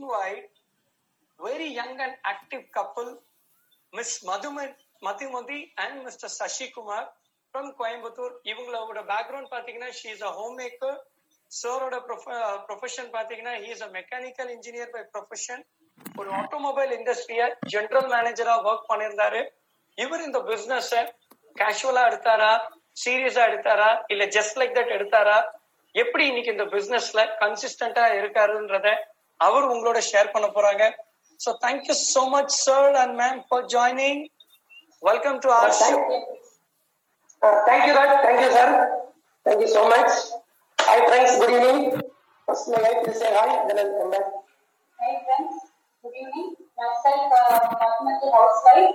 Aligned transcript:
Very 0.00 0.40
very 1.38 1.68
young 1.74 2.00
and 2.00 2.14
active 2.24 2.62
couple, 2.72 3.10
Miss 3.92 4.24
Madhuman- 4.24 4.74
Madhumati 5.02 5.68
and 5.76 6.06
Mr. 6.06 6.28
Sashi 6.38 6.66
Kumar 6.76 7.04
இவங்களோட 7.54 9.00
background 9.10 9.50
பாத்தீங்கன்னா 9.50 9.90
she 9.98 10.06
is 10.06 10.22
a 10.22 10.30
home 10.30 10.58
maker 10.58 10.96
சாரோட 11.50 11.96
profession 12.68 13.10
பாத்தீங்கன்னா 13.12 13.52
he 13.54 13.68
is 13.68 13.82
a 13.82 13.88
mechanical 13.88 14.50
engineer 14.50 14.90
by 14.90 15.02
profession 15.14 15.62
ஒரு 16.16 16.30
automobile 16.30 16.92
இண்டஸ்ட்ரிய 16.98 17.42
general 17.72 18.08
மேனேஜரா 18.14 18.54
work 18.70 18.88
பண்ணியிருந்தாரு. 18.88 19.42
இவர் 19.98 20.20
இந்த 20.20 20.40
பிசினஸ் 20.42 20.92
கேஷுவலா 21.56 22.04
எடுத்தாரா 22.10 22.52
சீரியஸா 23.04 23.44
எடுத்தாரா 23.50 24.04
இல்ல 24.06 24.24
ஜஸ்ட் 24.26 24.56
லைக் 24.56 24.76
தட் 24.78 24.94
எடுத்தாரா? 24.98 25.38
எப்படி 25.94 26.26
இன்னைக்கு 26.26 26.50
இந்த 26.50 26.64
பிசினஸ்ல 26.64 27.20
கன்சிஸ்டன்டா 27.42 28.06
இருக்காருன்றத 28.20 28.88
அவர் 29.40 29.70
உங்களோட 29.72 29.98
ஷேர் 30.10 30.32
பண்ண 30.34 30.46
போறாங்க 30.56 30.84
so 31.40 31.52
thank you 31.64 31.96
so 32.04 32.22
much 32.34 32.54
sir 32.58 32.96
and 33.02 33.14
ma'am 33.22 33.40
for 33.48 33.66
joining 33.74 34.22
welcome 35.02 35.40
to 35.46 35.50
our 35.58 35.74
show 35.80 35.90
Uh, 37.42 37.56
thank 37.64 37.86
you, 37.86 37.94
Raj. 37.94 38.10
Thank 38.22 38.40
you, 38.40 38.50
sir. 38.50 38.68
Thank 39.46 39.60
you 39.60 39.68
so 39.68 39.82
much. 39.86 40.12
Hi, 40.78 41.04
friends. 41.06 41.32
Good 41.36 41.50
evening. 41.50 41.80
First, 42.48 42.68
my 42.68 42.80
wife 42.84 43.00
will 43.02 43.12
say 43.14 43.30
hi, 43.30 43.48
then 43.66 43.78
I'll 43.78 43.92
come 43.98 44.10
back. 44.10 44.28
Hi 44.98 45.10
friends, 45.24 45.56
good 46.04 46.14
evening. 46.14 46.46
Myself, 46.78 47.34
uh, 47.34 47.58
Basmati 47.74 48.30
housewife. 48.32 48.94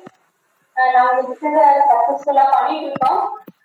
Uh, 0.76 0.90
நாங்க 0.96 1.22
business 1.30 1.62
சக்சஸ்ஃபுல்லா 1.90 2.46
பண்ணிட்டு 2.52 2.88
இருக்கோம் 2.88 3.22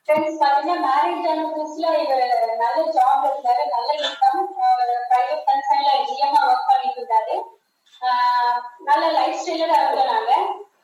friends 0.08 0.40
பாத்தீங்கன்னா 0.40 0.74
marriage 0.86 1.26
ஆன 1.30 1.44
புதுசுல 1.50 1.92
இவர் 2.00 2.24
நல்ல 2.62 2.80
job 2.96 3.24
இருந்தாரு 3.28 3.62
நல்ல 3.74 3.90
இன்கம் 4.00 4.42
பிரைவேட் 5.10 5.46
கன்சர்ன்ல 5.46 5.92
ஜிஎம்ஆ 6.08 6.42
ஒர்க் 6.48 6.68
பண்ணிட்டு 6.70 7.00
இருந்தாரு 7.00 7.36
நல்ல 8.88 9.04
லைஃப் 9.12 9.48
நாங்க. 10.10 10.32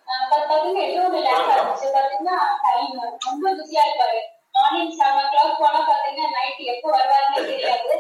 ஆஹ் 0.08 0.28
but 0.30 0.42
பாத்தீங்கன்னா 0.50 0.84
ஏதோ 0.86 1.02
ஒரு 1.08 1.18
லேக் 1.26 1.50
ஆச்சு. 1.56 1.88
பாத்தீங்கன்னா 1.96 2.36
டைம் 2.64 2.94
ரொம்ப 3.26 3.52
பிஸியா 3.58 3.82
இருப்பாரு. 3.86 4.20
மார்னிங் 4.54 4.94
செவன் 4.98 5.20
ஓ 5.22 5.32
கிளாக் 5.32 5.60
போனா 5.60 5.80
பாத்தீங்கன்னா 5.90 6.30
நைட் 6.36 6.62
எப்போ 6.72 6.88
வருவாருன்னு 6.96 7.46
தெரியாது. 7.50 7.92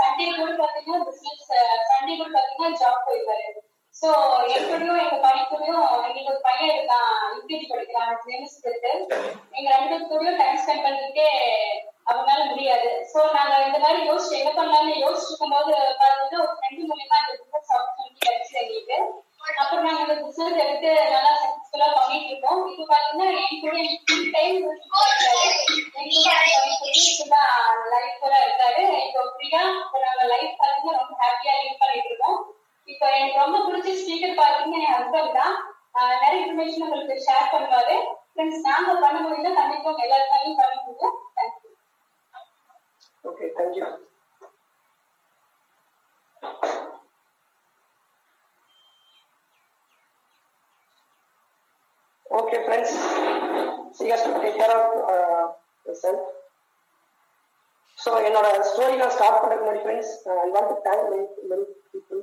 சண்டே 0.00 0.26
கூட 0.32 0.50
பாத்தீங்கன்னா 0.60 1.00
பிசினஸ் 1.08 1.46
சண்டே 1.90 2.12
கூட 2.16 2.28
பாத்தீங்கன்னா 2.36 2.80
ஜாப் 2.82 3.06
போயிருவாரு 3.06 3.46
சோ 4.02 4.10
எப்படியும் 4.56 5.00
எங்க 5.04 5.16
படிப்புலயும் 5.24 5.86
எங்களுக்கு 6.06 6.32
ஒரு 6.32 6.40
பையன் 6.48 6.74
இருக்கான் 6.74 7.16
யூகேஜி 7.36 7.66
படிக்கிறான் 7.72 8.20
செமிஸ்டருக்கு 8.26 8.92
எங்க 9.56 9.68
ரெண்டு 9.74 9.96
கூடயும் 10.10 10.38
டைம் 10.42 10.60
ஸ்பெண்ட் 10.62 10.84
பண்றதுக்கே 10.86 11.30
அவங்களால 12.10 12.44
முடியாது. 12.50 12.90
சோ 13.10 13.18
நாங்க 13.34 13.56
இந்த 13.66 13.78
மாதிரி 13.82 14.00
யோசிச்சு 14.10 14.38
என்ன 14.38 14.52
பண்ணலாம்னு 14.58 14.94
யோசிச்சு 15.04 15.28
இருக்கும்போது 15.30 15.72
பாத்தீங்கன்னா 16.00 16.44
ஒரு 16.44 16.54
ஃப்ரெண்டு 16.58 16.86
மூலியமா 16.90 17.18
இந்த 17.22 17.34
பிசினஸ் 17.40 17.72
ஆப்பர்ச்சுனிட்டி 17.76 18.20
கிடைச்சு 18.26 18.54
எங்களுக்கு. 18.62 18.98
அப்புறம் 19.62 19.86
நாங்க 19.86 20.00
இந்த 20.06 20.16
பிசினஸ் 20.22 20.62
எடுத்து 20.64 20.90
நல்லா 21.14 21.32
சக்சஸ்ஃபுல்லா 21.42 21.88
பண்ணிட்டு 21.98 22.30
இருக்கோம். 22.32 22.62
இது 22.72 22.86
பாத்தீங்கன்னா 22.92 23.28
என் 23.42 23.60
கூட 23.62 23.76
டைம் 24.36 24.58
லைஃப் 27.92 28.22
கூட 28.24 28.34
இருக்காரு. 28.46 28.84
இப்போ 29.06 29.22
ஃப்ரீயா 29.34 29.62
இப்போ 29.82 29.98
நாங்க 30.06 30.24
லைஃப் 30.32 30.58
பாத்தீங்கன்னா 30.62 30.98
ரொம்ப 31.00 31.14
ஹாப்பியா 31.24 31.54
லீவ் 31.60 31.80
பண்ணிட்டு 31.82 32.10
இருக்கோம். 32.12 32.40
இப்ப 32.90 33.04
எனக்கு 33.16 33.42
ரொம்ப 33.42 33.58
பிடிச்ச 33.66 33.94
ஸ்பீக்கர் 34.00 34.38
பாத்தீங்கன்னா 34.40 34.80
என் 34.82 34.96
ஹஸ்பண்ட் 34.96 35.38
தான் 35.40 35.54
நிறைய 36.16 36.40
இன்ஃபர்மேஷன் 36.40 36.84
உங்களுக்கு 36.86 37.24
ஷேர் 37.26 37.52
பண்ணுவாரு 37.54 37.96
ஃப்ரெண்ட்ஸ் 38.32 38.66
நாங்க 38.68 38.92
பண்ண 39.04 39.18
முடியல 39.24 39.54
கண்டிப்பா 39.58 39.90
உங்க 39.92 40.06
எல்லாருக்காலையும் 40.08 40.60
பண்ண 40.60 40.76
முடியும் 40.82 41.16
thank you 41.36 41.68
Okay, 43.24 43.48
thank. 43.56 43.74
Okay, 52.26 52.64
friends. 52.64 52.90
So 53.92 54.04
you 54.04 54.16
to 54.16 54.40
take 54.40 54.56
care 54.56 54.74
of 54.74 54.84
uh, 55.06 55.46
yourself. 55.86 56.20
So 57.98 58.10
என்னோட 58.26 58.48
ஸ்டோரி 58.68 58.94
நான் 58.96 59.12
ஸ்டார்ட் 59.14 59.34
பண்ணுறதுக்கு 59.34 59.64
முன்னாடி 59.64 59.80
friends 59.82 60.12
I 60.36 60.46
want 60.52 60.70
to 60.70 60.76
thank 60.84 61.02
many 61.06 61.18
many 61.50 61.64
people 61.90 62.20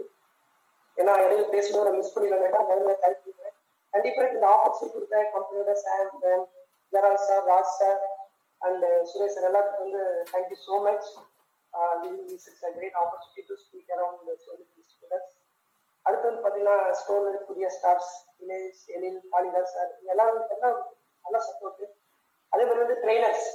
ஏன்னா 0.97 1.13
இடையில 1.23 1.47
பேசும்போது 1.51 1.87
நான் 1.87 1.99
மிஸ் 1.99 2.13
பண்ணிடுறேன் 2.13 2.41
முதல்ல 2.63 2.95
தேங்க் 3.01 3.23
பண்ணுறேன் 3.25 3.55
கண்டிப்பாக 3.93 4.29
இந்த 4.31 4.47
ஆப்பர்ச்சுனிட்டி 4.53 4.95
கொடுத்த 4.95 5.23
கம்பெனியோட 5.33 5.73
sir 5.83 6.07
ma'am 6.23 6.45
Gerald 6.93 7.23
sir 7.25 7.43
Raj 7.49 7.73
sir 7.77 7.99
and 8.61 8.85
Suresh 9.09 9.35
sir. 9.35 9.47
எல்லாத்துக்கும் 9.49 9.85
வந்து 9.85 10.01
thank you 10.31 10.57
so 10.63 10.77
much 10.85 11.07
this 12.27 12.47
is 12.51 12.63
a 12.63 12.73
great 12.75 12.97
opportunity 13.01 13.43
to 13.49 13.55
speak 13.63 13.91
around 13.95 14.31
students 14.43 15.33
அடுத்து 16.05 16.27
வந்து 16.27 16.41
பார்த்தீங்கன்னா 16.41 16.77
ஸ்டோர் 16.99 17.37
புதிய 17.47 17.67
ஸ்டார்ஸ் 17.75 18.11
வினேஷ் 18.41 18.83
எழில் 18.95 19.21
காளிதாஸ் 19.31 19.73
சார் 19.75 19.91
எல்லாரும் 20.11 20.43
எல்லாம் 20.55 20.77
நல்லா 21.25 21.39
சப்போர்ட்டு 21.47 21.85
அதே 22.51 22.63
மாதிரி 22.65 22.83
வந்து 22.83 22.97
trainers 23.03 23.47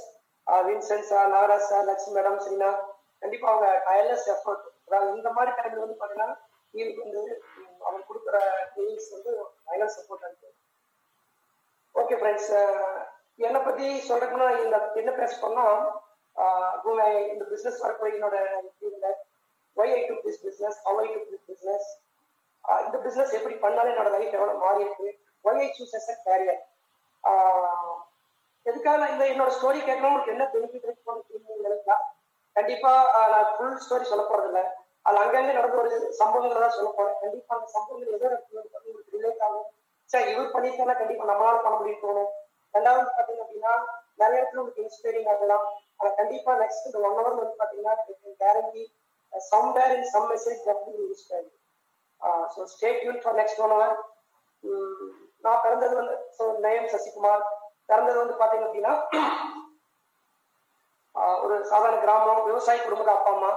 Vincent 0.65 1.07
sir 1.09 1.31
Nagaraj 1.33 1.69
sir 1.69 1.87
Lakshmi 1.89 2.15
madam 2.17 2.41
Sreena 2.43 2.71
கண்டிப்பா 3.21 3.47
அவங்க 3.51 3.67
டயர்லெஸ் 3.87 4.27
எஃபர்ட் 4.33 4.65
அதாவது 4.85 5.09
இந்த 5.17 5.29
மாதிரி 5.37 5.51
டைம்ல 5.59 5.83
வந்து 5.83 5.97
பார்த்தீங்கன்னா 5.97 6.29
வந்து 6.73 7.21
அவர் 7.21 7.33
அவங்க 7.85 8.03
கொடுக்குற 8.07 8.37
டீல்ஸ் 8.75 9.09
வந்து 9.15 9.31
ஃபைனல் 9.63 9.93
சப்போர்ட் 9.95 10.25
இருக்கு. 10.27 10.49
ஓகே 11.95 12.15
ஃப்ரெண்ட்ஸ் 12.19 12.51
என்னை 13.39 13.59
பத்தி 13.61 13.85
சொல்றதுக்குன்னா 14.07 14.47
இந்த 14.63 14.77
என்ன 15.01 15.11
பேச 15.19 15.33
போனா 15.43 15.65
இந்த 17.33 17.43
பிசினஸ் 17.51 17.83
வரக்கூடிய 17.83 18.17
என்னோட 18.17 18.37
why 19.77 19.93
I 19.97 20.01
do 20.07 20.15
this 20.25 20.41
business 20.45 20.79
how 20.87 20.99
I 21.03 21.07
do 21.13 21.21
this 21.29 21.45
business 21.51 21.87
இந்த 22.85 22.97
பிசினஸ் 23.05 23.35
எப்படி 23.37 23.55
பண்ணாலும் 23.63 23.91
என்னோட 23.93 24.09
லைஃப் 24.15 24.35
எவ்வளோ 24.37 24.53
மாறி 24.63 24.81
இருக்கு. 24.85 25.07
Why 25.45 25.61
I 25.63 25.69
choose 25.77 25.95
as 25.99 26.11
a 26.13 26.17
career 26.27 26.61
எதுக்காக 28.65 28.97
நான் 28.97 29.13
இந்த 29.13 29.25
என்னோட 29.31 29.51
ஸ்டோரி 29.57 29.79
கேட்கணும் 29.79 30.11
உங்களுக்கு 30.11 30.35
என்ன 30.35 30.45
பெனிஃபிட் 30.53 30.85
இருக்கு 30.85 31.63
நினைக்கலாம் 31.65 32.03
கண்டிப்பா 32.55 32.91
நான் 33.33 33.49
ஃபுல் 33.55 33.81
ஸ்டோரி 33.85 34.05
சொல்ல 34.11 34.23
போறது 34.23 34.49
இல்லை 34.51 34.63
அது 35.05 35.17
அங்கங்க 35.23 35.53
நடந்த 35.57 35.77
ஒரு 35.81 35.89
சம்பவங்களை 36.19 36.59
தான் 36.63 36.75
சொல்ல 36.77 36.89
போறேன். 36.97 37.17
கண்டிப்பா 37.23 37.55
அந்த 37.57 37.69
சம்பவங்கள் 37.75 38.15
ஏதோ 38.17 38.27
உங்களுக்கு 38.29 39.15
ரிலேட் 39.17 39.43
ஆகும். 39.47 39.67
சரி 40.09 40.29
இவர் 40.33 40.53
பண்ணியிருந்தா 40.53 40.95
கண்டிப்பா 41.01 41.25
நம்மளால 41.31 41.59
பண்ண 41.65 41.75
முடியும் 41.79 42.03
தோணும். 42.05 42.31
ரெண்டாவது 42.73 43.15
பாத்தீங்க 43.17 43.41
அப்படின்னா 43.45 43.73
நிறைய 44.21 44.39
இடத்துல 44.39 44.61
உங்களுக்கு 44.61 44.85
இன்ஸ்பைரிங் 44.85 45.29
ஆகலாம். 45.33 45.65
ஆனா 45.99 46.09
கண்டிப்பா 46.19 46.51
நெக்ஸ்ட் 46.61 46.87
இந்த 46.89 46.99
ஒன் 47.07 47.17
ஹவர் 47.19 47.39
வந்து 47.41 47.59
பாத்தீங்கன்னா 47.61 47.95
guarantee 48.43 48.83
somewhere 49.75 49.93
in 49.97 50.09
some 50.13 50.27
message 50.31 50.63
inspiring 51.07 51.51
so 52.53 52.65
stay 52.73 52.89
tuned 52.99 53.21
for 53.23 53.37
next 53.41 53.61
one 53.65 53.73
hour 53.75 53.95
நான் 55.45 55.63
பிறந்தது 55.65 55.93
வந்து 56.01 56.15
ஸோ 56.37 56.43
நயம் 56.65 56.91
சசிகுமார். 56.93 57.43
பிறந்தது 57.89 58.17
வந்து 58.23 58.35
பாத்தீங்க 58.41 58.65
அப்படின்னா 58.67 58.93
ஒரு 61.45 61.55
சாதாரண 61.71 61.97
கிராமம் 62.03 62.45
விவசாய 62.49 62.77
குடும்பத்தை 62.83 63.13
அப்பா 63.15 63.31
அம்மா. 63.35 63.51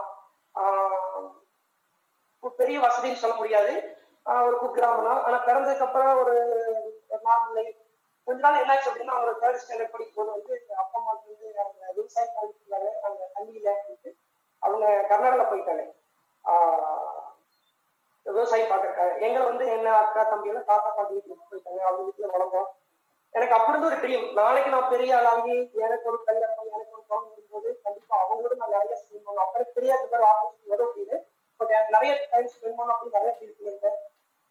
பெரிய 2.51 2.81
வசதின்னு 2.81 3.15
சொல்ல 3.15 3.37
முடியாது. 3.37 3.97
ஆஹ் 4.27 4.45
ஒரு 4.47 4.57
குக்கிராமம் 4.57 5.09
தான் 5.09 5.23
ஆனா 5.23 5.45
பிறந்ததுக்கு 5.45 5.87
அப்புறம் 5.87 6.19
ஒரு 6.19 6.35
நார்மல் 7.25 7.53
லைஃப் 7.53 7.85
கொஞ்ச 8.25 8.41
நாள் 8.41 8.61
என்ன 8.61 8.73
ஆச்சு 8.73 8.91
அப்படின்னா 8.91 9.17
அவங்க 9.17 9.33
தேர்ட் 9.43 9.61
ஸ்டாண்டர்ட் 9.63 9.91
படிக்கும் 9.91 10.15
போது 10.15 10.31
வந்து 10.31 10.75
அப்பா 10.77 10.99
அம்மா 10.99 11.13
வந்து 11.13 11.55
அவங்க 11.59 11.93
விவசாயம் 11.95 12.35
பண்ணிட்டு 12.35 12.99
அவங்க 13.03 13.31
தண்ணியில 13.35 13.69
இருந்து 13.85 14.17
அவங்க 14.59 14.87
கர்நாடகா 15.11 15.45
போயிட்டாங்க. 15.51 15.85
ஆஹ் 16.45 17.25
விவசாயம் 18.23 18.71
பார்க்கறக்காக 18.71 19.21
எங்களை 19.21 19.45
வந்து 19.47 19.67
என்ன 19.67 19.97
அக்கா 19.97 20.23
தம்பி 20.23 20.49
எல்லாம் 20.49 20.65
தாத்தா 20.65 20.89
பாட்டி 20.91 21.15
வீட்டுக்கு 21.15 21.57
போயிட்டாங்க. 21.57 21.81
அவங்க 21.81 22.03
வீட்டுல 22.03 22.31
வளர்ந்தோம். 22.33 22.69
எனக்கு 23.31 23.55
அப்படி 23.55 23.79
இருந்து 23.79 23.87
ஒரு 23.87 23.97
ட்ரீம் 23.97 24.33
நாளைக்கு 24.33 24.71
நான் 24.71 24.89
பெரிய 24.89 25.17
ஆளாகி 25.17 25.71
எனக்கு 25.75 26.09
ஒரு 26.09 26.25
கல்யாணம் 26.25 26.73
எனக்கு 26.73 26.93
ஒரு 26.93 27.05
குழந்தை 27.09 27.33
இருக்கும்போது 27.33 27.81
கண்டிப்பா 27.83 28.17
அவங்களோட 28.23 28.57
நான் 28.57 28.69
நிறைய 28.69 29.03
செய்யணும் 29.03 29.35
அப்புறம் 29.35 29.73
தெரியாத 29.75 30.07
பேர் 30.07 30.21
ஆப்பர்ச்சுனிட்டி 30.21 30.67
வரும் 30.67 30.89
அப்படின்னு 30.89 31.17
பட் 31.61 31.75
நிறைய 31.91 32.13
டைம் 32.33 32.51
ஸ்பெண்ட் 32.55 32.79
பண்ண 32.79 32.95
அப்படின்னு 32.95 33.19
நிறைய 33.19 33.33
ஃபீல் 33.37 33.57
பண்ணியிருக்கேன் 33.57 33.99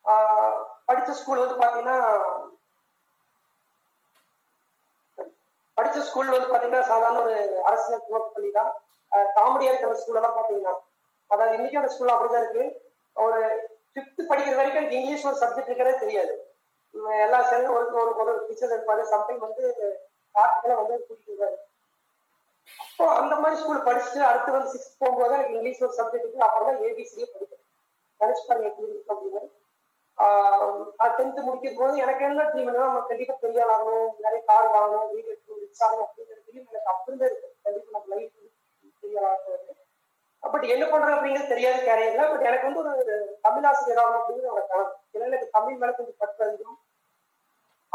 ஆஹ் 0.05 0.57
படிச்ச 0.87 1.11
ஸ்கூல் 1.19 1.43
வந்து 1.43 1.61
பாத்தீங்கன்னா 1.61 1.97
படிச்ச 5.77 6.01
ஸ்கூல் 6.01 6.33
வந்து 6.33 6.51
பாத்தீங்கன்னா 6.51 6.89
சாதாரண 6.91 7.21
ஒரு 7.21 7.37
அரசியல் 7.69 8.05
துவக்க 8.07 8.27
பள்ளி 8.29 8.51
தான் 8.51 8.71
காமெடியா 9.37 9.71
இருக்கிற 9.71 9.95
ஸ்கூல் 9.95 10.19
எல்லாம் 10.19 10.37
பாத்தீங்கன்னா. 10.37 10.73
அதாவது 11.31 11.55
இன்னைக்கு 11.57 11.79
அந்த 11.79 11.91
ஸ்கூல் 11.93 12.13
அப்படிதான் 12.13 12.43
இருக்கு. 12.43 12.63
ஒரு 13.15 13.39
ஃபிஃப்த் 13.91 14.29
படிக்கிற 14.29 14.55
வரைக்கும் 14.55 14.89
இங்கிலீஷ் 14.91 15.25
ஒரு 15.25 15.37
சப்ஜெக்ட் 15.41 15.69
இருக்கிறதே 15.69 15.93
தெரியாது. 15.97 16.33
எல்லா 17.25 17.39
சேர்ந்து 17.49 17.69
ஒரு 17.73 17.85
ஒரு 18.01 18.11
ஒரு 18.23 18.33
டீச்சர் 18.47 18.73
இருப்பாரு. 18.75 19.03
சம்டைம் 19.13 19.45
வந்து 19.45 19.63
பாட்டுக்கெல்லாம் 20.35 20.81
வந்து 20.81 20.95
கூட்டிட்டு 20.99 21.31
இருக்காரு 21.31 21.57
அப்போ 22.83 23.05
அந்த 23.19 23.33
மாதிரி 23.41 23.59
ஸ்கூல் 23.61 23.85
படிச்சுட்டு 23.87 24.21
அடுத்து 24.29 24.55
வந்து 24.55 24.71
சிக்ஸ்த் 24.73 25.01
போகும்போது 25.01 25.33
எனக்கு 25.33 25.55
இங்கிலீஷ் 25.57 25.83
ஒரு 25.85 25.93
சப்ஜெக்ட் 25.99 26.25
இருக்கு. 26.25 26.45
அப்புறம் 26.47 26.67
தான் 26.69 26.81
ஏபிசியே 26.87 27.27
படிக்கிறேன் 27.33 27.63
நினைச்சு 28.21 28.43
பண்ணி 28.49 28.67
எப்படி 28.69 28.91
இருக்கு 28.91 29.13
அப்படின்னு. 29.13 29.43
டென்த் 31.17 31.39
முடிக்கும் 31.47 31.79
போது 31.79 31.95
எனக்கு 32.03 32.23
என்ன 32.27 32.43
ட்ரீம் 32.51 32.69
நம்ம 32.75 32.99
கண்டிப்பா 33.09 33.35
பெரிய 33.43 33.63
ஆகணும். 33.73 34.11
நிறைய 34.25 34.41
கார் 34.49 34.73
வாங்கணும். 34.75 35.09
வீடு 35.13 35.27
எடுக்கணும் 35.33 35.61
ரிச் 35.63 35.83
ஆகணும் 35.85 36.05
அப்படிங்கிற 36.05 36.37
ட்ரீம் 36.45 36.67
எனக்கு 36.71 36.91
அப்படிதான் 36.93 37.29
இருக்கு. 37.29 37.49
கண்டிப்பா 37.65 37.91
நம்ம 37.97 38.15
லைஃப் 38.15 38.33
பெரிய 39.01 39.27
ஆள் 39.27 39.43
பட் 40.43 40.65
என்ன 40.73 40.85
பண்றேன் 40.89 41.15
அப்படிங்கிறது 41.15 41.51
தெரியாது 41.51 41.79
கேரியர்ல 41.87 42.23
பட் 42.31 42.43
எனக்கு 42.49 42.67
வந்து 42.67 42.81
ஒரு 43.03 43.15
தமிழ் 43.45 43.67
ஆசிரியர் 43.69 44.01
ஆகணும் 44.01 44.19
அப்படிங்கிறது 44.19 44.53
ஒரு 44.55 44.65
கணக்கு 44.71 45.15
ஏன்னா 45.15 45.27
எனக்கு 45.29 45.47
தமிழ் 45.57 45.79
மேல 45.81 45.91
கொஞ்சம் 45.91 46.19
பற்று 46.23 46.43
அதிகம். 46.47 46.77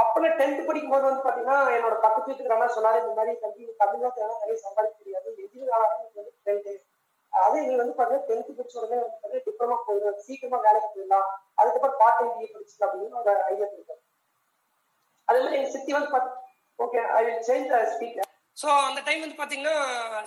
அப்ப 0.01 0.21
நான் 0.23 0.37
டென்த் 0.41 0.67
படிக்கும் 0.69 0.93
போது 0.95 1.05
வந்து 1.09 1.25
பாத்தீங்கன்னா 1.25 1.59
என்னோட 1.77 1.97
பக்கத்து 2.05 2.29
வீட்டுக்கு 2.31 2.55
அண்ணா 2.57 2.69
சொன்னாரு 2.77 3.01
இந்த 3.03 3.15
மாதிரி 3.19 3.33
தம்பி 3.45 3.67
நீ 3.69 3.73
தமிழ் 3.83 4.05
நிறைய 4.43 4.57
சம்பாதிக்க 4.67 4.97
முடியாது. 5.01 5.29
எதிரி 5.45 5.67
வந்து 5.73 6.31
டென்த்து 6.47 6.75
அதே 7.33 7.59
நீ 7.69 7.75
வந்து 7.81 7.95
பாத்தீங்கன்னா 7.99 8.29
டென்த் 8.29 8.57
படிச்ச 8.59 8.77
உடனே 8.81 8.99
வந்து 9.01 9.17
பாத்தீங்கன்னா 9.17 9.47
டிப்ளமா 9.49 9.77
போயிடும். 9.89 10.21
சீக்கிரமா 10.27 10.59
வேலைக்கு 10.67 10.89
போயிடலாம். 10.95 11.29
அதுக்கப்புறம் 11.61 11.99
பார்ட் 12.03 12.19
டைம் 12.21 12.33
பிஏ 12.37 12.49
படிச்சுக்கலாம் 12.55 12.91
அப்படின்னு 12.91 13.21
ஒரு 13.23 13.35
ஐடியா 13.51 13.67
கொடுத்தாரு. 13.73 14.01
அதே 15.29 15.41
மாதிரி 15.43 15.59
எங்க 15.61 15.71
சித்தி 15.75 15.93
வந்து 15.97 16.13
பாத்து 16.15 16.31
okay 16.79 17.01
I 17.19 17.23
will 17.27 17.45
change 17.49 17.69
the 17.73 17.79
speaker 17.95 18.29
so 18.57 18.69
அந்த 18.87 19.01
டைம் 19.09 19.23
வந்து 19.25 19.41
பாத்தீங்கன்னா 19.41 19.75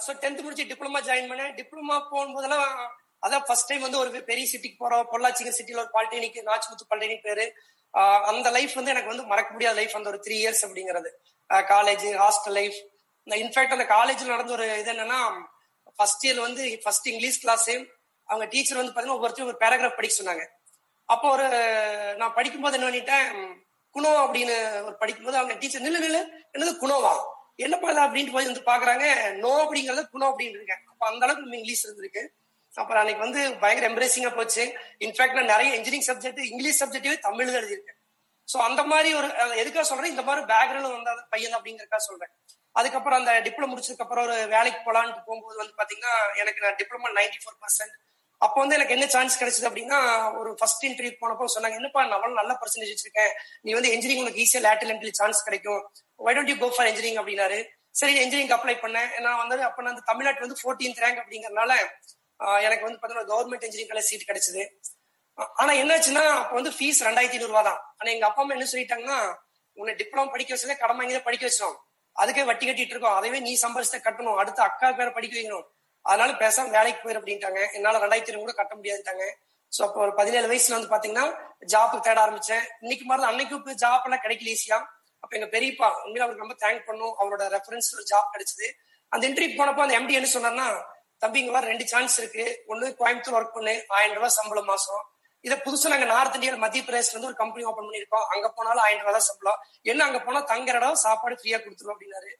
ஸோ 0.05 0.11
டென்த் 0.21 0.43
முடிச்சு 0.45 0.69
டிப்ளமா 0.69 0.99
ஜாயின் 1.07 1.31
பண்ணேன். 1.31 1.55
டிப்ளமா 1.59 1.97
போகும்போதெல்லாம் 2.11 2.69
அதான் 3.25 3.45
ஃபர்ஸ்ட் 3.47 3.69
டைம் 3.69 3.85
வந்து 3.85 3.99
ஒரு 4.03 4.09
பெரிய 4.29 4.45
சிட்டிக்கு 4.51 4.77
போறோம். 4.83 5.05
பொள்ளாச்சிங்க 5.13 5.51
சிட்டில 5.59 5.81
ஒரு 5.83 5.91
பாலிடெக்னிக் 5.95 6.49
நாச்சிமுத்து 6.51 6.89
பாலிடெக்னிக் 6.91 7.27
பேரு. 7.29 7.45
அந்த 8.31 8.47
லைஃப் 8.57 8.73
வந்து 8.79 8.91
எனக்கு 8.93 9.11
வந்து 9.13 9.25
மறக்க 9.31 9.49
முடியாத 9.55 9.75
லைஃப் 9.79 9.95
அந்த 9.99 10.09
ஒரு 10.13 10.19
த்ரீ 10.25 10.35
இயர்ஸ் 10.43 10.63
அப்படிங்கிறது. 10.67 11.09
College 11.73 12.05
hostel 12.23 12.55
life 12.59 12.77
in fact 13.27 13.75
அந்த 13.75 13.85
காலேஜ்ல 13.95 14.31
நடந்த 14.35 14.53
ஒரு 14.57 14.65
இது 14.81 14.91
என்னன்னா 14.93 15.19
ஃபர்ஸ்ட் 15.99 16.23
இயர் 16.27 16.39
வந்து 16.47 16.63
ஃபர்ஸ்ட் 16.83 17.07
இங்கிலீஷ் 17.11 17.41
கிளாஸ் 17.43 17.69
அவங்க 18.29 18.45
டீச்சர் 18.53 18.79
வந்து 18.79 18.93
பாத்தீங்கன்னா 18.93 19.17
ஒவ்வொருத்தரும் 19.19 19.51
ஒரு 19.51 19.59
பேராகிராஃப் 19.63 19.97
படிக்க 19.99 20.15
சொன்னாங்க. 20.19 20.43
அப்போ 21.09 21.27
ஒரு 21.35 21.47
நான் 22.19 22.35
படிக்கும்போது 22.37 22.77
என்ன 22.77 22.87
பண்ணிட்டேன் 22.89 23.27
குணோ 23.95 24.11
அப்படின்னு 24.25 24.55
ஒரு 24.87 24.95
படிக்கும்போது 25.01 25.37
அவங்க 25.39 25.55
டீச்சர் 25.61 25.83
நில்லு 25.85 25.99
நில்லு 26.05 26.21
என்னது 26.55 26.73
குணோவா? 26.83 27.11
என்னப்பா 27.63 27.85
பண்ணலாம் 27.87 28.07
அப்படின்ட்டு 28.07 28.35
போய் 28.35 28.47
வந்து 28.49 28.63
பாக்குறாங்க. 28.69 29.05
நோ 29.43 29.51
அப்படிங்கறது 29.63 30.03
குணோ 30.13 30.27
அப்படின்னு 30.31 30.57
இருக்கேன் 30.59 30.81
அப்ப 30.91 31.03
அந்த 31.11 31.23
அளவுக்கு 31.25 31.57
இங்கிலீஷ் 31.59 31.83
இருந்திருக்கு. 31.87 32.23
அப்புறம் 32.81 33.01
அன்னைக்கு 33.01 33.23
வந்து 33.25 33.41
பயங்கர 33.63 33.85
எம்ப்ரேசிங்கா 33.91 34.31
போச்சு. 34.37 34.63
இன்ஃபேக்ட் 35.05 35.37
நான் 35.39 35.51
நிறைய 35.53 35.69
இன்ஜினியரிங் 35.79 36.07
சப்ஜெக்ட் 36.09 36.41
இங்கிலீஷ் 36.51 36.79
சப்ஜெக்டே 36.83 37.17
தமிழ் 37.27 37.51
எழுதியிருக்கேன். 37.59 37.99
ஸோ 38.47 38.57
அந்த 38.67 38.81
மாதிரி 38.91 39.09
ஒரு 39.19 39.27
எதுக்காக 39.61 39.85
சொல்றேன் 39.89 40.13
இந்த 40.13 40.23
மாதிரி 40.29 40.41
பேக்ரவுண்ட் 40.53 40.95
வந்த 40.97 41.11
பையன் 41.33 41.57
அப்படிங்கறக்கா 41.57 41.99
சொல்றேன். 42.07 42.31
அதுக்கப்புறம் 42.79 43.19
அந்த 43.21 43.33
டிப்ளமோ 43.45 43.69
முடிச்சதுக்கு 43.71 44.05
அப்புறம் 44.05 44.25
ஒரு 44.27 44.37
வேலைக்கு 44.55 44.79
போலான்ட்டு 44.87 45.21
போகும்போது 45.27 45.57
வந்து 45.61 45.75
பாத்தீங்கன்னா 45.81 46.13
எனக்கு 46.41 46.63
நான் 46.63 46.79
டிப்ளமோ 46.79 47.11
நைன்டி 47.19 47.39
ஃபோர் 47.43 47.59
பர்சன்ட் 47.63 47.95
அப்போ 48.41 48.57
வந்து 48.61 48.75
எனக்கு 48.77 48.95
என்ன 48.95 49.05
சான்ஸ் 49.13 49.37
கிடைச்சது 49.41 49.67
அப்படின்னா 49.69 49.99
ஒரு 50.39 50.49
ஃபர்ஸ்ட் 50.59 50.85
இன்டர்வியூ 50.87 51.13
போனப்போ 51.21 51.45
சொன்னாங்க 51.53 51.77
என்னப்பா 51.79 52.01
நான் 52.13 52.39
நல்ல 52.39 52.53
பர்சன்டேஜ் 52.61 52.91
வச்சிருக்கேன். 52.93 53.31
நீ 53.65 53.71
வந்து 53.77 53.91
இன்ஜினியரிங் 53.95 54.23
உனக்கு 54.23 54.41
ஈஸியா 54.45 54.61
லேட்டல் 54.65 54.91
என்ட்ரி 54.93 55.11
சான்ஸ் 55.19 55.39
கிடைக்கும். 55.47 55.81
Why 56.25 56.33
don't 56.37 56.51
you 56.53 56.57
go 56.63 56.69
for 56.77 56.89
engineering 56.91 57.19
அப்படின்னாரு. 57.21 57.59
சரி 58.01 58.13
இன்ஜினியரிங் 58.23 58.53
அப்ளை 58.57 58.75
பண்ணேன். 58.83 59.09
நான் 59.25 59.39
வந்து 59.43 59.55
அப்ப 59.69 59.81
நான் 59.87 59.95
தமிழ்நாட்டுல 59.95 60.09
தமிழ்நாட்டு 60.11 60.45
வந்து 60.45 60.59
ஃபோர்டீன்த் 60.61 61.01
ரேங்க் 61.03 61.21
அப்படிங்கறதுனால 61.23 61.71
எனக்கு 62.67 62.85
வந்து 62.87 62.99
பாத்தீங்கன்னா 62.99 63.29
கவர்மெண்ட் 63.33 63.65
இன்ஜினியரிங் 63.67 63.91
காலேஜ் 63.91 64.09
சீட் 64.11 64.29
கிடைச்சது. 64.29 64.63
ஆனா 65.61 65.71
என்னாச்சுன்னா 65.81 66.23
அப்ப 66.39 66.53
வந்து 66.59 66.71
ஃபீஸ் 66.77 66.99
ரெண்டாயிரத்தி 67.07 67.37
ஐநூறுவா 67.39 67.61
தான். 67.69 67.79
ஆனா 67.99 68.09
எங்க 68.15 68.25
அப்பா 68.29 68.41
அம்மா 68.43 68.55
என்ன 68.57 68.67
சொல்லிட்டாங்கன்னா 68.71 69.19
உன்னை 69.77 69.93
டிப்ளமோ 70.01 70.31
படிக்க 70.33 70.51
வச்சதே 70.55 70.75
கடன் 70.81 70.99
வாங்கி 70.99 71.15
தான் 71.17 71.27
படிக்க 71.27 71.43
வச்சிடும் 71.47 71.77
அதுக்கே 72.15 72.43
வட்டி 72.49 72.65
கட்டிட்டு 72.65 72.93
இருக்கோம். 72.95 73.15
அதைவே 73.19 73.39
நீ 73.47 73.53
சம்பாரிச்சு 73.63 73.99
கட்டணும். 74.07 74.37
அடுத்து 74.41 74.61
அக்கா 74.67 74.87
பேரை 74.99 75.11
படிக்க 75.17 75.33
வைக்கணும். 75.37 75.65
அதனால 76.05 76.31
பேசாம 76.43 76.71
வேலைக்கு 76.77 77.01
போயிரு 77.03 77.19
அப்படின்ட்டாங்க. 77.19 77.59
என்னால 77.77 78.01
ரெண்டாயிரத்தி 78.03 78.31
ஐநூறு 78.31 78.45
கூட 78.45 78.55
கட்ட 78.59 78.73
முடியாதுட்டாங்க 78.79 79.25
சோ 79.75 79.81
அப்போ 79.85 79.99
ஒரு 80.05 80.13
பதினேழு 80.17 80.47
வயசுல 80.51 80.75
வந்து 80.77 80.91
பாத்தீங்கன்னா 80.93 81.25
ஜாப் 81.73 81.93
தேட 82.07 82.17
ஆரம்பிச்சேன். 82.25 82.63
இன்னைக்கு 82.83 83.05
மாதிரி 83.11 83.27
அன்னைக்கு 83.29 83.55
இப்போ 83.59 83.73
ஜாப் 83.83 84.05
எல்லாம் 84.07 84.23
கிடைக்கல 84.25 84.51
ஈஸியா 84.55 84.77
அப்ப 85.23 85.31
எங்க 85.37 85.47
பெரியப்பா 85.55 85.89
உண்மையில 86.03 86.25
அவருக்கு 86.25 86.45
ரொம்ப 86.45 86.57
தேங்க் 86.63 86.83
பண்ணும் 86.89 87.13
அவரோட 87.21 87.43
ரெஃபரன்ஸ் 87.55 87.89
ஒரு 87.95 88.03
ஜாப் 88.11 88.33
கிடைச்சது. 88.33 88.67
அந்த 89.11 89.23
இன்டர்வியூ 89.29 89.55
போனப்போ 89.61 89.83
அந்த 89.85 89.95
எம்டி 89.99 90.19
என்ன 90.19 90.29
சொன்னார்னா 90.35 90.67
தம்பிங்கெல்லாம் 91.23 91.67
ரெண்டு 91.71 91.85
சான்ஸ் 91.93 92.15
இருக்கு. 92.21 92.45
ஒன்னு 92.71 92.95
கோயம்புத்தூர் 93.01 93.37
ஒர்க் 93.39 93.57
பண்ணு. 93.57 93.75
ஆயிரம் 93.97 94.17
ரூபாய் 94.19 94.37
சம்பளம் 94.39 94.71
மாசம். 94.73 95.03
இதை 95.45 95.55
புதுசா 95.63 95.87
நாங்க 95.91 96.07
நார்த் 96.13 96.35
இந்தியா 96.37 96.55
மத்திய 96.63 96.83
பிரதேசல 96.87 97.13
இருந்து 97.13 97.29
ஒரு 97.29 97.37
கம்பெனி 97.39 97.63
ஓபன் 97.69 97.87
பண்ணிருக்கோம் 97.87 98.27
அங்க 98.33 98.47
போனாலும் 98.57 98.83
ஆயிரம் 98.87 99.03
ரூபாய் 99.03 99.17
தான் 99.17 99.29
சம்பளம். 99.29 99.61
என்ன 99.91 100.01
அங்க 100.07 100.19
போனா 100.25 100.41
தங்குற 100.51 100.79
இடம் 100.81 100.99
சாப்பாடு 101.05 101.37
ஃப்ரீயா 101.39 101.57
கொடுத்துருவோம் 101.63 101.95
அப்படின்னாரு. 101.95 102.31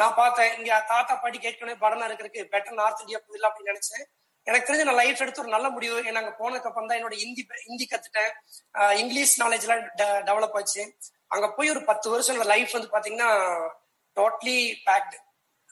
நான் 0.00 0.16
பார்த்தேன். 0.18 0.50
இங்க 0.58 0.72
தாத்தா 0.90 1.14
பாட்டி 1.22 1.38
கேட்கணும் 1.44 1.80
படனா 1.84 2.08
இருக்கிறதுக்கு 2.08 2.42
பெட்டர் 2.54 2.78
நார்த் 2.80 3.00
இந்தியா 3.04 3.20
போயிடலாம் 3.22 3.50
அப்படின்னு 3.50 3.72
நினைச்சேன். 3.72 4.04
எனக்கு 4.46 4.68
தெரிஞ்ச 4.68 4.84
நான் 4.88 5.00
லைஃப் 5.00 5.22
எடுத்து 5.24 5.42
ஒரு 5.42 5.50
நல்ல 5.54 5.66
முடிவு. 5.76 5.96
ஏன்னா 6.08 6.20
அங்க 6.22 6.34
போனதுக்கு 6.40 6.68
அப்புறம் 6.70 6.88
தான் 6.90 6.98
என்னோட 7.00 7.16
ஹிந்தி 7.22 7.42
ஹிந்தி 7.66 7.86
கத்துட்டேன் 7.92 8.30
இங்கிலீஷ் 9.02 9.34
நாலேஜ் 9.42 9.66
எல்லாம் 9.66 9.82
டெவலப் 10.28 10.56
ஆச்சு. 10.60 10.84
அங்க 11.34 11.48
போய் 11.56 11.72
ஒரு 11.74 11.82
பத்து 11.90 12.06
வருஷம் 12.12 12.34
என்னோட 12.34 12.50
லைஃப் 12.54 12.76
வந்து 12.76 12.92
பாத்தீங்கன்னா 12.94 13.30
totally 14.16 14.58
packed 14.86 15.18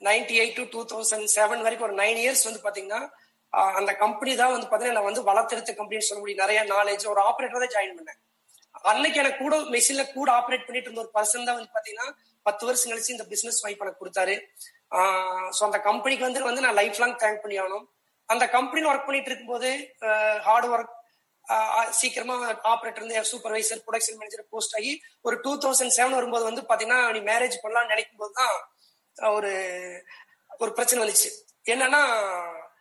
ninety 0.06 0.35
eight 0.43 0.59
to 0.59 0.65
two 0.75 0.81
thousand 0.93 1.29
seven 1.37 1.62
வரைக்கும் 1.67 1.87
ஒரு 1.89 1.97
நைன் 2.03 2.21
இயர்ஸ் 2.23 2.47
வந்து 2.49 2.61
பாத்தீங்கன்னா 2.67 3.00
அந்த 3.79 3.91
கம்பெனி 4.03 4.33
தான் 4.41 4.53
வந்து 4.55 4.69
பாத்தீங்கன்னா 4.71 4.99
நான் 4.99 5.09
வந்து 5.11 5.23
வளர்த்தெடுத்த 5.29 5.73
கம்பெனின்னு 5.79 6.09
சொல்ல 6.09 6.21
முடியும். 6.23 6.43
நிறைய 6.45 6.61
நாலேஜ் 6.73 7.05
ஒரு 7.12 7.21
ஆப்ரேட்டர் 7.29 7.62
தான் 7.65 7.75
ஜாயின் 7.77 7.95
பண்ணேன். 7.99 8.19
அன்னைக்கு 8.91 9.21
எனக்கு 9.23 9.41
கூட 9.45 9.56
மெஷின்ல 9.75 10.03
கூட 10.17 10.29
ஆப்ரேட் 10.39 10.67
பண்ணிட்டு 10.67 10.89
இருந்த 10.89 11.03
ஒரு 11.05 11.12
பர்சன் 11.17 11.47
தான் 11.49 11.56
வந்து 11.59 11.73
பாத்தீங்கன்னா 11.77 12.09
பத்து 12.47 12.67
வருஷம் 12.69 12.91
கழிச்சு 12.93 13.15
இந்த 13.17 13.27
பிசினஸ் 13.33 13.62
வாய்ப்பு 13.65 13.85
எனக்கு 13.87 14.03
கொடுத்தாரு. 14.03 14.35
ஸோ 15.56 15.62
அந்த 15.69 15.79
கம்பெனிக்கு 15.89 16.27
வந்து 16.29 16.49
வந்து 16.51 16.65
நான் 16.67 16.79
லைஃப் 16.81 17.01
லாங் 17.03 17.19
தேங்க் 17.25 17.43
பண்ணி 17.44 17.56
ஆகணும். 17.62 17.87
அந்த 18.29 18.44
கம்பெனியில் 18.56 18.91
ஒர்க் 18.93 19.09
பண்ணிட்டு 19.09 19.31
இருக்கும்போது 19.31 19.71
ஹார்ட் 20.47 20.69
ஒர்க் 20.75 20.94
சீக்கிரமா 21.99 22.35
ஆப்ரேட்டர் 22.73 23.03
இருந்து 23.03 23.21
சூப்பர்வைசர் 23.33 23.81
ப்ரொடக்ஷன் 23.85 24.19
மேனேஜர் 24.21 24.49
போஸ்ட் 24.55 24.75
ஆகி 24.79 24.93
ஒரு 25.27 25.37
டூ 25.44 25.53
தௌசண்ட் 25.65 25.94
செவன் 25.99 26.17
வரும்போது 26.19 26.44
வந்து 26.51 26.62
பாத்தீங்கன்னா 26.71 26.99
நீ 27.17 27.21
மேரேஜ் 27.31 27.56
பண்ணலாம்னு 27.62 27.93
நினைக்கும் 27.94 28.21
போது 28.23 28.35
தான் 28.41 28.56
ஒரு 29.23 29.53
ஒரு 30.59 30.73
பிரச்சனை 30.73 31.05
வந்துச்சு. 31.05 31.31
என்னன்னா 31.65 32.03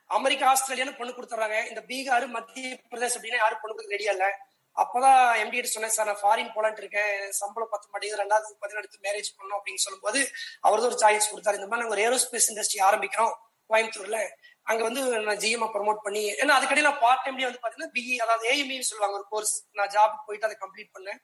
அமெரிக்கா 0.07 0.53
ஆஸ்திரேலியான்னு 0.53 0.97
பொண்ணு 0.97 1.13
கொடுத்துறாங்க. 1.13 1.67
இந்த 1.69 1.81
பீகார் 1.87 2.27
மத்திய 2.27 2.79
பிரதேஷ் 2.91 3.15
அப்படின்னா 3.17 3.41
யாரும் 3.43 3.59
பொண்ணு 3.61 3.75
கொடுக்க 3.75 3.95
ரெடியா 3.95 4.11
இல்லை. 4.11 4.29
அப்பதான் 4.75 5.35
எம்டி 5.43 5.63
சொன்னேன் 5.63 5.89
சார் 5.89 6.05
நான் 6.05 6.21
ஃபாரின் 6.21 6.53
போலான்ட்டு 6.55 6.77
இருக்கேன். 6.77 7.31
சம்பளம் 7.31 7.71
பத்த 7.71 7.85
மாட்டேங்குது 7.91 8.21
ரெண்டாவது 8.23 8.55
பார்த்தீங்கன்னா 8.59 9.07
மேரேஜ் 9.07 9.29
பண்ணணும் 9.37 9.57
அப்படின்னு 9.59 9.83
சொல்லும்போது 9.85 10.31
அவரது 10.61 10.87
ஒரு 10.87 10.97
சாய்ஸ் 10.99 11.31
கொடுத்தாரு. 11.31 11.59
இந்த 11.59 11.67
மாதிரி 11.67 11.83
நாங்கள் 11.83 11.97
ஒரு 11.97 12.03
ஏரோஸ்பேஸ் 12.07 12.49
இண்டஸ்ட்ரி 12.51 12.81
ஆரம்பிக்கிறோம் 12.89 13.33
கோயம்புத்தூர்ல. 13.69 14.27
அங்க 14.63 14.83
வந்து 14.83 15.21
நான் 15.21 15.37
ஜிஎம் 15.37 15.71
ப்ரமோட் 15.75 16.03
பண்ணி 16.03 16.31
ஏன்னா 16.31 16.81
நான் 16.81 16.99
பார்ட் 16.99 17.25
டைம்லயே 17.25 17.47
வந்து 17.49 17.61
பாத்தீங்கன்னா 17.63 17.93
பிஇ 17.97 18.17
அதாவது 18.17 18.49
ஏஎம்இன்னு 18.51 18.89
சொல்லுவாங்க 18.91 19.15
ஒரு 19.15 19.25
கோர்ஸ் 19.29 19.63
நான் 19.71 19.87
ஜாப் 19.87 20.25
போயிட்டு 20.25 20.47
அதை 20.47 20.57
கம்ப்ளீட் 20.59 20.95
பண்ணேன். 20.97 21.19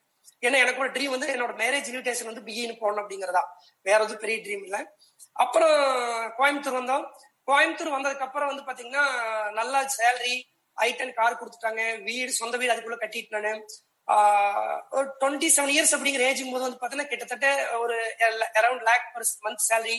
ஏன்னா 0.47 0.57
எனக்கு 0.63 0.81
ஒரு 0.83 0.91
ட்ரீம் 0.95 1.13
வந்து 1.15 1.27
என்னோட 1.35 1.53
மேரேஜ் 1.63 1.89
இன்விடேஷன் 1.91 2.29
வந்து 2.29 2.43
பிஇன்னு 2.47 2.75
போடணும் 2.81 3.03
அப்படிங்கறதா. 3.03 3.43
வேற 3.87 3.99
எதுவும் 4.05 4.23
பெரிய 4.23 4.37
ட்ரீம் 4.45 4.65
இல்லை. 4.67 4.81
அப்புறம் 5.43 5.77
கோயம்புத்தூர் 6.39 6.79
வந்தோம். 6.79 7.05
கோயம்புத்தூர் 7.49 7.95
வந்ததுக்கு 7.97 8.27
அப்புறம் 8.27 8.49
வந்து 8.51 8.65
பாத்தீங்கன்னா 8.69 9.05
நல்லா 9.59 9.79
சேலரி 9.97 10.35
ஐட்டன் 10.77 11.15
கார் 11.19 11.39
கொடுத்துட்டாங்க. 11.39 11.81
வீடு 12.09 12.31
சொந்த 12.41 12.57
வீடு 12.59 12.73
அதுக்குள்ள 12.73 12.99
கட்டிட்டு 13.01 13.35
நானு. 13.37 13.53
ஒரு 14.97 15.07
டுவெண்ட்டி 15.21 15.49
செவன் 15.55 15.73
இயர்ஸ் 15.75 15.93
அப்படிங்கிற 15.95 16.23
ஏஜ் 16.29 16.41
போது 16.53 16.65
வந்து 16.65 16.81
பாத்தீங்கன்னா 16.81 17.11
கிட்டத்தட்ட 17.11 17.47
ஒரு 17.83 17.97
around 18.59 18.85
lakh 18.89 19.05
per 19.15 19.25
month 19.45 19.65
salary 19.69 19.97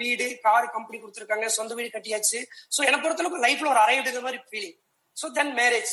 வீடு 0.00 0.26
கார் 0.46 0.66
கம்பெனி 0.76 0.98
கொடுத்துருக்காங்க. 1.00 1.46
சொந்த 1.58 1.72
வீடு 1.78 1.90
கட்டியாச்சு. 1.96 2.38
ஸோ 2.76 2.80
என்னை 2.88 2.98
பொறுத்தளவுக்கு 3.04 3.44
லைஃப்ல 3.46 3.70
ஒரு 3.74 3.82
அரைவிடுங்கிற 3.84 4.24
மாதிரி 4.28 4.40
ஃபீலிங் 4.50 4.78
ஸோ 5.16 5.28
தென் 5.38 5.52
மேரேஜ் 5.60 5.92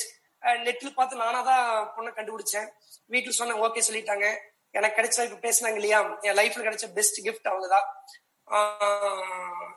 நெட்ல 0.65 0.89
பார்த்து 0.97 1.21
நானா 1.23 1.39
தான் 1.49 1.65
பொண்ணை 1.95 2.11
கண்டுபிடிச்சேன். 2.17 2.67
வீட்டுல 3.13 3.33
சொன்னேன் 3.39 3.61
ஓகே 3.65 3.83
சொல்லிட்டாங்க. 3.87 4.27
எனக்கு 4.73 4.97
கிடைச்ச 4.97 5.25
இப்ப 5.27 5.39
பேசினாங்க 5.47 5.79
இல்லையா? 5.81 5.99
என் 6.27 6.37
லைஃப்ல 6.39 6.63
கிடைச்ச 6.67 6.87
பெஸ்ட் 6.97 7.19
கிஃப்ட் 7.27 7.49
அவங்கதான் 7.51 7.87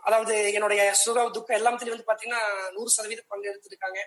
அதாவது 0.06 0.34
என்னுடைய 0.56 0.82
சுக 1.02 1.22
துக்கம் 1.36 1.58
எல்லாத்துலயும் 1.58 1.94
வந்து 1.94 2.08
பாத்தீங்கன்னா 2.10 2.42
நூறு 2.76 2.90
சதவீதம் 2.96 3.30
பங்கு 3.32 3.50
எடுத்திருக்காங்க. 3.52 3.98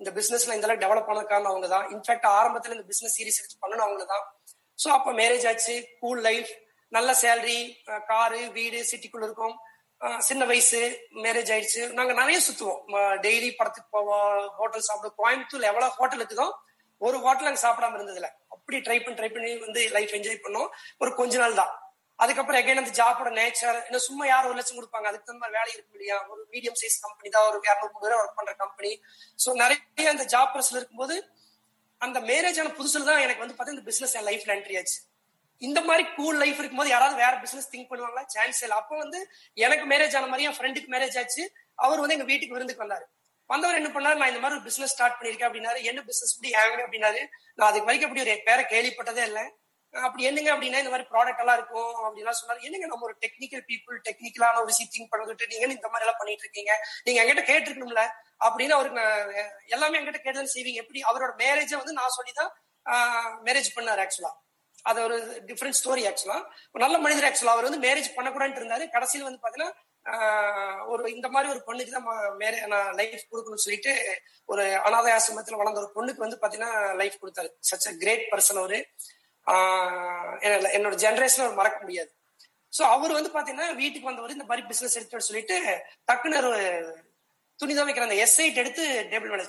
இந்த 0.00 0.10
பிசினஸ்ல 0.18 0.54
இந்த 0.56 0.66
அளவுக்கு 0.66 0.84
டெவலப் 0.86 1.08
பண்ண 1.08 1.22
காரணம் 1.30 1.52
அவங்க 1.52 1.68
தான் 1.74 1.86
இன்ஃபேக்ட் 1.94 2.26
ஆரம்பத்துல 2.38 2.76
இந்த 2.76 2.86
பிசினஸ் 2.90 3.16
சீரிஸ் 3.18 3.40
எடுத்து 3.40 3.62
பண்ணணும் 3.64 3.86
அவங்க 3.86 4.04
தான் 4.12 4.24
ஸோ 4.78 4.88
அப்ப 4.98 5.12
மேரேஜ் 5.20 5.46
ஆச்சு 5.50 5.74
கூல் 6.02 6.22
லைஃப் 6.28 6.50
நல்ல 6.92 7.10
சேலரி 7.22 7.58
காரு 8.12 8.40
வீடு 8.58 8.78
சிட்டிக்குள்ள 8.90 9.26
இருக்கும். 9.28 9.56
சின்ன 10.28 10.42
வயசு 10.50 10.78
மேரேஜ் 11.24 11.50
ஆயிடுச்சு. 11.54 11.82
நாங்க 11.98 12.12
நிறைய 12.20 12.38
சுத்துவோம். 12.46 12.80
டெய்லி 13.24 13.48
படத்துக்கு 13.58 13.88
போவோம் 13.96 14.28
ஹோட்டல் 14.58 14.86
சாப்பிடுவோம். 14.88 15.16
கோயம்புத்தூர்ல 15.20 15.70
எவ்வளவு 15.72 15.96
ஹோட்டல் 15.98 16.20
இருக்குதோ 16.22 16.46
ஒரு 17.00 17.16
ஹோட்டல் 17.24 17.48
நாங்க 17.48 17.62
சாப்பிடாம 17.66 17.96
இருந்ததுல 17.98 18.28
அப்படி 18.54 18.78
ட்ரை 18.86 18.96
பண்ணி 19.02 19.16
ட்ரை 19.18 19.30
பண்ணி 19.34 19.50
வந்து 19.66 19.80
லைஃப் 19.96 20.12
என்ஜாய் 20.18 20.42
பண்ணோம். 20.46 20.68
ஒரு 21.02 21.10
கொஞ்ச 21.20 21.34
நாள் 21.42 21.58
தான். 21.60 21.72
அதுக்கப்புறம் 22.18 22.60
எகைன் 22.62 22.80
அந்த 22.82 22.92
ஜாபோட 22.98 23.28
நேச்சர் 23.38 23.78
என்ன 23.88 24.00
சும்மா 24.06 24.24
யார் 24.30 24.48
ஒரு 24.48 24.56
லட்சம் 24.58 24.78
கொடுப்பாங்க. 24.78 25.06
அதுக்கு 25.10 25.26
தகுந்த 25.28 25.42
மாதிரி 25.42 25.58
வேலை 25.58 25.70
இருக்கும் 25.76 25.96
இல்லையா? 25.98 26.16
ஒரு 26.32 26.40
மீடியம் 26.54 26.78
சைஸ் 26.80 26.98
கம்பெனி 27.04 27.28
தான் 27.36 27.46
ஒரு 27.50 27.58
இரநூறு 27.68 28.02
பேர் 28.02 28.16
ஒர்க் 28.20 28.38
பண்ற 28.40 28.54
கம்பெனி 28.64 28.92
ஸோ 29.44 29.52
நிறைய 29.62 30.08
அந்த 30.14 30.26
ஜாப் 30.34 30.52
ப்ரெஸ்ல 30.54 30.78
இருக்கும்போது 30.80 31.16
அந்த 32.00 32.18
மேரேஜ் 32.30 32.60
ஆன 32.60 32.72
புதுசுல 32.80 33.08
தான் 33.10 33.22
எனக்கு 33.26 33.42
வந்து 33.44 33.54
பார்த்தீங்கன்னா 33.54 33.78
இந்த 33.78 33.90
பிசினஸ் 33.90 34.14
என் 34.18 34.28
லைஃப்ல 34.30 34.54
என்ட்ரி 34.56 34.76
ஆச்சு. 34.80 34.98
இந்த 35.60 35.80
மாதிரி 35.88 36.04
கூல் 36.08 36.38
லைஃப் 36.42 36.58
இருக்கும்போது 36.58 36.90
யாராவது 36.90 37.16
வேற 37.22 37.32
பிசினஸ் 37.38 37.70
திங்க் 37.72 37.90
பண்ணுவாங்களா? 37.90 38.22
சான்ஸ் 38.34 38.62
இல்லை. 38.62 38.76
அப்போ 38.76 38.96
வந்து 38.96 39.18
எனக்கு 39.54 39.84
மேரேஜ் 39.90 40.16
ஆன 40.16 40.26
மாதிரி 40.26 40.44
என் 40.48 40.56
ஃப்ரெண்டுக்கு 40.58 40.92
மேரேஜ் 40.94 41.18
ஆச்சு. 41.18 41.44
அவர் 41.74 41.98
வந்து 41.98 42.14
எங்க 42.14 42.26
வீட்டுக்கு 42.26 42.54
விருந்துக்கு 42.54 42.84
வந்தாரு. 42.84 43.06
வந்தவர் 43.46 43.76
என்ன 43.76 43.88
பண்ணாரு? 43.88 44.20
நான் 44.20 44.32
இந்த 44.32 44.42
மாதிரி 44.44 44.58
ஒரு 44.58 44.62
பிசினஸ் 44.62 44.92
ஸ்டார்ட் 44.92 45.18
பண்ணிருக்கேன் 45.20 45.48
அப்படின்னாரு. 45.48 45.80
என்ன 45.82 46.02
பிசினஸ் 46.02 46.34
இப்படி 46.36 46.52
ஆகுங்க 46.62 46.84
அப்படின்னாரு. 46.86 47.22
நான் 47.54 47.68
அதுக்கு 47.68 47.88
வரைக்கும் 47.88 48.10
அப்படி 48.10 48.22
ஒரு 48.26 48.40
பேரை 48.44 48.64
கேள்விப்பட்டதே 48.64 49.24
இல்லை. 49.30 49.44
அப்படி 49.92 50.22
என்னங்க 50.22 50.50
அப்படின்னா 50.54 50.78
இந்த 50.82 50.90
மாதிரி 50.94 51.08
ப்ராடக்ட் 51.12 51.38
எல்லாம் 51.38 51.58
இருக்கும் 51.58 51.94
அப்படின்லாம் 52.04 52.38
சொன்னாரு. 52.40 52.60
என்னங்க 52.66 52.86
நம்ம 52.86 53.04
ஒரு 53.04 53.16
டெக்னிக்கல் 53.26 53.64
பீப்புள் 53.70 53.96
டெக்னிக்கலான 54.08 54.56
ஒரு 54.56 54.64
விஷயம் 54.64 54.92
திங்க் 54.96 55.10
பண்ணிட்டு 55.10 55.46
நீங்க 55.46 55.66
இந்த 55.66 55.88
மாதிரி 55.88 56.04
எல்லாம் 56.04 56.20
பண்ணிட்டு 56.20 56.44
இருக்கீங்க? 56.46 56.72
நீங்க 57.04 57.20
என்கிட்ட 57.22 57.46
கேட்டிருக்கணும்ல? 57.50 58.04
அப்படின்னு 58.44 58.76
அவருக்கு 58.78 59.02
எல்லாமே 59.66 59.98
என்கிட்ட 59.98 60.20
கேட்டுதான் 60.24 60.54
செய்வீங்க. 60.54 60.80
எப்படி? 60.82 61.00
அவரோட 61.02 61.32
மேரேஜை 61.42 61.76
வந்து 61.76 61.92
நான் 61.92 62.16
சொல்லிதான் 62.18 62.52
மேரேஜ் 63.44 63.70
பண்ணாரு 63.76 64.02
ஆக்சுவலா 64.04 64.32
அது 64.82 65.02
ஒரு 65.02 65.42
டிஃப்ரெண்ட் 65.46 65.78
ஸ்டோரி 65.84 66.02
ஆக்சுவலா 66.10 66.38
ஒரு 66.72 66.84
நல்ல 66.84 66.98
மனிதர் 66.98 67.32
ஆக்சுவலா 67.32 67.54
அவர் 67.54 67.68
வந்து 67.68 67.88
மேரேஜ் 67.88 68.18
பண்ணக்கூடாதுன்னு 68.18 68.60
இருந்தாரு. 68.60 68.88
கடைசியில் 68.88 69.26
வந்து 69.26 69.40
பாத்தீங்கன்னா 69.42 70.86
ஒரு 70.86 71.14
இந்த 71.14 71.28
மாதிரி 71.28 71.52
ஒரு 71.52 71.62
பொண்ணுக்கு 71.66 71.90
தான் 71.90 72.04
மேரே 72.38 72.66
நான் 72.66 72.94
லைஃப் 72.94 73.22
கொடுக்கணும்னு 73.30 73.64
சொல்லிட்டு 73.66 74.20
ஒரு 74.46 74.76
அனாதை 74.76 75.12
ஆசிரமத்தில் 75.12 75.56
வளர்ந்த 75.56 75.80
ஒரு 75.80 75.90
பொண்ணுக்கு 75.94 76.16
வந்து 76.16 76.38
பாத்தீங்கன்னா 76.40 76.94
லைஃப் 76.96 77.14
கொடுத்தாரு. 77.22 77.50
சச் 77.70 77.88
அ 77.88 77.92
கிரேட் 77.98 78.28
பர்சன் 78.30 78.58
அவரு. 78.58 78.78
என்ன- 80.40 80.70
என்னோட 80.72 80.92
ஜென்ரேஷன் 80.92 81.44
அவர் 81.44 81.54
மறக்க 81.54 81.78
முடியாது. 81.80 82.14
ஸோ 82.78 82.82
அவர் 82.82 83.12
வந்து 83.12 83.30
பாத்தீங்கன்னா 83.30 83.74
வீட்டுக்கு 83.74 84.06
வந்தவர் 84.06 84.30
இந்த 84.30 84.44
மாதிரி 84.44 84.66
பிசினஸ் 84.66 84.96
எடுத்து 84.96 85.20
சொல்லிட்டு 85.20 85.84
டக்குன்னு 86.12 86.46
ஒரு 86.46 86.94
துணி 87.56 87.74
துவைக்கிற 87.74 88.00
அந்த 88.00 88.14
எஸ்ஐட் 88.14 88.54
எடுத்து 88.54 89.06
டேபிள் 89.10 89.28
மேல 89.28 89.44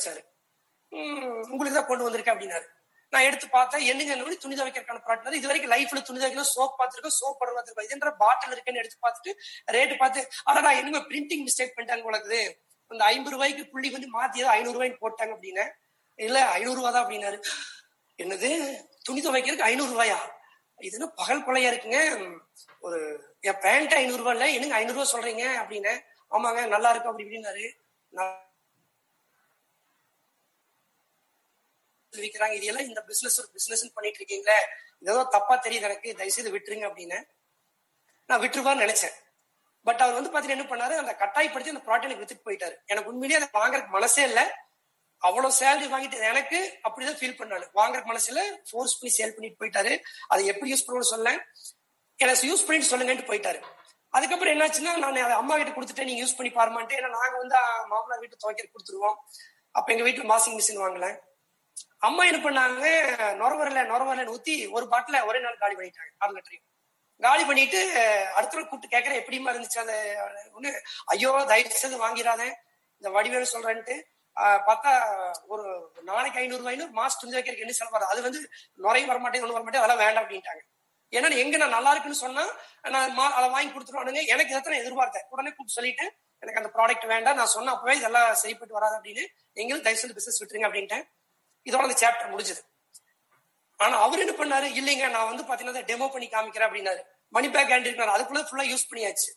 உங்களுக்கு 1.49 1.73
தான் 1.73 1.85
கொண்டு 1.85 2.09
வந்திருக்கேன் 2.09 2.37
அப்படின்னாரு. 2.37 2.67
நான் 3.13 3.25
எடுத்து 3.27 3.47
பார்த்தேன். 3.49 3.83
என்னங்க 3.91 4.11
என்ன 4.15 4.35
துணி 4.43 4.55
துவைக்கிறதுக்கான 4.59 5.01
ப்ராடக்ட் 5.07 5.39
இது 5.39 5.49
வரைக்கும் 5.49 5.73
லைஃப்ல 5.73 6.01
துணி 6.09 6.19
துவைக்கணும் 6.21 6.51
சோப் 6.55 6.75
பார்த்திருக்கோம். 6.79 7.17
சோப் 7.19 7.39
படம் 7.39 7.55
பார்த்திருக்கோம் 7.57 7.87
இதுன்ற 7.89 8.11
பாட்டில் 8.23 8.53
இருக்குன்னு 8.55 8.81
எடுத்து 8.81 8.97
பார்த்துட்டு 9.05 9.31
ரேட்டு 9.75 9.95
பார்த்து 10.03 10.21
அடடா 10.49 10.71
என்னங்க 10.71 11.01
பிரிண்டிங் 11.09 11.43
மிஸ்டேக் 11.47 11.75
பண்ணிட்டாங்க 11.75 12.05
உங்களுக்கு 12.05 12.41
அந்த 12.91 13.03
ஐம்பது 13.13 13.33
ரூபாய்க்கு 13.35 13.63
புள்ளி 13.73 13.89
வந்து 13.89 14.07
மாத்தி 14.15 14.41
ஏதோ 14.43 14.49
ஐநூறு 14.49 14.75
ரூபாய்க்கு 14.77 15.03
போட்டாங்க 15.03 15.33
அப்படின்னு 15.35 15.65
இல்ல 16.19 16.39
ஐநூறு 16.57 16.77
ரூபா 16.79 16.89
தான் 16.91 17.03
அப்படின்னாரு. 17.03 17.37
என்னது? 18.19 18.49
துணி 19.03 19.21
துவைக்கிறதுக்கு 19.21 19.69
ஐநூறு 19.71 19.91
ரூபாயா? 19.93 20.17
இதுன்னா 20.87 21.07
பகல் 21.19 21.45
கொலையா 21.45 21.69
இருக்குங்க? 21.71 21.99
ஒரு 22.79 22.99
என் 23.49 23.61
பேண்ட் 23.61 23.93
ஐநூறு 23.93 24.21
ரூபாய் 24.21 24.35
இல்ல 24.35 24.47
என்னங்க 24.55 24.75
ஐநூறு 24.75 24.97
ரூபாய் 24.97 25.13
சொல்றீங்க? 25.13 25.45
அப்படின்னு 25.61 25.93
ஆமாங்க 26.31 26.61
நல்லா 26.67 26.89
இருக்கும் 26.89 27.11
அப்படி 27.11 27.27
இப்படின்னாரு. 27.27 27.65
விற்கிறாங்க 32.17 32.51
இது 32.51 32.65
எல்லாம் 32.65 32.87
இந்த 32.87 33.01
பிசினஸ் 33.01 33.39
ஒரு 33.39 33.49
பிசினஸ் 33.53 33.93
பண்ணிட்டு 33.93 34.19
இருக்கீங்களே. 34.19 34.59
ஏதோ 34.99 35.23
தப்பா 35.23 35.59
தெரியுது 35.59 35.87
எனக்கு. 35.89 36.15
தயவுசெய்து 36.15 36.57
விட்டுருங்க 36.57 36.87
அப்படின்னு 36.89 37.23
நான் 38.25 38.41
விட்டுருவான்னு 38.41 38.83
நினைச்சேன். 38.85 39.13
பட் 39.83 40.01
அவர் 40.01 40.21
வந்து 40.21 40.31
பாத்தீங்கன்னா 40.31 40.57
என்ன 40.57 40.63
பண்ணாரு? 40.63 40.95
அந்த 40.97 41.15
கட்டாயப்படுத்தி 41.15 41.77
அந்த 41.77 41.91
ப்ராடக்ட் 41.91 42.09
எனக்கு 42.09 42.23
வித்துட்டு 42.23 42.49
போயிட்டாரு. 42.49 42.75
எனக்கு 42.85 43.09
உண்மையிலேயே 43.09 43.47
அதை 43.47 43.61
வாங்குறதுக்கு 43.61 43.87
மனசே 43.87 44.23
இல்லை. 44.23 44.43
அவ்வளவு 45.17 45.53
சேலரி 45.59 45.87
வாங்கிட்டு 45.93 46.13
எனக்கு 46.13 46.79
அப்படிதான் 46.83 47.19
ஃபீல் 47.19 47.39
பண்ணாரு. 47.41 47.65
வாங்குற 47.75 48.01
மனசுல 48.11 48.39
ஃபோர்ஸ் 48.69 48.99
பண்ணி 48.99 49.15
சேல் 49.17 49.33
பண்ணிட்டு 49.33 49.65
போயிட்டாரு. 49.65 49.99
அதை 50.27 50.45
எப்படி 50.45 50.73
யூஸ் 50.73 50.87
பண்ணணும்னு 50.87 51.13
சொல்ல 51.13 51.45
எனக்கு 52.15 52.47
யூஸ் 52.47 52.65
பண்ணிட்டு 52.65 52.97
சொல்லுங்கன்ட்டு 52.97 53.31
போயிட்டாரு. 53.31 53.61
அதுக்கப்புறம் 54.09 54.53
என்னாச்சுன்னா 54.53 54.97
நான் 54.97 55.03
அதை 55.03 55.21
அம்மா 55.21 55.57
கிட்ட 55.57 55.81
கொடுத்துட்டேன். 55.81 56.03
நீங்க 56.03 56.23
யூஸ் 56.23 56.37
பண்ணி 56.37 56.53
பாருமான்ட்டு. 56.53 56.97
ஏன்னா 56.97 57.09
நாங்க 57.09 57.37
வந்து 57.37 57.55
மாமனார் 57.87 58.19
வீட்டு 58.19 58.37
துவைக்கிற 58.37 58.65
கொடுத்துருவோம். 58.73 59.15
அப்ப 59.71 59.93
எங்க 59.93 60.09
வீட்டுல 60.09 60.31
வாஷிங் 60.31 60.59
மிஷின் 60.59 60.81
வாங்கல. 60.81 61.07
அம்மா 62.07 62.21
என்ன 62.29 62.39
பண்ணாங்க 62.45 62.83
நுரவரல 63.39 63.81
நுரவரலன்னு 63.91 64.35
ஊத்தி 64.35 64.53
ஒரு 64.75 64.85
பாட்டில 64.93 65.17
ஒரே 65.29 65.39
நாள் 65.45 65.61
காலி 65.63 65.75
பண்ணிட்டாங்க 65.79 66.11
அரை 66.23 66.31
லிட்டரையும் 66.37 66.67
காலி 67.21 67.43
பண்ணிட்டு 67.49 67.79
அடுத்த 68.37 68.61
கூப்பிட்டு 68.61 68.93
கேட்கற 68.93 69.13
எப்படிமா 69.21 69.51
இருந்துச்சு 69.53 69.81
அந்த 69.83 69.95
ஒண்ணு 70.57 70.71
ஐயோ 71.13 71.31
தயவு 71.51 71.81
செய்து 71.83 72.03
வாங்கிடாத 72.05 72.41
இந்த 73.01 73.09
வடிவேல் 73.17 73.53
சொல்றேன்ட்டு 73.53 73.95
பார்த்தா 74.67 74.91
ஒரு 75.53 75.63
நாளைக்கு 76.09 76.39
ஐநூறு 76.41 76.61
ரூபாய்னு 76.61 76.85
மாசம் 76.99 77.19
துணி 77.21 77.35
வைக்கிறதுக்கு 77.37 77.65
என்ன 77.65 77.75
செலவு 77.77 77.95
வரும்? 77.95 78.11
அது 78.11 78.19
வந்து 78.27 78.39
நுரையும் 78.83 79.09
வரமாட்டேன் 79.11 79.43
ஒன்றும் 79.43 79.57
வரமாட்டேன் 79.57 79.81
அதெல்லாம் 79.81 80.01
வேண்டாம் 80.03 80.23
அப்படின்ட்டாங்க. 80.23 80.61
ஏன்னா 81.13 81.29
எங்க 81.43 81.55
நான் 81.61 81.75
நல்லா 81.77 81.91
இருக்குன்னு 81.93 82.21
சொன்னா 82.25 82.43
நான் 82.93 83.35
அதை 83.37 83.47
வாங்கி 83.55 83.71
கொடுத்துருவானுங்க. 83.73 84.21
எனக்கு 84.33 84.51
இதை 84.53 84.61
நான் 84.73 84.83
எதிர்பார்த்தேன் 84.83 85.25
உடனே 85.33 85.51
கூப்பிட்டு 85.55 85.77
சொல்லிட்டேன் 85.77 86.11
எனக்கு 86.43 86.61
அந்த 86.61 86.71
ப்ராடக்ட் 86.75 87.07
வேண்டாம் 87.13 87.39
நான் 87.39 87.53
சொன்ன 87.55 87.73
அப்பவே 87.75 87.95
இதெல்லாம் 88.01 88.29
சரிப்பட்டு 88.43 88.77
வராது 88.77 88.95
அப்படின்னு. 88.99 89.25
எங்களும் 89.61 89.83
தயவு 89.87 90.01
செய்து 90.01 90.17
பிசினஸ் 90.19 90.39
விட்டுருங்க 90.41 90.69
அப்படின்ட்டேன். 90.69 91.05
இதோட 91.65 91.83
அந்த 91.87 91.95
சாப்டர் 92.01 92.31
முடிஞ்சது. 92.33 92.61
ஆனா 93.79 93.99
அவர் 94.01 94.23
என்ன 94.23 94.33
பண்ணாரு? 94.33 94.67
இல்லைங்க 94.79 95.09
நான் 95.09 95.29
வந்து 95.35 95.43
பாத்தீங்கன்னா 95.49 95.83
டெமோ 95.91 96.11
பண்ணி 96.11 96.27
காமிக்கிறேன் 96.27 96.69
அப்படின்னாரு. 96.69 97.01
மணி 97.27 97.49
பேக் 97.49 97.69
ஹேண்ட் 97.69 97.87
இருக்காரு 97.89 98.15
அதுக்குள்ள 98.15 98.41
ஃபுல்லா 98.49 98.65
யூஸ் 98.71 98.89
பண்ணியாச்சு. 98.91 99.29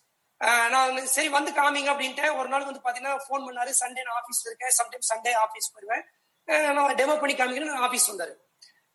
நான் 0.68 1.06
சரி 1.06 1.28
வந்து 1.28 1.50
காமிங்க 1.52 1.90
அப்படின்ட்டு 1.92 2.36
ஒரு 2.36 2.48
நாள் 2.48 2.64
வந்து 2.64 2.80
பாத்தீங்கன்னா 2.84 3.12
ஃபோன் 3.26 3.44
பண்ணாரு. 3.48 3.72
சண்டே 3.80 4.02
நான் 4.06 4.18
ஆஃபீஸ்ல 4.20 4.50
இருக்கேன். 4.50 4.74
சம்டைம் 4.80 5.06
சண்டே 5.10 5.32
ஆஃபீஸ் 5.44 5.68
வருவேன் 5.72 6.04
நான் 6.74 6.94
டெமோ 6.94 7.20
பண்ணி 7.20 7.34
காமிக்கிறேன். 7.34 7.84
ஆஃபீஸ் 7.88 8.08
வந்தாரு. 8.12 8.34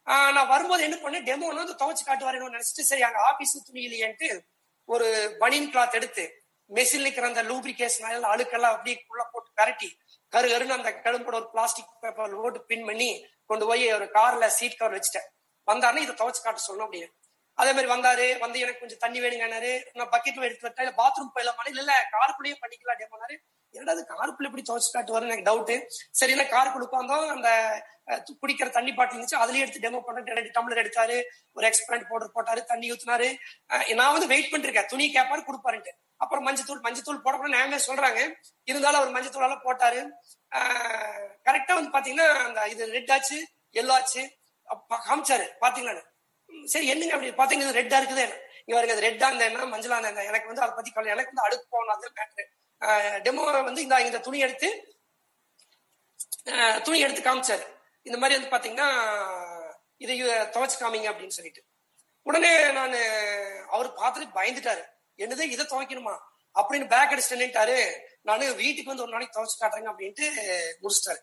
ஆஹ் 0.07 0.31
நான் 0.31 0.47
வரும்போது 0.47 0.83
என்ன 0.83 0.95
பண்ணேன்? 0.95 1.25
டெமோ 1.29 1.55
வந்து 1.55 1.75
துவச்சு 1.81 2.03
காட்டுவாருன்னு 2.05 2.55
நினைச்சிட்டு 2.55 2.89
சரி 2.91 3.01
அங்க 3.01 3.19
ஆபீஸ் 3.19 3.65
துணி 3.65 3.81
இல்லையேன்ட்டு 3.87 4.29
ஒரு 4.85 5.35
பனியன் 5.39 5.71
கிளாத் 5.71 5.91
எடுத்து 5.91 6.23
மெஷின்ல 6.69 7.07
இருக்கிற 7.07 7.27
அந்த 7.27 7.43
லூப்ரிகேஷன் 7.43 8.27
அழுக்கெல்லாம் 8.33 8.75
அப்படியே 8.75 9.05
உள்ள 9.07 9.23
போட்டு 9.31 9.51
கரட்டி 9.55 9.89
கரு 10.33 10.47
கருன்னு 10.49 10.73
அந்த 10.73 10.89
கழும்போட 11.05 11.35
ஒரு 11.35 11.47
பிளாஸ்டிக் 11.51 11.93
பேப்பர் 12.01 12.33
ஓட்டு 12.39 12.59
பின் 12.63 12.85
பண்ணி 12.85 13.09
கொண்டு 13.49 13.65
போய் 13.65 13.85
ஒரு 13.93 14.05
கார்ல 14.13 14.47
சீட் 14.57 14.77
கவர் 14.77 14.95
வச்சுட்டேன். 14.97 15.27
வந்தாருன்னு 15.67 16.03
இதை 16.05 16.13
துவச்சு 16.15 16.41
காட்ட 16.41 16.59
சொல்லணும் 16.67 16.87
அப்படின்னு 16.87 17.09
அதே 17.57 17.71
மாதிரி 17.71 17.89
வந்தாரு 17.91 18.25
வந்து 18.39 18.57
எனக்கு 18.59 18.79
கொஞ்சம் 18.79 19.01
தண்ணி 19.01 19.19
வேணுங்கன்னாரு 19.19 19.71
நான் 19.95 20.11
பக்கெட்ல 20.11 20.47
எடுத்து 20.47 20.65
விட்டேன் 20.67 20.85
இல்ல 20.85 20.93
பாத்ரூம் 21.01 21.33
போயிடலாமா? 21.35 21.63
இல்ல 21.65 21.81
இல்ல 21.81 21.93
காருக்குள்ளேயே 22.13 22.57
பண்ணிக்கலாம் 22.61 22.99
டேமோனாரு 23.01 23.35
என்னடா 23.75 23.93
அது 23.95 24.03
காருக்குள்ள 24.11 24.49
எப்படி 24.49 24.63
துவைச்சு 24.67 24.91
காட்டுவாரு 24.95 25.29
எனக்கு 25.29 25.47
டவுட் 25.49 25.73
சரி 26.19 26.33
என்ன 26.35 26.45
காருக்குள்ள 26.53 26.87
உட்காந்தோம் 26.87 27.33
அந்த 27.35 27.49
குடிக்கிற 28.41 28.67
தண்ணி 28.77 28.91
பாட்டில் 28.97 29.15
இருந்துச்சு 29.15 29.41
அதுலயே 29.43 29.63
எடுத்து 29.63 29.83
டெமோ 29.83 29.99
பண்ணிட்டு 30.05 30.37
ரெண்டு 30.37 30.53
டம்ளர் 30.55 30.81
எடுத்தாரு 30.83 31.17
ஒரு 31.57 31.65
எக்ஸ்பிரண்ட் 31.69 32.07
பவுடர் 32.09 32.35
போட்டாரு 32.37 32.61
தண்ணி 32.71 32.87
ஊத்துனாரு. 32.93 33.27
நான் 33.99 34.13
வந்து 34.15 34.29
வெயிட் 34.31 34.51
பண்ணிருக்கேன் 34.53 34.89
துணி 34.93 35.05
கேப்பாரு 35.15 35.43
கொடுப்பாருன்ட்டு. 35.49 35.91
அப்புறம் 36.23 36.45
மஞ்சத்தூள் 36.47 36.81
மஞ்சத்தூள் 36.85 37.23
போடக்கூடாது 37.25 37.55
நேமே 37.57 37.79
சொல்றாங்க 37.87 38.19
இருந்தாலும் 38.67 38.99
அவர் 39.01 39.15
மஞ்சத்தூளால 39.17 39.57
போட்டாரு. 39.67 39.99
போட்டாரு 40.01 41.39
கரெக்டா 41.47 41.73
வந்து 41.77 41.91
பாத்தீங்கன்னா 41.95 42.27
அந்த 42.47 42.61
இது 42.73 42.91
ரெட் 42.97 43.11
ஆச்சு 43.15 43.37
எல்லோ 43.81 43.93
ஆச்சு 43.99 44.23
காமிச்சாரு 45.07 45.45
பாத்தீங்களா 45.63 46.03
சரி 46.73 46.87
என்னங்க 46.93 47.15
அப்படி 47.15 47.31
பாத்தீங்க 47.41 47.65
இது 47.65 47.79
ரெட்டா 47.79 47.97
இருக்குது 48.01 48.25
இங்க 48.61 48.73
பாருங்க 48.75 48.95
அது 48.95 49.05
ரெட்டா 49.07 49.27
இருந்தா 49.29 49.45
என்ன 49.49 49.67
மஞ்சளா 49.73 49.99
இருந்தா 49.99 50.23
எனக்கு 50.31 50.49
வந்து 50.51 50.63
அதை 50.65 50.73
பத்தி 50.73 50.91
கவலை 50.91 51.13
எனக்கு 51.15 51.31
வந்து 51.31 51.45
அடுப்பு 51.47 51.67
போகணும் 51.75 51.95
அது 51.95 52.09
மேட்ரு 52.19 52.43
டெமோவை 53.25 53.61
வந்து 53.69 53.81
இந்த 53.85 53.95
இந்த 54.09 54.19
துணி 54.27 54.39
எடுத்து 54.47 54.69
துணி 56.85 56.99
எடுத்து 57.05 57.21
காமிச்சாரு. 57.21 57.65
இந்த 58.05 58.17
மாதிரி 58.21 58.37
வந்து 58.37 58.53
பாத்தீங்கன்னா 58.53 58.89
இதை 60.03 60.13
துவைச்சு 60.55 60.77
காமிங்க 60.81 61.07
அப்படின்னு 61.11 61.37
சொல்லிட்டு. 61.37 61.61
உடனே 62.27 62.51
நான் 62.77 62.95
அவர் 63.75 63.89
பார்த்துட்டு 63.99 64.37
பயந்துட்டாரு. 64.39 64.83
என்னது 65.23 65.43
இதை 65.55 65.65
துவைக்கணுமா? 65.71 66.15
அப்படின்னு 66.55 66.87
பேக் 66.93 67.13
அடிச்சுட்டு 67.13 67.77
நானு 68.29 68.45
வீட்டுக்கு 68.61 68.91
வந்து 68.91 69.03
ஒரு 69.05 69.13
நாளைக்கு 69.15 69.35
துவைச்சு 69.37 69.57
காட்டுறேங்க 69.61 69.91
அப்படின்ட்டு 69.91 70.25
முடிச்சிட்டாரு. 70.81 71.21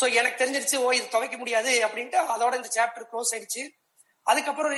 ஸோ 0.00 0.04
எனக்கு 0.18 0.40
தெரிஞ்சிருச்சு 0.42 0.76
ஓ 0.84 0.88
இது 0.98 1.06
துவைக்க 1.14 1.36
முடியாது 1.36 1.72
அப்படின்ட்டு 1.86 2.18
அதோட 2.34 2.52
இந்த 2.60 2.70
சாப்டர் 2.76 3.08
க்ளோஸ் 3.10 3.32
ஆயிடுச்சு. 3.34 3.62
அதுக்கப்புறம் 4.26 4.74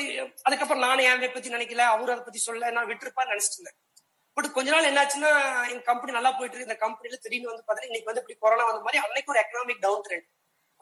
அதுக்கப்புறம் 0.47 0.85
நானே 0.87 1.05
என் 1.11 1.23
பத்தி 1.35 1.51
நினைக்கல 1.57 1.85
அவரு 1.95 2.13
அதை 2.15 2.25
பத்தி 2.25 2.41
சொல்ல 2.49 2.71
நான் 2.77 2.89
விட்டுருப்பான்னு 2.91 3.33
நினைச்சிட்டு 3.33 3.59
இருந்தேன். 3.59 3.79
பட் 4.37 4.53
கொஞ்ச 4.57 4.69
நாள் 4.75 4.91
என்னாச்சுன்னா 4.91 5.31
எங்க 5.71 5.83
கம்பெனி 5.89 6.13
நல்லா 6.19 6.31
போயிட்டு 6.37 6.57
இருக்கு. 6.57 6.71
இந்த 6.71 6.79
கம்பெனில 6.85 7.17
திடீர்னு 7.25 7.51
வந்து 7.51 7.65
பாத்தீங்கன்னா 7.67 7.91
இன்னைக்கு 7.91 8.11
வந்து 8.11 8.23
இப்படி 8.25 8.39
கொரோனா 8.45 8.65
வந்த 8.69 8.85
மாதிரி 8.87 9.03
அன்னைக்கு 9.07 9.33
ஒரு 9.35 9.41
எக்கனாமிக் 9.45 9.83
டவுன் 9.87 10.05
ட்ரெண்ட் 10.07 10.29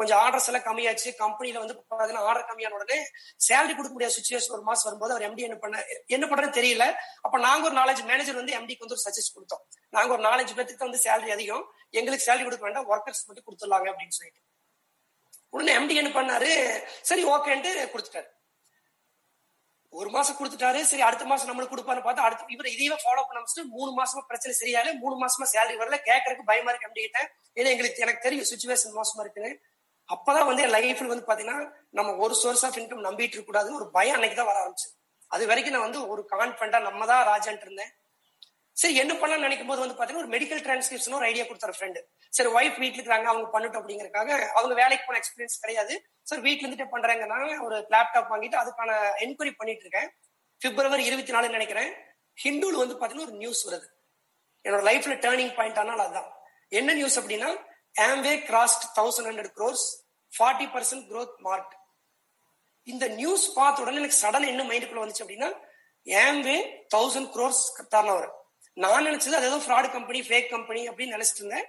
கொஞ்சம் 0.00 0.20
ஆர்டர்ஸ் 0.24 0.46
எல்லாம் 0.50 0.64
கம்மியாச்சு. 0.66 1.08
கம்பெனில 1.22 1.58
வந்து 1.62 1.74
பாத்தீங்கன்னா 1.78 2.22
ஆர்டர் 2.28 2.46
கம்மியான 2.50 2.76
உடனே 2.78 2.98
சேலரி 3.46 3.74
கொடுக்க 3.74 3.92
முடியாத 3.96 4.14
சுச்சுவேஷன் 4.18 4.54
ஒரு 4.56 4.62
மாசம் 4.68 4.86
வரும்போது 4.88 5.12
அவர் 5.14 5.24
எம்டி 5.28 5.42
என்ன 5.48 5.56
பண்ண 5.64 5.82
என்ன 6.06 6.26
பண்றது 6.30 6.56
தெரியல. 6.60 6.84
அப்ப 7.20 7.38
நாங்க 7.38 7.66
ஒரு 7.70 7.76
நாலஞ்சு 7.80 8.04
மேனேஜர் 8.10 8.40
வந்து 8.40 8.54
எம்டிக்கு 8.58 8.84
வந்து 8.84 8.96
ஒரு 8.96 9.04
சஜஸ்ட் 9.06 9.34
கொடுத்தோம். 9.36 9.62
நாங்க 9.96 10.12
ஒரு 10.16 10.22
நாலஞ்சு 10.28 10.54
பேருக்கு 10.54 10.88
வந்து 10.88 11.02
சேலரி 11.04 11.30
அதிகம். 11.36 11.64
எங்களுக்கு 11.90 12.26
சேலரி 12.28 12.46
கொடுக்க 12.48 12.64
வேண்டாம். 12.68 12.88
ஒர்க்கர்ஸ் 12.92 13.26
மட்டும் 13.26 13.46
கொடுத்துடலாங்க 13.48 13.90
அப்படின்னு 13.92 14.18
சொல்லிட்டு. 14.20 14.42
உடனே 15.50 15.72
எம்டி 15.78 15.94
என்ன 16.02 16.10
பண்ணாரு? 16.20 16.50
சரி 17.02 17.24
ஓகேன்ட்டு 17.24 17.70
கொடுத்துட்டாரு. 17.92 18.28
ஒரு 19.92 20.08
மாசம் 20.14 20.36
கொடுத்துட்டாரு 20.38 20.80
சரி 20.90 21.04
அடுத்த 21.06 21.24
மாசம் 21.30 21.48
நம்மளுக்கு 21.50 21.74
கொடுப்பான்னு 21.74 22.04
பார்த்தா 22.06 22.26
அடுத்த 22.26 22.52
இவர் 22.56 22.68
இதையே 22.74 22.96
ஃபாலோ 23.04 23.22
பண்ண 23.28 23.38
முடிச்சுட்டு 23.40 23.64
மூணு 23.76 23.90
மாசமா 23.98 24.20
பிரச்சனை 24.30 24.52
சரியால 24.60 24.92
மூணு 25.02 25.16
மாசமா 25.22 25.46
சேலரி 25.54 25.76
வரல 25.80 25.96
கேட்கறதுக்கு 26.08 26.50
பயமா 26.50 26.70
இருக்கு 26.72 26.88
அப்படின்ட்டேன் 26.88 27.28
ஏன்னா 27.58 27.70
எங்களுக்கு 27.74 28.04
எனக்கு 28.06 28.24
தெரியும் 28.26 28.48
சுச்சுவேஷன் 28.50 28.96
மோசமா 28.98 29.22
இருக்குன்னு. 29.24 29.50
அப்பதான் 30.08 30.48
வந்து 30.50 30.62
என் 30.66 30.74
லைஃப்ல 30.76 31.10
வந்து 31.12 31.26
பாத்தீங்கன்னா 31.28 31.58
நம்ம 31.98 32.14
ஒரு 32.24 32.34
சோர்ஸ் 32.42 32.64
ஆஃப் 32.68 32.78
இன்கம் 32.80 33.06
நம்பிட்டு 33.08 33.36
இருக்க 33.36 33.50
கூடாதுன்னு 33.50 33.80
ஒரு 33.80 33.88
பயம் 33.96 34.16
அன்னைக்கு 34.16 34.38
தான் 34.38 34.50
வர 34.50 34.58
ஆரம்பிச்சு 34.62 34.88
அது 35.30 35.44
வரைக்கும் 35.50 35.74
நான் 35.76 35.86
வந்து 35.86 36.00
ஒரு 36.12 36.22
கான்பிடண்டா 36.32 36.78
நம்ம 36.88 37.06
தான் 37.10 37.22
ராஜான்ட்டு 37.32 37.66
இருந்தேன். 37.68 37.92
சரி 38.80 38.94
என்ன 39.02 39.12
பண்ணலாம் 39.14 39.44
நினைக்கும் 39.46 39.70
போது 39.70 39.80
வந்து 39.82 39.96
பாத்தீங்கன்னா 39.98 40.22
ஒரு 40.24 40.32
மெடிக்கல் 40.34 40.62
டிரான்ஸ்கிரிப்ஷன் 40.66 41.16
ஒரு 41.18 41.26
ஐடியா 41.30 41.44
கொடுத்தாரு 41.44 41.74
ஃப்ரெண்டு 41.76 42.00
சரி 42.36 42.50
ஒய்ஃப் 42.58 42.78
வீட்டுல 42.82 43.00
இருக்காங்க 43.02 43.28
அவங்க 43.32 43.46
பண்ணட்டும் 43.54 43.80
அப்படிங்கறக்காக 43.80 44.30
அவங்க 44.58 44.74
வேலைக்கு 44.82 45.04
போன 45.06 45.18
எக்ஸ்பீரியன்ஸ் 45.20 45.60
கிடையாது. 45.62 45.94
சார் 46.22 46.40
வீட்ல 46.40 46.64
இருந்துட்டு 46.66 46.92
பண்றாங்கன்னா 46.94 47.38
ஒரு 47.66 47.76
லேப்டாப் 47.94 48.30
வாங்கிட்டு 48.32 48.58
அதுக்கான 48.62 48.90
என்கொயரி 49.24 49.52
பண்ணிட்டு 49.60 49.84
இருக்கேன். 49.86 50.08
பிப்ரவரி 50.62 51.04
இருபத்தி 51.10 51.32
நாலு 51.32 51.48
நினைக்கிறேன். 51.48 51.90
ஹிந்துல 52.44 52.80
வந்து 52.82 52.96
பாத்தீங்கன்னா 53.00 53.28
ஒரு 53.28 53.36
நியூஸ் 53.42 53.62
வருது. 53.68 53.86
என்னோட 54.64 54.82
லைஃப்ல 54.90 55.14
டேர்னிங் 55.26 55.54
பாயிண்ட் 55.58 55.78
ஆனால் 55.78 56.04
அதுதான் 56.06 56.30
என்ன 56.68 56.92
நியூஸ் 56.92 57.18
அப்படின்னா 57.20 57.50
Amway 58.08 58.34
crossed 58.48 58.84
thousand 58.98 59.28
hundred 59.30 59.54
crores 59.58 59.86
forty 60.32 60.66
percent 60.74 61.06
growth 61.12 61.36
mark 61.38 61.72
இந்த 62.82 63.06
நியூஸ் 63.20 63.54
பார்த்த 63.54 63.82
உடனே 63.82 63.96
எனக்கு 63.96 64.20
சடன் 64.26 64.50
என்ன 64.52 64.62
மைண்டுக்குள்ள 64.62 65.02
வந்துச்சு 65.04 65.24
அப்படின்னா 65.24 65.50
Amway 66.06 66.58
thousand 66.94 67.30
crores 67.36 67.64
turn 67.94 68.12
over 68.14 68.30
நான் 68.74 69.06
நினைச்சது 69.06 69.38
அது 69.38 69.46
ஏதோ 69.46 69.58
ஃப்ராட் 69.66 69.92
கம்பெனி 69.92 70.20
ஃபேக் 70.20 70.48
கம்பெனி 70.48 70.88
அப்படின்னு 70.88 71.16
நினைச்சிட்டு 71.16 71.42
இருந்தேன். 71.42 71.66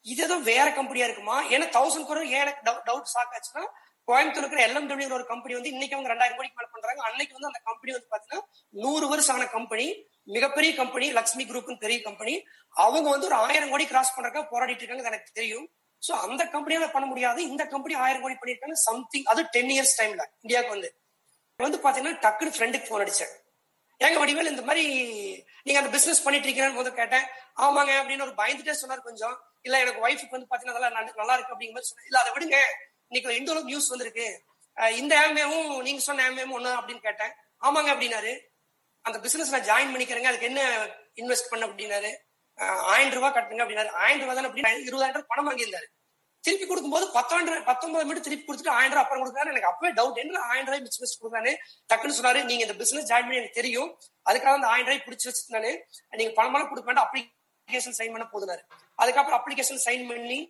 இது 0.00 0.22
ஏதோ 0.22 0.36
வேற 0.36 0.72
கம்பெனியா 0.72 1.06
இருக்குமா? 1.06 1.36
ஏன்னா 1.44 1.66
தௌசண்ட் 1.78 2.08
குரோர் 2.08 2.28
ஏன் 2.36 2.42
எனக்கு 2.44 2.62
டவுட் 2.88 3.12
சாக்காச்சுன்னா 3.14 3.64
கோயம்புத்தூர் 4.08 4.44
இருக்கிற 4.44 4.62
எல்எம்டபிள்யூ 4.68 5.12
ஒரு 5.12 5.26
கம்பெனி 5.26 5.54
வந்து 5.54 5.68
இன்னைக்கு 5.68 5.96
அவங்க 5.96 6.10
ரெண்டாயிரம் 6.12 6.38
கோடிக்கு 6.38 6.58
மேல 6.60 6.68
பண்றாங்க. 6.72 7.02
அன்னைக்கு 7.08 7.36
வந்து 7.36 7.50
அந்த 7.50 7.60
கம்பெனி 7.68 7.92
வந்து 7.96 8.08
பாத்தீங்கன்னா 8.14 8.42
நூறு 8.70 9.08
வருஷம் 9.08 9.36
ஆன 9.36 9.46
கம்பெனி 9.46 9.86
மிகப்பெரிய 10.22 10.74
கம்பெனி 10.74 11.06
லக்ஷ்மி 11.10 11.44
குரூப்னு 11.44 11.76
பெரிய 11.84 12.02
கம்பெனி 12.02 12.34
அவங்க 12.74 13.10
வந்து 13.10 13.26
ஒரு 13.26 13.34
ஆயிரம் 13.34 13.70
கோடி 13.70 13.86
கிராஸ் 13.86 14.14
பண்றதுக்காக 14.16 14.46
போராடிட்டு 14.52 14.82
இருக்காங்க 14.84 15.12
எனக்கு 15.12 15.30
தெரியும். 15.32 15.68
சோ 16.08 16.12
அந்த 16.26 16.44
கம்பெனியால 16.44 16.90
பண்ண 16.90 17.06
முடியாது. 17.06 17.48
இந்த 17.48 17.66
கம்பெனி 17.66 17.94
ஆயிரம் 17.94 18.22
கோடி 18.22 18.36
பண்ணிருக்காங்க 18.40 18.72
சம்திங் 18.72 19.24
அது 19.24 19.42
டென் 19.56 19.72
இயர்ஸ் 19.76 19.98
டைம்ல 20.00 20.24
இந்தியாவுக்கு 20.40 20.74
வந்து. 20.76 20.90
வந்து 21.56 21.78
பாத்தீங்கன்னா 21.84 22.18
டக்குனு 22.26 22.54
ஃப்ரெண்டுக்கு 22.56 22.88
போன் 22.88 23.04
அடிச்சேன். 23.04 23.32
ஏங்க 24.04 24.18
வடிவேல் 24.22 24.52
இந்த 24.52 24.62
மாதிரி 24.68 24.84
நீங்க 25.64 25.78
அந்த 25.80 25.90
பிசினஸ் 25.96 26.22
பண்ணிட்டு 26.24 26.46
இருக்கீங்கன்னு 26.48 26.78
போது 26.80 26.90
கேட்டேன். 27.00 27.26
ஆமாங்க 27.64 27.92
அப்படின்னு 28.00 28.26
ஒரு 28.26 28.34
பயந்துட்டே 28.40 28.74
சொன்னார் 28.82 29.08
கொஞ்சம். 29.08 29.36
இல்ல 29.66 29.80
எனக்கு 29.84 30.04
ஒய்ஃபுக்கு 30.06 30.36
வந்து 30.36 30.50
பாத்தீங்கன்னா 30.52 30.74
அதெல்லாம் 30.74 31.10
நல்லா 31.20 31.34
இருக்கு 31.36 31.54
அப்படிங்கிற 31.54 31.76
மாதிரி 31.76 31.90
சொன்னேன் 31.90 32.08
இல்ல 32.10 32.18
அதை 32.22 32.32
விடுங்க. 32.36 32.58
இன்னைக்கு 33.10 33.30
ஒரு 33.30 33.38
இண்டோல 33.40 33.64
நியூஸ் 33.70 33.92
வந்திருக்கு. 33.92 34.26
இந்த 35.00 35.12
ஆம்பேவும் 35.22 35.68
நீங்க 35.86 36.02
சொன்ன 36.08 36.24
ஆம்பேவும் 36.28 36.56
ஒண்ணு 36.58 36.70
அப்படின்னு 36.78 37.06
கேட்டேன். 37.08 37.32
ஆமாங்க 37.66 37.90
அப்படின்னாரு. 37.94 38.32
அந்த 39.06 39.18
பிசினஸ் 39.24 39.54
நான் 39.54 39.68
ஜாயின் 39.70 39.92
பண்ணிக்கிறேங்க. 39.92 40.30
அதுக்கு 40.30 40.50
என்ன 40.50 40.62
இன்வெஸ்ட் 41.22 41.50
பண்ண 41.52 41.66
அப்படின்னாரு. 41.70 42.10
ஆயிரம் 42.92 43.14
ரூபாய் 43.16 43.34
கட்டுங்க 43.36 43.64
அப்படின்னாரு. 43.64 43.90
ஆயிரம் 44.04 44.22
ரூபாய் 44.22 44.38
தானே 44.38 44.48
அப்படின்னு 44.48 44.86
இருபதாயிரம் 44.88 45.16
ரூபாய் 45.16 45.30
பணம் 45.32 45.48
வாங்கியிருந்தாரு. 45.48 45.88
திருப்பி 46.46 46.66
கொடுக்கும்போது 46.68 47.06
பத்தாண்டு 47.16 47.52
பத்தொன்பது 47.68 48.06
மட்டும் 48.08 48.26
திருப்பி 48.28 48.44
கொடுத்துட்டு 48.46 48.74
ஆயிரம் 48.78 48.92
ரூபாய் 48.92 49.04
அப்புறம் 49.04 49.22
கொடுக்குறாரு. 49.22 49.52
எனக்கு 49.54 49.70
அப்பவே 49.70 49.90
டவுட் 49.98 50.22
என்ன 50.22 50.40
ஆயிரம் 50.52 50.68
ரூபாய் 50.70 50.84
பிசினஸ் 50.86 51.18
கொடுக்குறாரு 51.20 51.52
டக்குன்னு 51.90 52.16
சொன்னாரு 52.18 52.40
நீங்க 52.48 52.62
இந்த 52.66 52.76
பிசினஸ் 52.80 53.08
ஜாயின் 53.10 53.26
பண்ணி 53.28 53.40
எனக்கு 53.42 53.60
தெரியும். 53.60 53.90
அதுக்காக 54.30 54.56
அந்த 54.58 54.70
ஆயிரம் 54.72 54.88
ரூபாய் 54.88 55.06
பிடிச்சி 55.06 55.28
வச்சிருந்தானு 55.28 55.72
நீங்க 56.20 56.32
பணமெல்லாம் 56.38 56.70
கொடுக்க 56.72 56.88
வேண்டாம் 56.90 57.08
அப்ளிகேஷன் 57.08 57.98
சைன் 58.00 58.14
பண்ண 58.16 58.26
போதுனாரு 58.34 58.64
அதுக்கப்புறம் 59.02 59.38
அப்ளிகேஷன் 59.40 59.84
சைன் 59.86 60.04
பண்ணி 60.10 60.40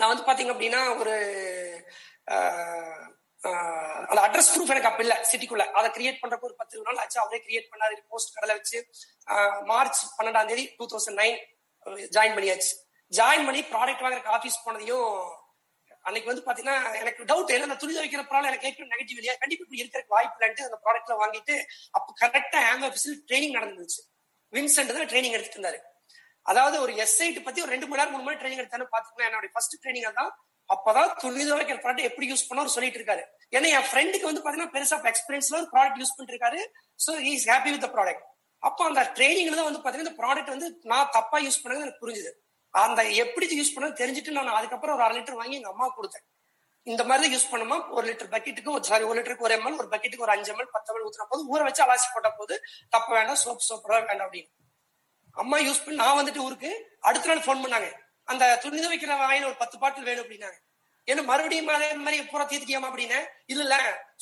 நான் 0.00 0.10
வந்து 0.10 0.26
பாத்தீங்க 0.26 0.52
அப்படின்னா 0.54 0.82
ஒரு 1.02 1.14
அந்த 4.10 4.20
அட்ரஸ் 4.26 4.50
ப்ரூஃப் 4.52 4.72
எனக்கு 4.72 4.88
அப்ப 4.90 5.02
இல்ல 5.04 5.14
சிட்டிக்குள்ள. 5.30 5.64
அதை 5.78 5.88
கிரியேட் 5.96 6.20
பண்றப்ப 6.22 6.46
ஒரு 6.48 6.56
பத்து 6.60 6.74
இருபது 6.74 6.88
நாள் 6.88 7.00
ஆச்சு. 7.02 7.18
அவரே 7.22 7.38
கிரியேட் 7.46 7.68
பண்ணாரு 7.72 7.94
போஸ்ட் 8.12 8.34
கடலை 8.36 8.54
வச்சு 8.58 8.78
மார்ச் 9.70 10.00
பன்னெண்டாம் 10.18 10.48
தேதி 10.50 10.64
டூ 10.78 10.86
தௌசண்ட் 10.92 11.18
நைன் 11.22 11.38
ஜாயின் 12.16 12.36
பண்ணியாச்சு. 12.36 12.72
ஜாயின் 13.12 13.46
பண்ணி 13.48 13.60
ப்ராடக்ட் 13.74 14.02
வாங்குறதுக்கு 14.04 14.34
ஆஃபீஸ் 14.38 14.64
போனதையும் 14.64 15.10
அன்னைக்கு 16.04 16.30
வந்து 16.30 16.44
பாத்தீங்கன்னா 16.46 16.76
எனக்கு 17.00 17.22
டவுட் 17.30 17.50
இல்லை 17.54 17.66
நான் 17.70 17.80
துணி 17.82 17.94
வைக்கிற 18.02 18.22
ப்ராடக்ட் 18.30 18.50
எனக்கு 18.50 18.66
கேட்கணும் 18.66 18.92
நெகட்டிவ் 18.94 19.18
இல்லையா? 19.20 19.34
கண்டிப்பா 19.42 19.64
இப்படி 19.64 19.80
இருக்கிறதுக்கு 19.82 20.14
வாய்ப்பு 20.16 20.36
இல்லைன்ட்டு 20.38 20.66
அந்த 20.68 20.78
ப்ராடக்ட்ல 20.84 21.14
வாங்கிட்டு 21.22 21.54
அப்ப 21.98 22.14
கரெக்டா 22.22 22.60
ஹேங் 22.66 22.84
ஆஃபீஸில் 22.88 23.16
ட்ரைனிங் 23.30 23.56
நடந்துருச்சு 23.58 24.00
வின்சென்ட் 24.52 24.92
தான் 24.96 25.10
ட்ரைனிங் 25.12 25.36
எடுத்துட்டு 25.36 25.58
இருந்தாரு. 25.58 25.78
அதாவது 26.46 26.76
ஒரு 26.84 26.92
எஸ்ஐட்டு 27.04 27.40
பத்தி 27.46 27.62
ஒரு 27.64 27.72
ரெண்டு 27.74 27.86
மணி 27.88 28.00
நேரம் 28.00 28.14
மூணு 28.14 28.24
மணி 28.28 28.38
ட்ரைனிங் 28.42 28.62
எடுத்தாலும் 28.62 28.92
பாத்தீங்கன்னா 28.94 29.26
என்னோட 29.30 29.50
ஃபர்ஸ்ட் 29.54 29.76
ட்ரைனிங் 29.82 30.18
தான் 30.20 30.30
அப்பதான் 30.70 31.10
துணி 31.22 31.42
துவைக்கிற 31.48 31.78
ப்ராடக்ட் 31.84 32.08
எப்படி 32.10 32.26
யூஸ் 32.30 32.48
பண்ண 32.48 32.68
சொல்லிட்டு 32.76 32.98
இருக்காரு. 33.00 33.22
ஏன்னா 33.56 33.68
என் 33.76 33.86
ஃப்ரெண்டுக்கு 33.90 34.28
வந்து 34.30 34.42
பாத்தீங்கன்னா 34.44 34.72
பெருசா 34.74 34.96
எக்ஸ்பீரியன்ஸ்ல 35.12 35.58
ஒரு 35.60 35.68
ப்ராடக்ட் 35.74 36.00
யூஸ் 36.02 36.14
பண்ணிட்டு 36.16 36.34
இருக்காரு. 36.36 36.60
So 37.04 37.12
is 37.32 37.46
happy 37.52 37.70
with 37.74 37.86
product 37.96 38.24
அப்போ 38.62 38.82
அந்த 38.90 39.02
ட்ரைனிங்ல 39.16 39.56
தான் 39.60 39.68
வந்து 39.70 39.80
பாத்தீங்கன்னா 39.82 40.08
இந்த 40.08 40.18
ப்ராடக்ட் 40.22 40.52
வந்து 40.54 40.68
நான் 40.92 41.10
தப்பா 41.18 41.38
யூஸ் 41.46 41.62
பண்ணது 41.64 41.84
எனக்கு 41.86 42.02
புரிஞ்சுது. 42.04 42.32
அந்த 42.70 43.02
எப்படி 43.10 43.46
யூஸ் 43.60 43.76
பண்ணது 43.76 44.00
தெரிஞ்சுட்டு 44.02 44.30
நான் 44.30 44.48
அதுக்கப்புறம் 44.48 44.94
ஒரு 44.94 45.04
அரை 45.04 45.18
லிட்டர் 45.18 45.40
வாங்கி 45.40 45.56
எங்க 45.56 45.68
அம்மா 45.68 45.94
கொடுத்தேன். 45.96 46.26
இந்த 46.82 47.04
மாதிரி 47.04 47.22
தான் 47.24 47.34
யூஸ் 47.34 47.52
பண்ணுமா? 47.52 47.90
ஒரு 47.90 48.12
லிட்டர் 48.12 48.32
பக்கெட்டுக்கு 48.34 48.70
ஒரு 48.70 48.84
சாரி 48.84 49.04
ஒரு 49.04 49.22
லிட்டருக்கு 49.22 49.46
ஒரு 49.48 49.56
எம்எல் 49.56 49.78
ஒரு 49.78 49.88
பக்கெட்டுக்கு 49.88 50.26
ஒரு 50.26 50.30
அஞ்சு 50.30 50.52
எம்எல் 50.52 50.70
பத்து 50.72 50.92
எம்எல் 50.92 51.06
ஊத்துற 51.06 51.24
போது 51.28 51.56
ஊற 51.56 51.62
வச்சு 51.62 51.84
அலாசி 51.84 52.08
போட்ட 52.12 52.30
போது 52.30 52.62
தப்ப 52.88 53.14
வேண்டாம் 53.14 53.40
சோப் 53.44 53.66
சோப் 53.68 54.06
வேண்டாம் 54.08 54.32
அப்படின்னு. 54.32 54.50
அம்மா 55.30 55.58
யூஸ் 55.58 55.84
பண்ணி 55.84 55.94
நான் 55.94 56.18
வந்துட்டு 56.20 56.36
ஊருக்கு 56.36 56.98
அடுத்த 57.00 57.34
நாள் 57.34 57.44
ஃபோன் 57.46 57.64
பண்ணாங்க. 57.64 57.92
அந்த 58.24 58.56
துணி 58.56 58.86
துவைக்கிற 58.86 59.12
வாயில 59.24 59.44
ஒரு 59.44 59.56
பத்து 59.56 59.78
பாட்டில் 59.78 60.04
வேணும் 60.04 60.24
அப்படின்னாங்க. 60.24 60.58
ஏன்னா 61.06 61.24
மறுபடியும் 61.24 61.68
அதே 61.68 61.92
மாதிரி 61.92 62.24
பூரா 62.24 62.44
தீர்த்துக்கியாமா 62.44 62.88
அப்படின்னு? 62.90 63.24
இல்ல 63.46 63.62
இல்ல 63.62 63.76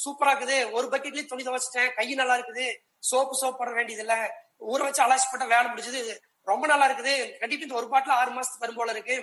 சூப்பரா 0.05 0.33
இருக்குது. 0.33 0.71
ஒரு 0.71 0.89
பக்கெட்லயும் 0.89 1.27
துணி 1.27 1.43
துவைச்சிட்டேன். 1.43 1.95
கை 1.95 2.15
நல்லா 2.15 2.37
இருக்குது. 2.37 2.75
சோப்பு 2.99 3.39
சோப் 3.41 3.59
போட 3.59 3.71
வேண்டியது 3.71 4.03
இல்ல 4.03 4.17
ஊற 4.59 4.79
வச்சு 4.79 5.03
அலாசி 5.03 5.27
போட்ட 5.31 5.45
வேலை 5.45 5.71
முடிஞ்சது. 5.71 6.17
ரொம்ப 6.51 6.65
நல்லா 6.73 6.87
இருக்குது. 6.89 7.15
கண்டிப்பா 7.43 7.67
இந்த 7.67 7.77
ஒரு 7.81 7.89
பாட்டில் 7.93 8.19
ஆறு 8.21 8.31
மாசத்துக்கு 8.37 8.65
வரும் 8.65 8.81
போல 8.81 8.95
இருக்கு. 8.97 9.17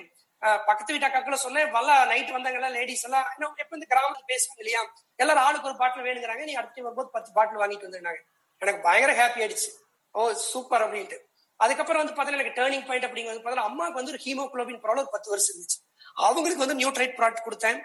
பக்கத்து 0.70 0.94
வீட்டு 0.94 1.08
அக்காக்களை 1.08 1.38
சொன்னேன் 1.44 1.70
வல்ல 1.76 1.92
நைட் 2.12 2.32
வந்தாங்கல்ல 2.38 2.70
லேடிஸ் 2.78 3.06
எல்லாம். 3.08 3.28
இன்னும் 3.36 3.54
எப்ப 3.64 3.78
இந்த 3.78 3.88
கிராமத்துல 3.92 4.26
பேசுவாங்க 4.32 4.62
இல்லையா? 4.64 4.82
எல்லாரும் 5.24 5.44
ஆளுக்கு 5.48 5.70
ஒரு 5.70 5.78
பாட்டில் 5.82 6.06
வேணுங்கிறாங்க. 6.08 6.44
நீ 6.50 6.56
அடுத்த 6.62 6.84
வரும்போது 6.86 7.14
பத்து 7.16 7.30
பாட்டில் 7.38 7.62
வாங்கிட்டு 7.62 7.88
வந்துருந்தாங்க 7.88 8.22
எனக்கு 8.62 8.82
பயங்கர 8.88 9.14
ஹாப்பி 9.22 9.42
ஆயிடுச்சு. 9.44 9.70
ஓ 10.16 10.32
சூப்பர் 10.52 10.84
அப்படின்ட்டு. 10.86 11.20
அதுக்கப்புறம் 11.64 12.02
வந்து 12.02 12.16
பாத்தீங்கன்னா 12.18 12.42
எனக்கு 12.42 12.58
டேர்னிங் 12.60 12.86
பாயிண்ட் 12.90 13.08
அப்படிங்கிறது 13.08 13.42
பாத்தீங்கன்னா 13.44 13.70
அம்மாவுக்கு 13.72 14.00
வந்து 14.00 14.14
ஒரு 14.16 14.22
ஹீமோகுளோபின் 14.26 14.82
ப்ராப்ளம் 14.84 15.04
ஒரு 15.06 15.14
பத்து 15.16 15.32
வருஷம் 15.34 15.54
இருந்துச்சு. 15.54 15.80
அவங்களுக்கு 16.28 16.64
வந்து 16.66 16.78
நியூட்ரைட் 16.82 17.16
ப்ராடக்ட் 17.20 17.48
கொடுத்தேன். 17.48 17.80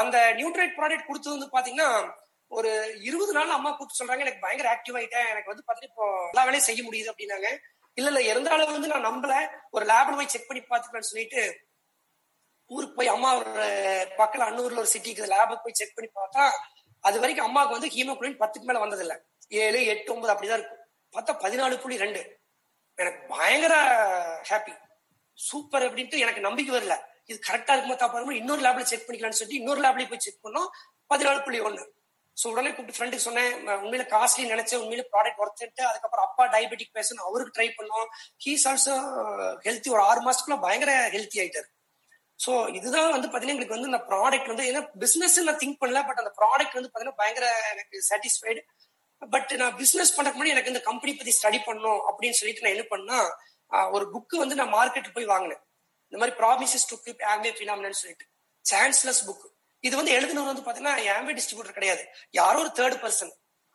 அந்த 0.00 0.16
நியூட்ரைட் 0.38 0.76
ப்ராடக்ட் 0.78 1.08
கொடுத்தது 1.10 1.36
வந்து 1.36 1.50
பாத்தீங்கன்னா 1.56 1.88
ஒரு 2.50 2.70
இருபது 3.08 3.32
நாள் 3.36 3.56
அம்மா 3.58 3.70
கூப்பிட்டு 3.70 4.00
சொல்றாங்க 4.00 4.24
எனக்கு 4.26 4.44
பயங்கர 4.46 4.68
ஆக்டிவ் 4.74 4.96
ஆயிட்டேன். 5.00 5.28
எனக்கு 5.32 5.50
வந்து 5.52 5.64
பாத்தீங்கன்னா 5.68 5.92
இப்போ 5.92 6.06
எல்லா 6.32 6.44
வேலையும் 6.48 6.68
செய்ய 6.68 6.80
முடியுது 6.88 7.10
அப்படின்னாங்க. 7.12 7.48
இல்ல 7.98 8.08
இல்ல 8.08 8.22
இருந்தாலும் 8.22 8.72
வந்து 8.72 8.88
நான் 8.88 9.06
நம்பல. 9.06 9.34
ஒரு 9.70 9.86
லேப்ல 9.86 10.14
போய் 10.14 10.28
செக் 10.28 10.48
பண்ணி 10.48 10.62
பாத்துக்கலாம்னு 10.62 11.10
சொல்லிட்டு 11.12 11.42
ஊருக்கு 12.70 12.94
போய் 12.94 13.06
அம்மா 13.06 13.36
ஒரு 13.36 13.50
பக்கத்துல 14.18 14.46
அன்னூர்ல 14.48 14.82
ஒரு 14.82 14.90
சிட்டிக்கு 14.92 15.30
லேபுக்கு 15.32 15.64
போய் 15.64 15.78
செக் 15.80 15.94
பண்ணி 15.94 16.10
பார்த்தா 16.14 16.44
அது 17.04 17.20
வரைக்கும் 17.20 17.46
அம்மாவுக்கு 17.46 17.76
வந்து 17.78 17.96
ஹீமோகுளோபின் 17.96 18.40
பத்துக்கு 18.40 18.66
மேல 18.66 18.84
வந்ததில்ல. 18.84 19.14
ஏழு 19.48 19.84
எட்டு 19.84 20.14
ஒன்பது 20.14 20.32
அப்படிதான் 20.32 20.58
இருக்கும். 20.58 20.80
பார்த்தா 21.12 21.32
பதினாலு 21.44 21.80
புள்ளி 21.80 21.96
ரெண்டு. 21.96 22.20
எனக்கு 22.98 23.20
பயங்கர 23.28 23.74
ஹாப்பி 24.50 24.72
சூப்பர் 25.38 25.82
அப்படின்ட்டு 25.82 26.18
எனக்கு 26.18 26.40
நம்பிக்கை 26.40 26.72
வரல. 26.76 26.96
இது 27.24 27.40
கரெக்டா 27.48 27.72
இருக்குமா 27.72 27.94
தப்பா 27.94 28.16
இருக்குமா 28.18 28.32
இன்னொரு 28.32 28.62
லேப்ல 28.62 28.80
செக் 28.80 29.04
பண்ணிக்கலாம்னு 29.08 29.40
சொல்லிட்டு 29.40 29.62
இன்னொரு 29.62 29.80
லேப்லயும் 29.80 30.08
போய் 30.08 30.18
செக் 30.18 30.44
பண்ணோம். 30.44 30.68
பதினாலு 31.14 31.42
புள்ளி 31.42 31.60
ஒண்ணு. 31.60 31.84
சோ 32.36 32.44
உடனே 32.52 32.70
கூப்பிட்டு 32.70 32.96
ஃப்ரெண்டுக்கு 32.96 33.26
சொன்னேன் 33.26 33.52
உண்மையில 33.82 34.04
காஸ்ட்லி 34.14 34.44
நினைச்சேன் 34.52 34.80
உண்மையில 34.82 35.04
ப்ராடக்ட் 35.12 35.40
ஒர்த்துட்டு 35.42 35.82
அதுக்கப்புறம் 35.90 36.26
அப்பா 36.28 36.44
டயபெட்டிக் 36.54 36.96
பேசணும் 36.98 37.26
அவருக்கு 37.28 37.54
ட்ரை 37.58 37.68
பண்ணோம். 37.78 38.08
ஹீஸ் 38.44 38.66
ஆல்சோ 38.70 38.94
ஹெல்த்தி 39.66 39.92
ஒரு 39.94 40.02
ஆறு 40.08 40.20
மாசத்துக்குள்ள 40.26 40.58
பயங்கர 40.66 40.92
ஹெல்த்தி 41.14 41.40
ஆயிட்டாரு. 41.42 41.68
சோ 42.40 42.52
இதுதான் 42.78 43.12
வந்து 43.16 43.28
பாத்தீங்கன்னா 43.28 43.56
எங்களுக்கு 43.56 43.76
வந்து 43.76 43.90
இந்த 43.90 44.00
ப்ராடக்ட் 44.10 44.50
வந்து 44.52 44.64
ஏன்னா 44.70 44.82
பிசினஸ் 45.04 45.38
நான் 45.48 45.60
திங்க் 45.62 45.80
பண்ணல 45.82 46.02
பட் 46.08 46.20
அந்த 46.22 46.32
ப்ராடக்ட் 46.40 46.76
வந்து 46.78 46.90
பாத்தீங்கன்னா 46.90 47.20
பயங்கர 47.22 47.46
எனக்கு 47.74 47.96
சாட்டிஸ்ஃபைடு 48.10 48.62
பட் 49.34 49.52
நான் 49.60 49.76
பிசினஸ் 49.82 50.14
பண்றதுக்கு 50.14 50.38
முன்னாடி 50.38 50.54
எனக்கு 50.54 50.72
இந்த 50.72 50.82
கம்பெனி 50.88 51.12
பத்தி 51.18 51.32
ஸ்டடி 51.38 51.60
பண்ணணும் 51.68 52.00
அப்படின்னு 52.08 52.38
சொல்லிட்டு 52.40 52.64
நான் 52.64 52.74
என்ன 52.76 52.86
பண்ணா 52.94 53.18
ஒரு 53.96 54.04
புக் 54.14 54.34
வந்து 54.42 54.58
நான் 54.60 54.74
மார்க்கெட் 54.74 55.14
போய் 55.16 55.32
வாங்கினேன். 55.34 55.62
இந்த 56.12 56.18
மாதிரி 56.20 56.34
ப்ராமிசஸ் 56.40 56.88
டு 56.90 56.96
கிளிப் 57.04 57.22
ஆம்பே 57.32 57.52
பினாமினு 57.60 58.00
சொல்லிட்டு. 58.02 58.26
சான்ஸ்லெஸ் 58.64 59.22
புக் 59.28 59.46
இது 59.86 59.94
வந்து 60.00 60.14
எழுதினவர் 60.18 60.52
வந்து 60.52 60.66
பாத்தீங்கன்னா 60.66 60.94
ஆம்பே 61.16 61.34
டிஸ்ட்ரிபியூட்டர் 61.38 61.78
கிடையாது. 61.78 62.02
யாரோ 62.40 62.58
ஒரு 62.64 62.70
தேர்ட் 62.78 62.98
பர்சன் 63.04 63.32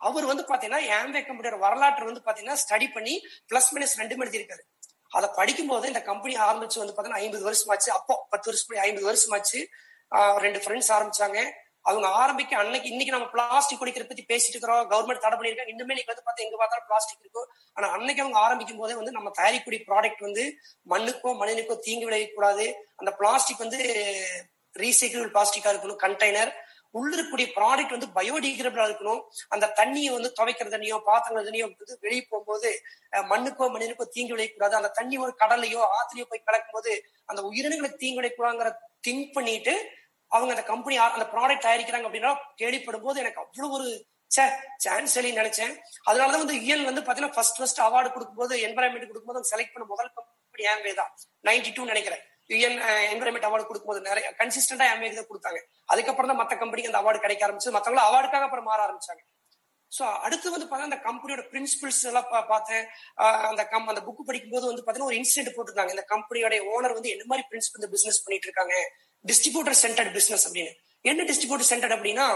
அவர் 0.08 0.26
வந்து 0.32 0.44
பாத்தீங்கன்னா 0.50 0.82
ஆம்பே 0.98 1.22
கம்பெனியோட 1.30 1.58
வரலாற்று 1.66 2.10
வந்து 2.10 2.26
பாத்தீங்கன்னா 2.28 2.60
ஸ்டடி 2.64 2.88
பண்ணி 2.98 3.16
பிளஸ் 3.52 3.72
மைனஸ் 3.76 3.96
ரெண்டு 4.02 4.16
எழுதியிருக்காரு. 4.26 4.64
அதை 5.18 5.28
படிக்கும்போது 5.38 5.86
இந்த 5.92 6.02
கம்பெனி 6.10 6.34
ஆரம்பிச்சு 6.48 6.82
வந்து 6.82 6.94
பாத்தீங்கன்னா 6.96 7.24
ஐம்பது 7.26 7.44
வருஷமாச்சு. 7.50 7.90
அப்போ 8.00 8.14
பத்து 8.34 8.48
வருஷம் 8.50 8.84
ஐம்பது 8.88 9.08
வருஷமாச்சு. 9.10 9.60
ரெண்டு 10.46 10.60
ஃப்ரெண்ட்ஸ் 10.64 10.92
ஆரம்பிச்சாங்க. 10.96 11.40
அவங்க 11.90 12.08
ஆரம்பிக்க 12.22 12.54
அன்னைக்கு 12.62 12.88
இன்னைக்கு 12.92 13.14
நம்ம 13.16 13.28
பிளாஸ்டிக் 13.34 13.80
குடிக்கிற 13.82 14.06
பத்தி 14.08 14.24
பேசிட்டு 14.32 14.56
இருக்கிறோம். 14.56 14.82
கவர்மெண்ட் 14.92 15.24
தடை 15.26 15.36
பண்ணிருக்காங்க 15.40 15.74
இன்னுமே 15.74 15.96
நீங்க 15.98 16.12
வந்து 16.12 16.26
பார்த்தா 16.28 16.46
எங்க 16.46 16.58
பார்த்தாலும் 16.62 16.88
பிளாஸ்டிக் 16.90 17.24
இருக்கும். 17.24 17.48
ஆனா 17.78 17.88
அன்னைக்கு 17.96 18.24
அவங்க 18.24 18.40
ஆரம்பிக்கும் 18.46 18.82
போதே 18.82 18.96
வந்து 19.00 19.14
நம்ம 19.18 19.32
தயாரிக்கக்கூடிய 19.40 19.82
ப்ராடக்ட் 19.90 20.26
வந்து 20.28 20.46
மண்ணுக்கோ 20.94 21.32
மனிதனுக்கோ 21.42 21.78
தீங்கு 21.88 22.08
விளைவிக்கூடாது 22.10 22.66
அந்த 23.02 23.14
பிளாஸ்டிக் 23.22 23.64
வந்து 23.66 23.80
ரீசைக்கிள் 24.84 25.32
பிளாஸ்டிக்கா 25.36 25.72
இருக்கணும் 25.74 26.02
கண்டெய்னர் 26.06 26.52
உள்ள 26.98 27.10
இருக்கக்கூடிய 27.16 27.48
ப்ராடக்ட் 27.58 27.94
வந்து 27.96 28.08
பயோடிகிரபிளா 28.16 28.86
இருக்கணும். 28.90 29.20
அந்த 29.54 29.66
தண்ணியை 29.80 30.12
வந்து 30.16 30.30
துவைக்கிற 30.38 30.68
தண்ணியோ 30.76 30.98
பாத்திரங்கள் 31.10 31.48
தண்ணியோ 31.48 31.66
வந்து 31.68 31.98
வெளியே 32.06 32.24
போகும்போது 32.32 32.70
மண்ணுக்கோ 33.32 33.66
மனிதனுக்கோ 33.76 34.06
தீங்கு 34.16 34.34
விளையக்கூடாது. 34.36 34.76
அந்த 34.80 34.90
தண்ணி 35.00 35.18
ஒரு 35.26 35.34
கடலையோ 35.42 35.82
ஆத்திரியோ 35.98 36.26
போய் 36.32 36.46
கலக்கும் 36.48 36.76
போது 36.78 36.94
அந்த 37.32 37.42
உயிரினங்களுக்கு 37.50 38.02
தீங்கு 38.04 38.20
விளையக்கூடாங்கிற 38.20 38.72
திங்க் 39.08 39.30
பண்ணிட்டு 39.38 39.76
அவங்க 40.32 40.52
அந்த 40.56 40.66
கம்பெனி 40.72 40.96
அந்த 41.18 41.28
ப்ராடக்ட் 41.34 41.66
தயாரிக்கிறாங்க 41.68 42.08
அப்படின்னா 42.10 42.32
கேள்விப்படும் 42.62 43.06
போது 43.06 43.22
எனக்கு 43.24 43.42
அவ்வளவு 43.44 43.76
ஒரு 43.78 43.88
சே 44.32 44.44
சான்ஸ் 44.86 45.16
இல்லைன்னு 45.20 45.42
நினைச்சேன். 45.42 45.72
அதனாலதான் 46.10 46.44
வந்து 46.44 46.58
இயல் 46.66 46.84
வந்து 46.90 47.02
பாத்தீங்கன்னா 47.06 47.36
ஃபர்ஸ்ட் 47.38 47.60
ஃபர்ஸ்ட் 47.60 47.82
அவார்டு 47.86 48.10
கொடுக்கும்போது 48.16 48.56
என்வரன்மெண்ட் 48.68 49.10
கொடுக்கும்போது 49.12 49.50
செலக்ட் 49.52 49.74
பண்ண 49.76 49.88
முதல் 49.94 50.12
கம்பெனி 50.18 50.68
ஆம்பே 50.74 50.94
தான் 51.00 51.14
நைன்டி 51.48 51.72
டூ 51.78 51.86
நினைக்கிறேன். 51.94 52.24
யுஎன் 52.54 52.78
என்வரன்மெண்ட் 53.14 53.48
அவார்டு 53.50 53.70
கொடுக்கும்போது 53.70 54.08
நிறைய 54.10 54.28
கன்சிஸ்டன்டா 54.40 54.86
ஆம்பே 54.94 55.10
கொடுத்தாங்க. 55.32 55.60
அதுக்கப்புறம் 55.94 56.32
தான் 56.32 56.42
மத்த 56.42 56.56
கம்பெனிக்கு 56.62 56.92
அந்த 56.92 57.02
அவார்டு 57.04 57.26
கிடைக்க 57.26 57.48
ஆரம்பிச்சு 57.48 57.76
மற்றவங்களும் 57.76 58.08
அவார்டுக்காக 58.10 58.48
அப்புறம் 58.48 58.70
மாற 58.72 58.80
ஆரம்பிச்சாங்க. 58.88 59.24
சோ 59.92 60.04
அடுத்து 60.26 60.48
வந்து 60.54 60.66
பாத்தீங்கன்னா 60.66 60.90
அந்த 60.92 61.00
கம்பெனியோட 61.06 61.44
பிரின்சிபல்ஸ் 61.52 62.02
எல்லாம் 62.10 62.28
பார்த்தேன். 62.52 62.84
அந்த 63.50 63.64
கம் 63.72 63.88
அந்த 63.92 64.02
புக் 64.08 64.28
படிக்கும்போது 64.28 64.66
வந்து 64.70 64.84
பாத்தீங்கன்னா 64.84 65.12
ஒரு 65.12 65.20
இன்சிடென்ட் 65.22 65.56
போட்டிருக்காங்க 65.56 65.94
இந்த 65.96 66.06
கம்பெனியோட 66.12 66.58
ஓனர் 66.74 66.94
வந்து 66.98 67.14
என்ன 67.14 67.26
மாதிரி 67.32 67.46
பிரின்சிபல் 67.52 67.82
இந்த 67.82 67.90
பிசினஸ் 67.96 68.22
பண்ணிட்டு 68.26 68.48
இருக்காங்க? 68.50 68.76
டிஸ்ட்ரிபியூட்டர் 69.30 69.78
சென்டர்ட் 69.86 70.12
பிசினஸ் 70.18 70.46
அப்படின்னு. 70.48 70.74
என்ன 71.10 71.26
டிஸ்ட்ரிபியூட்டர் 71.30 71.70
சென்டர் 71.72 71.96
அப்படின்னா 71.96 72.28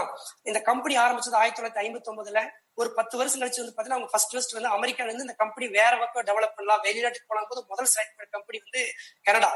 இந்த 0.48 0.58
கம்பெனி 0.68 0.94
ஆரம்பிச்சது 1.04 1.38
ஆயிரத்தி 1.40 1.58
தொள்ளாயிரத்தி 1.58 1.84
ஐம்பத்தி 1.84 2.10
ஒன்பதுல 2.12 2.42
ஒரு 2.80 2.90
பத்து 2.98 3.14
வருஷம் 3.20 3.40
கழிச்சு 3.42 3.62
வந்து 3.62 3.74
பாத்தீங்கன்னா 3.76 3.98
அவங்க 3.98 4.12
ஃபர்ஸ்ட் 4.12 4.34
ஃபர்ஸ்ட் 4.34 4.56
வந்து 4.58 4.70
அமெரிக்கால 4.76 5.08
இருந்து 5.10 5.26
இந்த 5.26 5.36
கம்பெனி 5.42 5.66
வேற 5.78 5.92
பக்கம் 6.02 6.26
டெவலப் 6.30 6.56
பண்ணலாம். 6.58 6.82
வெளிநாட்டுக்கு 6.86 7.30
போன 7.32 7.46
போது 7.50 7.62
முதல் 7.72 7.90
செலக்ட் 7.94 8.16
பண்ண 8.18 8.30
கம்பெனி 8.36 8.60
வந்து 8.66 8.82
கனடா. 9.28 9.52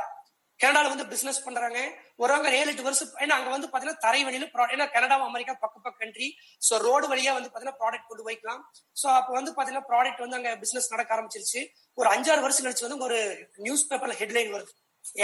கனடால 0.61 0.91
வந்து 0.93 1.07
பிசினஸ் 1.13 1.45
பண்றாங்க. 1.47 1.79
ஒருவங்க 2.23 2.49
ஏழு 2.61 2.71
எட்டு 2.73 2.87
வருஷம் 2.87 3.11
ஏன்னா 3.25 3.35
அங்க 3.39 3.51
வந்து 3.55 3.69
பாத்தீங்கன்னா 3.73 4.03
தரை 4.05 4.21
வழியில 4.27 4.47
ஏன்னா 4.75 4.87
கனடாவும் 4.97 5.29
அமெரிக்கா 5.31 5.55
பக்க 5.65 5.77
பக்க 5.85 5.97
கண்ட்ரி 6.03 6.29
சோ 6.69 6.81
ரோடு 6.87 7.07
வழியா 7.13 7.33
வந்து 7.39 7.51
பாத்தீங்கன்னா 7.51 7.81
ப்ராடக்ட் 7.83 8.09
கொண்டு 8.11 8.27
போய்க்கலாம். 8.29 8.63
சோ 9.01 9.07
அப்ப 9.19 9.33
வந்து 9.39 9.53
பாத்தீங்கன்னா 9.57 9.89
ப்ராடக்ட் 9.91 10.23
வந்து 10.25 10.39
அங்க 10.39 10.53
பிசினஸ் 10.63 10.93
நடக்க 10.95 11.17
ஆரம்பிச்சிருச்சு. 11.17 11.63
ஒரு 11.99 12.11
அஞ்சாறு 12.15 12.45
வருஷம் 12.47 12.67
கழிச்சு 12.67 12.87
வந்து 12.89 13.07
ஒரு 13.09 13.19
நியூஸ் 13.67 13.87
பேப்பர்ல 13.91 14.17
ஹெட்லைன் 14.23 14.55
வருது. 14.57 14.73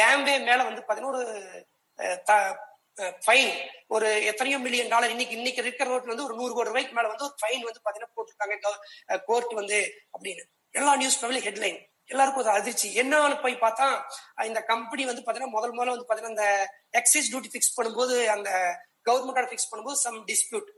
ஏம்பே 0.08 0.36
மேல 0.48 0.60
வந்து 0.70 0.84
பாத்தீங்கன்னா 0.86 1.14
ஒரு 1.16 1.24
ஃபைன் 3.24 3.50
ஒரு 3.94 4.08
எத்தனையோ 4.30 4.58
மில்லியன் 4.66 4.90
டாலர் 4.92 5.12
இன்னைக்கு 5.14 5.34
இன்னைக்கு 5.38 5.60
இருக்கிற 5.62 5.86
ரோட்ல 5.92 6.12
வந்து 6.12 6.26
ஒரு 6.28 6.36
நூறு 6.40 6.52
கோடி 6.56 6.70
ரூபாய்க்கு 6.70 6.96
மேல 6.98 7.10
வந்து 7.12 7.26
ஒரு 7.28 7.36
ஃபைன் 7.40 7.64
வந்து 7.68 7.82
பாத்தீங்கன்னா 7.86 8.14
போட்டிருக்காங்க. 8.16 8.74
கோர்ட் 9.28 9.52
வந்து 9.60 9.78
அப்படின்னு. 10.14 10.44
எல்லா 10.80 10.92
நியூஸ் 11.00 11.18
பேப்பர்ல 11.18 11.42
ஹெட்லைன் 11.48 11.80
எல்லாருக்கும் 12.10 12.42
ஒரு 12.44 12.52
அதிர்ச்சி. 12.58 12.88
என்னன்னு 13.00 13.36
போய் 13.44 13.62
பார்த்தா 13.64 13.86
இந்த 14.50 14.60
கம்பெனி 14.72 15.04
வந்து 15.10 15.22
பாத்தீங்கன்னா 15.26 15.56
முதல் 15.56 15.76
முதல்ல 15.76 15.94
வந்து 15.94 16.08
பாத்தீங்கன்னா 16.08 16.36
இந்த 16.36 16.48
எக்ஸைஸ் 17.00 17.30
டியூட்டி 17.32 17.52
ஃபிக்ஸ் 17.52 17.76
பண்ணும்போது 17.76 18.16
அந்த 18.36 18.50
கவர்மெண்டோட 19.08 19.46
ஃபிக்ஸ் 19.50 19.70
பண்ணும்போது 19.70 19.98
சம் 20.06 20.18
டிஸ்பியூட் 20.32 20.70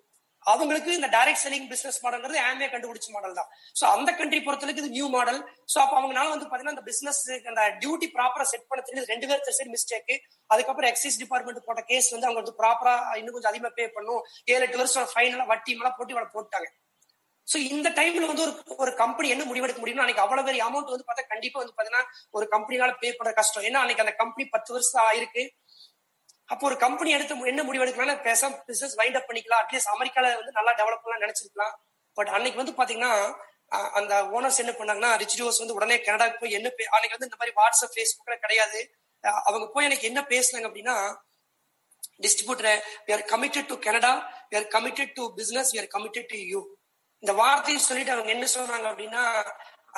அவங்களுக்கு 0.47 0.91
இந்த 0.97 1.09
டைரக்ட் 1.15 1.41
செல்லிங் 1.43 1.67
பிசினஸ் 1.71 1.99
மாடல்ங்கிறது 2.03 2.39
ஆமே 2.49 2.67
கண்டுபிடிச்ச 2.73 3.09
மாடல் 3.15 3.37
தான். 3.39 3.49
சோ 3.79 3.85
அந்த 3.95 4.11
கண்ட்ரி 4.19 4.39
பொறுத்தளவுக்கு 4.47 4.83
இது 4.83 4.93
நியூ 4.97 5.07
மாடல் 5.15 5.41
சோ 5.73 5.77
அப்ப 5.85 5.95
அவங்கனால 6.01 6.27
வந்து 6.35 6.47
பாத்தீங்கன்னா 6.47 6.75
அந்த 6.77 6.85
பிசினஸ் 6.91 7.21
அந்த 7.53 7.63
டியூட்டி 7.83 8.09
ப்ராப்பரா 8.17 8.45
செட் 8.53 8.69
பண்ண 8.71 8.83
தெரியுது 8.89 9.11
ரெண்டு 9.13 9.29
பேர் 9.31 9.57
சரி 9.59 9.73
மிஸ்டேக் 9.77 10.13
அதுக்கப்புறம் 10.51 10.91
எக்ஸைஸ் 10.93 11.19
டிபார்ட்மெண்ட் 11.23 11.67
போட்ட 11.69 11.83
கேஸ் 11.91 12.11
வந்து 12.15 12.29
அவங்க 12.29 12.41
வந்து 12.43 12.57
ப்ராப்பரா 12.61 12.95
இன்னும் 13.21 13.37
கொஞ்சம் 13.37 13.53
அதிகமா 13.53 13.73
பே 13.79 13.87
பண்ணும். 13.97 14.23
ஏழு 14.53 14.65
எட்டு 14.67 14.83
வருஷம் 14.83 15.09
ஃபைனலா 15.15 15.47
வட்டி 15.53 15.75
மேலாம் 15.81 15.97
போட்டு 15.99 16.15
இவளை 16.17 16.29
போட்டாங்க 16.37 16.69
சோ 17.53 17.57
இந்த 17.57 17.91
டைம்ல 17.91 18.27
வந்து 18.27 18.43
ஒரு 18.43 18.63
ஒரு 18.77 18.95
கம்பெனி 18.95 19.29
என்ன 19.29 19.45
முடிவெடுக்க 19.45 19.81
முடியும்னா 19.81 19.99
அன்னைக்கு 19.99 20.23
அவ்வளவு 20.23 20.47
பெரிய 20.47 20.65
அமௌண்ட் 20.65 20.91
வந்து 20.91 21.05
பார்த்தா 21.07 21.27
கண்டிப்பா 21.29 21.63
வந்து 21.63 21.75
பாத்தீங்கன்னா 21.77 22.05
ஒரு 22.31 22.49
கம்பெனியால 22.51 22.97
பே 22.99 23.13
பண்ற 23.13 23.33
கஷ்டம். 23.33 23.63
ஏன்னா 23.63 23.73
அன்னைக்கு 23.73 24.05
அந்த 24.05 24.15
கம்பெனி 24.15 24.49
பத்து 24.49 24.73
வருஷம் 24.73 25.05
ஆயிருக்கு. 25.11 25.51
அப்போ 26.47 26.67
ஒரு 26.67 26.77
கம்பெனி 26.77 27.11
எடுத்து 27.11 27.39
என்ன 27.39 27.63
முடிவெடுக்கலாம் 27.63 28.21
பேசாம 28.21 28.65
பிசினஸ் 28.65 28.99
வைண்ட் 28.99 29.17
அப் 29.17 29.31
பண்ணிக்கலாம். 29.31 29.63
அட்லீஸ்ட் 29.63 29.93
அமெரிக்கால 29.97 30.35
வந்து 30.35 30.53
நல்லா 30.53 30.75
டெவலப் 30.75 31.01
பண்ணலாம் 31.03 31.29
நினைச்சிருக்கலாம். 31.29 31.73
பட் 32.15 32.29
அன்னைக்கு 32.29 32.65
வந்து 32.65 32.85
பாத்தீங்கன்னா 32.85 33.35
அந்த 33.69 34.23
ஓனர்ஸ் 34.23 34.59
என்ன 34.59 34.73
பண்ணாங்கன்னா 34.73 35.19
ரிச் 35.19 35.41
டிவோர்ஸ் 35.41 35.59
வந்து 35.59 35.75
உடனே 35.75 35.97
கனடாக்கு 35.97 36.37
போய் 36.41 36.51
என்ன 36.51 36.71
பே- 36.77 36.83
அன்னைக்கு 36.83 37.19
வந்து 37.19 37.29
இந்த 37.31 37.37
மாதிரி 37.39 37.57
வாட்ஸ்அப் 37.57 37.95
ஃபேஸ்புக்ல 37.95 38.37
கிடையாது. 38.37 38.95
அவங்க 39.21 39.71
போய் 39.73 39.85
எனக்கு 39.85 40.07
என்ன 40.07 40.21
பேசுனாங்க 40.21 40.71
அப்படின்னா 40.71 41.17
distributor 42.23 42.81
we 43.07 43.13
are 43.13 43.25
committed 43.25 43.67
to 43.67 43.79
Canada 43.79 44.13
we 44.51 44.57
are 44.57 44.83
committed 44.83 45.11
to 45.15 45.35
business 45.35 45.77
we 45.77 45.79
are 45.79 46.03
committed 46.03 46.25
to 46.27 46.37
you 46.37 46.77
இந்த 47.23 47.33
வார்த்தையை 47.43 47.81
சொல்லிட்டு 47.83 48.15
அவங்க 48.15 48.31
என்ன 48.37 48.47
சொன்னாங்க 48.55 48.87
அப்படின்னா 48.93 49.23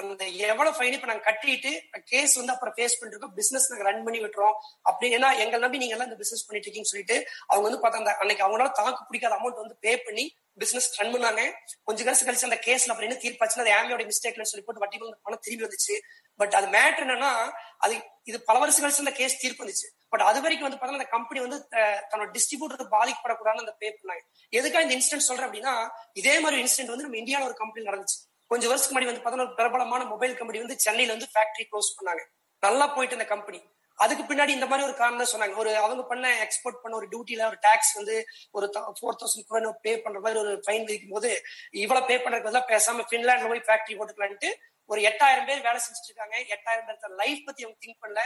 அந்த 0.00 0.24
எவ்வளவு 0.48 0.74
ஃபைன் 0.76 0.96
இப்ப 0.96 1.08
நாங்க 1.10 1.24
கட்டிட்டு 1.28 1.70
கேஸ் 2.10 2.34
வந்து 2.40 2.52
அப்புறம் 2.52 2.74
ஃபேஸ் 2.76 2.98
பண்ணிருக்கோம் 2.98 3.32
பிசினஸ் 3.38 3.66
நாங்க 3.70 3.84
ரன் 3.88 4.04
பண்ணி 4.06 4.18
விட்டுறோம். 4.24 4.54
அப்படி 4.88 5.06
ஏன்னா 5.16 5.30
எங்களை 5.42 5.60
நம்பி 5.64 5.80
நீங்க 5.82 5.94
எல்லாம் 5.96 6.08
இந்த 6.10 6.18
பிசினஸ் 6.22 6.44
பண்ணிட்டு 6.46 6.66
இருக்கீங்கன்னு 6.68 6.92
சொல்லிட்டு 6.92 7.16
அவங்க 7.46 7.64
வந்து 7.68 7.80
பார்த்தா 7.82 8.02
அந்த 8.02 8.12
அன்னைக்கு 8.22 8.44
அவங்களால 8.46 8.70
தாக்கு 8.80 9.08
பிடிக்காத 9.08 9.36
அமௌண்ட் 9.38 9.62
வந்து 9.62 9.76
பே 9.86 9.94
பண்ணி 10.06 10.24
பிசினஸ் 10.62 10.88
ரன் 11.00 11.12
பண்ணாங்க. 11.14 11.42
கொஞ்சம் 11.88 12.06
கழிச்சு 12.06 12.26
கழிச்சு 12.28 12.48
அந்த 12.50 12.60
கேஸ்ல 12.66 12.92
அப்புறம் 12.92 13.08
என்ன 13.08 13.18
தீர்ப்பாச்சுன்னா 13.24 13.64
அது 13.66 13.74
ஆமியோட 13.80 14.04
மிஸ்டேக்ல 14.12 14.46
சொல்லி 14.52 14.64
போட்டு 14.66 14.84
வட்டி 14.84 14.98
பணம் 15.26 15.44
திரும்பி 15.46 15.66
வந்துச்சு. 15.66 15.96
பட் 16.38 16.54
அது 16.54 16.66
மேட்ரு 16.66 17.04
என்னன்னா 17.06 17.32
அது 17.78 17.94
இது 18.22 18.38
பல 18.44 18.58
வருஷம் 18.58 18.84
கழிச்சு 18.84 19.10
கேஸ் 19.10 19.40
தீர்ப்பு 19.40 19.64
வந்துச்சு. 19.64 19.86
பட் 20.08 20.20
அது 20.20 20.40
வரைக்கும் 20.40 20.68
வந்து 20.68 20.84
பார்த்தீங்கன்னா 20.84 20.98
அந்த 20.98 21.04
கம்பெனி 21.04 21.40
வந்து 21.40 21.68
த- 21.68 22.08
தன்னோட 22.10 22.28
டிஸ்ட்ரிபியூட்டர் 22.36 22.88
பாதிக்கப்படக்கூடாதுன்னு 22.90 23.64
அந்த 23.64 23.72
பே 23.72 23.88
பண்ணாங்க 23.90 24.22
எதுக்காக 24.48 24.84
இந்த 24.84 24.94
இன்சிடென்ட் 24.94 25.28
சொல்றேன் 25.28 25.48
அப்படின்னா 25.48 25.88
இதே 26.12 26.40
மாதிரி 26.40 26.62
இன்சிடென்ட் 26.62 26.92
வந்து 26.92 27.02
நம்ம 27.02 27.16
இந்தியாவில் 27.16 27.46
ஒரு 27.46 27.56
கம்பெனி 27.56 27.86
நடந்துச்சு. 27.86 28.18
கொஞ்சம் 28.46 28.68
வருஷத்துக்கு 28.68 28.94
முன்னாடி 28.94 29.12
வந்து 29.12 29.22
பார்த்தீங்கன்னா 29.24 29.46
ஒரு 29.46 29.54
பிரபலமான 29.54 30.04
மொபைல் 30.04 30.36
கம்பெனி 30.36 30.58
வந்து 30.58 30.78
சென்னையில 30.78 31.12
வந்து 31.12 31.28
ஃபேக்டரி 31.34 31.66
க்ளோஸ் 31.72 31.90
பண்ணாங்க. 31.98 32.22
நல்லா 32.60 32.86
போயிட்டு 32.86 33.16
இந்த 33.16 33.28
கம்பெனி 33.28 33.60
அதுக்கு 33.98 34.34
பின்னாடி 34.34 34.48
இந்த 34.48 34.66
மாதிரி 34.66 34.88
ஒரு 34.88 34.96
காரணம் 34.96 35.24
தான் 35.24 35.32
சொன்னாங்க. 35.34 35.56
ஒரு 35.56 35.76
அவங்க 35.76 36.02
பண்ண 36.04 36.26
எக்ஸ்போர்ட் 36.44 36.82
பண்ண 36.82 36.96
ஒரு 36.96 37.08
டியூட்டில 37.08 37.46
ஒரு 37.46 37.56
டாக்ஸ் 37.60 37.92
வந்து 37.92 38.24
ஒரு 38.50 38.72
ஃபோர் 38.74 39.16
தௌசண்ட் 39.20 39.70
பே 39.82 40.00
பண்ற 40.00 40.20
மாதிரி 40.20 40.40
ஒரு 40.40 40.62
ஃபைன் 40.66 40.84
விதிக்கும் 40.84 41.10
போது 41.10 41.42
இவ்வளவு 41.70 42.06
பே 42.06 42.16
பண்றதுக்கு 42.16 42.48
பதிலா 42.48 42.62
பேசாம 42.68 43.04
பின்லாண்ட்ல 43.10 43.48
போய் 43.48 43.62
ஃபேக்டரி 43.66 43.98
போட்டுக்கலான்ட்டு 43.98 44.50
ஒரு 44.90 45.00
எட்டாயிரம் 45.10 45.48
பேர் 45.48 45.66
வேலை 45.68 45.78
செஞ்சுட்டு 45.86 46.10
இருக்காங்க 46.10 46.36
எட்டாயிரம் 46.54 46.86
பேர் 46.88 47.18
லைஃப் 47.22 47.42
பத்தி 47.48 47.62
அவங்க 47.64 47.80
திங்க் 47.84 48.02
பண்ணல. 48.04 48.22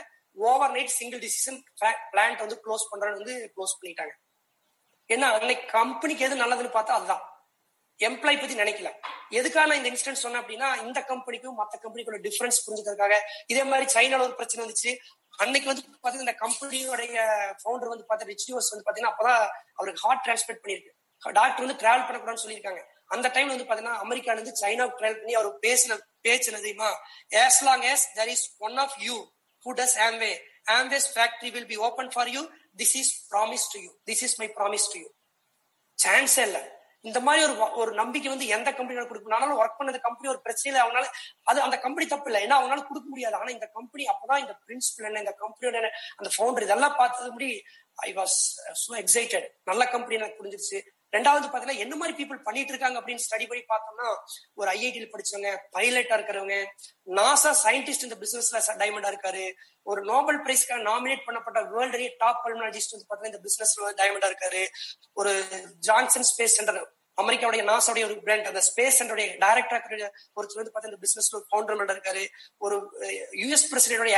over 0.50 0.74
night 0.76 0.94
single 0.98 1.20
decision 1.24 1.58
plant 2.12 2.42
வந்து 2.44 2.58
க்ளோஸ் 2.64 2.86
பண்றது 2.92 3.18
வந்து 3.20 3.34
க்ளோஸ் 3.56 3.76
பண்ணிட்டாங்க. 3.80 4.14
ஏன்னா 5.14 5.28
அன்னைக்கு 5.38 5.66
கம்பெனிக்கு 5.78 6.26
எது 6.28 6.36
நல்லதுன்னு 6.42 6.74
பார்த்தா 6.78 6.96
அதுதான். 6.98 7.24
எம்ப்ளாய் 8.08 8.40
பத்தி 8.42 8.54
நினைக்கல. 8.60 8.90
எதுக்கான 9.38 9.74
இந்த 9.78 9.88
இன்சிடென்ட் 9.90 10.22
சொன்னேன் 10.22 10.40
அப்படின்னா 10.42 10.68
இந்த 10.84 11.00
கம்பெனிக்கும் 11.10 11.58
மற்ற 11.60 11.74
கம்பெனிக்குள்ள 11.82 12.18
டிஃபரன்ஸ் 12.26 12.62
புரிஞ்சுக்கிறதுக்காக. 12.66 13.16
இதே 13.52 13.64
மாதிரி 13.72 13.86
சைனால 13.94 14.26
ஒரு 14.28 14.34
பிரச்சனை 14.40 14.62
வந்துச்சு. 14.64 14.92
அன்னைக்கு 15.42 15.68
வந்து 15.70 15.84
பாத்தீங்கன்னா 16.04 16.26
இந்த 16.26 16.36
கம்பெனியோடைய 16.44 17.26
ஃபவுண்டர் 17.60 17.92
வந்து 17.92 18.06
பார்த்தா 18.08 18.30
ரிச் 18.30 18.48
வந்து 18.56 18.86
பாத்தீங்கன்னா 18.88 19.12
அப்பதான் 19.12 19.42
அவருக்கு 19.78 20.02
ஹார்ட் 20.06 20.24
டிரான்ஸ்பிளேட் 20.26 20.62
பண்ணிருக்கு 20.64 20.92
டாக்டர் 21.38 21.64
வந்து 21.64 21.80
டிராவல் 21.82 22.06
பண்ணக்கூடாதுன்னு 22.06 22.44
சொல்லியிருக்காங்க. 22.44 22.80
அந்த 23.10 23.26
டைம்ல 23.34 23.54
வந்து 23.54 23.68
பாத்தீங்கன்னா 23.70 23.98
அமெரிக்கால 24.04 24.36
இருந்து 24.38 24.60
சைனாவுக்கு 24.62 25.00
ட்ரெயல் 25.00 25.18
பண்ணி 25.20 25.34
அவர் 25.40 25.50
பேசின 25.66 25.98
பேச்சு 26.26 26.56
தெரியுமா? 26.56 26.90
As 27.44 27.60
long 27.68 27.86
as 27.92 28.04
there 28.18 28.30
is 28.34 28.46
one 28.66 28.76
of 28.84 28.96
you 29.06 29.16
who 29.66 29.72
does 29.80 29.96
Amway 30.08 30.32
Amway's 30.78 31.08
factory 31.14 31.50
will 31.56 31.70
be 31.72 31.78
open 31.88 32.12
for 32.14 32.30
you 32.36 32.42
this 32.82 32.94
is 33.00 33.12
promise 33.32 33.66
to 33.72 33.80
you 33.86 33.90
this 34.10 34.22
is 34.28 34.36
my 34.42 34.48
promise 34.60 34.86
to 34.92 34.98
you 35.02 35.08
சான்ஸே 35.98 36.44
இல்ல. 36.48 36.60
இந்த 37.08 37.20
மாதிரி 37.26 37.42
ஒரு 37.46 37.54
ஒரு 37.80 37.92
நம்பிக்கை 38.00 38.28
வந்து 38.32 38.46
எந்த 38.56 38.68
கம்பெனியால 38.78 39.06
கொடுக்கணும் 39.10 39.36
ஆனாலும் 39.38 39.60
ஒர்க் 39.62 39.78
பண்ணது 39.78 39.98
கம்பெனி 40.04 40.30
ஒரு 40.32 40.40
பிரச்சனையில 40.44 40.82
அவனால 40.84 41.04
அது 41.50 41.58
அந்த 41.66 41.76
கம்பெனி 41.84 42.04
தப்பு 42.12 42.28
இல்லை. 42.30 42.40
ஏன்னா 42.46 42.58
அவனால 42.60 42.80
கொடுக்க 42.88 43.06
முடியாது. 43.12 43.36
ஆனா 43.40 43.50
இந்த 43.56 43.66
கம்பெனி 43.78 44.04
அப்பதான் 44.12 44.42
இந்த 44.44 44.54
பிரின்சிபல் 44.64 45.08
என்ன 45.08 45.22
இந்த 45.24 45.34
கம்பெனியோட 45.42 45.76
என்ன, 45.80 45.90
அந்த 46.18 46.30
ஃபவுண்டர் 46.34 46.66
இதெல்லாம் 46.66 46.96
பார்த்தது 47.00 47.30
முடி 47.36 47.50
ஐ 48.08 48.10
வாஸ் 48.18 48.36
சோ 48.84 48.92
எக்ஸைட்டட் 49.02 49.48
நல்ல 49.70 49.82
கம்பெனி 49.94 50.18
எனக்கு 50.20 50.40
புரிஞ்சிருச்சு. 50.40 50.80
ரெண்டாவது 51.16 51.46
பாத்தீங்கன்னா 51.48 51.82
என்ன 51.84 51.94
மாதிரி 51.96 52.16
பீப்புள் 52.18 52.44
பண்ணிட்டு 52.46 52.72
இருக்காங்க 52.72 53.00
அப்படின்னு 53.00 53.24
ஸ்டடி 53.26 53.46
பண்ணி 53.48 53.64
பார்த்தோம்னா 53.72 54.08
ஒரு 54.54 54.70
ஐஐடியில் 54.70 55.12
படிச்சவங்க 55.14 55.50
பைலட்டா 55.76 56.16
இருக்கிறவங்க 56.18 56.56
நாசா 57.18 57.52
சயின்டிஸ்ட் 57.64 58.06
இந்த 58.08 58.18
பிசினஸ்ல 58.22 58.78
டைமண்டா 58.82 59.12
இருக்காரு. 59.12 59.44
ஒரு 59.82 60.02
நோபல் 60.12 60.40
பிரைஸ்க்காக 60.44 60.82
நாமினேட் 60.90 61.26
பண்ணப்பட்ட 61.28 61.60
வேர்ல்டு 61.74 62.08
டாப் 62.18 62.42
பல்மனாலஜிஸ்ட் 62.46 62.94
வந்து 62.94 63.08
பாத்தீங்கன்னா 63.10 63.32
இந்த 63.34 63.42
பிசினஸ்ல 63.46 63.92
டைமண்டா 64.00 64.30
இருக்காரு. 64.32 64.64
ஒரு 65.12 65.34
ஜான்சன் 65.88 66.28
ஸ்பேஸ் 66.32 66.58
சென்டர் 66.58 66.82
அமெரிக்காவுடைய 67.18 67.62
நாசாவுடைய 67.70 68.04
ஒரு 68.04 68.14
பிராண்ட் 68.26 68.46
அந்த 68.50 68.60
ஸ்பேஸ் 68.68 68.98
சென்டருடைய 68.98 69.26
டைரக்டர் 69.42 69.82
ஒருத்தர் 70.36 70.60
வந்து 70.60 70.72
பார்த்தா 70.74 70.90
இந்த 70.90 71.00
பிசினஸ்ல 71.02 71.36
ஒரு 71.38 71.46
ஃபவுண்டர் 71.50 71.94
இருக்காரு. 71.94 72.22
ஒரு 72.58 72.76
யூஎஸ் 73.40 73.66
பிரசிடென்டோட 73.72 74.10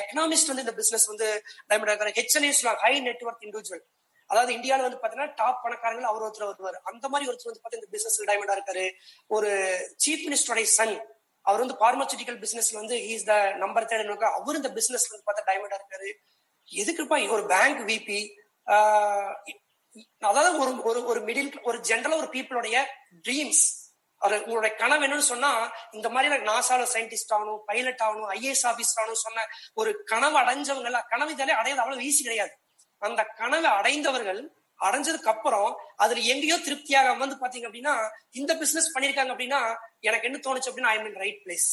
எக்கனாமிஸ்ட் 0.00 0.50
வந்து 0.52 0.64
இந்த 0.66 0.74
பிசினஸ் 0.80 1.06
வந்து 1.12 1.28
டைமண்டா 1.70 1.92
இருக்காரு. 1.92 2.14
ஹெச்என்ஏஸ் 2.20 2.62
ஹை 2.84 2.94
நெட்ஒர்க் 3.08 3.44
இண்டிவிஜுவல் 3.48 3.84
அதாவது 4.32 4.52
இந்தியாவில் 4.58 4.86
வந்து 4.86 5.00
பாத்தீங்கன்னா 5.02 5.34
டாப் 5.40 5.62
பணக்காரங்கள் 5.64 6.10
அவர் 6.10 6.24
ஒருத்தர் 6.26 6.50
வருவார். 6.50 6.78
அந்த 6.90 7.04
மாதிரி 7.12 7.28
ஒருத்தர் 7.30 7.50
வந்து 7.50 7.62
பாத்தீங்கன்னா 7.64 7.82
இந்த 7.82 7.94
பிசினஸ் 7.96 8.20
டைமண்டா 8.30 8.56
இருக்காரு. 8.58 8.84
ஒரு 9.36 9.50
சீஃப் 10.04 10.24
மினிஸ்டருடைய 10.26 10.68
சன் 10.78 10.94
அவர் 11.46 11.62
வந்து 11.64 11.76
பார்மசூட்டிக்கல் 11.84 12.38
பிசினஸ்ல 12.44 12.80
வந்து 12.82 12.96
இஸ் 13.14 13.28
த 13.30 13.34
நம்பர் 13.64 13.88
தேர்ட் 13.90 14.24
அவர் 14.38 14.58
இந்த 14.60 14.70
பிசினஸ்ல 14.78 15.12
வந்து 15.14 15.28
பார்த்தா 15.28 15.48
டைமண்டா 15.50 15.78
இருக்காரு. 15.80 16.10
எதுக்குப்பா 16.68 17.16
ஒரு 17.36 17.44
பேங்க் 17.52 17.82
விபி 17.90 18.20
அதாவது 20.28 20.50
ஒரு 20.62 20.72
ஒரு 20.90 21.00
ஒரு 21.10 21.20
மிடில் 21.28 21.48
ஒரு 21.68 21.78
ஜென்ரலா 21.88 22.18
ஒரு 22.22 22.28
பீப்புளுடைய 22.34 22.76
ட்ரீம்ஸ் 23.26 23.64
ஒரு 24.22 24.36
உங்களுடைய 24.44 24.72
கனவு 24.80 25.04
என்னன்னு 25.06 25.26
சொன்னா 25.32 25.50
இந்த 25.96 26.08
மாதிரி 26.14 26.28
எல்லாம் 26.28 26.46
நாசால 26.50 26.82
சயின்டிஸ்ட் 26.94 27.32
ஆகணும் 27.36 27.60
பைலட் 27.70 28.02
ஆகணும் 28.06 28.30
ஐஏஎஸ் 28.36 28.64
ஆபீசர் 28.70 29.00
ஆகணும் 29.02 29.24
சொன்ன 29.26 29.46
ஒரு 29.80 29.90
கனவு 30.12 30.36
அடைஞ்சவங்க 30.42 30.90
எல்லாம் 30.90 31.08
கனவு 31.12 31.34
இதாலே 31.34 31.56
அடையாது 31.60 31.82
அவ்வளவு 31.84 32.06
ஈஸி 32.08 32.22
கிடையாது. 32.26 32.52
அந்த 33.08 33.22
கனவை 33.24 33.70
அடைந்தவர்கள் 33.70 34.42
அடைஞ்சதுக்கு 34.80 35.32
அப்புறம் 35.32 35.78
அதுல 35.96 36.20
எங்கேயோ 36.20 36.58
திருப்தியாக 36.58 37.14
வந்து 37.14 37.36
பாத்தீங்க 37.36 37.66
அப்படின்னா 37.68 37.94
இந்த 38.30 38.56
பிசினஸ் 38.56 38.92
பண்ணிருக்காங்க 38.94 39.32
அப்படின்னா 39.34 39.60
எனக்கு 40.00 40.28
என்ன 40.28 40.38
தோணுச்சு 40.38 40.70
அப்படின்னா 40.70 40.92
ஐ 40.94 40.98
மீன் 40.98 41.18
ரைட் 41.24 41.42
பிளேஸ் 41.44 41.70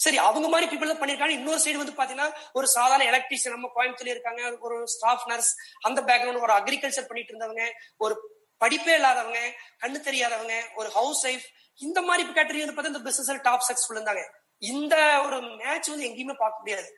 சரி 0.00 0.18
அவங்க 0.18 0.48
மாதிரி 0.48 0.66
பீப்புள் 0.70 0.90
தான் 0.92 1.00
பண்ணிருக்காங்க 1.02 1.28
இன்னொரு 1.28 1.60
சைடு 1.64 1.82
வந்து 1.82 1.98
பாத்தீங்கன்னா 1.98 2.32
ஒரு 2.52 2.66
சாதாரண 2.66 3.04
எலக்ட்ரீஷியன் 3.10 3.54
நம்ம 3.56 3.70
கோயம்புத்தூர்ல 3.74 4.14
இருக்காங்க. 4.14 4.56
ஒரு 4.58 4.86
ஸ்டாஃப் 4.86 5.26
நர்ஸ் 5.28 5.52
அந்த 5.80 6.02
பேக்ரவுண்ட் 6.02 6.40
ஒரு 6.40 6.52
அக்ரிகல்ச்சர் 6.52 7.06
பண்ணிட்டு 7.06 7.32
இருந்தவங்க 7.32 7.64
ஒரு 7.96 8.16
படிப்பே 8.60 8.94
இல்லாதவங்க 8.94 9.40
கண்ணு 9.82 10.00
தெரியாதவங்க 10.00 10.56
ஒரு 10.74 10.88
ஹவுஸ் 10.88 11.26
ஒய்ஃப் 11.26 11.46
இந்த 11.80 12.02
மாதிரி 12.02 12.28
கேட்டரிங் 12.28 12.64
வந்து 12.64 12.76
பார்த்தா 12.76 12.92
இந்த 12.94 12.98
பிசினஸ் 12.98 13.40
டாப் 13.42 13.64
சக்சஸ்ஃபுல் 13.68 13.98
இருந்தாங்க. 13.98 14.24
இந்த 14.58 14.96
ஒரு 15.26 15.40
மேட்ச் 15.42 15.88
வந்து 15.88 16.06
எங்கேயுமே 16.08 16.36
பார்க்க 16.38 16.58
முடியாது. 16.58 16.88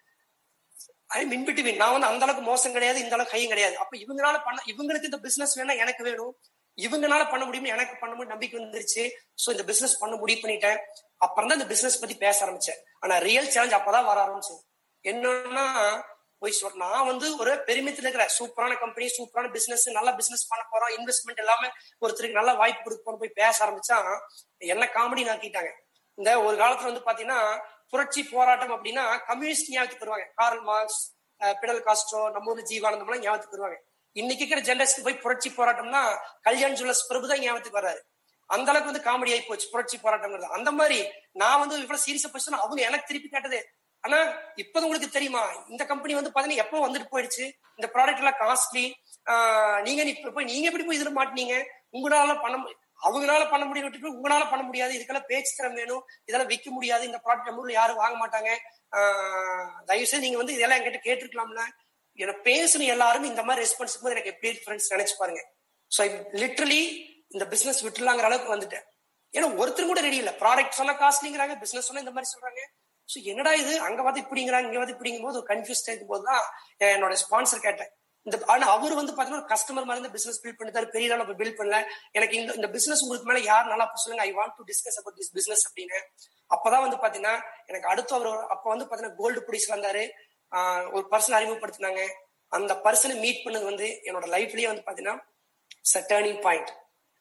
ஐ 1.10 1.20
மின் 1.32 1.44
பிட்வீன் 1.46 1.80
நான் 1.82 1.94
வந்து 1.94 2.08
அந்த 2.10 2.24
அளவுக்கு 2.24 2.44
மோசம் 2.50 2.74
கிடையாது 2.76 2.98
இந்த 3.04 3.14
அளவுக்கு 3.16 3.34
கையும் 3.34 3.52
கிடையாது. 3.52 3.74
அப்ப 3.82 3.96
இவங்களால 4.04 4.36
பண்ண 4.46 4.58
இவங்களுக்கு 4.72 5.08
இந்த 5.10 5.20
பிசினஸ் 5.26 5.54
வேணா 5.58 5.74
எனக்கு 5.84 6.02
வேணும். 6.08 6.32
இவங்கனால 6.78 7.22
பண்ண 7.32 7.42
முடியும் 7.48 7.68
எனக்கு 7.74 7.94
பண்ண 8.00 8.12
முடியும் 8.14 8.32
நம்பிக்கை 8.34 8.56
வந்துருச்சு. 8.60 9.04
சோ 9.42 9.48
இந்த 9.54 9.64
பிசினஸ் 9.70 10.00
பண்ண 10.00 10.14
முடிவு 10.22 10.40
பண்ணிட்டேன். 10.42 10.80
அப்புறம் 11.26 11.48
தான் 11.48 11.58
இந்த 11.60 11.68
பிசினஸ் 11.72 12.00
பத்தி 12.02 12.16
பேச 12.24 12.36
ஆரம்பிச்சேன். 12.46 12.80
ஆனா 13.02 13.14
ரியல் 13.28 13.50
சேலஞ்ச் 13.54 13.78
அப்பதான் 13.78 14.08
வர 14.10 14.18
ஆரம்பிச்சு 14.26 14.56
என்னன்னா 15.04 15.64
போய் 16.42 16.56
சொல் 16.58 16.80
நான் 16.82 17.06
வந்து 17.10 17.26
ஒரு 17.42 17.52
பெருமித்துல 17.68 18.06
இருக்கிற 18.06 18.24
சூப்பரான 18.38 18.72
கம்பெனி 18.82 19.06
சூப்பரான 19.18 19.50
பிசினஸ் 19.54 19.86
நல்ல 19.98 20.10
பிசினஸ் 20.18 20.48
பண்ண 20.50 20.62
போறோம். 20.72 20.92
இன்வெஸ்ட்மெண்ட் 20.96 21.42
எல்லாமே 21.44 21.68
ஒருத்தருக்கு 22.04 22.38
நல்ல 22.40 22.52
வாய்ப்பு 22.60 22.82
கொடுக்க 22.86 23.16
போய் 23.22 23.38
பேச 23.40 23.56
ஆரம்பிச்சா 23.66 23.98
என்ன 24.74 24.90
காமெடி 24.96 25.24
நாக்கிட்டாங்க 25.30 25.70
இந்த 26.18 26.30
ஒரு 26.46 26.56
காலத்துல 26.62 26.90
வந்து 26.90 27.06
பாத்தீங்கன்னா 27.08 27.40
புரட்சி 27.92 28.22
போராட்டம் 28.34 28.74
அப்படின்னா 28.76 29.04
கம்யூனிஸ்ட் 29.28 29.70
ஞாபகத்துக்கு 29.74 30.04
வருவாங்க. 30.06 30.26
கார்ல் 30.40 30.64
மார்க்ஸ் 30.70 31.02
பிடல் 31.60 31.82
காஸ்ட்ரோ 31.86 32.20
நம்ம 32.34 32.50
ஊர்ல 32.52 32.64
ஜீவானந்தம் 32.70 33.08
எல்லாம் 33.08 33.24
ஞாபகத்துக்கு 33.26 33.56
வருவாங்க. 33.56 33.78
இன்னைக்கு 34.16 34.42
இருக்கிற 34.42 34.60
ஜென்ரேஷன் 34.68 35.06
போய் 35.06 35.22
புரட்சி 35.24 35.48
போராட்டம்னா 35.56 36.02
கல்யாண் 36.46 36.76
ஜுவல்லர்ஸ் 36.78 37.08
பிரபு 37.10 37.30
தான் 37.32 37.42
ஞாபகத்துக்கு 37.44 37.80
வர்றாரு. 37.80 38.00
அந்த 38.50 38.68
அளவுக்கு 38.72 38.90
வந்து 38.90 39.04
காமெடி 39.08 39.32
ஆகி 39.34 39.44
போச்சு 39.48 39.66
புரட்சி 39.72 39.96
போராட்டம்ங்கிறது. 40.04 40.48
அந்த 40.56 40.70
மாதிரி 40.78 40.98
நான் 41.42 41.60
வந்து 41.62 41.76
இவ்வளவு 41.84 42.04
சீரியஸா 42.06 42.30
போச்சுன்னா 42.34 42.62
அவங்க 42.64 42.80
எனக்கு 42.88 43.08
திருப்பி 43.10 43.28
கேட்டது 43.34 43.60
ஆனா 44.04 44.18
இப்ப 44.62 44.82
உங்களுக்கு 44.86 45.08
தெரியுமா? 45.14 45.42
இந்த 45.72 45.82
கம்பெனி 45.92 46.12
வந்து 46.18 46.32
பாத்தீங்கன்னா 46.34 46.64
எப்போ 46.64 46.80
வந்துட்டு 46.84 47.08
போயிடுச்சு? 47.12 47.44
இந்த 47.78 47.86
ப்ராடக்ட் 47.94 48.22
எல்லாம் 48.22 48.40
காஸ்ட்லி 48.42 48.84
நீங்க 49.86 50.02
இப்ப 50.14 50.32
போய் 50.36 50.50
நீங்க 50.52 50.66
எப்படி 50.70 50.84
போய் 50.88 50.98
இதுல 50.98 51.12
மாட்டீங்க 51.18 51.54
உங்களால 51.96 52.34
பண்ண 52.44 52.56
அவங்களால 53.02 53.42
பண்ண 53.52 53.64
முடியும் 53.68 54.14
உங்களால 54.16 54.44
பண்ண 54.52 54.62
முடியாது. 54.68 54.92
இதுக்கெல்லாம் 54.96 55.28
பேச்சு 55.32 55.52
திறம் 55.56 55.78
வேணும். 55.80 56.04
இதெல்லாம் 56.28 56.50
விற்க 56.52 56.68
முடியாது. 56.76 57.04
இந்த 57.08 57.18
ப்ராடக்ட் 57.24 57.48
நம்ம 57.50 57.62
ஊர்ல 57.62 57.74
யாரும் 57.80 58.00
வாங்க 58.02 58.16
மாட்டாங்க. 58.22 58.50
தயவுசெய்து 58.92 59.88
தயவு 59.90 60.08
செய்து 60.10 60.24
நீங்க 60.26 60.38
வந்து 60.42 60.56
இதெல்லாம் 60.56 60.78
என்கிட்ட 60.80 61.00
கேட்டிருக்கலாம்ல. 61.08 61.64
எனக்கு 62.18 62.42
பேசுன 62.50 62.86
எல்லாரும் 62.94 63.28
இந்த 63.30 63.42
மாதிரி 63.46 63.62
ரெஸ்பான்ஸ் 63.64 64.00
போது 64.02 64.14
எனக்கு 64.14 64.32
எப்படி 64.34 64.60
ஃப்ரெண்ட்ஸ் 64.64 64.92
நினைச்சு 64.94 65.14
பாருங்க. 65.20 65.42
ஸோ 65.96 66.02
லிட்ரலி 66.42 66.80
இந்த 67.34 67.44
பிசினஸ் 67.52 67.82
விட்டுலாங்கிற 67.86 68.28
அளவுக்கு 68.28 68.54
வந்துட்டேன். 68.54 68.84
ஏன்னா 69.32 69.48
ஒருத்தர் 69.60 69.90
கூட 69.90 70.00
ரெடி 70.06 70.18
இல்லை. 70.22 70.34
ப்ராடக்ட் 70.42 70.78
சொன்னா 70.80 70.94
காஸ்ட்லிங்கிறாங்க 71.02 71.54
பிசினஸ் 71.62 71.88
சொன்னா 71.88 72.04
இந்த 72.04 72.14
மாதிரி 72.16 72.30
சொல்றாங்க. 72.34 72.62
ஸோ 73.08 73.16
என்னடா 73.30 73.52
இது? 73.62 73.72
அங்க 73.88 74.00
வந்து 74.06 74.22
இப்படிங்கிறாங்க 74.24 74.68
இங்க 74.70 74.80
வந்து 74.82 74.94
இப்படிங்கும் 74.96 75.26
போது 75.28 75.40
கன்ஃபியூஸ் 75.52 75.82
இருக்கும் 75.88 76.12
போது 76.14 76.24
தான் 76.30 76.44
என்னோட 76.94 77.16
ஸ்பான்சர் 77.24 77.64
கேட்டேன். 77.66 77.90
இந்த 78.26 78.36
ஆனா 78.52 78.66
அவர் 78.76 78.94
வந்து 79.00 79.12
பாத்தீங்கன்னா 79.16 79.40
ஒரு 79.42 79.50
கஸ்டமர் 79.54 79.86
மாதிரி 79.88 80.12
பிசினஸ் 80.16 80.40
பில்ட் 80.44 80.58
பண்ணிட்டாரு. 80.60 80.86
பெரிய 80.94 81.14
அளவு 81.16 81.36
பில்ட் 81.40 81.58
பண்ணல. 81.58 81.78
எனக்கு 82.18 82.34
இந்த 82.40 82.52
இந்த 82.58 82.68
பிசினஸ் 82.76 83.02
உங்களுக்கு 83.04 83.28
மேல 83.30 83.42
யார் 83.50 83.70
நல்லா 83.72 83.86
சொல்லுங்க 84.04 84.24
I 84.28 84.32
want 84.38 84.56
to 84.58 84.64
discuss 84.70 84.98
about 85.00 85.18
this 85.20 85.32
business 85.38 85.64
அப்படின்னு. 85.68 86.00
அப்பதான் 86.54 86.84
வந்து 86.86 86.98
பாத்தீங்கன்னா 87.04 87.34
எனக்கு 87.70 87.90
அடுத்து 87.92 88.14
அவர் 88.18 88.30
அப்ப 88.54 88.64
வந்து 88.72 88.86
பாத்தீங்கன்னா 88.88 89.18
கோல்டு 89.22 89.42
புடிஸ் 89.48 89.68
வந்தாரு. 89.74 90.04
ஒரு 90.96 91.04
பர்சன் 91.12 91.36
அறிமுகப்படுத்தினாங்க. 91.38 92.02
அந்த 92.56 92.72
பர்சனை 92.84 93.14
மீட் 93.22 93.44
பண்ணது 93.44 93.64
வந்து 93.70 93.86
என்னோட 94.08 94.26
லைஃப்லயே 94.34 94.68
வந்து 94.72 94.84
பாத்தீங்கன்னா 94.88 95.16
டேர்னிங் 96.12 96.42
பாயிண்ட் 96.44 96.70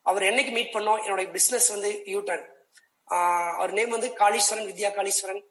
அவர் 0.10 0.28
என்னைக்கு 0.32 0.52
மீட் 0.58 0.76
பண்ணோம்? 0.76 1.00
என்னோட 1.06 1.22
பிசினஸ் 1.38 1.68
வந்து 1.76 1.92
யூ 2.14 2.20
டர்ன் 2.30 2.46
அவர் 3.62 3.72
நேம் 3.78 3.96
வந்து 3.96 4.10
காளீஸ்வரன் 4.22 4.68
வித்யா 4.70 4.90
காளீஸ்வரன் 4.98 5.42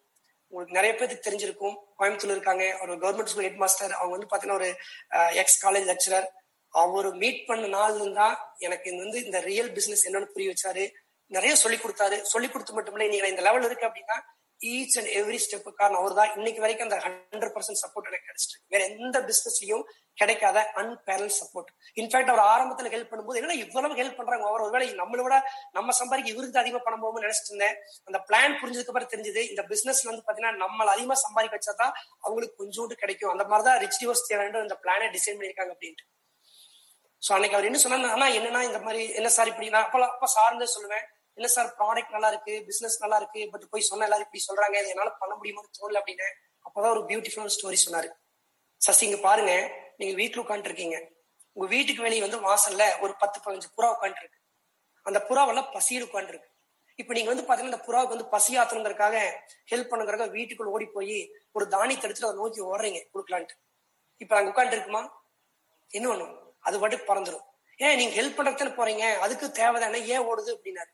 உங்களுக்கு 0.54 0.76
நிறைய 0.78 0.92
பேருக்கு 0.98 1.26
தெரிஞ்சிருக்கும். 1.26 1.76
கோயம்புத்தூர்ல 1.98 2.36
இருக்காங்க. 2.36 2.64
ஒரு 2.82 2.92
கவர்மெண்ட் 3.04 3.30
ஸ்கூல் 3.32 3.46
ஹெட் 3.48 3.62
மாஸ்டர் 3.62 3.92
அவங்க 4.00 4.14
வந்து 4.16 4.30
பாத்தீங்கன்னா 4.32 4.58
ஒரு 4.60 4.68
எக்ஸ் 5.42 5.58
காலேஜ் 5.66 5.88
லெக்சரர் 5.90 6.26
அவர் 6.74 7.08
மீட் 7.22 7.40
பண்ண 7.48 7.64
நாள்ல 7.76 8.06
தான் 8.20 8.36
எனக்கு 8.66 8.86
இது 8.90 9.02
வந்து 9.02 9.18
இந்த 9.24 9.38
ரியல் 9.50 9.72
பிசினஸ் 9.78 10.04
என்னன்னு 10.08 10.32
புரிய 10.34 10.48
வச்சாரு. 10.52 10.84
நிறைய 11.30 11.52
சொல்லி 11.64 11.78
கொடுத்தாரு. 11.82 12.16
சொல்லி 12.32 12.48
கொடுத்து 12.48 12.76
மட்டும் 12.76 12.96
இல்ல 12.96 13.10
நீங்க 13.12 13.28
இந்த 13.32 13.44
லெவல் 13.48 13.66
இருக்கு 13.68 13.88
அப்படின்னா 13.88 14.18
ஈச் 14.72 14.96
அண்ட் 15.00 15.10
எவ்ரி 15.20 15.38
ஸ்டெப்பு 15.44 15.70
காரணம் 15.72 16.00
அவர் 16.00 16.14
தான் 16.18 16.32
இன்னைக்கு 16.36 16.60
வரைக்கும் 16.64 16.86
அந்த 16.88 16.98
ஹண்ட்ரட் 17.04 17.54
பர்சன்ட் 17.56 17.80
சப்போர்ட் 17.82 18.08
எனக்கு 18.10 18.26
கிடைச்சிருக்கு 18.28 18.72
வேற 18.74 18.82
எந்த 18.86 19.16
பிசினஸ்லயும் 19.28 19.84
கிடைக்காத 20.18 20.58
அன்பேரல் 20.80 21.32
சப்போர்ட் 21.38 21.70
இன்ஃபேக்ட் 22.00 22.30
அவர் 22.32 22.44
ஆரம்பத்துல 22.52 22.90
ஹெல்ப் 22.94 23.10
பண்ணும்போது 23.12 23.40
என்ன 23.40 23.54
இவ்வளவு 23.54 23.98
ஹெல்ப் 24.00 24.16
பண்றாங்க? 24.16 24.46
அவர் 24.48 24.60
ஒருவேளை 24.60 24.88
நம்மளோட 24.94 25.36
நம்ம 25.72 25.92
சம்பாதிக்க 25.92 26.34
இவருக்கு 26.34 26.58
அதிகமா 26.58 26.82
பணம் 26.84 27.02
போகும்னு 27.04 27.24
நினைச்சிட்டு 27.26 27.52
இருந்தேன். 27.52 27.76
அந்த 28.04 28.18
பிளான் 28.28 28.58
புரிஞ்சதுக்கு 28.60 28.92
அப்புறம் 28.92 29.12
தெரிஞ்சது 29.14 29.42
இந்த 29.50 29.62
பிசினஸ்ல 29.72 30.10
வந்து 30.10 30.24
பாத்தீங்கன்னா 30.26 30.54
நம்மள 30.64 30.86
அதிகமா 30.96 31.14
சம்பாதிக்க 31.14 31.58
வச்சாதான் 31.58 31.94
அவங்களுக்கு 32.20 32.64
கொஞ்சோண்டு 32.64 32.94
கிடைக்கும். 32.94 33.30
அந்த 33.30 33.44
மாதிரிதான் 33.44 33.80
ரிச் 33.80 34.00
டிவோர்ஸ் 34.02 34.26
தேவையான 34.26 34.60
இந்த 34.60 34.78
பிளானை 34.84 35.08
டிசைன் 35.16 35.38
பண்ணிருக்காங்க 35.38 35.74
அப்படின்ட்டு. 35.76 36.06
சோ 37.22 37.32
அன்னைக்கு 37.32 37.56
அவர் 37.56 37.68
என்ன 37.68 37.78
சொன்னாங்கன்னா 37.84 38.14
ஆனா 38.16 38.26
என்னன்னா 38.28 38.62
இந்த 38.62 38.78
மாதிரி 38.78 39.02
என்ன 39.12 39.28
சார் 39.28 39.46
இப்படி? 39.46 39.68
நான் 39.68 39.84
அப்ப 39.84 40.06
அப்ப 40.06 40.26
சார்ந்தே 40.26 40.66
சொல்லுவேன். 40.76 41.04
இல்ல 41.38 41.48
சார் 41.48 41.68
ப்ராடக்ட் 41.78 42.10
நல்லா 42.10 42.28
இருக்கு 42.28 42.62
பிசினஸ் 42.66 42.96
நல்லா 43.02 43.16
இருக்கு 43.16 43.48
பட் 43.52 43.64
போய் 43.70 43.88
சொன்ன 43.90 44.04
எல்லாரும் 44.04 44.26
இப்படி 44.28 44.42
சொல்றாங்க 44.48 44.76
இது 44.80 44.88
என்னால 44.88 45.10
பண்ண 45.22 45.32
முடியுமான்னு 45.34 45.74
தோணல 45.78 46.00
அப்படின்னு 46.02 46.28
அப்பதான் 46.66 46.94
ஒரு 46.96 47.02
பியூட்டிஃபுல்லான 47.08 47.52
ஸ்டோரி 47.56 47.78
சொன்னாரு. 47.86 48.08
சசி 48.80 49.06
இங்க 49.06 49.18
பாருங்க 49.28 49.52
நீங்க 49.96 50.14
வீட்டுல 50.22 50.42
உட்காந்து 50.44 50.64
இருக்கீங்க 50.64 50.96
உங்க 51.56 51.66
வீட்டுக்கு 51.74 52.02
வெளியே 52.02 52.20
வந்து 52.20 52.38
வாசல்ல 52.40 52.84
ஒரு 53.00 53.12
பத்து 53.16 53.38
பதினஞ்சு 53.44 53.68
புறா 53.76 53.88
உட்காந்துட்டு 53.94 54.24
இருக்கு 54.24 54.40
அந்த 55.06 55.18
புறாவெல்லாம் 55.28 55.70
பசியில் 55.72 56.06
உட்காந்து 56.08 56.28
இருக்கு 56.28 56.50
இப்ப 56.98 57.12
நீங்க 57.12 57.30
வந்து 57.32 57.44
பாத்தீங்கன்னா 57.46 57.72
இந்த 57.72 57.82
புறாவுக்கு 57.86 58.14
வந்து 58.16 58.30
பசியாத்தணுங்கிறதுக்காக 58.34 59.16
ஹெல்ப் 59.70 59.90
பண்ணுங்கிறக்காக 59.90 60.32
வீட்டுக்குள்ள 60.36 60.74
ஓடி 60.76 60.86
போய் 60.86 61.16
ஒரு 61.52 61.64
தானி 61.68 61.94
எடுத்துட்டு 61.94 62.28
அதை 62.28 62.36
நோக்கி 62.36 62.60
ஓடுறீங்க 62.60 63.00
கொடுக்கலான்ட்டு. 63.14 63.56
இப்ப 64.16 64.36
அங்க 64.36 64.50
உட்காந்து 64.50 64.76
இருக்குமா? 64.76 65.02
என்ன 65.90 66.08
ஒண்ணும் 66.08 66.34
அது 66.60 66.78
பாட்டுக்கு 66.80 67.08
பறந்துடும் 67.10 67.44
ஏன் 67.80 67.96
நீங்க 67.96 68.14
ஹெல்ப் 68.20 68.36
பண்றதுன்னு 68.36 68.78
போறீங்க? 68.80 69.04
அதுக்கு 69.18 69.46
தேவைதானே 69.60 70.00
ஏன் 70.06 70.26
ஓடுது? 70.30 70.50
அப்படின்னாரு. 70.56 70.92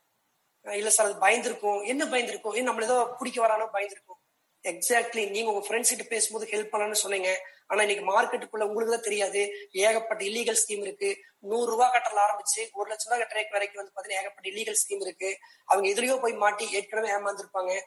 இல்ல 0.62 0.90
சார் 0.90 1.06
அது 1.06 1.20
பயந்துருக்கும். 1.26 1.86
என்ன 1.86 2.04
பயந்துருக்கும்? 2.04 2.56
ஏன் 2.56 2.70
நம்மள 2.70 2.82
ஏதோ 2.82 3.14
பிடிக்க 3.18 3.46
வரானோ 3.46 3.68
பயந்துருக்கும். 3.72 4.18
எக்ஸாக்ட்லி 4.62 5.30
நீங்க 5.30 5.50
உங்க 5.50 5.66
ஃப்ரெண்ட்ஸ் 5.66 5.88
கிட்ட 5.88 6.02
பேசும்போது 6.02 6.50
ஹெல்ப் 6.50 6.74
பண்ணலாம்னு 6.74 6.92
சொன்னீங்க. 6.92 7.46
ஆனா 7.66 7.82
இன்னைக்கு 7.82 8.20
மார்க்கெட்டுக்குள்ள 8.20 8.64
உங்களுக்கு 8.64 8.94
தான் 8.94 9.02
தெரியாது. 9.02 9.68
ஏகப்பட்ட 9.72 10.24
இல்லீகல் 10.24 10.56
ஸ்கீம் 10.66 10.80
இருக்கு. 10.80 11.16
நூறு 11.38 11.70
ரூபாய் 11.70 11.90
கட்டல 11.90 12.16
ஆரம்பிச்சு 12.16 12.70
ஒரு 12.72 12.88
லட்சம் 12.88 13.12
ரூபாய் 13.12 13.44
கட்டுற 13.44 13.50
வரைக்கும் 13.50 13.84
வந்து 13.84 13.92
பாத்தீங்கன்னா 13.96 14.18
ஏகப்பட்ட 14.18 14.50
இல்லீகல் 14.50 14.74
ஸ்கீம் 14.74 15.00
இருக்கு. 15.00 15.38
அவங்க 15.64 15.88
எதிரையோ 15.88 16.18
போய் 16.20 16.32
மாட்டி 16.32 16.72
ஏற்கனவே 16.72 17.10
ஏமாந்துருப்பாங்க. 17.10 17.80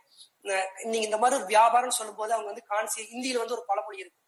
நீங்க 0.83 1.05
இந்த 1.05 1.17
மாதிரி 1.17 1.37
ஒரு 1.37 1.47
வியாபாரம் 1.47 1.89
சொல்லும் 1.89 2.15
போது 2.15 2.33
அவங்க 2.33 2.51
வந்து 2.51 2.65
கான்சி 2.69 3.05
இந்தியில 3.05 3.37
வந்து 3.37 3.53
ஒரு 3.53 3.63
பழமொழி 3.67 3.97
இருக்கு. 3.97 4.21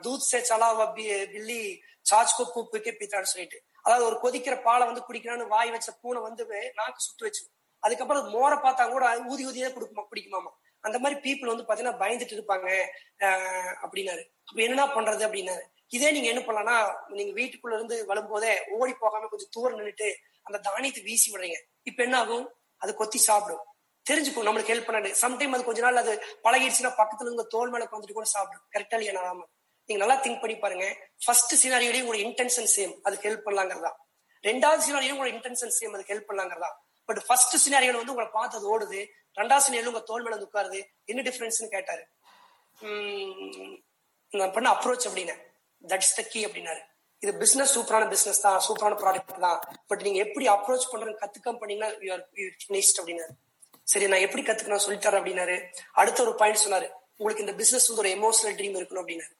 தூத் 0.00 0.16
சே 0.16 0.38
சலா 0.38 0.92
பி- 0.94 1.30
பில்லி 1.32 1.80
சாச்கோ 2.14 2.44
கூப்புக்கே 2.54 2.94
பீத்தான்னு 2.98 3.22
சொல்லிட்டு. 3.22 3.62
அதாவது 3.82 4.06
ஒரு 4.06 4.18
கொதிக்கிற 4.22 4.62
பாலை 4.62 4.86
வந்து 4.86 5.02
குடிக்கிறான்னு 5.08 5.48
வாய் 5.48 5.70
வச்ச 5.70 5.92
பூனை 6.00 6.22
வந்து 6.22 6.72
நாக்கு 6.74 7.00
சுட்டு 7.00 7.24
வச்சு 7.24 7.50
அதுக்கப்புறம் 7.78 8.28
மோரை 8.30 8.58
பார்த்தா 8.58 8.90
கூட 8.90 9.20
ஊதி 9.20 9.46
ஊதியே 9.46 9.66
குடுக்குமா 9.66 10.04
குடிக்குமாமா. 10.10 10.50
அந்த 10.80 10.98
மாதிரி 10.98 11.20
பீப்புள் 11.20 11.64
வந்து 11.64 11.64
பாத்தீங்கன்னா 11.64 11.94
பயந்துட்டு 11.94 12.34
இருப்பாங்க. 12.38 12.86
ஆஹ் 13.18 13.74
அப்படின்னாரு. 13.82 14.22
அப்ப 14.44 14.62
என்ன 14.62 14.86
பண்றது 14.86 15.24
அப்படின்னாரு. 15.28 15.60
இதே 15.88 16.10
நீங்க 16.10 16.28
என்ன 16.28 16.40
பண்ணலாம்னா 16.40 16.94
நீங்க 17.08 17.40
வீட்டுக்குள்ள 17.40 17.74
இருந்து 17.74 18.06
வரும்போதே 18.06 18.64
ஓடி 18.70 18.94
போகாம 18.94 19.26
கொஞ்சம் 19.26 19.48
தூரம் 19.50 19.78
நின்னுட்டு 19.78 20.14
அந்த 20.42 20.58
தானியத்தை 20.58 21.02
வீசி 21.02 21.32
விடுறீங்க. 21.32 21.58
இப்ப 21.82 22.02
என்ன 22.02 22.18
ஆகும்? 22.18 22.54
அது 22.76 22.94
கொத்தி 22.94 23.18
சாப்பிடும். 23.18 23.64
தெரிஞ்சுக்கும் 24.10 24.46
நம்மளுக்கு 24.48 24.72
ஹெல்ப் 24.72 24.88
பண்ணாண்டு 24.88 25.14
சம்டைம் 25.20 25.50
அது 25.50 25.64
கொஞ்ச 25.64 25.80
நாள் 25.80 25.96
அது 25.96 26.22
பழகிடுச்சுன்னா 26.44 26.92
பக்கத்துல 26.96 27.20
இருந்து 27.20 27.46
தோல் 27.46 27.70
மேல 27.70 27.84
வந்துட்டு 27.84 28.12
கூட 28.12 28.26
சாப்பிடும். 28.26 28.62
கரெக்டா 28.72 29.00
இல்லையா? 29.00 29.22
நாம 29.22 29.48
நீங்க 29.88 30.00
நல்லா 30.04 30.22
திங்க் 30.22 30.40
பண்ணி 30.40 30.56
பாருங்க. 30.58 30.86
ஃபர்ஸ்ட் 31.24 31.54
சினாரியோடய 31.62 32.02
உங்களோட 32.04 32.20
இன்டென்ஷன் 32.28 32.70
சேம் 32.76 32.92
அதுக்கு 33.02 33.28
ஹெல்ப் 33.28 33.46
பண்ணலாங்கிறதா? 33.46 33.92
ரெண்டாவது 34.48 34.82
சினாரியும் 34.86 35.16
உங்களோட 35.16 35.32
இன்டென்ஷன் 35.36 35.74
சேம் 35.78 35.94
அதுக்கு 35.96 36.14
ஹெல்ப் 36.14 36.28
பண்ணலாங்கிறதா? 36.30 36.70
பட் 37.04 37.20
ஃபர்ஸ்ட் 37.26 37.56
சினாரியோல 37.64 38.00
வந்து 38.00 38.14
உங்களை 38.14 38.30
பார்த்து 38.32 38.58
அது 38.58 38.68
ஓடுது. 38.72 39.00
ரெண்டாவது 39.40 39.64
சினாரியோல 39.66 39.92
உங்க 39.92 40.00
தோல் 40.00 40.22
மேல 40.22 40.36
வந்து 40.36 40.50
உட்காருது. 40.50 40.80
என்ன 41.04 41.22
டிஃபரன்ஸ்னு 41.22 41.68
கேட்டாரு. 41.68 42.04
நான் 44.30 44.52
பண்ண 44.52 44.68
அப்ரோச் 44.70 45.06
அப்படின்னு 45.08 45.34
தட்ஸ் 45.84 46.14
த 46.16 46.22
கீ 46.22 46.46
அப்படின்னாரு. 46.46 46.82
இது 47.22 47.32
பிசினஸ் 47.34 47.78
சூப்பரான 47.78 48.08
பிசினஸ் 48.08 48.40
தான். 48.40 48.60
சூப்பரான 48.68 48.94
ப்ராடக்ட் 49.02 49.38
தான். 49.46 49.60
பட் 49.86 50.02
நீங்க 50.02 50.18
எப்படி 50.18 50.48
அப்ரோச் 50.48 50.90
பண்றேன்னு 50.92 51.20
கத்துக்க 51.22 51.58
பண்ணீங்கன்னா 51.58 51.90
யூ 52.00 52.12
ஆர் 52.12 52.24
அப்படின்னாரு. 53.00 53.34
சரி 53.82 54.06
நான் 54.06 54.24
எப்படி 54.26 54.42
கத்துக்கணும் 54.42 54.84
சொல்லித்தரேன் 54.86 55.20
அப்படின்னாரு. 55.22 55.56
அடுத்த 55.92 56.22
ஒரு 56.22 56.34
பாயிண்ட் 56.34 56.62
சொன்னாரு. 56.64 56.88
உங்களுக்கு 57.16 57.44
இந்த 57.46 57.54
பிசினஸ் 57.60 57.86
வந்து 57.88 58.02
ஒரு 58.04 58.10
எமோஷனல் 58.16 58.56
ட்ரீம் 58.60 58.78
இருக்கணும் 58.80 59.02
அப்படின்னாரு. 59.04 59.34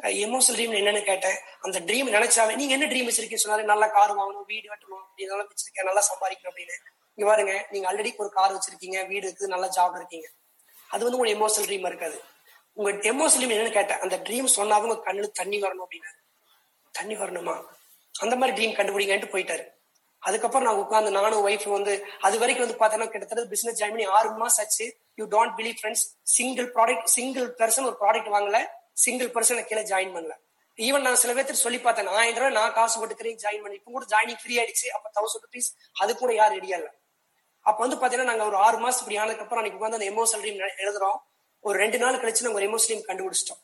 எமோஷனல் 0.00 0.56
ட்ரீம் 0.56 0.74
என்னன்னு 0.80 1.02
கேட்டேன். 1.02 1.36
அந்த 1.60 1.80
ட்ரீம் 1.80 2.12
நினைச்சாவே 2.16 2.54
நீங்க 2.54 2.72
என்ன 2.72 2.86
ட்ரீம் 2.86 3.08
வச்சிருக்கீங்க 3.08 3.42
சொன்னாரு 3.44 3.62
நல்லா 3.62 3.86
கார் 3.86 4.16
வாங்கணும் 4.16 4.46
வீடு 4.46 4.66
கட்டணும் 4.68 5.04
இதெல்லாம் 5.16 5.48
வச்சிருக்கேன் 5.52 5.84
நல்லா 5.84 6.02
சம்பாதிக்கணும் 6.08 6.50
அப்படின்னு. 6.52 6.76
இங்க 7.14 7.30
பாருங்க 7.30 7.66
நீங்க 7.70 7.92
ஆல்ரெடி 7.92 8.16
ஒரு 8.16 8.30
கார் 8.30 8.54
வச்சிருக்கீங்க 8.56 9.06
வீடு 9.06 9.24
இருக்குது 9.28 9.52
நல்லா 9.54 9.68
ஜாப் 9.76 9.94
இருக்கீங்க. 9.96 10.26
அது 10.88 11.04
வந்து 11.04 11.18
உங்க 11.18 11.30
எமோஷனல் 11.30 11.68
ட்ரீம் 11.68 11.86
இருக்காது. 11.86 12.22
உங்க 12.72 12.90
எமோஷனல் 12.90 13.40
ட்ரீம் 13.40 13.54
என்னன்னு 13.54 13.70
கேட்டேன் 13.70 13.98
அந்த 13.98 14.16
ட்ரீம் 14.16 14.44
சொன்னாலும் 14.44 14.88
உங்க 14.88 15.12
கண்ணுல 15.12 15.30
தண்ணி 15.32 15.62
வரணும் 15.62 15.84
அப்படின்னு. 15.86 16.12
தண்ணி 16.92 17.14
வரணுமா? 17.14 17.64
அந்த 18.14 18.36
மாதிரி 18.36 18.52
ட்ரீம் 18.56 18.76
கண்டுபிடிங்கன்ட்டு 18.76 19.32
போயிட்டாரு. 19.32 19.64
அதுக்கப்புறம் 20.18 20.66
நான் 20.68 20.80
உட்காந்து 20.82 21.10
நானும் 21.10 21.46
ஒய்ஃப் 21.46 21.68
வந்து 21.68 22.06
அது 22.20 22.38
வரைக்கும் 22.38 22.64
வந்து 22.66 22.78
பார்த்தோன்னா 22.82 23.08
கிட்டத்தட்ட 23.10 23.44
பிசினஸ் 23.44 23.78
ஜாயின் 23.80 23.94
பண்ணி 23.94 24.04
ஆறு 24.04 24.30
மாசம் 24.30 24.64
ஆச்சு. 24.64 24.98
You 25.14 25.26
don't 25.26 25.54
believe 25.58 25.76
friends 25.80 26.04
single 26.22 26.72
product 26.72 27.04
single 27.04 27.54
person 27.58 27.84
ஒரு 27.84 27.96
ப்ராடக்ட் 28.00 28.30
வாங்கல. 28.36 28.58
சிங்கிள் 29.04 29.30
பர்சன் 29.36 29.68
கீழே 29.70 29.82
ஜாயின் 29.92 30.14
பண்ணல. 30.16 30.34
ஈவன் 30.86 31.04
நான் 31.06 31.20
சில 31.22 31.32
பேர்த்து 31.36 31.64
சொல்லி 31.64 31.78
பார்த்தேன் 31.84 32.08
ஆயிரம் 32.20 32.40
ரூபாய் 32.40 32.56
நான் 32.58 32.74
காசு 32.78 32.96
போட்டுக்கிறேன் 33.00 33.38
ஜாயின் 33.44 33.62
பண்ணி 33.64 33.76
இப்போ 33.80 33.90
கூட 33.96 34.06
ஜாயினிங் 34.12 34.40
ஃப்ரீ 34.42 34.54
ஆயிடுச்சு 34.60 34.88
அப்ப 34.96 35.06
தௌசண்ட் 35.18 35.44
ருபீஸ் 35.46 35.68
அது 36.02 36.12
கூட 36.22 36.30
யாரும் 36.40 36.58
ரெடியா 36.58 36.76
இல்லை 36.80 36.92
அப்ப 37.68 37.78
வந்து 37.84 37.96
பாத்தீங்கன்னா 38.00 38.30
நாங்க 38.30 38.44
ஒரு 38.50 38.58
ஆறு 38.64 38.78
மாசம் 38.82 39.02
இப்படி 39.02 39.16
ஆனதுக்கு 39.22 39.44
அப்புறம் 39.44 39.60
அன்னைக்கு 39.60 39.78
உட்காந்து 39.78 39.98
அந்த 39.98 40.08
எமோ 40.12 40.24
ட்ரீம் 40.42 40.60
எழுதுறோம். 40.82 41.18
ஒரு 41.64 41.76
ரெண்டு 41.82 41.98
நாள் 42.02 42.20
கழிச்சு 42.22 42.44
நாங்க 42.46 42.58
ஒரு 42.60 42.68
எமோ 42.68 42.78
ட்ரீம் 42.84 43.02
கண்டுபிடிச்சிட்டோம். 43.08 43.60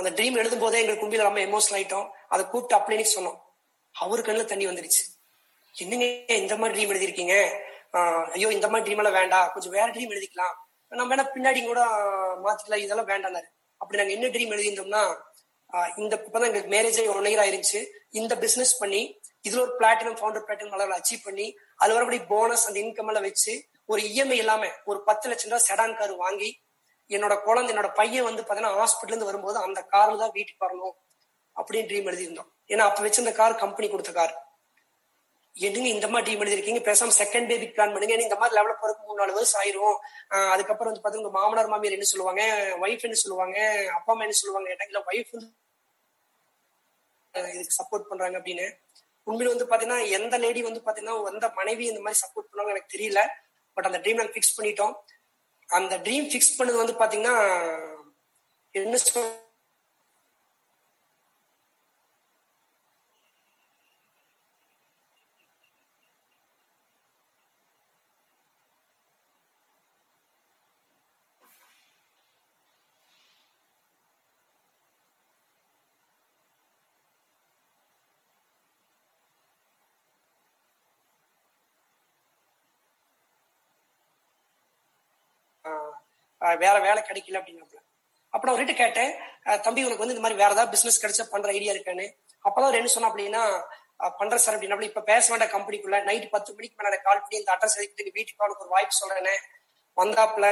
அந்த 0.00 0.10
ட்ரீம் 0.16 0.38
எழுதும் 0.40 0.62
போதே 0.64 0.80
எங்களுக்கு 0.80 1.02
கும்பியில் 1.02 1.28
ரொம்ப 1.28 1.40
எமோஷனல் 1.48 1.76
ஆயிட்டோம். 1.78 2.06
அதை 2.32 2.42
கூப்பிட்டு 2.52 2.76
அப்படின்னு 2.78 3.06
சொன்னோம். 3.16 3.38
அவரு 3.94 4.22
கண்ணில் 4.26 4.50
தண்ணி 4.52 4.66
வந்துருச்சு. 4.70 5.02
என்னங்க 5.74 6.06
இந்த 6.42 6.54
மாதிரி 6.60 6.74
ட்ரீம் 6.76 6.92
எழுதிருக்கீங்க 6.94 7.36
ஐயோ 8.36 8.48
இந்த 8.56 8.66
மாதிரி 8.70 8.86
ட்ரீம் 8.86 9.00
எல்லாம் 9.02 9.18
வேண்டாம். 9.20 9.46
கொஞ்சம் 9.54 9.74
வேற 9.76 9.86
ட்ரீம் 9.94 10.12
எழுதிக்கலாம். 10.14 10.54
நம்ம 10.92 11.08
வேணா 11.12 11.24
பின்னாடி 11.34 11.60
கூட 11.70 11.80
மாத்திக்கலாம். 12.44 12.84
இதெல்லாம் 12.84 13.10
வேண்டாம்னாரு. 13.12 13.48
அப்படி 13.80 13.98
நாங்க 14.00 14.14
என்ன 14.16 14.28
ட்ரீம் 14.28 14.54
எழுதியிருந்தோம்னா 14.54 15.02
இந்த 15.98 16.14
இப்பதான் 16.20 16.48
எங்களுக்கு 16.48 16.72
மேரேஜ் 16.74 16.98
ஆகி 17.00 17.10
ஒன் 17.12 17.28
இயர் 17.30 17.42
ஆயிருச்சு 17.42 17.80
இந்த 18.20 18.34
பிசினஸ் 18.42 18.74
பண்ணி 18.80 19.02
இதுல 19.44 19.60
ஒரு 19.60 19.74
பிளாட்டினம் 19.78 20.16
ஃபவுண்டர் 20.18 20.44
பிளாட்டினம் 20.46 20.74
அளவில் 20.78 20.96
அச்சீவ் 20.96 21.26
பண்ணி 21.28 21.46
அது 21.80 21.94
வரபடி 21.96 22.18
போனஸ் 22.32 22.66
அந்த 22.68 22.78
இன்கம் 22.80 23.10
எல்லாம் 23.10 23.26
வச்சு 23.28 23.52
ஒரு 23.88 24.00
இஎம்ஐ 24.08 24.38
இல்லாம 24.42 24.64
ஒரு 24.86 24.98
பத்து 25.06 25.28
லட்சம் 25.30 25.50
ரூபாய் 25.50 25.66
செடான் 25.68 25.96
கார் 25.96 26.14
வாங்கி 26.16 26.50
என்னோட 27.10 27.34
குழந்தை 27.44 27.70
என்னோட 27.72 27.88
பையன் 27.94 28.26
வந்து 28.26 28.42
பாத்தீங்கன்னா 28.42 28.76
ஹாஸ்பிட்டல் 28.76 29.12
இருந்து 29.12 29.30
வரும்போது 29.30 29.58
அந்த 29.58 29.80
கார்ல 29.94 30.18
தான் 30.18 30.34
வீட்டுக்கு 30.34 30.64
வரணும் 30.66 30.94
அப்படின்னு 31.56 31.88
ட்ரீம் 31.88 32.08
எழுதியிருந்தோம். 32.10 32.50
ஏன்னா 32.70 32.84
அப்ப 32.88 33.02
வச்சிருந்த 33.02 33.32
கார் 33.32 33.60
கம்பெனி 33.62 33.86
கொடுத்த 33.88 34.12
கார் 34.12 34.34
எதுங்க 35.56 35.88
இந்த 35.88 36.08
மாதிரி 36.08 36.26
ட்ரீம் 36.26 36.42
எழுதிருக்கீங்க 36.44 36.82
பேசாம 36.88 37.14
செகண்ட் 37.18 37.48
பேபி 37.50 37.66
பிளான் 37.76 37.92
பண்ணுங்க. 37.94 38.26
இந்த 38.28 38.36
மாதிரி 38.42 38.56
லெவல 38.58 38.74
போறதுக்கு 38.80 39.06
மூணு 39.06 39.20
நாலு 39.20 39.32
வருஷம் 39.38 39.60
ஆயிரும். 39.62 39.96
அதுக்கப்புறம் 40.54 40.90
வந்து 40.92 41.02
பாத்தீங்கன்னா 41.02 41.24
உங்க 41.24 41.38
மாமனார் 41.38 41.72
மாமியார் 41.72 41.96
என்ன 41.98 42.08
சொல்லுவாங்க? 42.12 42.42
ஒய்ஃப் 42.84 43.06
என்ன 43.08 43.18
சொல்லுவாங்க? 43.24 43.58
அப்பா 43.98 44.12
அம்மா 44.12 44.24
என்ன 44.26 44.38
சொல்லுவாங்க 44.42 44.68
கேட்டா 44.72 45.02
ஒய்ஃப் 45.12 45.34
வந்து 45.34 45.50
இதுக்கு 47.54 47.78
சப்போர்ட் 47.80 48.08
பண்றாங்க 48.08 48.36
அப்படின்னு. 48.38 48.66
உண்மையில 49.26 49.52
வந்து 49.54 49.68
பாத்தீங்கன்னா 49.70 50.10
எந்த 50.10 50.38
லேடி 50.38 50.62
வந்து 50.62 50.80
பாத்தீங்கன்னா 50.86 51.16
எந்த 51.34 51.48
மனைவி 51.58 51.84
இந்த 51.86 52.00
மாதிரி 52.00 52.22
சப்போர்ட் 52.24 52.48
பண்ணுவாங்க 52.50 52.74
எனக்கு 52.76 52.94
தெரியல. 52.96 53.20
பட் 53.76 53.88
அந்த 53.90 53.98
ட்ரீம் 53.98 54.20
நாங்க 54.20 54.34
ஃபிக்ஸ் 54.36 54.56
பண்ணிட்டோம். 54.58 54.94
அந்த 55.68 55.98
ட்ரீம் 55.98 56.26
ஃபிக்ஸ் 56.30 56.56
பண்ணது 56.58 56.82
வந்து 56.82 56.96
பாத்தீங்கன்னா 57.02 57.36
என்ன 58.74 58.96
சொல் 58.96 59.24
ஆஹ் 59.24 59.30
ஆஹ் 85.64 85.94
வேற 86.40 86.78
வேலை 86.78 87.02
கிடைக்கல 87.02 87.38
அப்படின்னாப்ல 87.40 87.78
அப்புறம் 88.32 88.52
அவர்கிட்ட 88.52 88.74
கேட்டேன் 88.74 89.12
தம்பி 89.62 89.84
உனக்கு 89.84 89.98
வந்து 89.98 90.14
இந்த 90.14 90.24
மாதிரி 90.24 90.38
வேற 90.38 90.50
ஏதாவது 90.50 90.70
பிசினஸ் 90.70 91.02
கிடைச்சா 91.02 91.24
பண்ற 91.30 91.48
ஐடியா 91.50 91.72
இருக்கான்னு. 91.74 92.06
அப்பதான் 92.44 92.68
அவர் 92.68 92.74
என்ன 92.74 92.86
சொன்னா 92.86 93.08
அப்படின்னா 93.10 93.42
பண்றேன் 94.18 94.38
சார் 94.38 94.54
அப்படின்னா 94.54 94.82
இப்ப 94.82 95.00
பேச 95.00 95.24
வேண்டாம் 95.32 95.50
கம்பெனிக்குள்ள 95.50 96.04
நைட் 96.04 96.30
பத்து 96.30 96.54
மணிக்கு 96.54 96.76
மேல 96.82 96.96
கால் 96.96 97.20
பண்ணி 97.20 97.36
இந்த 97.36 97.52
அட்ரஸ் 97.52 97.76
எடுத்துட்டு 97.76 98.14
வீட்டுக்கு 98.14 98.42
அவனுக்கு 98.44 98.64
ஒரு 98.64 98.68
வாய்ப்பு 98.68 98.92
சொல்றேன் 98.92 99.40
வந்தாப்ல 99.96 100.46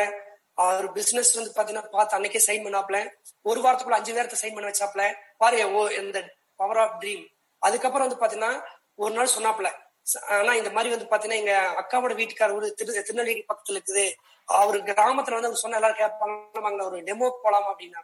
அவர் 0.57 0.93
பிசினஸ் 0.93 1.37
வந்து 1.37 1.53
பாத்தீங்கன்னா 1.57 1.91
பார்த்து 1.91 2.17
அன்னைக்கே 2.17 2.41
சைன் 2.47 2.65
பண்ணாப்ல 2.65 2.99
ஒரு 3.43 3.61
வாரத்துக்குள்ள 3.61 3.99
அஞ்சு 3.99 4.15
நேரத்தை 4.15 4.39
சைன் 4.43 4.55
பண்ண 4.55 4.71
வச்சாப்ல 4.71 5.05
பாரு 5.37 5.65
ஓ 5.73 5.89
இந்த 5.89 6.21
பவர் 6.57 6.77
ஆஃப் 6.77 6.97
ட்ரீம் 7.03 7.25
அதுக்கப்புறம் 7.63 8.07
வந்து 8.09 8.21
பாத்தீங்கன்னா 8.23 8.53
ஒரு 8.95 9.15
நாள் 9.15 9.35
சொன்னாப்ல 9.37 9.69
ஆனா 10.29 10.55
இந்த 10.55 10.71
மாதிரி 10.71 10.97
வந்து 10.97 11.17
பாத்தீங்கன்னா 11.17 11.35
எங்க 11.35 11.85
அக்காவோட 11.85 12.19
வீட்டுக்கார 12.19 12.55
ஒரு 12.55 12.75
திரு 12.75 13.03
திருநெல்வேலி 13.03 13.45
பக்கத்துல 13.55 13.73
இருக்குது. 13.73 14.15
அவர் 14.45 14.83
கிராமத்துல 14.83 15.41
வந்து 15.41 15.45
அவர் 15.45 15.55
சொன்ன 15.55 15.77
எல்லாரும் 15.77 16.11
கேட்பாங்க 16.53 16.83
ஒரு 16.83 17.03
டெமோ 17.03 17.33
போலாம் 17.43 17.79
அப்படின்னா 17.79 18.01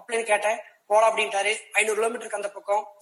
அப்படின்னு 0.00 0.22
கேட்டேன். 0.22 0.60
போலாம் 0.86 1.16
அப்படின்ட்டாரு. 1.16 1.56
ஐநூறு 1.72 2.02
கிலோமீட்டருக்கு 2.02 2.34
அந்த 2.34 2.50
பக்கம். 2.50 2.92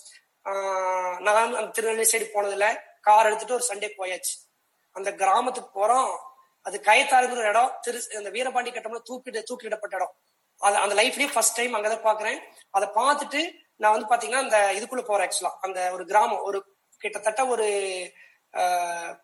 ஆஹ் 0.44 1.20
நான் 1.20 1.54
அந்த 1.54 1.66
திருநெல்வேலி 1.66 2.10
சைடு 2.10 2.36
போனதுல 2.36 2.80
கார் 3.00 3.26
எடுத்துட்டு 3.26 3.54
ஒரு 3.54 3.64
சண்டே 3.68 3.90
போயாச்சு. 3.98 4.50
அந்த 4.92 5.14
கிராமத்துக்கு 5.14 5.86
போறோம். 5.86 6.16
அது 6.62 6.80
கயத்தாருங்கிற 6.84 7.48
இடம். 7.48 7.78
திரு 7.80 8.02
அந்த 8.16 8.30
வீரபாண்டி 8.30 8.70
கட்டம்ல 8.70 9.00
தூக்கிட்டு 9.10 9.42
தூக்கிடப்பட்ட 9.52 9.94
இடம். 9.94 10.16
அது 10.58 10.76
அந்த 10.76 11.02
லைஃப்லயே 11.02 11.32
ஃபர்ஸ்ட் 11.32 11.56
டைம் 11.56 11.74
அங்கதான் 11.74 12.04
பாக்குறேன். 12.04 12.38
அதை 12.70 12.88
பார்த்துட்டு 12.88 13.64
நான் 13.76 14.00
வந்து 14.00 14.26
பாத்தீங்கன்னா 14.26 14.38
அந்த 14.38 14.70
இதுக்குள்ள 14.72 15.02
போறேன் 15.02 15.28
ஆக்சுவலா 15.28 15.50
அந்த 15.60 15.90
ஒரு 15.90 16.06
கிராமம் 16.06 16.42
ஒரு 16.42 16.75
கிட்டத்தட்ட 17.02 17.46
ஒரு 17.54 17.66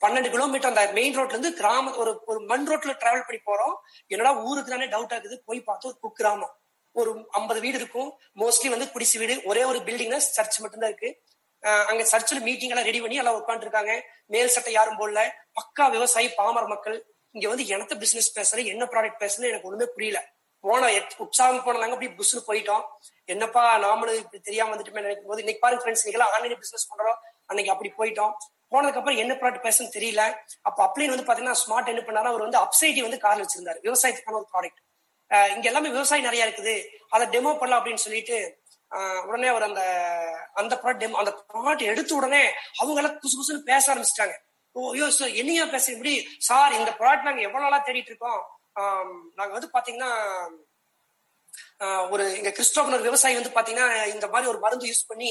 பன்னெண்டு 0.03 0.31
கிலோமீட்டர் 0.31 0.71
அந்த 0.71 0.83
மெயின் 0.97 1.15
ரோட்ல 1.19 1.37
இருந்து 1.37 1.53
கிராம 1.61 1.93
ஒரு 2.01 2.11
ஒரு 2.31 2.41
மண் 2.51 2.67
ரோட்ல 2.71 2.93
டிராவல் 3.03 3.27
பண்ணி 3.29 3.41
போறோம். 3.51 3.77
என்னடா 4.07 4.33
ஊருக்கு 4.49 4.71
தானே 4.71 4.89
டவுட் 4.95 5.15
ஆகுது. 5.17 5.37
போய் 5.47 5.61
பார்த்தோம் 5.69 5.91
ஒரு 5.93 6.01
குக்கிராமம். 6.03 6.53
ஒரு 6.97 7.11
ஐம்பது 7.39 7.61
வீடு 7.65 7.79
இருக்கும். 7.83 8.11
மோஸ்ட்லி 8.41 8.71
வந்து 8.75 8.89
குடிசை 8.95 9.19
வீடு. 9.21 9.37
ஒரே 9.51 9.63
ஒரு 9.71 9.79
பில்டிங்ல 9.87 10.17
சர்ச் 10.17 10.59
மட்டும்தான் 10.65 10.91
இருக்கு. 10.93 11.11
அங்க 11.91 12.03
சர்ச்சில் 12.13 12.45
மீட்டிங் 12.49 12.73
எல்லாம் 12.73 12.89
ரெடி 12.91 13.01
பண்ணி 13.01 13.21
எல்லாம் 13.23 13.39
உட்காந்து 13.41 13.67
இருக்காங்க 13.67 13.93
மேல் 14.27 14.55
சட்டை 14.55 14.73
யாரும் 14.73 15.01
போடல. 15.01 15.21
பக்கா 15.59 15.85
விவசாயி 15.91 16.29
பாமர 16.39 16.65
மக்கள். 16.75 16.99
இங்க 17.35 17.47
வந்து 17.49 17.65
எனத்த 17.75 17.95
பிசினஸ் 18.05 18.31
பேசுறேன் 18.39 18.71
என்ன 18.75 18.85
ப்ராடக்ட் 18.93 19.21
பேசுறேன்னு 19.23 19.51
எனக்கு 19.53 19.69
ஒண்ணுமே 19.71 19.87
புரியல. 19.97 20.21
போன 20.65 20.89
உற்சாகம் 21.25 21.65
போனாங்க 21.67 21.95
அப்படி 21.97 22.09
புஷ்னு 22.19 22.41
போயிட்டோம். 22.49 22.83
என்னப்பா 23.33 23.63
நாமளும் 23.85 24.19
இப்படி 24.21 24.41
தெரியாம 24.49 24.73
வந்துட்டுமே 24.75 25.05
நினைக்கும் 25.07 25.31
போது 25.31 25.43
இன்னைக்கு 25.43 25.63
பாருங்க 25.65 25.83
ஃப்ரெண்ட்ஸ் 25.83 26.05
இன்னைக்கு 26.05 26.35
ஆன்லைன் 26.37 26.63
பிசினஸ் 26.65 26.91
பண்றோம். 26.91 27.19
அன்னைக்கு 27.53 27.75
அப்படி 27.75 27.93
போயிட்டோம். 28.01 28.33
போனதுக்கு 28.73 29.01
அப்புறம் 29.01 29.21
என்ன 29.23 29.33
ப்ராடக்ட் 29.41 29.67
பேசுன்னு 29.67 29.95
தெரியல. 29.97 30.23
அப்ப 30.69 30.79
அப்ளைன் 30.87 31.13
வந்து 31.15 31.27
பாத்தீங்கன்னா 31.29 31.61
ஸ்மார்ட் 31.63 31.93
என்ன 31.93 32.03
பண்ணாரு 32.07 32.31
அவர் 32.33 32.47
வந்து 32.47 32.59
அப்சைட்டி 32.65 33.01
வந்து 33.07 33.19
கார்ல 33.25 33.45
வச்சிருந்தாரு. 33.45 33.79
விவசாயத்துக்கான 33.87 34.39
ஒரு 34.41 34.49
ப்ராடக்ட் 34.55 34.81
இங்க 35.55 35.67
எல்லாமே 35.71 35.91
விவசாயம் 35.97 36.27
நிறைய 36.29 36.47
இருக்குது. 36.47 36.75
அதை 37.15 37.25
டெமோ 37.35 37.53
பண்ணலாம் 37.61 37.81
அப்படின்னு 37.81 38.05
சொல்லிட்டு 38.07 38.39
உடனே 39.29 39.47
அவர் 39.53 39.65
அந்த 39.69 39.83
அந்த 40.61 40.75
ப்ராடக்ட் 40.81 41.03
டெமோ 41.05 41.21
அந்த 41.21 41.33
ப்ராடக்ட் 41.53 41.91
எடுத்த 41.93 42.13
உடனே 42.21 42.43
அவங்க 42.81 42.99
எல்லாம் 43.03 43.15
குசு 43.23 43.37
குசுன்னு 43.39 43.69
பேச 43.71 43.85
ஆரம்பிச்சிட்டாங்க. 43.93 44.35
ஓ 44.77 44.91
ஐயோ 44.95 45.07
சார் 45.19 45.39
என்னையா 45.43 45.65
பேச 45.75 45.87
இப்படி 45.95 46.13
சார் 46.49 46.77
இந்த 46.81 46.91
ப்ராடக்ட் 46.99 47.29
நாங்க 47.29 47.43
எவ்வளவு 47.47 47.65
நாளா 47.67 47.79
தேடிட்டு 47.87 48.13
இருக்கோம். 48.13 48.43
நாங்க 49.39 49.53
வந்து 49.57 49.71
பாத்தீங்கன்னா 49.77 50.11
ஒரு 52.15 52.25
இங்க 52.39 52.51
கிறிஸ்டோபன் 52.57 52.97
ஒரு 52.99 53.07
விவசாயி 53.09 53.35
வந்து 53.39 53.55
பாத்தீங்கன்னா 53.57 53.89
இந்த 54.15 54.27
மாதிரி 54.35 54.51
ஒரு 54.53 54.59
மருந்து 54.65 54.91
யூஸ் 54.91 55.09
பண்ணி 55.11 55.31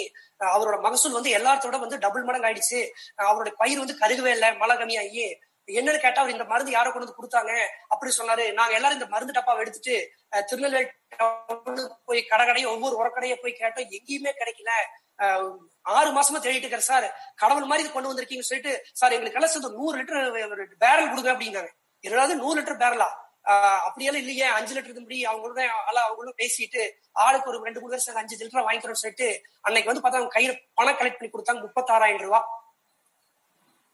அவரோட 0.56 0.78
மகசூல் 0.86 1.18
வந்து 1.18 1.36
எல்லாத்தோட 1.38 1.78
வந்து 1.84 1.98
டபுள் 2.06 2.28
மடங்கு 2.28 2.48
ஆயிடுச்சு. 2.50 2.80
அவருடைய 3.30 3.32
அவரோட 3.32 3.52
பயிர் 3.62 3.82
வந்து 3.84 4.02
கருகவே 4.02 4.32
இல்லை 4.38 4.50
மழை 4.62 4.76
கம்மியாகி. 4.82 5.26
என்னன்னு 5.68 6.00
கேட்டா 6.04 6.22
அவர் 6.22 6.34
இந்த 6.36 6.46
மருந்து 6.52 6.72
யாரோ 6.76 6.90
கொண்டு 6.92 7.06
வந்து 7.06 7.20
கொடுத்தாங்க 7.20 7.52
அப்படி 7.94 8.12
சொன்னாரு. 8.20 8.46
நாங்க 8.60 8.74
எல்லாரும் 8.78 9.00
இந்த 9.00 9.08
மருந்து 9.14 9.36
டப்பாவை 9.38 9.62
எடுத்துட்டு 9.64 9.96
திருநெல்வேலி 10.50 10.90
போய் 12.10 12.22
கடை 12.32 12.46
கடையை 12.46 12.68
ஒவ்வொரு 12.74 12.96
உரக்கடையை 13.02 13.38
போய் 13.44 13.60
கேட்டோம். 13.62 13.92
எங்கேயுமே 13.98 14.34
கிடைக்கல. 14.42 14.72
ஆறு 15.98 16.10
மாசமா 16.18 16.40
தேடிட்டு 16.46 16.66
இருக்கிற 16.66 16.84
சார். 16.92 17.08
கடவுள் 17.42 17.70
மாதிரி 17.72 17.84
இது 17.86 17.92
கொண்டு 17.96 18.12
வந்திருக்கீங்கன்னு 18.12 18.52
சொல்லிட்டு 18.52 18.74
சார் 19.00 19.16
எங்களுக்கு 19.18 19.40
எல்லாம் 19.40 19.54
சேர்ந்து 19.54 19.78
நூறு 19.80 19.96
லிட்டர் 20.00 20.78
பேரல் 20.86 21.12
கொடுங்க 21.12 21.32
அப்படிங்கிறாங்க 21.34 21.72
என்னடாவது 22.04 22.42
நூறு 22.44 22.58
லிட்டர் 22.60 22.82
பேரலா 22.84 23.10
அப்படியெல்லாம் 23.44 24.22
இல்லையே. 24.22 24.44
அஞ்சு 24.44 24.82
லிட்டர் 24.82 25.00
முடி 25.00 25.24
அவங்களோட 25.24 25.68
ஆள 25.88 26.02
அவங்களும் 26.02 26.34
பேசிட்டு 26.38 26.92
ஆளுக்கு 27.12 27.50
ஒரு 27.50 27.64
ரெண்டு 27.64 27.80
மூணு 27.80 27.92
வருஷம் 27.92 28.16
அஞ்சு 28.16 28.46
லிட்டர் 28.46 28.64
வாங்கிக்கிறோம்னு 28.64 29.02
சொல்லிட்டு 29.04 29.42
அன்னைக்கு 29.62 29.94
வந்து 29.94 30.10
பார்த்தா 30.10 30.22
அவங்க 30.22 30.40
கையில 30.40 30.60
பணம் 30.74 30.96
கலெக்ட் 30.96 31.22
பண்ணி 31.22 31.30
கொடுத்தாங்க 31.34 31.66
முப்பத்தாறாயிரம் 31.66 32.22
ரூபாய். 32.22 32.44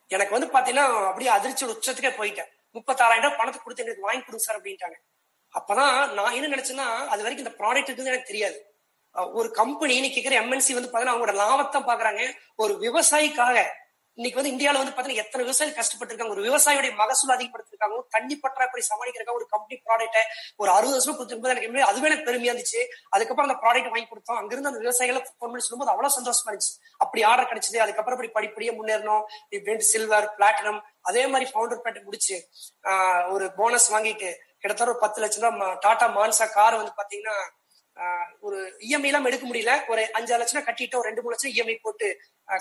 எனக்கு 0.07 0.39
வந்து 0.39 0.59
பாத்தீங்கன்னா 0.59 1.05
அப்படியே 1.05 1.29
அதிர்ச்சி 1.29 1.65
உச்சத்துக்கே 1.65 2.11
போயிட்டேன். 2.11 2.47
முப்பத்தாறாயிரம் 2.73 3.21
ரூபாய் 3.21 3.37
பணத்தை 3.37 3.61
கொடுத்து 3.61 3.83
எங்களுக்கு 3.83 4.01
வாங்கி 4.01 4.19
கொடுங்க 4.19 4.45
சார் 4.45 4.61
அப்படின்ட்டாங்க. 4.61 4.97
அப்பதான் 5.59 6.13
நான் 6.13 6.33
என்ன 6.33 6.55
நினைச்சேன்னா 6.55 7.07
அது 7.07 7.23
வரைக்கும் 7.23 7.37
இந்த 7.37 7.49
ப்ராடக்ட் 7.49 7.83
இருக்குன்னு 7.83 8.11
எனக்கு 8.11 8.27
தெரியாது. 8.27 8.75
அஹ் 9.13 9.33
ஒரு 9.33 9.51
கம்பெனி 9.51 9.95
இன்னைக்கு 9.95 10.29
எம்என்சி 10.29 10.73
வந்து 10.73 10.91
பாத்தீங்கன்னா 10.91 11.15
அவங்களோட 11.15 11.33
லாபத்தை 11.33 11.79
பாக்குறாங்க 11.81 12.31
ஒரு 12.55 12.73
விவசாயிக்காக 12.73 13.65
இன்னைக்கு 14.17 14.39
வந்து 14.39 14.51
இந்தியாவில 14.53 14.79
வந்து 14.81 14.93
பாத்தீங்கன்னா 14.93 15.23
எத்தனை 15.23 15.41
விவசாயி 15.45 15.71
கஷ்டப்பட்டிருக்காங்க 15.71 16.33
ஒரு 16.35 16.43
விவசாயியுடைய 16.45 16.91
மகசூல் 17.01 17.33
அதிகப்படுத்திருக்காங்க 17.35 17.97
தண்ணி 18.15 18.35
பற்றாக்குறை 18.35 18.83
சமாளிக்கிறாங்க 18.87 19.33
ஒரு 19.33 19.45
கம்பெனி 19.45 19.75
ப்ராடக்ட்டை 19.87 20.21
ஒரு 20.59 20.69
அறுபது 20.71 20.95
வருஷம் 20.95 21.17
கொடுத்துருக்கும் 21.17 21.53
எனக்கு 21.53 21.83
அதுவே 21.83 22.07
எனக்கு 22.07 22.27
பெருமையா 22.29 22.53
இருந்துச்சு. 22.53 22.81
அதுக்கப்புறம் 23.09 23.47
அந்த 23.49 23.57
ப்ராடக்ட் 23.63 23.91
வாங்கி 23.93 24.07
கொடுத்தோம். 24.09 24.39
அங்கிருந்து 24.41 24.71
அந்த 24.71 24.79
விவசாயிகளை 24.79 25.21
ஃபோன் 25.27 25.51
பண்ணி 25.51 25.65
சொல்லும்போது 25.65 25.93
அவ்வளவு 25.93 26.15
சந்தோஷமா 26.17 26.49
இருந்துச்சு. 26.51 26.73
அப்படி 26.99 27.23
ஆர்டர் 27.23 27.49
கிடைச்சது 27.51 27.79
அதுக்கப்புறம் 27.79 28.17
அப்படி 28.17 28.31
படிப்படியே 28.33 28.73
முன்னேறணும். 28.79 29.23
சில்வர் 29.91 30.29
பிளாட்டினம் 30.37 30.79
அதே 31.01 31.27
மாதிரி 31.27 31.51
ஃபவுண்டர் 31.51 31.83
பேட்டை 31.85 32.01
முடிச்சு 32.03 32.37
ஆஹ் 32.83 33.23
ஒரு 33.29 33.45
போனஸ் 33.59 33.89
வாங்கிட்டு 33.93 34.29
கிட்டத்தட்ட 34.61 34.91
ஒரு 34.91 34.99
பத்து 34.99 35.21
லட்சம் 35.21 35.43
ரூபாய் 35.43 35.75
டாடா 35.85 36.07
மான்சா 36.17 36.45
கார் 36.51 36.75
வந்து 36.75 36.93
பாத்தீங்கன்னா 36.97 37.35
ஒரு 38.47 38.57
இஎம்ஐ 38.87 39.09
எல்லாம் 39.11 39.27
எடுக்க 39.29 39.45
முடியல. 39.49 39.73
ஒரு 39.91 40.01
அஞ்சாறு 40.17 40.41
லட்சம் 40.41 40.67
கட்டிட்டு 40.67 40.99
ஒரு 40.99 41.07
ரெண்டு 41.09 41.23
மூணு 41.23 41.33
லட்சம் 41.35 41.53
இஎம்ஐ 41.55 41.75
போட்டு 41.85 42.09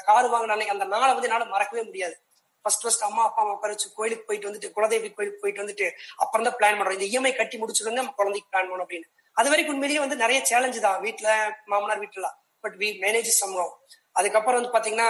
கார் 0.09 0.33
வாங்கினாலே 0.35 0.71
அந்த 0.75 0.85
நாளை 0.95 1.13
வந்து 1.17 1.29
என்னால 1.31 1.47
மறக்கவே 1.55 1.85
முடியாது. 1.91 2.17
ஃபர்ஸ்ட் 2.65 2.85
ஃபர்ஸ்ட் 2.85 3.05
அம்மா 3.09 3.23
அப்பா 3.27 3.41
அம்மா 3.43 3.53
உட்கார 3.57 3.75
வச்சு 3.75 3.89
கோயிலுக்கு 3.99 4.25
போயிட்டு 4.29 4.49
வந்துட்டு 4.49 4.71
குலதெய்வி 4.77 5.09
கோயிலுக்கு 5.19 5.43
போயிட்டு 5.43 5.63
வந்துட்டு 5.65 5.87
அப்புறம் 6.23 6.47
தான் 6.47 6.57
பிளான் 6.61 6.79
பண்றோம். 6.79 6.97
இந்த 6.99 7.07
இஎம்ஐ 7.11 7.33
கட்டி 7.41 7.57
முடிச்சிருந்து 7.63 8.01
நம்ம 8.01 8.15
குழந்தைக்கு 8.21 8.51
பிளான் 8.53 8.69
பண்ணணும் 8.69 8.87
அப்படின்னு. 8.87 9.09
அது 9.37 9.51
வரைக்கும் 9.53 9.75
உண்மையிலேயே 9.75 10.03
வந்து 10.05 10.17
நிறைய 10.25 10.39
சேலஞ்சு 10.51 10.81
தான். 10.87 10.99
வீட்டுல 11.07 11.29
மாமனார் 11.73 12.03
வீட்டுல 12.05 12.29
பட் 12.65 12.77
வி 12.83 12.89
மேனேஜ் 13.05 13.31
சம்பவம் 13.43 13.75
அதுக்கப்புறம் 14.19 14.59
வந்து 14.59 14.73
பாத்தீங்கன்னா 14.75 15.09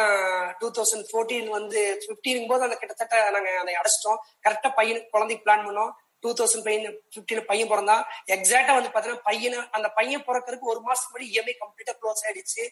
டூ 0.60 0.68
தௌசண்ட் 0.76 1.06
ஃபோர்டீன் 1.10 1.48
வந்து 1.56 1.80
பிப்டீன் 2.06 2.48
போது 2.50 2.64
அந்த 2.66 2.76
கிட்டத்தட்ட 2.80 3.16
நாங்க 3.34 3.50
அதை 3.62 3.74
அடைச்சிட்டோம். 3.80 4.18
கரெக்டா 4.44 4.70
பையன் 4.78 5.04
குழந்தைக்கு 5.14 5.44
பிளான் 5.46 5.64
பண்ணோம். 5.66 5.92
டூ 6.26 6.32
தௌசண்ட் 6.40 6.66
பையன் 6.68 6.86
பிப்டீன் 7.14 7.48
பையன் 7.50 7.70
பிறந்தான். 7.72 8.02
எக்ஸாக்டா 8.36 8.74
வந்து 8.78 8.92
பாத்தீங்கன்னா 8.94 9.26
பையனை 9.30 9.60
அந்த 9.78 9.88
பையன் 9.98 10.26
பிறக்கிறதுக்கு 10.28 10.72
ஒரு 10.74 10.82
மாசத்துக்கு 10.88 11.14
முன்னாடி 11.14 11.32
இஎம்ஐ 11.34 11.54
கம்ப்ளீட்டா 11.62 11.94
க்ளோஸ் 12.00 12.24
ஆயிடுச்சு. 12.26 12.64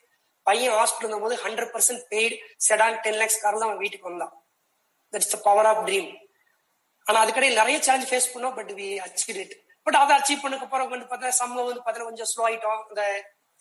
பையன் 0.46 0.74
ஹாஸ்பிட்டல் 0.78 1.22
போது 1.26 1.36
hundred 1.44 1.70
percent 1.74 2.02
paid 2.12 2.34
sedan 2.66 2.98
ten 3.04 3.18
lakhs 3.20 3.38
car 3.42 3.60
தான் 3.60 3.68
அவன் 3.68 3.82
வீட்டுக்கு 3.84 4.10
வந்தான். 4.10 4.32
That's 5.12 5.32
the 5.34 5.38
power 5.46 5.68
of 5.70 5.84
dream 5.88 6.10
ஆனா 7.06 7.18
அதுக்கடையில் 7.24 7.60
நிறைய 7.60 7.76
சேலஞ்ச் 7.86 8.10
ஃபேஸ் 8.10 8.32
பண்ணோம் 8.34 8.56
but 8.58 8.72
we 8.80 8.88
achieve 9.06 9.38
it 9.44 9.54
but 9.86 9.96
அதை 10.02 10.12
அச்சீவ் 10.18 10.42
பண்ணக்கு 10.42 10.66
அப்புறம் 10.66 10.92
வந்து 10.92 11.08
பார்த்தா 11.12 11.32
சம்பவம் 11.40 11.70
வந்து 11.70 11.82
பார்த்தா 11.86 12.10
கொஞ்சம் 12.10 12.30
ஸ்லோ 12.32 12.44
ஆயிட்டோம். 12.48 12.82
இந்த 12.90 13.02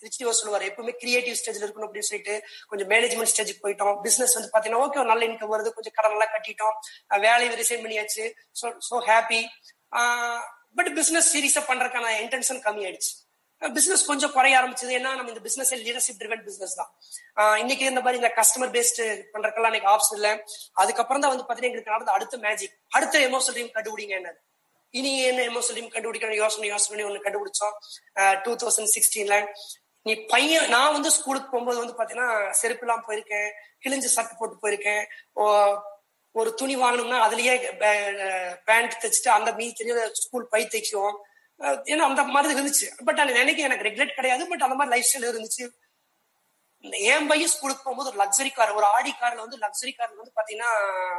ரிச்சிவர் 0.00 0.36
சொல்லுவார் 0.38 0.64
எப்பவுமே 0.68 0.92
கிரியேட்டிவ் 1.02 1.36
ஸ்டேஜ்ல 1.40 1.64
இருக்கணும் 1.64 1.86
அப்படின்னு 1.88 2.08
சொல்லிட்டு 2.08 2.34
கொஞ்சம் 2.70 2.88
மேனேஜ்மெண்ட் 2.92 3.30
ஸ்டேஜுக்கு 3.32 3.62
போயிட்டோம். 3.66 3.94
பிசினஸ் 4.06 4.34
வந்து 4.38 4.50
பாத்தீங்கன்னா 4.54 4.82
ஓகே 4.84 5.04
நல்ல 5.10 5.28
இன்கம் 5.28 5.52
வருது 5.54 5.70
கொஞ்சம் 5.76 5.94
கடன் 5.98 6.14
எல்லாம் 6.16 6.32
கட்டிட்டோம். 6.34 6.76
வேலையை 7.26 7.50
ரிசைன் 7.60 7.84
பண்ணியாச்சு. 7.84 8.24
So 8.60 8.72
so 8.88 8.96
happy 9.10 9.40
but 10.74 10.94
business 10.94 11.36
சீரியஸா 11.36 11.62
பண்றதுக்கான 11.62 12.06
இன்டென்ஷன் 12.22 12.60
கம்மி 12.64 12.86
ஆயிடுச்சு 12.86 13.22
பிசினஸ் 13.72 14.06
கொஞ்சம் 14.06 14.32
குறைய 14.32 14.58
ஆரம்பிச்சது. 14.58 14.88
ஏன்னா 14.88 15.00
நம்ம 15.00 15.28
இந்த 15.28 15.40
பிசினஸ் 15.40 15.74
லீடர்ஷிப் 15.74 16.20
ட்ரிவன் 16.20 16.42
பிசினஸ் 16.42 16.74
தான். 16.74 17.58
இன்னைக்கு 17.58 17.84
இந்த 17.84 18.00
மாதிரி 18.00 18.22
இந்த 18.22 18.34
கஸ்டமர் 18.36 18.72
பேஸ்ட் 18.76 19.22
பண்றதுக்கெல்லாம் 19.32 19.64
இன்னைக்கு 19.64 19.90
ஆப்ஷன் 19.90 20.14
இல்ல. 20.14 20.44
அதுக்கப்புறம் 20.72 21.22
தான் 21.22 21.36
வந்து 21.36 21.52
பாத்தீங்கன்னா 21.52 21.62
எங்களுக்கு 21.62 21.90
நடந்த 21.90 22.12
அடுத்த 22.12 22.36
மேஜிக் 22.36 22.72
அடுத்த 22.88 23.18
எமோஷனல் 23.18 23.54
ட்ரீம் 23.54 23.70
கண்டுபிடிங்க 23.74 24.14
என்னது. 24.18 24.40
இனி 24.90 25.22
என்ன 25.22 25.42
எமோஷனல் 25.42 25.74
ட்ரீம் 25.74 25.92
கண்டுபிடிக்கணும் 25.94 26.34
யோசனை 26.34 26.68
யோசனை 26.68 27.04
ஒன்று 27.04 27.22
கண்டுபிடிச்சோம். 27.22 28.40
டூ 28.42 28.56
தௌசண்ட் 28.56 28.88
சிக்ஸ்டீன்ல 28.94 29.46
நீ 30.02 30.14
பையன் 30.14 30.68
நான் 30.68 30.92
வந்து 30.92 31.10
ஸ்கூலுக்கு 31.10 31.50
போகும்போது 31.50 31.94
வந்து 31.94 32.14
பாத்தீங்கன்னா 32.14 32.50
செருப்பு 32.50 32.86
எல்லாம் 32.86 33.04
போயிருக்கேன் 33.08 33.50
கிழிஞ்சு 33.84 34.12
சட்டை 34.16 34.36
போட்டு 34.38 34.68
போயிருக்கேன். 34.68 35.04
ஓ- 35.32 35.92
ஒரு 36.40 36.50
துணி 36.60 36.74
வாங்கணும்னா 36.82 37.18
அதுலயே 37.26 37.54
பேண்ட் 38.68 38.98
தைச்சிட்டு 39.02 39.30
அந்த 39.38 39.50
மீதி 39.60 39.72
தெரிய 39.80 40.10
ஸ்கூல் 40.24 40.50
பை 40.54 40.62
தைக்குவோம் 40.74 41.16
ஏன்னா 41.92 42.04
அந்த 42.10 42.22
மாதிரி 42.34 42.52
இருந்துச்சு. 42.54 42.86
பட் 43.06 43.20
அந்த 43.22 43.32
நினைக்க 43.40 43.68
எனக்கு 43.68 43.88
ரெகுலேட் 43.88 44.18
கிடையாது. 44.18 44.44
பட் 44.52 44.64
அந்த 44.66 44.76
மாதிரி 44.78 44.92
லைஃப் 44.94 45.08
ஸ்டைல் 45.10 45.32
இருந்துச்சு. 45.32 45.66
என் 47.12 47.28
பையன் 47.28 47.50
ஸ்கூலுக்கு 47.52 47.82
போகும்போது 47.84 48.10
ஒரு 48.10 48.18
லக்ஸரி 48.22 48.50
கார் 48.56 48.72
ஒரு 48.78 48.86
ஆடி 48.96 49.12
கார்ல 49.20 49.44
வந்து 49.44 49.60
லக்ஸரி 49.62 49.92
கார்ல 49.98 50.18
வந்து 50.22 50.34
பாத்தீங்கன்னா 50.38 50.72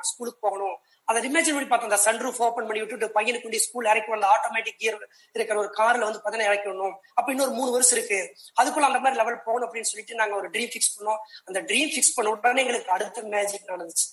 ஸ்கூலுக்கு 0.09 0.39
போகணும். 0.45 0.75
அதை 1.09 1.21
இமேஜின் 1.29 1.55
பண்ணி 1.55 1.69
பார்த்தோம். 1.69 1.89
அந்த 1.89 1.99
சன்ரூஃப் 2.07 2.41
ஓப்பன் 2.47 2.67
பண்ணி 2.67 2.81
விட்டுட்டு 2.81 3.07
பையனுக்கு 3.15 3.45
கொண்டு 3.45 3.61
ஸ்கூல் 3.65 3.89
இறக்கி 3.91 4.11
வந்து 4.15 4.29
ஆட்டோமேட்டிக் 4.33 4.77
கியர் 4.81 4.99
இருக்கிற 5.37 5.57
ஒரு 5.63 5.71
கார்ல 5.79 6.05
வந்து 6.07 6.21
பார்த்தீங்கன்னா 6.21 6.49
இறக்கி 6.51 6.69
விடணும். 6.69 6.95
அப்ப 7.19 7.27
இன்னொரு 7.35 7.55
மூணு 7.59 7.71
வருஷம் 7.77 7.97
இருக்கு. 7.99 8.19
அதுக்குள்ள 8.59 8.89
அந்த 8.89 9.01
மாதிரி 9.05 9.19
லெவல் 9.21 9.41
போகணும் 9.47 9.67
அப்படின்னு 9.67 9.91
சொல்லிட்டு 9.93 10.19
நாங்க 10.21 10.35
ஒரு 10.41 10.49
ட்ரீம் 10.55 10.71
ஃபிக்ஸ் 10.75 10.93
பண்ணோம். 10.97 11.23
அந்த 11.45 11.61
ட்ரீம் 11.71 11.91
ஃபிக்ஸ் 11.95 12.15
பண்ண 12.17 12.35
உடனே 12.35 12.63
எங்களுக்கு 12.65 12.95
அடுத்த 12.97 13.25
மேஜிக் 13.35 13.71
நடந்துச்சு. 13.73 14.07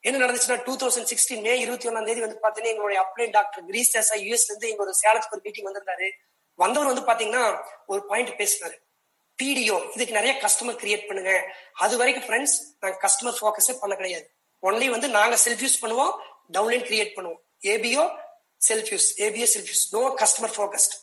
என்ன 0.00 0.26
நடந்துச்சுன்னா 0.26 0.62
டூ 0.64 0.76
தௌசண்ட் 0.76 1.12
சிக்ஸ்டீன் 1.12 1.40
மே 1.40 1.58
இருபத்தி 1.58 1.88
ஒன்னாம் 1.88 2.04
தேதி 2.04 2.20
வந்து 2.20 2.38
பாத்தீங்கன்னா 2.42 2.66
எங்களுடைய 2.66 3.02
அப்ளைன் 3.02 3.30
டாக்டர் 3.30 3.64
கிரீஸ் 3.64 3.96
தேசா 3.96 4.16
யூஎஸ்ல 4.16 4.48
இருந்து 4.48 4.68
எங்க 4.68 4.82
ஒரு 4.82 4.94
சேலத்துக்கு 5.02 5.30
ஒரு 5.30 5.40
மீட்டிங் 5.42 5.64
வந்திருந்தாரு. 5.64 6.10
வந்தவர் 6.54 6.92
வந்து 6.92 7.12
பாத்தீங்கன்னா 7.12 7.64
ஒரு 7.86 8.06
பாயிண்ட் 8.06 8.28
பேசினாரு. 8.28 8.76
பிடிஓ 9.42 9.90
இதுக்கு 9.94 10.14
நிறைய 10.14 10.40
கஸ்டமர் 10.40 10.78
கிரியேட் 10.82 11.06
பண்ணுங்க. 11.06 11.44
அது 11.72 11.96
வரைக்கும் 11.96 12.24
ஃப்ரெண்ட்ஸ் 12.24 12.56
நாங்க 12.80 13.08
கஸ்டமர் 13.08 13.34
ஃபோக்கஸே 13.40 13.78
பண்ண 13.80 13.96
கிடையாது. 13.96 14.30
ஒன்லி 14.62 14.90
வந்து 14.90 15.08
நாங்க 15.08 15.38
செல்ஃப் 15.44 15.66
யூஸ் 15.66 15.82
பண்ணுவோம். 15.82 16.12
டவுன்லைன் 16.52 16.86
கிரியேட் 16.90 17.12
பண்ணுவோம் 17.16 17.40
ABO 17.64 18.02
self 18.68 18.90
use 18.92 19.08
ABO 19.16 19.46
self 19.54 19.68
use 19.70 19.84
no 19.90 20.14
customer 20.16 20.54
focused 20.56 20.96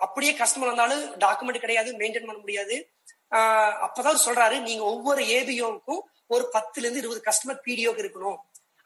அப்படியே 0.00 0.32
கஸ்டமர் 0.32 0.66
வந்தாலும் 0.66 1.16
டாக்குமெண்ட் 1.16 1.58
கிடையாது 1.58 1.92
மெயின்டைன் 1.92 2.26
பண்ண 2.26 2.40
முடியாது. 2.40 2.88
ஆஹ் 3.30 3.74
அப்பதான் 3.84 4.10
அவர் 4.10 4.24
சொல்றாரு 4.24 4.60
நீங்க 4.60 4.82
ஒவ்வொரு 4.84 5.22
ஏபிஓவுக்கும் 5.24 6.00
ஒரு 6.36 6.44
பத்துல 6.56 6.84
இருந்து 6.84 7.02
இருபது 7.04 7.22
கஸ்டமர் 7.28 7.62
பிடிஓக்கு 7.68 8.04
இருக்கணும். 8.04 8.38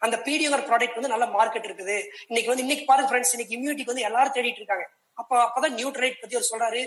அந்த 0.05 0.15
பிடிஓங்கிற 0.25 0.63
ப்ராடக்ட் 0.69 0.97
வந்து 0.99 1.13
நல்ல 1.15 1.25
மார்க்கெட் 1.37 1.67
இருக்குது. 1.69 1.97
இன்னைக்கு 2.29 2.51
வந்து 2.51 2.65
இன்னைக்கு 2.65 2.85
பாருங்க 2.89 3.09
ஃப்ரெண்ட்ஸ் 3.09 3.33
இன்னைக்கு 3.35 3.55
இம்யூனிட்டிக்கு 3.57 3.93
வந்து 3.93 4.07
எல்லாரும் 4.09 4.35
தேடிட்டு 4.37 4.61
இருக்காங்க. 4.61 4.85
அப்ப 5.21 5.31
அப்பதான் 5.45 5.73
நியூட்ரைட் 5.77 6.19
பத்தி 6.19 6.35
அவர் 6.37 6.49
சொல்றாரு. 6.51 6.81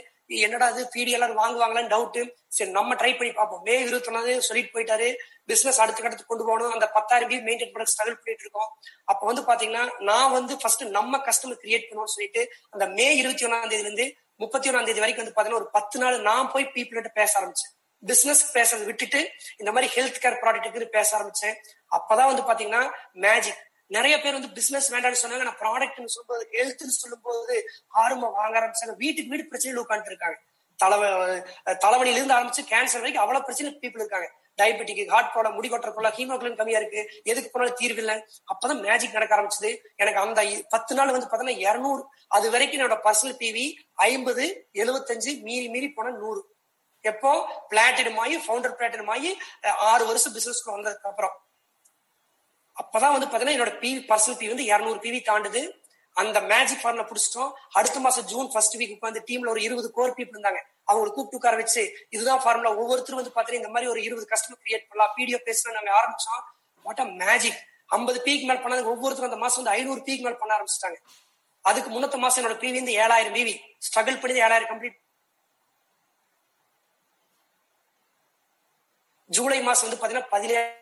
என்னடா 0.45 0.67
அது 0.73 0.83
பிடி 0.93 1.11
எல்லாரும் 1.17 1.41
வாங்குவாங்களான்னு 1.41 1.91
டவுட் 1.95 2.19
சரி 2.57 2.71
நம்ம 2.77 2.95
ட்ரை 3.01 3.11
பண்ணி 3.19 3.33
பார்ப்போம். 3.39 3.63
மே 3.67 3.75
இருபத்தி 3.87 4.11
ஒன்னாவது 4.11 4.47
சொல்லிட்டு 4.47 4.73
போயிட்டாரு. 4.77 5.09
பிசினஸ் 5.51 5.81
அடுத்த 5.85 5.99
கட்டத்துக்கு 5.99 6.33
கொண்டு 6.33 6.47
போகணும். 6.49 6.73
அந்த 6.77 6.87
பத்தாயிரம் 6.97 7.31
பேர் 7.33 7.45
மெயின்டைன் 7.49 7.75
பண்ண 7.75 7.87
ஸ்ட்ரகிள் 7.93 8.19
பண்ணிட்டு 8.21 8.45
இருக்கோம். 8.47 8.71
அப்ப 9.13 9.23
வந்து 9.31 9.45
பாத்தீங்கன்னா 9.51 9.85
நான் 10.11 10.35
வந்து 10.39 10.57
ஃபர்ஸ்ட் 10.63 10.85
நம்ம 10.99 11.21
கஸ்டமர் 11.29 11.63
கிரியேட் 11.65 11.87
பண்ணுவோம்னு 11.89 12.15
சொல்லிட்டு 12.17 12.45
அந்த 12.77 12.87
மே 12.99 13.09
இருபத்தி 13.21 13.47
ஒன்னாம் 13.49 13.71
தேதி 13.75 13.87
இருந்து 13.87 14.07
முப்பத்தி 14.45 14.71
ஒன்னாம் 14.71 14.89
தேதி 14.91 15.05
வரைக்கும் 15.05 15.25
வந்து 15.25 15.37
பாத்தீங்கன்னா 15.37 15.63
ஒரு 15.63 15.71
பத்து 15.79 15.97
நாள் 16.05 16.19
நான் 16.31 16.51
போய் 16.55 16.73
பீப்புள் 16.77 16.99
கிட்ட 17.01 17.13
பேச 17.21 17.33
ஆரம்பிச்சேன். 17.41 17.73
பிசினஸ் 18.07 18.57
பேசுறதை 18.57 18.85
விட்டுட்டு 18.85 19.31
இந்த 19.57 19.73
மாதிரி 19.73 19.93
ஹெல்த் 19.97 20.23
கேர் 20.23 20.41
ப்ராடக்ட்டுக்கு 20.43 20.85
பேச 20.85 21.19
ஆரம்பிச்சேன். 21.19 21.55
அப்பதான் 21.97 22.31
வந்து 22.31 22.43
பாத்தீங்கன்னா 22.43 22.91
மேஜிக் 23.13 23.71
நிறைய 23.87 24.21
பேர் 24.21 24.33
வந்து 24.33 24.51
பிசினஸ் 24.51 24.93
வேண்டாம்னு 24.95 25.23
சொன்னாங்க. 25.23 25.43
நான் 25.43 25.59
ப்ராடக்ட்னு 25.59 26.13
சொல்லும்போது 26.15 26.49
ஹெல்த்னு 26.53 26.97
சொல்லும்போது 27.03 27.69
ஆரம்பம் 27.89 28.33
வாங்க 28.33 28.61
ஆரம்பிச்சாங்க. 28.61 28.97
வீட்டுக்கு 28.97 29.31
வீடு 29.31 29.51
பிரச்சனையில் 29.51 29.83
உட்காந்துட்டு 29.85 30.13
இருக்காங்க 30.15 30.39
தலைவ 30.77 31.37
தலைவலியில 31.67 32.19
இருந்து 32.21 32.35
ஆரம்பிச்சு 32.35 32.63
கேன்சர் 32.71 33.03
வரைக்கும் 33.03 33.25
அவ்வளவு 33.25 33.45
பிரச்சனை 33.45 33.73
பீப்புள் 33.73 34.05
இருக்காங்க. 34.05 34.31
டயபெட்டிக்கு 34.63 35.07
ஹார்ட் 35.09 35.33
ப்ராப்ளம் 35.35 35.55
முடி 35.55 35.69
கொட்டுற 35.69 35.91
ப்ராப்ளம் 35.97 36.17
ஹீமோக்ளின் 36.17 36.57
கம்மியா 36.57 36.79
இருக்கு. 36.79 37.11
எதுக்கு 37.23 37.51
போனாலும் 37.51 37.77
தீர்வு 37.79 37.99
இல்லை. 37.99 38.25
அப்பதான் 38.53 38.81
மேஜிக் 38.81 39.13
நடக்க 39.13 39.37
ஆரம்பிச்சது. 39.37 39.77
எனக்கு 39.97 40.21
அந்த 40.21 40.43
பத்து 40.69 40.95
நாள் 40.95 41.11
வந்து 41.11 41.27
பாத்தீங்கன்னா 41.27 41.59
இருநூறு. 41.59 42.07
அது 42.29 42.51
வரைக்கும் 42.51 42.81
என்னோட 42.81 42.99
பர்சனல் 43.05 43.39
பிவி 43.45 43.73
ஐம்பது 43.95 44.69
எழுபத்தஞ்சு 44.75 45.41
மீறி 45.41 45.69
மீறி 45.69 45.91
போனா 45.91 46.11
நூறு. 46.11 46.52
எப்போ? 47.11 47.31
பிளாட்டினம் 47.71 48.19
ஆகி 48.25 48.37
ஃபவுண்டர் 48.45 48.77
பிளாட்டினம் 48.79 49.13
ஆகி 49.15 49.31
ஆறு 49.91 50.05
வருஷம் 50.11 50.35
பிசினஸ்க்கு 50.35 50.75
வந்ததுக்கு 50.77 51.11
அப்புறம். 51.13 51.37
அப்பதான் 52.83 53.15
வந்து 53.15 53.29
பாத்தீங்கன்னா 53.31 53.57
என்னோட 53.57 53.73
பிவி 53.85 54.03
பர்சனல் 54.11 54.41
பி 54.41 54.47
வந்து 54.53 54.67
இருநூறு 54.73 55.01
பிவி 55.05 55.21
தாண்டுது. 55.31 55.63
அந்த 56.17 56.39
மேஜிக் 56.53 56.81
ஃபார்ம்ல 56.83 57.03
புடிச்சிட்டோம். 57.11 57.51
அடுத்த 57.79 57.99
மாசம் 58.05 58.27
ஜூன் 58.33 58.49
ஃபர்ஸ்ட் 58.53 58.77
வீக் 58.81 58.95
உட்காந்து 58.97 59.21
டீம்ல 59.29 59.53
ஒரு 59.55 59.61
இருபது 59.67 59.89
கோர் 59.97 60.15
பீப்புள் 60.17 60.37
இருந்தாங்க. 60.37 60.61
அவங்களை 60.91 61.11
கூப்பிட்டு 61.17 61.39
உட்கார 61.41 61.57
வச்சு 61.63 61.83
இதுதான் 62.15 62.41
ஃபார்முலா 62.45 62.73
ஒவ்வொருத்தரும் 62.81 63.21
வந்து 63.21 63.35
பாத்தீங்கன்னா 63.37 63.61
இந்த 63.63 63.73
மாதிரி 63.75 63.91
ஒரு 63.93 64.01
இருபது 64.07 64.27
கஸ்டமர் 64.33 64.63
கிரியேட் 64.65 64.87
பண்ணலாம். 64.89 65.13
பிடிஓ 65.19 65.39
பேசலாம் 65.49 65.77
நாங்க 65.79 65.93
ஆரம்பிச்சோம். 66.01 66.43
வாட் 66.87 67.03
அ 67.05 67.09
மேஜிக் 67.25 67.61
ஐம்பது 67.99 68.19
பீக் 68.27 68.45
மேல் 68.49 68.63
பண்ணாங்க 68.65 68.93
ஒவ்வொருத்தரும் 68.95 69.31
அந்த 69.31 69.41
மாசம் 69.45 69.61
வந்து 69.63 69.77
ஐநூறு 69.79 70.03
பீக் 70.09 70.25
மேல் 70.27 70.41
பண்ண 70.43 70.53
ஆரம்பிச்சிட்டாங்க. 70.59 70.99
அதுக்கு 71.71 71.89
முன்னத்த 71.95 72.17
மாசம் 72.25 72.41
என்னோட 72.43 72.57
பிவி 72.63 72.79
வந்து 72.81 72.95
ஏழாயிரம் 73.05 73.37
பிவி 73.39 73.55
ஸ்ட்ரகிள் 73.87 74.21
பண்ணி 74.23 74.45
ஏழாயிரம் 74.47 74.71
கம்ப்ளீட் 74.73 74.99
ஜூலை 79.33 79.63
மாசம் 79.63 79.99
வந்து 79.99 80.07
பாத்தீங்கன்னா 80.07 80.27
பதினேழு. 80.27 80.81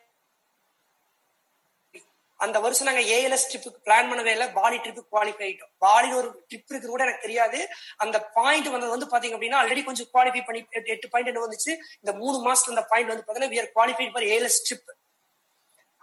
அந்த 2.36 2.60
வருஷம் 2.60 2.86
நாங்க 2.86 3.00
ஏஎல்எஸ் 3.00 3.54
ட்ரிப்புக்கு 3.54 3.88
பிளான் 3.88 4.10
பண்ணவே 4.10 4.24
இல்லை. 4.24 4.50
பாலி 4.50 4.76
ட்ரிப்புக்கு 4.76 5.06
குவாலிஃபை 5.12 5.42
ஆயிட்டோம். 5.46 5.72
பாலியில் 5.80 6.14
ஒரு 6.14 6.44
ட்ரிப் 6.46 6.68
இருக்கு 6.68 6.88
கூட 6.88 7.02
எனக்கு 7.02 7.22
தெரியாது. 7.22 7.68
அந்த 7.96 8.24
பாயிண்ட் 8.24 8.66
வந்தது 8.66 9.06
வந்து 9.06 9.06
பாத்தீங்க 9.06 9.32
அப்படின்னா 9.32 9.54
ஆல்ரெடி 9.54 9.84
கொஞ்சம் 9.84 10.06
குவாலிஃபை 10.06 10.44
பண்ணி 10.44 10.66
எட்டு- 10.70 10.86
எட்டு 10.86 11.08
பாயிண்ட் 11.08 11.36
என்ன 11.36 11.46
வந்துச்சு. 11.46 11.70
இந்த 12.00 12.18
மூணு 12.18 12.52
மாசத்துல 12.52 12.68
அந்த 12.68 12.84
பாயிண்ட் 12.84 13.08
வந்து 13.08 13.24
பாத்தீங்கன்னா 13.26 13.50
we're 13.50 13.66
qualified 13.66 14.12
for 14.12 14.22
ALS 14.22 14.62
trip 14.70 14.98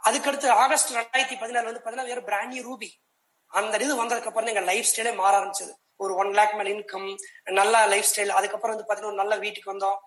அதுக்கடுத்து 0.04 0.50
ஆகஸ்ட் 0.50 0.94
ரெண்டாயிரத்தி 0.94 1.36
பதினாலு 1.36 1.64
வந்து 1.64 1.82
பாத்தீங்கன்னா 1.84 2.06
வேற 2.06 2.22
பிராண்ட் 2.22 2.52
நியூ 2.52 2.76
ரூபி 2.76 2.90
அந்த 3.48 3.78
இது 3.78 3.96
வந்ததுக்கு 3.96 4.26
அப்புறம் 4.26 4.34
தான் 4.34 4.46
எங்க 4.46 4.60
லைஃப் 4.60 4.86
ஸ்டைலே 4.96 5.16
மாற 5.16 5.40
ஆரம்பிச்சது. 5.40 5.87
ஒரு 6.06 6.14
ஒன் 6.22 6.32
லேக் 6.38 6.56
மேல 6.58 6.70
இன்கம் 6.76 7.08
நல்ல 7.60 7.74
லைஃப் 7.94 8.08
ஸ்டைல் 8.10 8.32
அதுக்கப்புறம் 8.38 8.74
வந்து 8.74 8.86
பாத்தீங்கன்னா 8.88 9.12
ஒரு 9.14 9.22
நல்ல 9.22 9.36
வீட்டுக்கு 9.44 9.72
வந்தோம். 9.74 9.98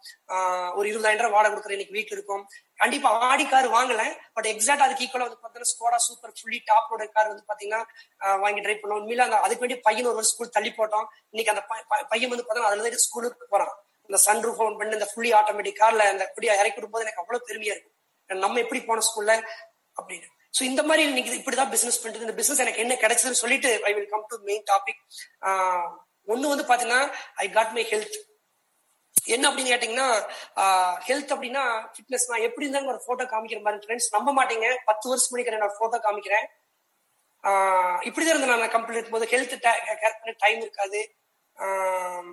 ஒரு 0.78 0.86
இருபதாயிரம் 0.90 1.24
ரூபாய் 1.24 1.36
வாடகை 1.36 1.52
கொடுக்குற 1.52 1.76
இன்னைக்கு 1.76 1.96
வீட்டுல 1.98 2.16
இருக்கும். 2.18 2.42
கண்டிப்பா 2.82 3.10
ஆடி 3.28 3.44
கார் 3.52 3.68
வாங்கல 3.76 4.02
பட் 4.36 4.48
எக்ஸாக்ட் 4.52 4.84
அதுக்கு 4.86 5.04
ஈக்குவலா 5.06 5.26
வந்து 5.28 5.40
பாத்தீங்கன்னா 5.42 5.72
ஸ்கோடா 5.74 6.00
சூப்பர் 6.06 6.34
ஃபுல்லி 6.38 6.60
டாப்போட 6.70 7.06
கார் 7.16 7.30
வந்து 7.32 7.44
பாத்தீங்கன்னா 7.52 7.82
வாங்கி 8.44 8.64
ட்ரை 8.66 8.76
பண்ணோம் 8.80 9.00
உண்மையில 9.02 9.26
அந்த 9.28 9.38
அதுக்கு 9.46 9.64
வேண்டிய 9.64 9.80
பையன் 9.88 10.10
ஒரு 10.10 10.18
வருஷம் 10.20 10.34
ஸ்கூல் 10.34 10.56
தள்ளி 10.58 10.72
போட்டோம் 10.80 11.06
இன்னைக்கு 11.32 11.54
அந்த 11.54 11.62
பையன் 12.12 12.32
வந்து 12.34 12.46
பாத்தீங்கன்னா 12.48 12.72
அதுல 12.74 13.04
ஸ்கூலுக்கு 13.06 13.52
போறான். 13.54 13.74
இந்த 14.08 14.18
சன் 14.26 14.44
ரூஃப் 14.46 14.60
ஓன் 14.66 14.76
பண்ணி 14.78 14.98
இந்த 14.98 15.08
ஃபுல்லி 15.12 15.30
ஆட்டோமேட்டிக் 15.40 15.80
கார்ல 15.80 16.04
அந்த 16.12 16.24
குடியா 16.36 16.54
இறக்கி 16.60 16.78
விடும்போது 16.78 17.04
எனக்கு 17.06 17.22
அவ்வளவு 17.22 17.46
பெருமையா 17.48 17.74
இருக்கும். 17.74 17.96
நம்ம 18.30 18.60
எப்படி 18.64 18.80
போன 18.88 19.02
ஸ்கூல்ல 19.08 19.34
அப்படின்னு. 20.00 20.28
சோ 20.54 20.62
இந்த 20.70 20.82
மாதிரி 20.88 21.02
இன்னைக்கு 21.08 21.32
இப்படிதான் 21.40 21.72
பிசினஸ் 21.74 22.00
பண்றது. 22.04 22.24
இந்த 22.26 22.34
பிசினஸ் 22.40 22.62
எனக்கு 22.64 22.82
என்ன 22.84 22.94
கிடைச்சதுன்னு 23.02 23.40
சொல்லிட்டு 23.42 23.70
I 23.88 23.92
will 23.96 24.12
come 24.14 24.24
to 24.32 24.36
main 24.48 24.64
topic 24.72 25.02
ஒன்னு 26.32 26.52
வந்து 26.52 26.66
பாத்தீங்கன்னா 26.70 27.02
ஐ 27.44 27.46
காட் 27.56 27.72
மை 27.76 27.84
ஹெல்த் 27.92 28.18
என்ன 29.34 29.44
அப்படின்னு 29.50 29.72
கேட்டீங்கன்னா 29.74 30.08
ஹெல்த் 31.08 31.32
அப்படின்னா 31.36 31.62
ஃபிட்னஸ் 31.94 32.28
நான் 32.30 32.44
எப்படி 32.48 32.66
இருந்தாலும் 32.66 32.90
ஒரு 32.92 33.00
போட்டோ 33.06 33.24
காமிக்கிற 33.32 33.60
மாதிரி. 33.66 33.86
ஃப்ரெண்ட்ஸ் 33.86 34.14
நம்ப 34.16 34.30
மாட்டீங்க. 34.38 34.68
பத்து 34.90 35.08
வருஷம் 35.10 35.32
முன்னாடி 35.32 35.62
நான் 35.64 35.78
போட்டோ 35.80 35.98
காமிக்கிறேன். 36.06 36.46
இப்படிதான் 38.08 38.32
இருந்தேன் 38.32 38.54
நான். 38.54 38.74
கம்ப்ளீட் 38.76 38.98
இருக்கும்போது 38.98 39.28
ஹெல்த் 39.34 39.56
கேர் 39.66 40.18
பண்ண 40.20 40.34
டைம் 40.44 40.60
இருக்காது 40.66 41.00
ஆஹ் 41.56 42.32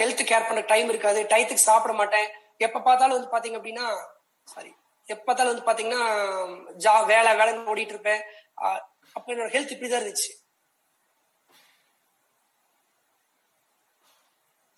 ஹெல்த் 0.00 0.22
கேர் 0.30 0.46
பண்ண 0.48 0.60
டைம் 0.72 0.88
இருக்காது. 0.88 1.20
டயத்துக்கு 1.32 1.68
சாப்பிட 1.68 1.94
மாட்டேன். 1.94 2.28
எப்ப 2.66 2.80
பார்த்தாலும் 2.80 3.16
வந்து 3.16 3.34
பாத்தீங்க 3.34 3.58
அப்படின்னா 3.60 3.86
சாரி 4.54 4.72
எப்ப 5.06 5.22
பார்த்தாலும் 5.26 5.52
வந்து 5.54 5.68
பாத்தீங்கன்னா 5.68 6.02
ஜா 6.84 6.94
வேலை 7.12 7.30
வேலைன்னு 7.40 7.70
ஓடிட்டு 7.72 7.94
இருப்பேன். 7.94 8.22
அப்ப 9.16 9.26
என்னோட 9.34 9.50
ஹெல்த் 9.56 9.74
இப்படிதான் 9.74 10.02
இருந்துச்சு. 10.04 10.32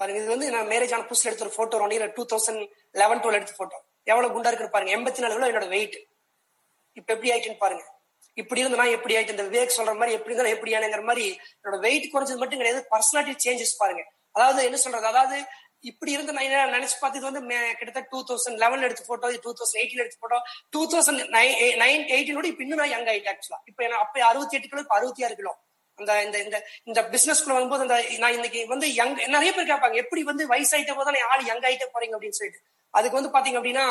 பாருங்க 0.00 0.20
இது 0.20 0.32
வந்து 0.32 0.48
நான் 0.54 0.70
மேரேஜ் 0.72 0.94
ஆன 0.94 1.06
புதுசுல 1.10 1.30
எடுத்த 1.30 1.44
ஒரு 1.44 1.54
photo 1.58 1.78
one 1.84 2.12
two 2.16 2.24
thousand 2.32 2.62
eleven 3.02 3.20
twelve 3.24 3.38
எடுத்த 3.38 3.54
போட்டோ 3.56 3.78
எவ்வளவு 4.10 4.34
குண்டா 4.34 4.50
இருக்குன்னு 4.50 4.74
பாருங்க. 4.74 4.92
எண்பத்தி 4.96 5.22
நாலு 5.22 5.34
கிலோ 5.36 5.48
என்னோட 5.52 5.68
வெயிட் 5.68 5.96
இப்ப 6.98 7.08
எப்படி 7.14 7.30
ஆயிட்டுன்னு 7.32 7.62
பாருங்க. 7.62 7.84
இப்படி 8.34 8.60
இருந்து 8.60 8.78
நான் 8.80 8.94
எப்படி 8.96 9.16
ஆயிட்டு 9.16 9.34
இந்த 9.34 9.44
விவேக் 9.52 9.76
சொல்ற 9.76 9.92
மாதிரி 10.00 10.16
எப்படி 10.16 10.32
இருந்தாலும் 10.32 10.56
எப்படி 10.56 10.74
ஆனங்கிற 10.78 11.02
மாதிரி 11.10 11.24
என்னோட 11.60 11.78
வெயிட் 11.86 12.10
குறைஞ்சது 12.14 12.42
மட்டும் 12.42 12.60
கிடையாது. 12.60 12.80
பர்சனாலிட்டி 12.92 13.34
சேஞ்சஸ் 13.44 13.74
பாருங்க. 13.78 14.02
அதாவது 14.36 14.60
என்ன 14.68 14.78
சொல்றது? 14.84 15.06
அதாவது 15.12 15.36
இப்படி 15.90 16.10
இருந்து 16.16 16.34
நான் 16.36 16.46
என்ன 16.48 16.62
நினைச்சு 16.76 16.96
பார்த்து 17.00 17.18
இது 17.20 17.28
வந்து 17.28 17.42
கிட்டத்தட்ட 17.78 18.08
டூ 18.12 18.20
தௌசண்ட் 18.28 18.58
லெவன் 18.62 18.84
எடுத்து 18.86 19.04
போட்டோ 19.08 19.28
டூ 19.44 19.50
தௌசண்ட் 19.58 19.80
எயிட்டீன் 19.80 20.02
எடுத்து 20.04 20.18
போட்டோ 20.22 20.38
டூ 20.74 20.80
தௌசண்ட் 20.92 21.22
நைன் 21.82 22.02
எயிட்டீனோட 22.16 22.46
இப்போ 22.50 22.62
இன்னும் 22.64 22.80
நான் 22.82 22.92
யங் 22.94 23.08
ஆயிட்டேன் 23.12 23.34
ஆக்சுவலா 23.34 23.60
இப்போ 23.70 23.82
என்ன 23.86 24.00
அப்போ 24.04 24.24
அறுபத்தி 24.30 24.56
எட்டு 24.58 24.70
கிலோ 24.72 24.82
இப்போ 24.84 24.96
அறுபத்தி 24.98 25.24
ஆறு 25.26 25.36
கிலோ. 25.40 25.52
அந்த 25.98 26.12
இந்த 26.26 26.36
இந்த 26.44 26.56
இந்த 26.88 27.00
பிசினஸ்க்குள்ள 27.12 27.54
வரும்போது 27.58 27.84
அந்த 27.86 27.96
நான் 28.22 28.34
இன்னைக்கு 28.38 28.62
வந்து 28.72 28.86
யங் 29.00 29.14
நிறைய 29.36 29.50
பேர் 29.56 29.70
கேட்பாங்க 29.70 29.98
எப்படி 30.04 30.22
வந்து 30.30 30.44
வயசாயிட்ட 30.52 30.94
போது 30.98 31.08
தான் 31.10 31.30
ஆள் 31.34 31.44
யங் 31.50 31.64
ஆயிட்டே 31.68 31.86
போறீங்க 31.94 32.16
அப்படின்னு 32.16 32.38
சொல்லிட்டு. 32.40 32.60
அதுக்கு 32.94 33.18
வந்து 33.18 33.32
பாத்தீங்க 33.36 33.58
அப்படின்னா 33.60 33.86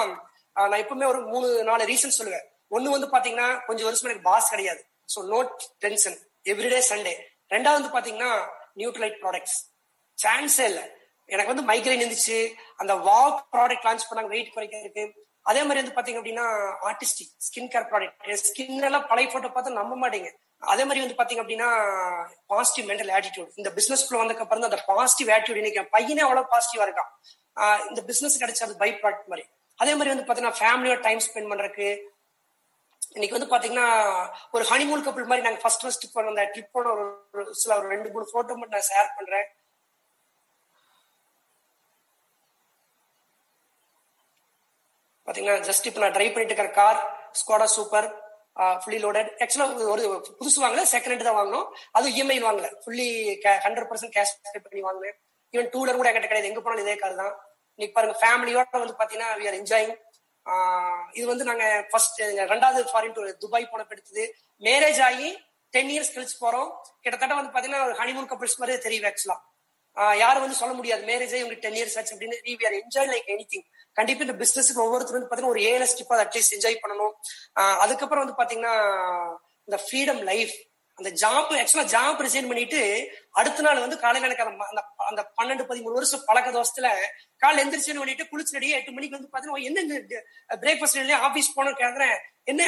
நான் 0.55 0.81
எப்பவுமே 0.83 1.07
ஒரு 1.13 1.21
மூணு 1.31 1.47
நாலு 1.69 1.85
ரீசன் 1.91 2.17
சொல்லுவேன். 2.19 2.45
ஒண்ணு 2.75 2.95
வந்து 2.95 3.07
பாத்தீங்கன்னா 3.15 3.47
கொஞ்சம் 3.67 3.87
வருஷம் 3.89 4.09
எனக்கு 4.09 4.27
பாஸ் 4.29 4.51
கிடையாது. 4.53 4.81
So 5.13 5.21
not 5.33 5.53
tension 5.85 6.17
everyday 6.51 6.81
Sunday 6.91 7.15
ரெண்டாவது 7.55 7.79
வந்து 7.79 7.95
பாத்தீங்கன்னா 7.97 8.31
நியூட்ரலைட் 8.81 9.17
ப்ராடக்ட்ஸ் 9.23 9.57
சான்ஸே 10.23 10.65
இல்லை. 10.71 10.85
எனக்கு 11.33 11.51
வந்து 11.53 11.67
மைக்ரைன் 11.69 12.01
இருந்துச்சு. 12.03 12.39
அந்த 12.81 12.93
வாக் 13.09 13.39
ப்ராடக்ட் 13.53 13.85
லான்ச் 13.87 14.07
பண்ணாங்க 14.09 14.31
வெயிட் 14.35 14.55
குறைக்கிறதுக்கு. 14.55 15.05
அதே 15.49 15.61
மாதிரி 15.67 15.81
வந்து 15.81 15.95
பாத்தீங்க 15.97 16.19
அப்படின்னா 16.21 16.45
artistic 16.89 17.33
skin 17.47 17.69
care 17.73 17.87
product 17.91 18.47
skin 18.49 18.85
எல்லாம் 18.89 19.07
பழைய 19.11 19.27
போட்டோ 19.33 19.49
பார்த்தா 19.55 19.79
நம்ப 19.81 19.95
மாட்டேங்க. 20.03 20.29
அதே 20.73 20.83
மாதிரி 20.87 21.03
வந்து 21.03 21.17
பாத்தீங்க 21.19 21.41
அப்படின்னா 21.43 21.69
பாசிட்டிவ் 22.51 22.85
மென்டல் 22.91 23.11
ஆட்டிடியூட் 23.17 23.51
இந்த 23.61 23.69
பிசினஸ் 23.77 24.05
குள்ள 24.05 24.21
வந்ததுக்கு 24.21 24.45
அப்புறம் 24.45 24.67
அந்த 24.69 24.79
பாசிட்டிவ் 24.91 25.29
ஆட்டிடியூட் 25.35 25.59
இன்னைக்கு 25.61 25.81
என் 25.81 25.93
பையனே 25.95 26.23
அவ்வளவு 26.27 26.51
பாசிட்டிவா 26.53 26.85
இருக்கான். 26.87 27.11
இந்த 27.89 28.01
பிசினஸ் 28.09 28.41
கிடைச்ச 28.43 28.63
அது 28.67 28.75
பை 28.83 28.89
ப்ராடக்ட் 29.01 29.31
மாதிரி. 29.33 29.45
அதே 29.79 29.93
மாதிரி 29.97 30.13
வந்து 30.13 30.27
பாத்தீங்கன்னா 30.27 30.59
ஃபேமிலியோட 30.61 30.99
டைம் 31.07 31.21
ஸ்பெண்ட் 31.25 31.51
பண்றதுக்கு. 31.51 31.89
இன்னைக்கு 33.15 33.37
வந்து 33.37 33.51
பாத்தீங்கன்னா 33.53 33.89
ஒரு 34.55 34.63
ஹனிமூன் 34.71 35.03
கப்பல் 35.05 35.29
மாதிரி 35.31 35.45
நாங்க 35.47 35.61
ஃபர்ஸ்ட் 35.63 35.83
ஃபர்ஸ்ட் 35.83 36.07
போன 36.15 36.31
அந்த 36.33 36.45
ட்ரிப்போட 36.53 36.87
ஒரு 36.95 37.05
ஒரு 37.33 37.53
சில 37.61 37.77
ஒரு 37.79 37.87
ரெண்டு 37.93 38.09
மூணு 38.13 38.25
போட்டோ 38.33 38.55
மட்டும் 38.61 38.77
நான் 38.77 38.89
ஷேர் 38.91 39.15
பண்றேன். 39.17 39.47
பார்த்தீங்கன்னா 45.25 45.57
ஜஸ்ட் 45.69 45.87
இப்போ 45.89 46.01
நான் 46.03 46.15
ட்ரைவ் 46.17 46.33
பண்ணிட்டு 46.33 46.53
இருக்கிற 46.53 46.71
car 46.81 46.99
Skoda 47.41 47.67
super 47.77 48.07
fully 48.81 48.99
loaded 49.05 49.29
ஆக்சுவலாக 49.43 49.87
ஒரு 49.93 50.03
புதுசு 50.39 50.59
வாங்கல 50.63 50.83
செகண்ட் 50.91 51.13
ஹேண்ட் 51.13 51.27
தான் 51.27 51.37
வாங்கினோம். 51.39 51.65
அது 51.97 52.13
இஎம்ஐ 52.17 52.37
வாங்கல. 52.47 52.67
Fully 52.83 53.07
hundred 53.65 53.87
percent 53.89 54.13
cash 54.17 54.33
pay 54.53 54.59
பண்ணி 54.67 54.81
வாங்கினேன். 54.87 55.15
ஈவன் 55.53 55.69
டூ 55.73 55.79
வீலர் 55.81 55.99
கூட 55.99 56.09
என்கிட்ட 56.09 56.29
கிடையாது. 56.31 56.49
எங்க 56.51 56.61
போனாலும் 56.65 56.85
இதே 56.85 56.95
கார் 57.01 57.17
தான். 57.23 57.33
இன்னைக்கு 57.77 57.95
பாருங்க 57.97 58.15
ஃபேமிலியோட 58.21 58.79
வந்து 58.83 58.95
பார்த்தீங்கன்னா 58.99 59.31
வி 59.39 59.47
ஆர் 59.49 59.57
என்ஜாயிங் 59.61 59.93
இது 61.17 61.25
வந்து 61.31 61.45
நாங்க 61.49 61.65
ஃபர்ஸ்ட் 61.91 62.19
ரெண்டாவது 62.53 62.81
ஃபாரின் 62.91 63.15
டூர் 63.17 63.29
துபாய் 63.43 63.69
போன 63.71 63.85
எடுத்தது. 63.95 64.25
மேரேஜ் 64.67 65.01
ஆகி 65.09 65.29
டென் 65.73 65.91
இயர்ஸ் 65.93 66.13
கழிச்சு 66.15 66.37
போறோம். 66.43 66.69
கிட்டத்தட்ட 67.03 67.33
வந்து 67.39 67.53
பாத்தீங்கன்னா 67.55 67.85
ஒரு 67.87 67.95
ஹனிமூன் 68.01 68.29
கப்பிள்ஸ் 68.31 68.59
மாதிரி 68.61 68.83
தெரியும் 68.87 69.07
ஆக்சுவலா 69.09 69.37
யாரும் 70.23 70.43
வந்து 70.45 70.59
சொல்ல 70.61 70.73
முடியாது. 70.79 71.03
மேரேஜ் 71.11 71.33
இவங்க 71.41 71.57
டென் 71.65 71.77
இயர்ஸ் 71.79 71.97
ஆச்சு 71.99 72.13
அப்படின்னு. 72.15 72.37
We 72.59 72.67
are 72.69 72.77
enjoy 72.81 73.09
like 73.13 73.31
anything 73.53 73.65
கண்டிப்பா 73.97 74.23
இந்த 74.27 74.37
பிசினஸ்க்கு 74.43 74.85
ஒவ்வொருத்தரும் 74.85 75.19
வந்து 75.19 75.29
பாத்தீங்கன்னா 75.31 75.55
ஒரு 75.55 75.63
ஏழு 75.71 75.85
ஸ்டிப்பா 75.91 76.15
அட்லீஸ்ட் 76.23 76.55
என்ஜாய் 76.57 76.81
பண்ணணும். 76.83 77.13
அதுக்கப்புறம் 77.83 78.23
வந்து 78.23 78.39
பாத்தீங்கன்னா 78.39 78.75
இந்த 79.67 79.77
ஃப்ரீடம் 79.83 80.23
லைஃப் 80.31 80.55
அந்த 80.99 81.09
ஜாப் 81.21 81.49
ஆக்சுவலா 81.61 81.85
ஜாப் 81.93 82.19
ரிசைன் 82.25 82.49
பண்ணிட்டு 82.49 82.81
அடுத்த 83.39 83.63
நாள் 83.65 83.81
வந்து 83.83 83.97
காலையில 84.03 84.27
எனக்கு 84.27 84.43
அந்த 84.45 84.81
அந்த 85.09 85.21
பன்னெண்டு 85.39 85.63
பதிமூணு 85.69 85.97
வருஷம் 85.97 86.23
பழக்க 86.27 86.49
தோசத்துல 86.57 86.89
காலைல 87.43 87.63
எந்திரிச்சு 87.63 87.95
பண்ணிட்டு 88.01 88.25
குளிச்சடியே 88.31 88.77
எட்டு 88.77 88.93
மணிக்கு 88.97 89.17
வந்து 89.17 89.31
பாத்தீங்கன்னா 89.33 89.65
என்ன 89.69 89.99
பிரேக்ஃபாஸ்ட் 90.63 90.99
இல்லையா? 91.01 91.19
ஆபீஸ் 91.27 91.55
போனோம் 91.57 91.79
கேக்குறேன் 91.81 92.15
என்ன 92.51 92.63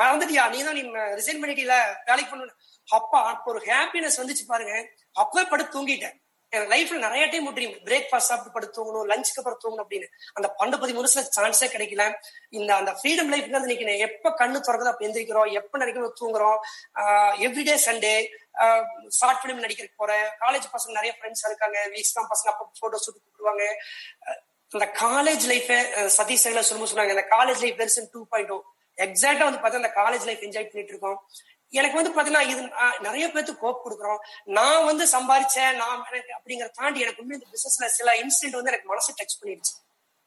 மறந்துட்டியா? 0.00 0.44
நீ 0.54 0.58
தான் 0.68 0.78
நீ 0.78 0.82
ரிசைன் 1.20 1.40
பண்ணிட்டீல 1.42 1.76
வேலைக்கு 2.08 2.30
பண்ண 2.32 2.52
அப்பா 2.88 3.20
அப்போ 3.32 3.50
ஒரு 3.54 3.62
ஹாப்பினஸ் 3.70 4.20
வந்துச்சு 4.22 4.46
பாருங்க. 4.52 4.74
அப்பவே 5.22 5.44
படுத்து 5.52 5.76
தூங்கிட்டேன். 5.76 6.16
எனக்கு 6.56 6.72
லைஃப்ல 6.74 6.98
நிறைய 7.06 7.24
டைம் 7.32 7.46
ட்ரீம் 7.58 7.74
பிரேக்ஃபாஸ்ட் 7.88 8.30
சாப்பிட்டு 8.30 8.54
படுத்து 8.54 8.76
தூங்கணும் 8.78 9.08
லஞ்சுக்கு 9.12 9.40
அப்புறம் 9.42 9.60
தூங்கணும் 9.64 9.84
அப்படின்னு 9.84 10.08
அந்த 10.38 10.48
பன்னெண்டு 10.58 10.80
பதிமூணு 10.82 11.06
வருஷம் 11.06 11.28
சான்ஸே 11.36 11.68
கிடைக்கல. 11.74 12.04
இந்த 12.58 12.70
அந்த 12.80 12.92
ஃப்ரீடம் 12.98 13.30
லைஃப்ல 13.34 13.60
இன்னைக்கு 13.66 13.88
நான் 13.90 14.04
எப்ப 14.08 14.34
கண்ணு 14.40 14.64
திறக்குதோ 14.66 14.92
அப்ப 14.92 15.06
எந்திரிக்கிறோம் 15.08 15.50
எப்ப 15.60 15.78
நினைக்கிறோம் 15.82 16.16
தூங்குறோம். 16.20 16.58
எவ்ரிடே 17.46 17.76
சண்டே 17.86 18.14
ஷார்ட் 19.18 19.40
பிலிம் 19.42 19.64
நடிக்கிறதுக்கு 19.64 20.02
போறேன். 20.02 20.26
காலேஜ் 20.44 20.68
பசங்க 20.74 20.98
நிறைய 20.98 21.12
ஃப்ரெண்ட்ஸ் 21.18 21.46
இருக்காங்க. 21.50 21.78
வீஸ்லாம் 21.96 22.30
பசங்க 22.32 22.50
அப்போ 22.54 22.66
போட்டோ 22.80 23.00
ஷூட் 23.04 23.20
கூப்பிடுவாங்க 23.22 23.64
அந்த 24.72 24.86
காலேஜ் 25.02 25.44
லைஃப் 25.50 25.68
சதீஷ் 26.18 26.44
சைல 26.46 26.62
சொல்லும் 26.68 26.90
சொன்னாங்க 26.92 27.12
இந்த 27.16 27.26
college 27.36 27.60
life 27.64 27.78
version 27.82 28.08
two 28.14 28.22
point 28.32 28.50
o 28.54 28.58
எக்ஸாக்டா 29.04 29.44
வந்து 29.46 29.60
பார்த்தா 29.62 29.80
அந்த 29.82 29.90
காலேஜ் 29.98 30.24
லைஃப் 30.28 30.42
என்ஜாய் 30.46 30.68
பண்ணிட்டு 30.70 30.92
இருக்கோம். 30.94 31.18
எனக்கு 31.70 31.98
வந்து 31.98 32.12
பாத்தீங்கன்னா 32.16 32.42
இது 32.48 32.62
நிறைய 33.06 33.30
பேருக்கு 33.30 33.54
கோப் 33.58 33.82
கொடுக்குறோம். 33.84 34.20
நான் 34.58 34.84
வந்து 34.84 35.04
சம்பாரிச்சேன் 35.04 35.74
நான் 35.80 36.04
அப்படிங்கிற 36.38 36.68
தாண்டி 36.78 37.00
எனக்கு 37.04 37.22
உண்மை 37.22 37.38
இந்த 37.38 37.48
பிசினஸ்ல 37.54 37.88
சில 37.98 38.12
இன்சிடென்ட் 38.22 38.58
வந்து 38.58 38.72
எனக்கு 38.72 38.90
மனசு 38.92 39.14
டச் 39.20 39.38
பண்ணிடுச்சு. 39.40 39.74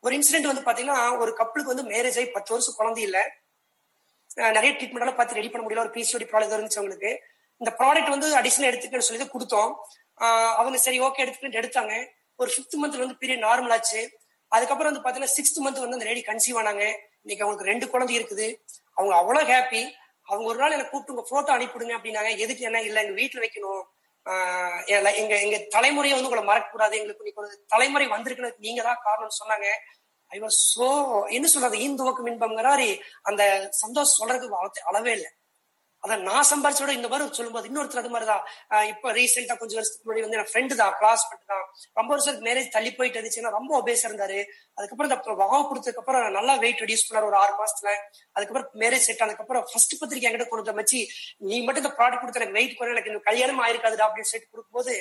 ஒரு 0.06 0.14
இன்சிடென்ட் 0.18 0.50
வந்து 0.52 0.66
பாத்தீங்கன்னா 0.68 1.20
ஒரு 1.20 1.32
கப்பலுக்கு 1.40 1.74
வந்து 1.74 1.92
மேரேஜ் 1.94 2.20
ஆகி 2.22 2.30
பத்து 2.38 2.54
வருஷம் 2.54 2.78
குழந்தை 2.80 3.04
இல்ல. 3.04 3.20
நிறைய 4.58 4.72
ட்ரீட்மெண்ட் 4.78 5.16
பார்த்து 5.20 5.38
ரெடி 5.40 5.50
பண்ண 5.50 5.64
முடியல. 5.66 5.84
ஒரு 5.86 5.94
பிசிஓடி 5.96 6.28
ப்ராடக்ட் 6.32 6.56
இருந்துச்சு 6.58 6.80
அவங்களுக்கு. 6.82 7.12
இந்த 7.62 7.72
ப்ராடக்ட் 7.80 8.14
வந்து 8.16 8.28
அடிஷனல் 8.40 8.70
எடுத்துக்கன்னு 8.72 9.10
சொல்லி 9.10 9.26
கொடுத்தோம். 9.26 9.72
அவங்க 10.60 10.78
சரி 10.86 11.00
ஓகே 11.06 11.24
எடுத்துக்கிட்டு 11.26 11.60
எடுத்தாங்க. 11.62 11.94
ஒரு 12.42 12.50
ஃபிஃப்த் 12.54 12.78
மந்த்ல 12.82 13.04
வந்து 13.04 13.20
பீரியட் 13.22 13.46
நார்மல் 13.48 13.74
ஆச்சு. 13.76 14.02
அதுக்கப்புறம் 14.52 14.92
வந்து 14.92 15.06
பாத்தீங்கன்னா 15.06 15.34
சிக்ஸ்த் 15.38 15.60
மந்த் 15.64 15.84
வந்து 15.84 15.98
அந்த 15.98 16.06
லேடி 16.10 16.22
கன்சீவ் 16.28 16.60
ஆனாங்க. 16.62 16.84
இன்னைக்கு 17.24 17.44
அவங்களுக்கு 17.46 17.72
ரெண்டு 17.72 17.86
குழந்தை 17.94 18.14
இருக்குது. 18.20 18.48
அவங்க 18.98 19.14
அவ்வளவு 19.22 19.52
ஹாப்பி 19.52 19.82
அவங்க 20.30 20.46
ஒரு 20.52 20.60
நாள் 20.62 20.76
எனக்கு 20.78 20.94
கூப்பிட்டு 20.94 21.16
உங்க 21.16 21.26
போட்டோ 21.30 21.52
அனுப்பிடுங்க 21.58 21.94
அப்படின்னாங்க. 21.98 22.32
எதுக்கு 22.44 22.68
என்ன 22.70 22.82
இல்ல 22.88 23.04
எங்க 23.06 23.16
வீட்டுல 23.22 23.44
வைக்கணும். 23.46 23.84
எங்க 25.22 25.34
எங்க 25.46 25.58
தலைமுறையை 25.76 26.16
வந்து 26.16 26.30
உங்களை 26.30 26.44
மறக்கக்கூடாது. 26.50 26.98
எங்களுக்கு 27.00 27.24
இன்னைக்கு 27.24 27.44
ஒரு 27.44 27.52
தலைமுறை 27.74 28.08
வந்திருக்குன்னு 28.16 28.52
நீங்க 28.66 28.82
தான் 28.88 29.04
காரணம்னு 29.08 29.40
சொன்னாங்க. 29.42 29.70
ஐ 30.36 30.40
வாஸ் 30.46 30.60
சோ 30.74 30.88
என்ன 31.38 31.48
சொல்றது? 31.54 31.78
ஈந்துவக்கம் 31.86 32.30
இன்பம்ங்கிறாரு. 32.32 32.90
அந்த 33.30 33.44
சந்தோஷம் 33.84 34.18
சொல்றதுக்கு 34.20 34.84
அளவே 34.92 35.14
இல்லை. 35.18 35.30
அதான் 36.04 36.22
நான் 36.28 36.47
சம்பாரிச்சோட 36.50 36.91
இந்த 36.97 37.08
மாதிரி 37.12 37.36
சொல்லும்போது 37.38 37.68
இன்னொருத்தர் 37.70 38.02
அது 38.02 38.12
மாதிரிதான். 38.14 38.43
இப்ப 38.91 39.12
ரீசெண்டா 39.18 39.56
கொஞ்சம் 39.62 39.80
வருஷத்துக்கு 39.80 40.08
முன்னாடி 40.08 40.24
வந்து 40.26 40.38
என் 40.41 40.50
ஃப்ரெண்டு 40.52 40.78
தான் 40.82 40.93
கிளாஸ் 41.00 41.24
தான். 41.52 41.66
ரொம்ப 42.00 42.10
வருஷத்துக்கு 42.14 42.47
மேரேஜ் 42.50 42.70
தள்ளி 42.76 42.91
போயிட்டு 43.00 43.18
இருந்துச்சுன்னா 43.20 43.52
ரொம்ப 43.58 43.72
ஒபேஸ் 43.80 44.06
இருந்தாரு. 44.10 44.39
அதுக்கப்புறம் 44.78 45.10
இந்த 45.10 45.36
வகம் 45.43 45.68
கொடுத்ததுக்கு 45.70 46.02
அப்புறம் 46.04 46.26
நல்லா 46.38 46.56
வெயிட் 46.64 46.84
ரெடியூஸ் 46.84 47.06
பண்ணாரு 47.08 47.30
ஒரு 47.32 47.39
ஆறு 47.43 47.56
மாசத்துல. 47.62 47.95
அதுக்கப்புறம் 48.36 48.70
மேரேஜ் 48.84 49.08
செட் 49.10 49.24
ஆனதுக்கப்புறம் 49.26 49.66
ஃபர்ஸ்ட் 49.72 50.00
பத்திரிக்கை 50.02 50.30
என்கிட்ட 50.30 50.50
கொடுத்த 50.54 50.78
மச்சி. 50.82 51.02
நீ 51.50 51.58
மட்டும் 51.66 51.84
இந்த 51.86 51.93
ப்ராடக்ட் 52.00 52.24
கொடுத்த 52.24 52.41
எனக்கு 52.43 52.60
வெயிட் 52.60 52.78
குறை 52.80 52.93
எனக்கு 52.95 53.28
கல்யாணம் 53.32 53.64
ஆயிருக்காதுடா 53.66 54.08
அப்படின்னு 54.10 54.32
சொல்லிட்டு 54.32 54.54
கொடுக்கும்போது 54.54 54.95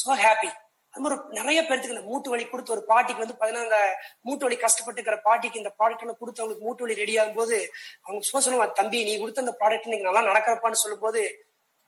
சோ 0.00 0.14
ஹாப்பி 0.24 0.50
அது 0.94 1.02
மாதிரி 1.02 1.18
நிறைய 1.40 1.60
பேருக்கு 1.66 1.94
இந்த 1.94 2.06
மூட்டு 2.10 2.32
வலி 2.32 2.44
கொடுத்து 2.46 2.74
ஒரு 2.76 2.82
பாட்டிக்கு 2.92 3.24
வந்து 3.24 3.36
பாத்தீங்கன்னா 3.40 3.82
மூட்டு 4.28 4.46
வலி 4.46 4.56
கஷ்டப்பட்டு 4.64 4.98
இருக்கிற 5.00 5.18
பாட்டிக்கு 5.28 5.60
இந்த 5.62 5.72
ப்ராடக்ட் 5.78 6.02
எல்லாம் 6.06 6.20
கொடுத்து 6.22 6.42
அவங்களுக்கு 6.42 6.66
மூட்டு 6.68 6.84
வலி 6.84 7.00
ரெடி 7.02 7.14
ஆகும் 7.20 7.38
போது 7.42 7.58
அவங்க 8.06 8.22
சும்மா 8.30 8.42
சொல்லுவாங்க 8.46 8.80
தம்பி 8.80 9.06
நீ 9.10 9.14
கொடுத்த 9.22 9.46
அந்த 9.46 9.54
ப்ராடக்ட் 9.62 9.92
நீங்க 9.94 10.08
நல்லா 10.08 10.28
நடக்கிறப்பான்னு 10.30 10.82
சொல்லும் 10.82 11.06
போது 11.06 11.22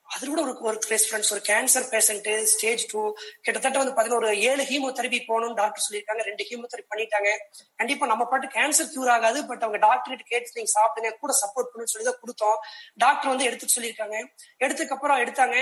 அது 0.09 0.25
கூட 0.31 0.41
ஒரு 0.45 0.53
ஒரு 0.69 0.79
கிளேஸ் 0.85 1.05
ஃப்ரெண்ட்ஸ் 1.09 1.31
ஒரு 1.35 1.43
கேன்சர் 1.49 1.85
பேஷண்ட் 1.93 2.27
ஸ்டேஜ் 2.53 2.83
டூ 2.91 3.01
கிட்டத்தட்ட 3.45 3.77
வந்து 3.81 3.93
பாத்தீங்கன்னா 3.97 4.21
ஒரு 4.23 4.31
ஏழு 4.49 4.63
ஹீமோதெரபி 4.71 5.19
போகணும்னு 5.29 5.57
டாக்டர் 5.61 5.85
சொல்லியிருக்காங்க. 5.85 6.23
ரெண்டு 6.29 6.43
ஹீமோதெரபி 6.49 6.87
பண்ணிட்டாங்க. 6.93 7.31
கண்டிப்பா 7.81 8.07
நம்ம 8.11 8.25
பாட்டு 8.33 8.49
கேன்சர் 8.57 8.91
கியூர் 8.93 9.13
ஆகாது 9.15 9.39
பட் 9.51 9.63
அவங்க 9.67 9.79
டாக்டர் 9.87 10.13
கிட்ட 10.13 10.27
கேட்டு 10.33 10.59
நீங்க 10.59 10.73
சாப்பிடுங்க 10.77 11.13
கூட 11.23 11.35
சப்போர்ட் 11.43 11.71
பண்ணுன்னு 11.71 11.93
சொல்லி 11.95 12.09
தான் 12.09 12.21
கொடுத்தோம். 12.25 12.59
டாக்டர் 13.05 13.33
வந்து 13.33 13.49
எடுத்துட்டு 13.49 13.77
சொல்லியிருக்காங்க. 13.77 14.19
எடுத்ததுக்கு 14.65 14.97
அப்புறம் 14.97 15.23
எடுத்தாங்க. 15.25 15.57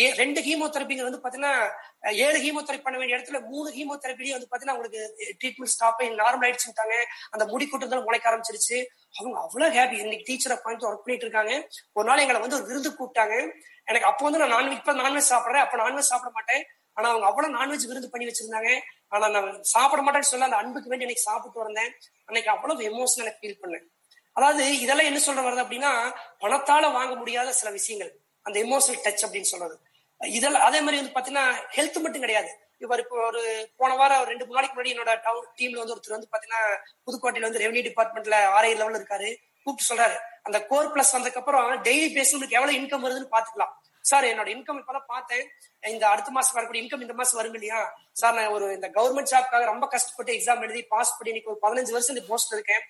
ஏ 0.00 0.08
ரெண்டு 0.22 0.42
ஹீமோதெரபிங்க 0.48 1.04
வந்து 1.08 1.22
பாத்தீங்கன்னா 1.24 1.54
ஏழு 2.02 2.38
ஹீமோதெரபி 2.38 2.82
பண்ண 2.82 2.98
வேண்டிய 2.98 3.18
இடத்துல 3.18 3.40
மூணு 3.44 3.70
ஹீமோதெரபிலேயே 3.70 4.30
வந்து 4.30 4.48
பாத்தீங்கன்னா 4.50 4.74
உங்களுக்கு 4.74 5.16
ட்ரீட்மெண்ட் 5.44 5.72
ஸ்டாப் 5.74 6.00
நார்மல் 6.00 6.46
ஆயிடுச்சுட்டாங்க 6.46 6.94
அந்த 7.30 7.46
முடி 7.46 7.68
கூட்டத்தில் 7.68 8.02
முளைக்க 8.02 8.30
ஆரம்பிச்சிருச்சு. 8.30 8.86
அவங்க 9.16 9.40
அவ்வளவு 9.40 9.76
ஹாப்பி 9.76 9.98
இன்னைக்கு 9.98 10.26
டீச்சரை 10.28 10.56
பாயிண்ட் 10.56 10.82
ஒர்க் 10.82 11.04
பண்ணிட்டு 11.04 11.26
இருக்காங்க. 11.26 11.68
ஒரு 11.92 12.08
நாள் 12.08 12.18
எங்களை 12.18 12.40
வந்து 12.40 12.56
ஒரு 12.56 12.66
விருது 12.66 12.90
கூப்பிட்டாங்க. 12.90 13.52
எனக்கு 13.84 14.06
அப்போ 14.06 14.30
வந்து 14.30 14.46
நான் 14.46 14.52
நான்வெஜ் 14.52 14.72
இப்ப 14.72 14.92
நான்வெஜ் 14.92 15.30
சாப்பிட்றேன். 15.30 15.64
அப்ப 15.66 15.76
நான்வெஜ் 15.76 16.10
சாப்பிட 16.12 16.32
மாட்டேன். 16.32 16.66
ஆனா 16.92 17.08
அவங்க 17.08 17.26
அவ்வளவு 17.26 17.56
நான்வெஜ் 17.56 17.86
விருந்து 17.86 18.10
பண்ணி 18.10 18.26
வச்சிருந்தாங்க. 18.26 18.80
ஆனா 19.08 19.28
நான் 19.28 19.62
சாப்பிட 19.62 20.02
மாட்டேன்னு 20.02 20.30
சொல்ல 20.32 20.44
அந்த 20.44 20.56
அன்புக்கு 20.56 20.88
வேண்டி 20.88 21.04
இன்னைக்கு 21.04 21.30
சாப்பிட்டு 21.30 21.60
வந்தேன். 21.60 21.96
அன்னைக்கு 22.24 22.50
அவ்வளவு 22.50 22.82
எமோஷனல் 22.82 23.24
எனக்கு 23.24 23.42
ஃபீல் 23.42 23.62
பண்ணேன். 23.62 23.86
அதாவது 24.32 24.78
இதெல்லாம் 24.78 25.06
என்ன 25.06 25.20
சொல்ற 25.26 25.46
வருது 25.46 25.64
அப்படின்னா 25.64 26.12
பணத்தால 26.40 26.92
வாங்க 26.92 27.14
முடியாத 27.14 27.52
சில 27.52 27.70
விஷயங்கள். 27.70 28.18
அந்த 28.42 28.60
எமோஷனல் 28.60 29.02
டச் 29.04 29.24
அப்படின்னு 29.26 29.40
சொல்றது. 29.40 29.80
இதெல்லாம் 30.26 30.62
அதே 30.62 30.80
மாதிரி 30.80 31.02
வந்து 31.02 31.14
பாத்தீங்கன்னா 31.16 31.46
ஹெல்த் 31.76 32.02
மட்டும் 32.02 32.20
கிடையாது. 32.20 32.50
இவர் 32.78 32.98
இப்போ 32.98 33.26
ஒரு 33.26 33.70
போன 33.76 33.94
வாரம் 33.96 34.20
ஒரு 34.20 34.28
ரெண்டு 34.28 34.46
மூணு 34.46 34.56
நாளைக்கு 34.58 34.76
முன்னாடி 34.78 34.96
என்னோட 34.96 35.20
டவுன் 35.22 35.46
டீம்ல 35.58 35.78
வந்து 35.78 35.94
ஒருத்தர் 35.94 36.16
வந்து 36.16 36.28
பாத்தீங்கன்னா 36.32 36.62
புதுக்கோட்டையில 37.06 37.40
வந்து 37.40 37.58
ரெவன்யூ 37.58 37.84
டிபார்ட்மெண்ட்ல 37.88 38.38
ஆர்ஐ 38.58 38.72
லெவல்ல 38.80 39.00
இருக்காரு. 39.00 39.36
கூப்பிட்டு 39.64 39.94
சொல்றாரு. 39.94 40.16
அந்த 40.42 40.66
கோர் 40.66 40.92
பிளஸ் 40.94 41.12
வந்ததுக்கு 41.12 41.40
அப்புறம் 41.42 41.82
டெய்லி 41.82 42.08
பேஸ் 42.14 42.32
உங்களுக்கு 42.32 42.58
எவ்வளவு 42.58 42.78
இன்கம் 42.78 43.04
வருதுன்னு 43.06 43.32
பாத்துக்கலாம் 43.36 43.74
சார் 44.00 44.24
என்னோட 44.24 44.48
இன்கம் 44.52 44.78
இப்பதான் 44.80 45.06
பார்த்தேன். 45.06 45.48
இந்த 45.80 46.08
அடுத்த 46.08 46.30
மாசம் 46.30 46.54
வரக்கூடிய 46.54 46.86
இன்கம் 46.86 47.00
இந்த 47.00 47.12
மாசம் 47.12 47.40
வரும் 47.40 47.52
இல்லையா? 47.52 47.94
சார் 48.12 48.34
நான் 48.34 48.46
ஒரு 48.46 48.72
இந்த 48.72 48.88
கவர்மெண்ட் 48.88 49.32
ஜாப்க்காக 49.32 49.64
ரொம்ப 49.64 49.86
கஷ்டப்பட்டு 49.86 50.32
எக்ஸாம் 50.32 50.60
எழுதி 50.60 50.82
பாஸ் 50.82 51.18
பண்ணி 51.18 51.34
இன்னைக்கு 51.34 51.50
ஒரு 51.50 51.60
பதினஞ்சு 51.62 51.90
வருஷம் 51.90 52.16
இந்த 52.16 52.28
போஸ்ட் 52.28 52.52
இருக்கேன். 52.52 52.80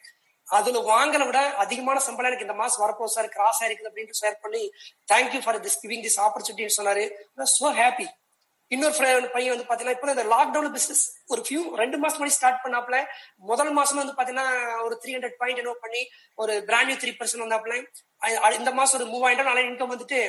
அதுல 0.49 0.79
வாங்கின 0.93 1.27
விட 1.29 1.41
அதிகமான 1.65 1.99
சம்பளம் 2.07 2.31
எனக்கு 2.31 2.47
இந்த 2.47 2.57
மாசம் 2.63 2.83
வரப்போ 2.85 3.05
சார் 3.15 3.29
கிராஸ் 3.37 3.61
ஆயிருக்குது 3.63 3.91
அப்படின்னு 3.91 4.21
ஷேர் 4.23 4.43
பண்ணி 4.43 4.65
thank you 5.13 5.41
for 5.45 5.61
this 5.67 5.79
giving 5.85 6.05
this 6.07 6.19
ஆப்பர்ச்சுனிட்டின்னு 6.27 6.79
சொன்னாரு. 6.81 7.05
சோ 7.59 7.71
ஹாப்பி 7.81 8.09
இன்னொரு 8.71 8.95
பையன் 9.35 9.53
வந்து 9.53 9.67
பாத்தீங்கன்னா 9.69 9.97
இப்போ 9.97 10.13
இந்த 10.13 10.25
லாக்டவுன் 10.35 10.75
பிசினஸ் 10.77 11.03
ஒரு 11.33 11.41
ஃபியூ 11.47 11.63
ரெண்டு 11.81 11.97
மாசம் 12.03 12.19
முன்னாடி 12.19 12.37
ஸ்டார்ட் 12.37 12.63
பண்ணாப்ல 12.65 12.99
முதல் 13.51 13.73
மாசம் 13.79 14.01
வந்து 14.03 14.15
பாத்தீங்கன்னா 14.19 14.47
ஒரு 14.87 14.95
த்ரீ 15.03 15.13
ஹண்ட்ரட் 15.17 15.39
பாயிண்ட் 15.41 15.61
என்ன 15.63 15.75
பண்ணி 15.83 16.03
ஒரு 16.43 16.55
பிராண்ட் 16.69 16.91
நியூ 16.91 16.99
த்ரீ 17.03 17.13
பர்சன்ட் 17.19 17.45
வந்தாப்ல 17.45 17.77
இந்த 18.61 18.73
மாசம் 18.81 18.99
ஒரு 19.01 19.09
மூவாயிரம் 19.15 19.51
நல்ல 19.51 19.63
இன்கம் 19.71 19.93
வந்துட்டு 19.93 20.21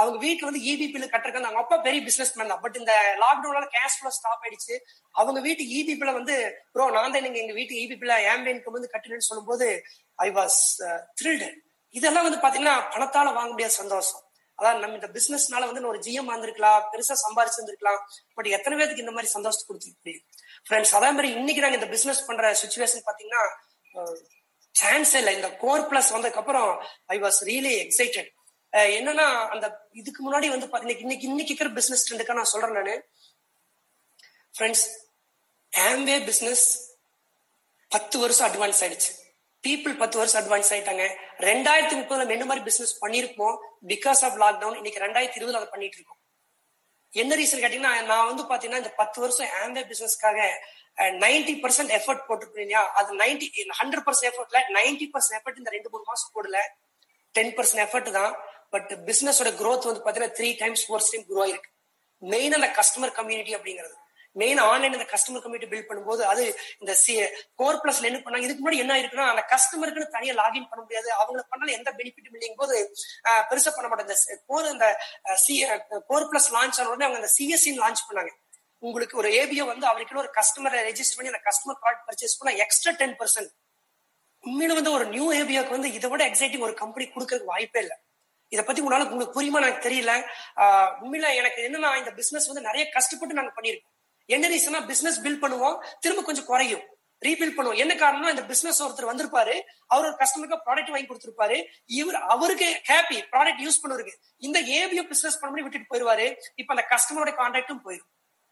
அவங்க 0.00 0.18
வீட்டுல 0.26 0.48
வந்து 0.48 0.62
இபி 0.72 0.86
பில் 0.92 1.10
கட்டுறதுக்கு 1.12 1.48
அவங்க 1.48 1.62
அப்பா 1.64 1.76
பெரிய 1.86 2.00
பிசினஸ் 2.08 2.34
மேன் 2.38 2.52
தான். 2.52 2.62
பட் 2.64 2.78
இந்த 2.80 2.92
லாக்டவுனால 3.22 3.66
கேஷ் 3.76 3.96
ஃபுல்லா 3.96 4.14
ஸ்டாப் 4.18 4.44
ஆயிடுச்சு. 4.44 4.74
அவங்க 5.14 5.40
வீட்டு 5.48 5.64
இபி 5.78 5.94
பில்ல 6.00 6.14
வந்து 6.20 6.36
ப்ரோ 6.74 6.86
நான் 6.96 7.14
தான் 7.16 7.26
நீங்க 7.26 7.40
எங்க 7.44 7.54
வீட்டு 7.60 7.74
இபி 7.84 7.98
பில்ல 8.02 8.16
ஆம்பே 8.32 8.54
வந்து 8.78 8.92
கட்டுறேன்னு 8.94 9.28
சொல்லும்போது 9.30 9.68
ஐ 10.26 10.30
வாஸ் 10.40 10.58
த்ரில்டு 11.20 11.50
இதெல்லாம் 11.94 12.26
வந்து 12.26 12.42
பாத்தீங்கன்னா 12.42 12.74
பணத்தால 12.94 13.28
வாங்க 13.36 13.50
முடியாத 13.54 13.74
சந்தோஷம். 13.82 14.22
அதான் 14.58 14.80
நம்ம 14.82 14.98
இந்த 14.98 15.08
பிசினஸ்னால 15.14 15.66
வந்து 15.68 15.90
ஒரு 15.92 16.00
ஜிஎம் 16.06 16.32
வந்திருக்கலாம். 16.32 16.80
பெருசா 16.92 17.14
சம்பாரிச்சிருந்திருக்கலாம். 17.22 18.00
பட் 18.36 18.48
எத்தனை 18.56 18.74
பேருக்கு 18.78 19.04
இந்த 19.04 19.14
மாதிரி 19.16 19.30
சந்தோஷத்தை 19.36 19.64
கொடுத்துருக்கு 19.68 20.02
முடியும் 20.02 20.24
ஃப்ரெண்ட்ஸ் 20.66 20.92
அதே 20.98 21.10
மாதிரி 21.16 21.28
இன்னைக்கு 21.38 21.62
நாங்க 21.64 21.78
இந்த 21.80 21.88
பிசினஸ் 21.94 22.26
பண்ற 22.28 22.52
சுச்சுவேஷன் 22.62 23.06
பாத்தீங்கன்னா 23.08 23.42
uh, 23.94 24.14
சான்ஸ் 24.74 25.12
இல்லை. 25.20 25.32
இந்த 25.38 25.48
கோர் 25.62 25.86
பிளஸ் 25.90 26.10
வந்ததுக்கு 26.16 26.42
அப்புறம் 26.42 26.68
ஐ 27.14 27.16
வாஸ் 27.24 27.40
ரியலி 27.48 27.72
எக்ஸைட்டட் 27.84 28.28
என்னன்னா 28.72 29.48
அந்த 29.48 29.88
இதுக்கு 29.92 30.20
முன்னாடி 30.26 30.48
வந்து 30.48 30.66
இன்னைக்கு 30.80 31.26
இன்னைக்கு 31.26 31.52
இருக்கிற 31.52 31.70
பிசினஸ் 31.70 32.04
ட்ரெண்டுக்கா 32.08 32.32
நான் 32.32 32.52
சொல்றேன் 32.54 32.72
நானு. 32.72 32.94
ஃப்ரெண்ட்ஸ் 34.58 34.84
ஆம்வே 35.72 36.24
பிசினஸ் 36.24 36.66
பத்து 37.88 38.18
வருஷம் 38.18 38.48
அட்வான்ஸ் 38.48 38.80
ஆயிடுச்சு. 38.84 39.10
பீப்புள் 39.66 39.98
பத்து 39.98 40.18
வருஷம் 40.18 40.40
அட்வான்ஸ் 40.42 40.70
ஆயிட்டாங்க. 40.74 41.04
ரெண்டாயிரத்தி 41.38 41.96
முப்பதுல 41.98 42.34
என்ன 42.36 42.44
மாதிரி 42.44 42.64
பிசினஸ் 42.64 43.04
பண்ணிருப்போம்? 43.04 43.56
பிகாஸ் 43.86 44.22
ஆஃப் 44.26 44.38
லாக்டவுன் 44.42 44.76
இன்னைக்கு 44.76 45.02
ரெண்டாயிரத்தி 45.04 45.38
இருபதுல 45.40 45.60
அதை 45.60 45.68
பண்ணிட்டு 45.74 45.96
இருக்கோம். 45.96 46.18
என்ன 47.12 47.36
ரீசன் 47.36 47.62
கேட்டீங்கன்னா 47.62 48.04
நான் 48.10 48.26
வந்து 48.34 48.42
பாத்தீங்கன்னா 48.50 48.80
இந்த 48.82 48.92
பத்து 49.00 49.20
வருஷம் 49.20 49.46
ஆம்வே 49.62 49.82
பிசினஸ்க்காக 49.90 50.48
நைன்டி 51.24 51.54
பர்சன்ட் 51.62 51.92
எஃபர்ட் 51.98 52.26
போட்டுருக்கீங்க 52.28 52.66
இல்லையா? 52.66 52.92
அது 52.92 53.16
நைன்டி 53.16 53.46
ஹண்ட்ரட் 53.80 54.06
பர்சன்ட் 54.06 54.28
எஃபர்ட்ல 54.30 54.60
நைன்டி 54.78 55.06
பர்சன்ட் 55.14 55.38
எஃபர்ட் 55.38 55.56
இந்த 55.56 55.70
ரெண்டு 55.70 55.90
மூணு 55.90 56.04
மாசம் 56.04 56.32
போடல. 56.34 56.58
டென் 57.30 57.54
பர்சன்ட் 57.56 57.84
எஃபர்ட் 57.86 58.10
தான். 58.10 58.32
பட் 58.72 58.90
பிசினஸோட 59.08 59.50
க்ரோத் 59.60 59.88
வந்து 59.88 60.02
பாத்தீங்கன்னா 60.04 60.36
three 60.38 60.48
times 60.60 60.84
four 60.86 61.08
time 61.08 61.24
grow 61.30 61.40
ஆயிருக்கு. 61.44 61.70
மெயின் 62.22 62.54
அந்த 62.58 62.68
கஸ்டமர் 62.78 63.12
கம்யூனிட்டி 63.18 63.54
அப்படிங்கிறது. 63.56 63.96
மெயின் 64.36 64.60
ஆன்லைன் 64.62 64.96
அந்த 64.96 65.06
கஸ்டமர் 65.12 65.42
கம்யூனிட்டி 65.44 65.70
பில்ட் 65.70 65.88
பண்ணும்போது 65.88 66.22
அது 66.32 66.42
இந்த 66.82 66.92
சி 66.94 67.12
கோர் 67.60 67.80
பிளஸ்ல 67.82 68.08
என்ன 68.10 68.18
பண்ணாங்க? 68.18 68.46
இதுக்கு 68.46 68.62
முன்னாடி 68.64 68.82
என்ன 68.84 68.98
இருக்குன்னா 69.00 69.24
அந்த 69.32 69.42
கஸ்டமருக்குன்னு 69.52 70.14
தனியா 70.16 70.34
லாகின் 70.40 70.68
பண்ண 70.70 70.82
முடியாது. 70.84 71.08
அவங்களுக்கு 71.14 71.50
பண்ணாலும் 71.52 71.76
எந்த 71.78 71.90
பெனிஃபிட்டும் 71.98 72.36
இல்லைங்கும் 72.36 72.62
போது 72.62 72.76
ஆஹ், 73.28 73.42
பெருசா 73.48 73.70
பண்ண 73.70 73.88
மாட்டாங்க. 73.88 74.06
இந்த 74.08 74.44
கோர் 74.50 74.68
இந்த 74.74 74.88
சி 75.44 75.56
கோர் 76.10 76.28
பிளஸ் 76.30 76.48
லான்ச் 76.56 76.78
ஆன 76.80 76.88
உடனே 76.88 77.06
அவங்க 77.06 77.20
அந்த 77.22 77.32
சிஎஸ்சி 77.38 77.72
லான்ச் 77.82 78.04
பண்ணாங்க. 78.08 78.32
உங்களுக்கு 78.82 79.16
ஒரு 79.16 79.28
ஏபிஓ 79.40 79.64
வந்து 79.66 79.86
அவருக்கு 79.86 80.22
ஒரு 80.22 80.30
கஸ்டமரை 80.36 80.78
ரெஜிஸ்டர் 80.86 81.16
பண்ணி 81.16 81.32
அந்த 81.32 81.42
கஸ்டமர் 81.48 81.80
கார்டு 81.82 82.00
பர்ச்சேஸ் 82.06 82.38
பண்ணா 82.38 82.52
எக்ஸ்ட்ரா 82.64 82.92
டென் 82.92 83.16
பர்சன்ட் 83.20 83.50
உண்மையில 84.44 84.74
வந்து 84.74 84.92
ஒரு 84.92 85.06
நியூ 85.06 85.26
ஏபிஓக்கு 85.32 85.76
வந்து 85.76 85.88
இதை 85.92 86.08
விட 86.10 86.22
எக்ஸைட்டிங் 86.30 86.64
ஒரு 86.68 86.74
கம்பெனி 86.74 87.06
கொடுக்கறதுக்கு 87.06 87.52
வாய்ப்பே 87.54 87.80
இல்லை. 87.80 87.96
இதை 88.50 88.64
பத்தி 88.64 88.82
உங்களால 88.82 89.08
உங்களுக்கு 89.08 89.36
புரியுமா 89.36 89.60
எனக்கு 89.62 89.88
தெரியல. 89.88 90.12
ஆஹ் 90.60 90.92
உண்மையில 91.02 91.34
எனக்கு 91.34 91.60
என்னன்னா 91.62 91.98
இந்த 91.98 92.10
பிசினஸ் 92.10 92.46
வந்து 92.46 92.62
நிறைய 92.62 92.88
கஷ்டப்பட்டு 92.88 93.34
நாங்க 93.34 93.52
பண்ணிருக்கோம் 93.60 93.98
என்ன 94.26 94.48
ரீசனா 94.48 94.86
பிசினஸ் 94.86 95.22
பில்ட் 95.22 95.44
பண்ணுவோம் 95.44 95.76
திரும்ப 96.00 96.22
கொஞ்சம் 96.22 96.44
குறையும். 96.44 96.82
ரீபில்ட் 97.26 97.56
பண்ணுவோம். 97.56 97.76
என்ன 97.76 97.94
காரணம்னா 97.94 98.28
இந்த 98.28 98.44
பிசினஸ் 98.44 98.82
ஒருத்தர் 98.82 99.08
வந்திருப்பாரு 99.08 99.60
அவர் 99.86 100.06
ஒரு 100.06 100.16
கஸ்டமருக்கு 100.20 100.58
ப்ராடக்ட் 100.66 100.90
வாங்கி 100.90 101.08
கொடுத்திருப்பாரு. 101.08 101.56
இவர் 101.86 102.14
அவருக்கு 102.14 102.82
ஹாப்பி 102.88 103.18
ப்ராடக்ட் 103.32 103.62
யூஸ் 103.64 103.80
பண்ணுவருக்கு. 103.82 104.14
இந்த 104.36 104.60
ஏபிஓ 104.60 105.02
பிசினஸ் 105.02 105.40
பண்ணி 105.40 105.62
விட்டுட்டு 105.62 105.90
போயிருவாரு. 105.90 106.36
இப்ப 106.54 106.74
அந்த 106.74 106.86
கஸ்டமரோட 106.90 107.34
கான்டாக்டும் 107.34 107.80
போயிடும் 107.84 108.10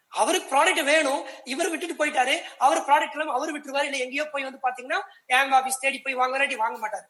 அவருக்கு 0.09 0.49
ப்ராடக்ட் 0.57 0.85
வேணும் 0.85 1.27
இவர் 1.45 1.69
விட்டுட்டு 1.69 2.07
போயிட்டாரு. 2.07 2.35
அவர் 2.59 2.83
ப்ராடக்ட் 2.83 3.19
எல்லாம் 3.19 3.35
அவர் 3.35 3.53
விட்டுருவாரு. 3.53 3.85
இல்ல 3.85 3.97
எங்கேயோ 3.97 4.25
போய் 4.25 4.43
வந்து 4.43 4.61
பாத்தீங்கன்னா 4.63 5.01
ஏங்க 5.33 5.51
ஆபீஸ் 5.51 5.81
தேடி 5.81 5.99
போய் 5.99 6.17
வாங்குறாட்டி 6.17 6.57
வாங்க 6.57 6.79
மாட்டாரு. 6.79 7.07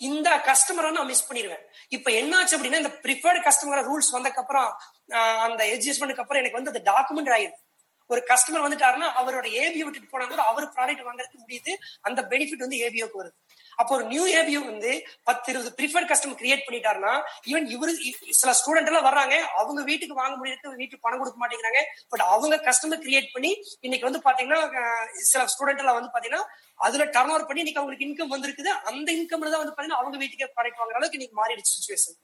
இந்த 0.00 0.28
கஸ்டமரை 0.46 0.90
நான் 0.90 1.06
மிஸ் 1.06 1.28
பண்ணிடுவேன் 1.28 1.62
இப்ப 1.88 2.10
என்னாச்சு 2.16 2.54
அப்படின்னா 2.56 2.82
இந்த 2.82 2.92
ப்ரிஃபர்டு 3.04 3.40
கஸ்டமர் 3.44 3.86
ரூல்ஸ் 3.86 4.10
வந்ததுக்கு 4.12 4.42
அப்புறம் 4.42 4.68
ஆஹ், 5.14 5.40
அந்த 5.46 5.62
அட்ஜஸ்ட்மெண்ட்க்கு 5.72 6.24
அப்புறம் 6.24 6.40
எனக்கு 6.40 6.58
வந்து 6.58 6.72
அந்த 6.72 6.82
டாக்குமெண்ட் 6.90 7.32
ஆயிடுது 7.34 7.58
ஒரு 8.12 8.20
கஸ்டமர் 8.30 8.64
வந்துட்டாருன்னா 8.66 9.08
அவரோட 9.20 9.46
ஏபிஓ 9.62 9.84
விட்டுட்டு 9.86 10.12
போனா 10.12 10.26
கூட 10.32 10.42
அவர் 10.50 10.66
ப்ராடக்ட் 10.76 11.06
வாங்குறதுக்கு 11.08 11.44
முடியுது. 11.44 11.72
அந்த 12.08 12.20
பெனிஃபிட் 12.32 12.64
வந்து 12.64 12.80
ஏபிஓக்கு 12.86 13.20
வருது. 13.20 13.34
அப்போ 13.80 13.92
ஒரு 13.96 14.04
நியூ 14.12 14.22
ஏபிஓ 14.38 14.60
வந்து 14.68 14.92
பத்து 15.28 15.48
இருபது 15.52 15.70
ப்ரிஃபர்ட் 15.78 16.08
கஸ்டமர் 16.12 16.38
கிரியேட் 16.40 16.64
பண்ணிட்டாருன்னா 16.66 17.12
ஈவன் 17.50 17.66
இவரு 17.74 17.92
சில 18.40 18.52
ஸ்டூடெண்ட் 18.60 18.88
எல்லாம் 18.90 19.06
வர்றாங்க 19.08 19.34
அவங்க 19.60 19.80
வீட்டுக்கு 19.90 20.14
வாங்க 20.22 20.34
முடியாது 20.40 20.72
வீட்டுக்கு 20.80 21.04
பணம் 21.06 21.20
கொடுக்க 21.22 21.38
மாட்டேங்கிறாங்க. 21.42 21.82
பட் 22.12 22.24
அவங்க 22.34 22.56
கஸ்டமர் 22.68 23.02
கிரியேட் 23.04 23.28
பண்ணி 23.34 23.50
இன்னைக்கு 23.86 24.08
வந்து 24.08 24.22
பாத்தீங்கன்னா 24.28 24.62
சில 25.32 25.44
ஸ்டூடெண்ட் 25.54 25.82
எல்லாம் 25.84 25.98
வந்து 25.98 26.12
பாத்தீங்கன்னா 26.14 26.42
அதுல 26.86 27.06
டர்ன் 27.16 27.32
ஓவர் 27.34 27.46
பண்ணி 27.50 27.62
இன்னைக்கு 27.64 27.82
அவங்களுக்கு 27.82 28.08
இன்கம் 28.08 28.32
வந்திருக்குது. 28.34 28.72
அந்த 28.90 29.08
இன்கம்ல 29.18 29.52
தான் 29.54 29.62
வந்து 29.62 29.74
பாத்தீங்கன்னா 29.74 30.00
அவங்க 30.02 30.16
வீட்டுக்கே 30.22 30.48
ப்ராடக்ட் 30.56 30.80
வாங்குற 30.82 30.98
அளவுக்கு 31.00 31.20
இன்னைக்கு 31.20 31.38
மாறிடுச்சு 31.42 31.74
சுச்சுவேஷன் 31.76 32.18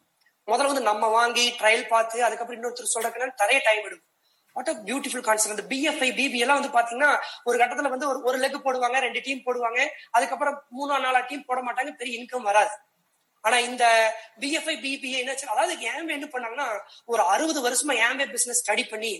முதல்ல 0.49 0.71
வந்து 0.73 0.89
நம்ம 0.91 1.05
வாங்கி 1.19 1.45
ட்ரையல் 1.61 1.87
பார்த்து 1.93 2.25
அதுக்கப்புறம் 2.27 2.59
இன்னொருத்தர் 2.59 2.95
சொல்றதுக்கு 2.95 3.45
நிறைய 3.45 3.61
டைம் 3.69 3.85
எடுக்கும். 3.89 4.11
வாட் 4.57 4.69
அ 4.69 4.77
பியூட்டிஃபுல் 4.89 5.27
கான்செப்ட் 5.29 5.55
அந்த 5.57 5.67
பிஎஃப்ஐ 5.75 6.11
பிபி 6.21 6.39
எல்லாம் 6.39 6.61
வந்து 6.61 6.75
பாத்தீங்கன்னா 6.79 7.13
ஒரு 7.45 7.59
கட்டத்துல 7.59 7.93
வந்து 7.95 8.09
ஒரு 8.09 8.23
ஒரு 8.23 8.39
லெக் 8.39 8.65
போடுவாங்க 8.67 8.99
ரெண்டு 8.99 9.21
டீம் 9.21 9.45
போடுவாங்க. 9.47 9.81
அதுக்கப்புறம் 10.11 10.59
மூணா 10.79 10.99
நாலா 11.05 11.23
டீம் 11.27 11.45
போட 11.45 11.61
மாட்டாங்க 11.61 11.91
பெரிய 11.91 12.21
இன்கம் 12.21 12.49
வராது. 12.51 12.75
ஆனா 13.41 13.57
இந்த 13.59 13.85
பிஎஃப்ஐ 14.41 14.75
பிபிஏ 14.85 15.17
என்ன 15.23 15.33
அதாவது 15.55 15.75
ஏம்பே 15.91 16.13
என்ன 16.19 16.27
பண்ணாங்கன்னா 16.33 16.69
ஒரு 17.05 17.23
அறுபது 17.23 17.61
வருஷமா 17.69 17.95
ஏம்பே 18.07 18.27
பிசினஸ் 18.27 18.63
ஸ்டடி 18.65 18.85
பண்ணி 18.91 19.15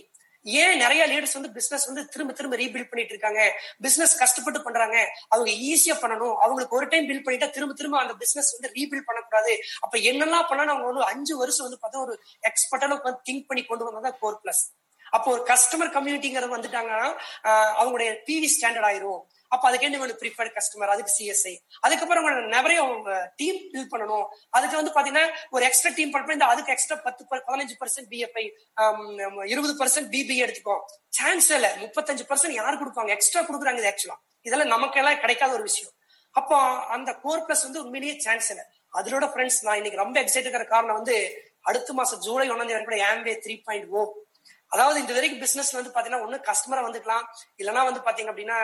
ஏன் 0.45 0.77
நிறைய 0.77 1.03
லீடர்ஸ் 1.07 1.33
வந்து 1.33 1.51
பிசினஸ் 1.51 1.85
வந்து 1.85 2.01
திரும்ப 2.07 2.33
திரும்ப 2.33 2.55
ரீபில்ட் 2.55 2.89
பண்ணிட்டு 2.89 3.13
இருக்காங்க? 3.13 3.41
பிசினஸ் 3.81 4.13
கஷ்டப்பட்டு 4.19 4.59
பண்றாங்க. 4.61 4.97
அவங்க 5.29 5.51
ஈஸியா 5.51 5.95
பண்ணணும். 6.01 6.35
அவங்களுக்கு 6.35 6.75
ஒரு 6.75 6.87
டைம் 6.87 7.07
பில்ட் 7.09 7.25
பண்ணிட்டா 7.25 7.49
திரும்ப 7.49 7.73
திரும்ப 7.73 7.99
அந்த 7.99 8.13
பிசினஸ் 8.13 8.51
வந்து 8.55 8.69
ரீபில்ட் 8.75 9.07
பண்ணக்கூடாது. 9.07 9.53
அப்ப 9.81 9.97
என்னெல்லாம் 9.97 10.47
பண்ணா 10.49 10.71
அவங்க 10.73 10.87
வந்து 10.91 11.03
அஞ்சு 11.03 11.35
வருஷம் 11.37 11.65
வந்து 11.67 11.79
பார்த்தா 11.81 12.03
ஒரு 12.05 12.15
எக்ஸ்பர்ட்டான 12.49 12.99
திங்க் 13.29 13.47
பண்ணி 13.47 13.63
கொண்டு 13.63 13.85
வந்தா 13.89 14.11
கோர் 14.23 14.41
பிளஸ் 14.43 14.63
அப்போ 15.15 15.27
ஒரு 15.35 15.43
கஸ்டமர் 15.51 15.95
கம்யூனிட்டிங்கிறது 15.95 16.55
வந்துட்டாங்கன்னா 16.57 17.07
அவங்களுடைய 17.79 18.11
பிவி 18.27 18.49
ஸ்டாண்டர்ட் 18.55 18.87
ஆயிரும். 18.89 19.23
அப்ப 19.53 19.63
அதுக்கு 19.69 19.87
என்ன 19.87 19.97
வேணும்? 20.01 20.19
ப்ரிஃபர்ட் 20.21 20.53
கஸ்டமர் 20.57 20.91
அதுக்கு 20.93 21.11
சிஎஸ்ஐ 21.17 21.53
அதுக்கப்புறம் 21.85 22.21
அவங்க 22.23 22.41
நிறைய 22.55 22.77
அவங்க 22.85 23.09
டீம் 23.39 23.59
பில்ட் 23.73 23.91
பண்ணணும். 23.93 24.25
அதுக்கு 24.57 24.79
வந்து 24.79 24.93
பாத்தீங்கன்னா 24.95 25.25
ஒரு 25.55 25.63
எக்ஸ்ட்ரா 25.69 25.91
டீம் 25.99 26.11
பண்ண 26.13 26.37
இந்த 26.37 26.47
அதுக்கு 26.53 26.73
எக்ஸ்ட்ரா 26.75 26.97
பத்து 27.07 27.23
பதினஞ்சு 27.49 27.75
பர்சன்ட் 27.81 28.09
பிஎஃப்ஐ 28.13 28.45
இருபது 29.53 29.75
பர்சன்ட் 29.81 30.09
பிபி 30.15 30.37
எடுத்துக்கோ. 30.45 30.77
சான்ஸ் 31.19 31.49
இல்ல. 31.57 31.69
முப்பத்தஞ்சு 31.83 32.25
பர்சன்ட் 32.31 32.57
யார் 32.61 32.81
கொடுப்பாங்க? 32.81 33.11
எக்ஸ்ட்ரா 33.17 33.43
கொடுக்குறாங்க 33.49 33.81
இது 33.83 33.91
ஆக்சுவலா 33.93 34.17
இதெல்லாம் 34.47 34.73
நமக்கெல்லாம் 34.75 35.21
கிடைக்காத 35.23 35.53
ஒரு 35.59 35.65
விஷயம். 35.69 35.93
அப்போ 36.39 36.57
அந்த 36.95 37.09
கோர் 37.23 37.45
பிளஸ் 37.47 37.65
வந்து 37.67 37.81
உண்மையிலேயே 37.85 38.15
சான்ஸ் 38.27 38.49
இல்லை. 38.53 38.65
அதோட 38.99 39.25
ஃப்ரெண்ட்ஸ் 39.31 39.63
நான் 39.65 39.79
இன்னைக்கு 39.79 40.03
ரொம்ப 40.03 40.17
எக்ஸைட் 40.23 40.45
இருக்கிற 40.45 40.65
காரணம் 40.75 40.97
வந்து 40.99 41.15
அடுத்த 41.69 41.93
மாசம் 41.99 42.19
ஜூலை 42.25 42.45
ஒன்னாம் 42.53 42.69
தேதி 42.69 42.85
கூட 42.87 42.97
ஆம்பே 43.11 43.33
த்ரீ 43.43 43.53
பாயிண்ட் 43.67 43.87
ஓ 43.97 44.01
அதாவது 44.75 44.97
இந்த 45.03 45.13
வரைக்கும் 45.17 45.43
பிசினஸ் 45.45 45.71
வந்து 45.77 45.91
பாத்தீங்கன்னா 45.95 46.21
ஒண்ணு 46.25 46.37
கஸ்டமரை 46.49 46.83
வந்துக்கலாம். 46.87 47.25
இல்லைன்னா 47.61 47.83
வந்து 47.89 48.01
பாத்தீங்க 48.07 48.31
அப்படின்னா 48.33 48.57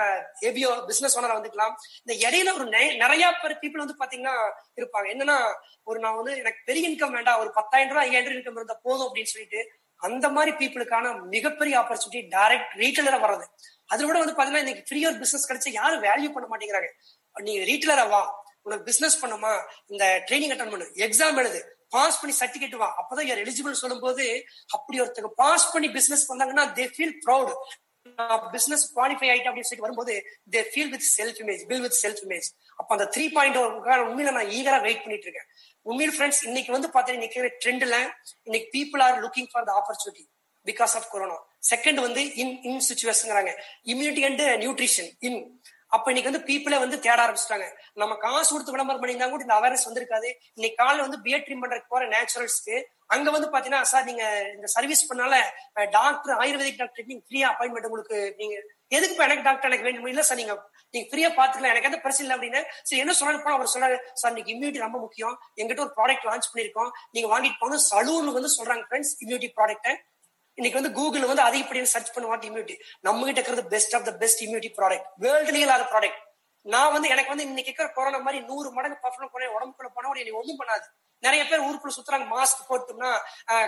ஏபிஓ 0.48 0.72
பிசினஸ் 0.92 1.18
ஓனரா 1.20 1.36
வந்துக்கலாம். 1.40 1.76
இந்த 2.04 2.14
இடையில 2.28 2.56
ஒரு 2.58 2.66
நிறைய 3.04 3.34
பேர் 3.44 3.60
பீப்புள் 3.62 3.84
வந்து 3.84 4.00
பாத்தீங்கன்னா 4.02 4.36
இருப்பாங்க. 4.82 5.08
என்னன்னா 5.16 5.38
ஒரு 5.84 6.00
நான் 6.06 6.18
வந்து 6.22 6.34
எனக்கு 6.44 6.62
பெரிய 6.72 6.90
இன்கம் 6.90 7.16
வேண்டாம். 7.18 7.40
ஒரு 7.40 7.52
பத்தாயிரம் 7.60 7.94
ரூபாய் 7.94 8.10
ஐயாயிரம் 8.10 8.38
இன்கம் 8.40 8.60
இருந்தா 8.62 8.80
போதும் 8.88 9.08
அப்படின்னு 9.08 9.34
சொல்லிட்டு 9.36 9.62
அந்த 9.96 10.30
மாதிரி 10.36 10.52
பீப்புளுக்கான 10.60 11.08
மிகப்பெரிய 11.34 11.74
ஆப்பர்ச்சுனிட்டி 11.80 12.22
டைரக்ட் 12.36 12.72
ரீட்டைலரா 12.82 13.18
வர்றது. 13.26 13.46
அதை 13.86 14.06
விட 14.06 14.18
வந்து 14.24 14.36
பாத்தீங்கன்னா 14.38 14.64
இன்னைக்கு 14.66 14.86
ஃப்ரீ 14.88 15.02
ஒரு 15.10 15.18
பிசினஸ் 15.24 15.50
கிடைச்சா 15.52 15.72
யாரும் 15.72 16.04
வேல்யூ 16.04 16.30
பண்ண 16.36 16.48
மாட்டேங்கிறாங்க. 16.52 16.90
நீ 17.48 17.54
ரீட்டைலரா 17.60 18.06
வா. 18.10 18.22
உனக்கு 18.62 18.86
பிசினஸ் 18.86 19.26
பண்ணுமா? 19.26 19.52
இந்த 19.88 20.06
ட்ரைனிங் 20.28 20.54
அட்டன் 20.56 20.74
பண்ணு. 20.74 20.88
எக்ஸாம் 21.06 21.40
எழுது. 21.44 21.62
பாஸ் 21.92 22.20
பண்ணி 22.20 22.34
சர்டிபிகேட் 22.38 22.76
வா? 22.78 22.90
அப்பதான் 23.00 23.28
யார் 23.28 23.44
எலிஜிபிள் 23.44 23.82
சொல்லும்போது 23.82 24.26
அப்படி 24.70 25.00
ஒருத்தங்க 25.02 25.32
பாஸ் 25.40 25.72
பண்ணி 25.74 25.90
பிசினஸ் 25.96 26.28
பண்ணாங்கன்னா 26.30 26.66
they 26.78 26.86
feel 26.94 27.16
proud 27.26 27.52
business 28.54 28.84
qualify 28.94 29.28
ஆயிட்டு 29.32 29.50
அப்படின்னு 29.50 29.70
சொல்லி 29.70 29.86
வரும்போது 29.86 30.14
they 30.54 30.62
feel 30.70 30.92
with 30.94 31.06
self 31.10 31.40
image 31.44 31.62
fill 31.70 31.84
with 31.84 31.98
self 32.02 32.22
image 32.26 32.48
அப்ப 32.80 32.90
அந்த 32.96 33.06
த்ரீ 33.16 33.26
பாயிண்ட் 33.36 33.58
உண்மையில 34.06 34.34
நான் 34.38 34.52
ஈகரா 34.58 34.78
வெயிட் 34.86 35.04
பண்ணிட்டு 35.04 35.28
இருக்கேன். 35.28 35.48
உண்மையில் 35.86 36.14
ஃப்ரெண்ட்ஸ் 36.16 36.42
இன்னைக்கு 36.48 36.72
வந்து 36.72 36.90
பாத்தீங்கன்னா 36.96 37.20
இன்னைக்கு 37.22 37.62
ட்ரெண்ட்ல 37.64 37.98
இன்னைக்கு 38.48 38.70
people 38.76 39.04
are 39.08 39.20
looking 39.26 39.50
for 39.52 39.68
the 39.70 39.74
opportunity 39.80 40.26
because 40.68 40.96
of 40.98 41.08
corona 41.14 41.38
second 41.70 42.00
வந்து 42.00 42.22
இன் 42.42 42.54
இன் 42.70 42.84
சுச்சுவேஷன்ங்கிறாங்க 42.90 43.52
இம்யூனிட்டி 43.94 44.24
அண்ட் 44.28 44.44
நியூட்ரிஷன் 44.64 45.10
இன் 45.30 45.40
அப்ப 45.96 46.12
இன்னைக்கு 46.12 46.32
வந்து 46.32 46.46
பீப்புளே 46.50 46.78
வந்து 46.84 46.98
தேட 47.06 47.18
ஆரம்பிச்சிட்டாங்க. 47.26 47.68
நம்ம 48.02 48.14
காசு 48.24 48.50
கொடுத்து 48.54 48.74
விளம்பரம் 48.76 49.02
பண்ணியிருந்தா 49.02 49.30
கூட 49.32 49.46
இந்த 49.46 49.56
அவேர்னஸ் 49.60 49.88
வந்திருக்காது. 49.88 50.30
இன்னைக்கு 50.58 50.78
காலைல 50.82 51.06
வந்து 51.06 51.20
பிஎட் 51.26 51.46
ட்ரீம் 51.48 51.64
பண்றதுக்கு 51.64 51.94
போற 51.94 52.06
நேச்சுரல்ஸ்க்கு 52.14 52.78
அங்க 53.14 53.30
வந்து 53.36 53.48
பாத்தீங்கன்னா 53.54 53.88
சார் 53.92 54.06
நீங்க 54.10 54.26
இந்த 54.58 54.68
சர்வீஸ் 54.76 55.08
பண்ணால 55.10 55.36
டாக்டர் 55.96 56.38
ஆயுர்வேதிக் 56.44 56.80
டாக்டர் 56.82 57.10
நீங்க 57.10 57.24
ஃப்ரீயா 57.28 57.48
அப்பாயின்மெண்ட் 57.52 57.88
உங்களுக்கு 57.90 58.20
நீங்க 58.42 58.56
எதுக்கு 58.98 59.14
இப்ப 59.16 59.26
எனக்கு 59.28 59.46
டாக்டர் 59.48 59.70
எனக்கு 59.70 59.88
வேண்டும்? 59.88 60.08
இல்ல 60.12 60.24
சார் 60.28 60.40
நீங்க 60.42 60.54
நீங்க 60.94 61.06
ஃப்ரீயா 61.10 61.30
பாத்துக்கலாம். 61.40 61.74
எனக்கு 61.74 61.90
எந்த 61.90 62.00
பிரச்சனை 62.06 62.24
இல்லை 62.26 62.36
அப்படின்னு 62.38 62.62
சரி 62.88 63.02
என்ன 63.04 63.14
சொன்னாலும் 63.18 63.44
போனா 63.44 63.58
அவர் 63.58 63.74
சொல்றாரு 63.74 63.98
சார் 64.22 64.32
இன்னைக்கு 64.34 64.54
இம்யூனிட்டி 64.54 64.86
ரொம்ப 64.86 65.00
முக்கியம். 65.04 65.36
எங்கிட்ட 65.60 65.86
ஒரு 65.86 65.94
ப்ராடக்ட் 66.00 66.28
லான்ச் 66.30 66.50
பண்ணிருக்கோம் 66.54 66.92
நீங்க 67.18 67.28
வாங்கிட்டு 67.34 67.62
போகணும். 67.64 67.84
சலூன் 67.92 68.32
வந்து 68.38 68.52
சொல்றாங்க 68.58 68.86
ஃப்ரெண்ட்ஸ் 68.90 69.14
இம்யூனிட்டி 69.24 69.52
ப்ராடக்ட்டை 69.60 69.94
இன்னைக்கு 70.62 70.80
வந்து 70.80 70.98
கூகுள் 70.98 71.30
வந்து 71.30 71.44
அதிகப்படியாக 71.46 71.90
சர்ச் 71.92 72.12
பண்ண 72.16 72.36
இம்யூனிட்டி 72.48 72.76
நம்ம 73.08 73.26
கிட்ட 73.28 73.40
இருக்கிறது 73.40 73.64
best 73.76 73.94
of 73.98 74.04
the 74.08 74.12
best 74.24 74.42
immunity 74.46 74.70
product 74.80 75.08
வேர்ல்டுலயே 75.24 75.64
இல்லாத 75.66 75.86
ப்ராடக்ட் 75.94 76.20
நான் 76.66 76.92
வந்து 76.96 77.08
எனக்கு 77.14 77.32
வந்து 77.34 77.46
இன்னைக்கு 77.48 77.70
இருக்கிற 77.72 77.88
கொரோனா 77.96 78.18
மாதிரி 78.26 78.40
நூறு 78.50 78.70
மடங்கு 78.72 78.98
பர்ஃபார்ம் 79.06 79.32
பண்ண 79.36 79.48
உடம்புக்குள்ள 79.56 79.90
போனா 79.96 80.08
கூட 80.10 80.20
ஒண்ணும் 80.40 80.60
பண்ணாது. 80.60 80.86
நிறைய 81.26 81.42
பேர் 81.50 81.64
ஊருக்குள்ள 81.68 81.94
சுத்துறாங்க 81.96 82.28
மாஸ்க் 82.36 82.62
போட்டோம்னா 82.70 83.10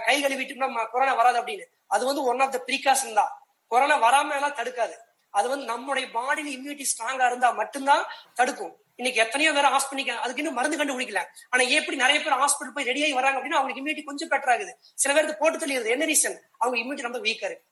கை 0.07 0.15
கழுவிட்டோம்னா 0.25 0.85
கொரோனா 0.93 1.13
வராது 1.21 1.39
அப்படின்னு. 1.41 1.65
அது 1.95 2.03
வந்து 2.09 2.23
ஒன் 2.31 2.43
ஆஃப் 2.45 2.53
த 2.57 2.61
ப்ரீகாஷன் 2.67 3.17
தான். 3.21 3.31
கொரோனா 3.71 3.97
வராம 4.05 4.35
எல்லாம் 4.39 4.57
தடுக்காது. 4.59 4.95
அது 5.39 5.47
வந்து 5.53 5.65
நம்மளுடைய 5.73 6.05
பாடியில் 6.17 6.53
இம்யூனிட்டி 6.57 6.85
ஸ்ட்ராங்கா 6.93 7.25
இருந்தா 7.31 7.51
மட்டும்தான் 7.61 8.03
தடுக்கும். 8.41 8.73
இன்னைக்கு 8.99 9.19
எத்தனையோ 9.21 9.51
பேர் 9.53 9.67
ஹாஸ்பிட்டல் 9.67 10.19
அதுக்கு 10.23 10.41
இன்னும் 10.41 10.57
மருந்து 10.57 10.77
கண்டுபிடிக்கல. 10.79 11.21
ஆனா 11.53 11.63
எப்படி 11.77 11.97
நிறைய 11.97 12.17
பேர் 12.19 12.41
ஹாஸ்பிட்டல் 12.41 12.75
போய் 12.75 12.89
ரெடியாகி 12.89 13.13
வராங்க 13.13 13.37
அப்படின்னா 13.39 13.59
அவங்களுக்கு 13.59 13.81
இம்யூனிட்டி 13.81 14.03
கொஞ்சம் 14.03 14.31
பெட்டர் 14.33 14.51
ஆகுது. 14.53 14.73
சில 14.97 15.13
பேருக்கு 15.13 15.39
போட்டு 15.39 15.63
தெரியுது 15.63 15.93
என்ன 15.95 16.05
ரீசன் 16.05 16.37
அவங்க 16.61 16.75
இம்யூனிட்டி 16.81 17.07
ரொம்ப 17.07 17.21
வீக்கா 17.25 17.47
இருக்கு. 17.49 17.65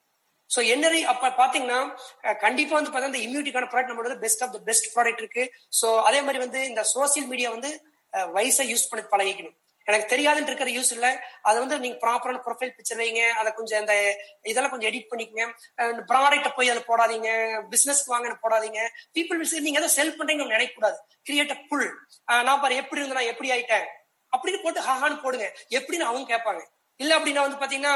சோ 0.50 0.60
என்ன 0.68 0.86
அப்ப 1.14 1.30
பாத்தீங்கன்னா 1.38 1.80
கண்டிப்பா 2.42 2.74
வந்து 2.78 2.92
பார்த்தா 2.92 3.12
இந்த 3.12 3.22
இம்யூனிட்டிக்கான 3.26 3.70
ப்ராடக்ட் 3.72 3.92
நம்மளோட 3.92 4.18
best 4.20 4.44
of 4.44 4.54
the 4.54 4.62
best 4.70 4.90
product 4.96 5.22
இருக்கு. 5.24 5.44
சோ 5.80 5.88
அதே 6.08 6.22
மாதிரி 6.22 6.40
வந்து 6.40 6.62
இந்த 6.68 6.84
சோசியல் 6.96 7.30
மீடியா 7.32 7.50
வந்து 7.50 7.70
அஹ், 8.14 8.30
வயசா 8.36 8.64
யூஸ் 8.72 8.90
பண்ணி 8.90 9.04
பழகிக்கணும். 9.12 9.56
எனக்கு 9.90 10.08
தெரியாதுன்னு 10.16 10.50
இருக்கிற 10.52 10.70
யூஸ் 10.78 10.92
இல்லை. 10.98 11.12
அதை 11.42 11.58
வந்து 11.64 11.80
நீங்க 11.86 11.98
ப்ராப்பரான 12.06 12.42
ப்ரொஃபைல் 12.48 12.74
பிக்சர் 12.78 13.00
வைங்க. 13.02 13.24
அதை 13.42 13.52
கொஞ்சம் 13.60 13.80
அந்த 13.84 13.94
இதெல்லாம் 14.52 14.74
கொஞ்சம் 14.74 14.92
எடிட் 14.92 15.12
பண்ணிக்கங்க. 15.12 15.46
ப்ராடக்ட்டை 16.12 16.52
போய் 16.58 16.74
அதை 16.74 16.84
போடாதீங்க. 16.92 17.30
பிசினஸ்க்கு 17.74 18.14
வாங்க 18.16 18.36
போடாதீங்க. 18.46 18.82
பீப்புள் 19.18 19.64
நீங்க 19.68 19.80
எதை 19.84 19.92
செல் 20.00 20.18
பண்றீங்கன்னு 20.20 20.56
நினைக்க 20.58 20.92
கிரியேட் 21.30 21.56
அ 21.56 21.60
புல் 21.72 21.90
நான் 22.50 22.62
பாரு 22.62 22.76
எப்படி 22.84 23.02
இருந்தேன் 23.02 23.20
நான் 23.22 23.32
எப்படி 23.34 23.50
ஆயிட்டேன்? 23.56 23.88
அப்படின்னு 24.34 24.62
போட்டு 24.64 24.82
ஹஹான்னு 24.90 25.18
போடுங்க. 25.24 25.48
எப்படின்னு 25.80 26.10
அவங்க 26.12 26.28
கேட்பாங்க. 26.36 26.62
இல்ல 27.00 27.12
அப்படின்னா 27.18 27.42
வந்து 27.46 27.60
பாத்தீங்கன்னா 27.62 27.94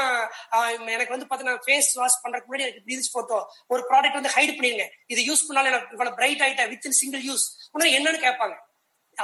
எனக்கு 0.94 1.14
வந்து 1.14 1.26
பாத்தீங்கன்னா 1.30 1.60
ஃபேஸ் 1.66 1.88
வாஷ் 1.94 2.20
பண்றதுக்கு 2.22 2.48
முன்னாடி 2.50 2.64
எனக்கு 2.66 2.84
ப்ளீச் 2.86 3.12
போட்டோ 3.12 3.38
ஒரு 3.66 3.82
ப்ராடக்ட் 3.90 4.18
வந்து 4.18 4.32
ஹைட் 4.36 4.54
பண்ணிருங்க 4.58 4.86
இது 5.12 5.20
யூஸ் 5.28 5.44
பண்ணாலும் 5.48 5.70
எனக்கு 5.72 5.92
இவ்வளவு 5.96 6.16
பிரைட் 6.16 6.42
ஆயிட்டேன். 6.46 6.68
வித் 6.68 6.86
இன் 6.90 6.98
சிங்கிள் 7.00 7.22
யூஸ் 7.30 7.44
உடனே 7.72 7.90
என்னன்னு 7.98 8.20
கேட்பாங்க. 8.26 8.56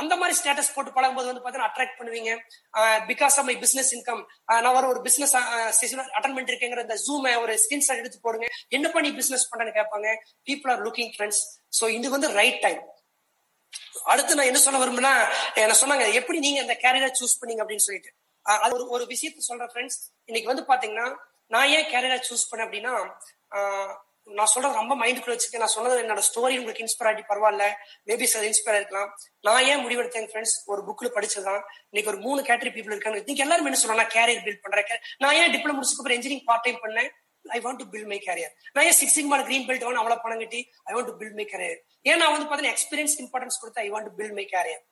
அந்த 0.00 0.14
மாதிரி 0.20 0.34
ஸ்டேட்டஸ் 0.38 0.72
போட்டு 0.74 0.90
பழகும்போது 0.96 1.28
வந்து 1.30 1.42
பாத்தீங்கன்னா 1.44 1.70
அட்ராக்ட் 1.70 1.98
பண்ணுவீங்க. 1.98 2.30
Because 3.10 3.36
of 3.40 3.46
my 3.48 3.56
business 3.64 3.90
income 3.96 4.22
நான் 4.64 4.74
வர 4.76 4.84
ஒரு 4.92 5.00
பிசினஸ் 5.06 5.34
செஷன் 5.80 6.02
அட்டன் 6.16 6.36
பண்ணிருக்கேங்கிற 6.38 6.82
இந்த 6.86 6.96
ஜூம் 7.06 7.28
ஒரு 7.44 7.54
ஸ்கிரீன்ஷாட் 7.64 8.02
எடுத்து 8.02 8.20
போடுங்க. 8.26 8.48
என்ன 8.78 8.86
பண்ணி 8.96 9.10
பிசினஸ் 9.20 9.46
பண்றேன்னு 9.50 9.76
கேட்பாங்க. 9.78 10.08
People 10.50 10.72
are 10.74 10.82
looking 10.88 11.12
friends 11.16 11.42
so 11.80 11.90
இது 11.98 12.10
வந்து 12.16 12.30
ரைட் 12.40 12.60
டைம் 12.66 12.80
அடுத்து 14.12 14.36
நான் 14.38 14.48
என்ன 14.50 14.60
சொல்ல 14.62 14.78
விரும்புனா 14.82 15.12
என்ன 15.64 15.76
சொன்னாங்க 15.82 16.06
எப்படி 16.20 16.38
நீங்க 16.46 16.60
இந்த 16.64 16.74
கேரியரை 16.84 17.10
சூஸ் 17.20 17.38
பண்ணீங்க? 17.40 17.62
அப்படின்னு 17.64 17.86
சொல்லிட்டு. 17.88 18.10
அது 18.46 18.72
ஒரு 18.76 18.84
ஒரு 18.94 19.04
விஷயத்த 19.12 19.44
சொல்றேன் 19.50 19.70
ஃப்ரெண்ட்ஸ் 19.72 19.98
இன்னைக்கு 20.28 20.50
வந்து 20.52 20.64
பாத்தீங்கன்னா 20.70 21.06
நான் 21.54 21.70
ஏன் 21.76 21.86
கேரியரை 21.92 22.18
சூஸ் 22.28 22.48
பண்ணேன் 22.50 22.66
அப்படின்னா 22.66 22.94
நான் 24.26 24.46
சொல்றது 24.46 24.74
ரொம்ப 24.74 24.94
மைண்டுக்குள்ள 24.96 25.34
வச்சுக்க 25.36 25.58
நான் 25.58 25.72
சொன்னது 25.76 26.02
என்னோட 26.02 26.22
ஸ்டோரி 26.28 26.54
உங்களுக்கு 26.60 26.84
இன்ஸ்பயர் 26.84 27.10
ஆகி 27.10 27.22
பரவாயில்ல. 27.30 27.64
மேபி 28.06 28.24
சார் 28.32 28.44
இன்ஸ்பயர் 28.50 28.78
இருக்கலாம் 28.80 29.10
நான் 29.40 29.64
ஏன் 29.64 29.82
முடிவெடுத்தேன் 29.84 30.28
ஃப்ரெண்ட்ஸ் 30.32 30.54
ஒரு 30.64 30.82
புக்ல 30.88 31.10
படிச்சதான் 31.16 31.62
இன்னைக்கு 31.90 32.12
ஒரு 32.12 32.20
மூணு 32.26 32.42
கேட்டரி 32.42 32.70
பீப்புள் 32.70 32.94
இருக்காங்க. 32.96 33.22
நீங்க 33.26 33.42
எல்லாரும் 33.42 33.64
என்ன 33.64 33.78
சொல்லலாம் 33.78 34.12
கேரியர் 34.14 34.44
பில்ட் 34.46 34.62
பண்றேன் 34.66 35.02
நான் 35.18 35.34
ஏன் 35.34 35.52
டிப்ளமோ 35.54 35.76
முடிச்சுக்கு 35.78 36.02
அப்புறம் 36.04 36.18
இன்ஜினியரிங் 36.18 36.48
பார்ட் 36.50 36.62
டைம் 36.62 36.80
பண்ணேன்? 36.84 37.10
I 37.44 37.60
want 37.60 37.80
to 37.82 37.86
build 37.92 38.10
my 38.12 38.18
career 38.28 38.52
நான் 38.72 38.84
ஏன் 38.84 38.98
சிக்ஸ் 39.00 39.18
மார்க் 39.32 39.46
கிரீன் 39.46 39.66
பெல்ட் 39.68 39.84
வாங்க 39.86 40.00
அவ்வளவு 40.02 40.20
பணம் 40.20 40.38
கட்டி? 40.38 40.60
I 40.84 40.94
want 40.94 41.10
to 41.10 41.16
build 41.20 41.36
my 41.40 41.46
career 41.52 41.80
ஏன் 42.02 42.18
நான் 42.18 42.32
வந்து 42.34 42.48
பாத்தீங்கன்னா 42.50 42.74
எக்ஸ்பீரியன்ஸ் 42.76 43.16
இம்பார்ட்டன்ஸ் 43.24 43.60
கொடுத்து 43.60 43.82
I 43.86 43.90
want 43.90 44.08
to 44.08 44.14
build 44.18 44.36
my 44.38 44.48
career 44.54 44.82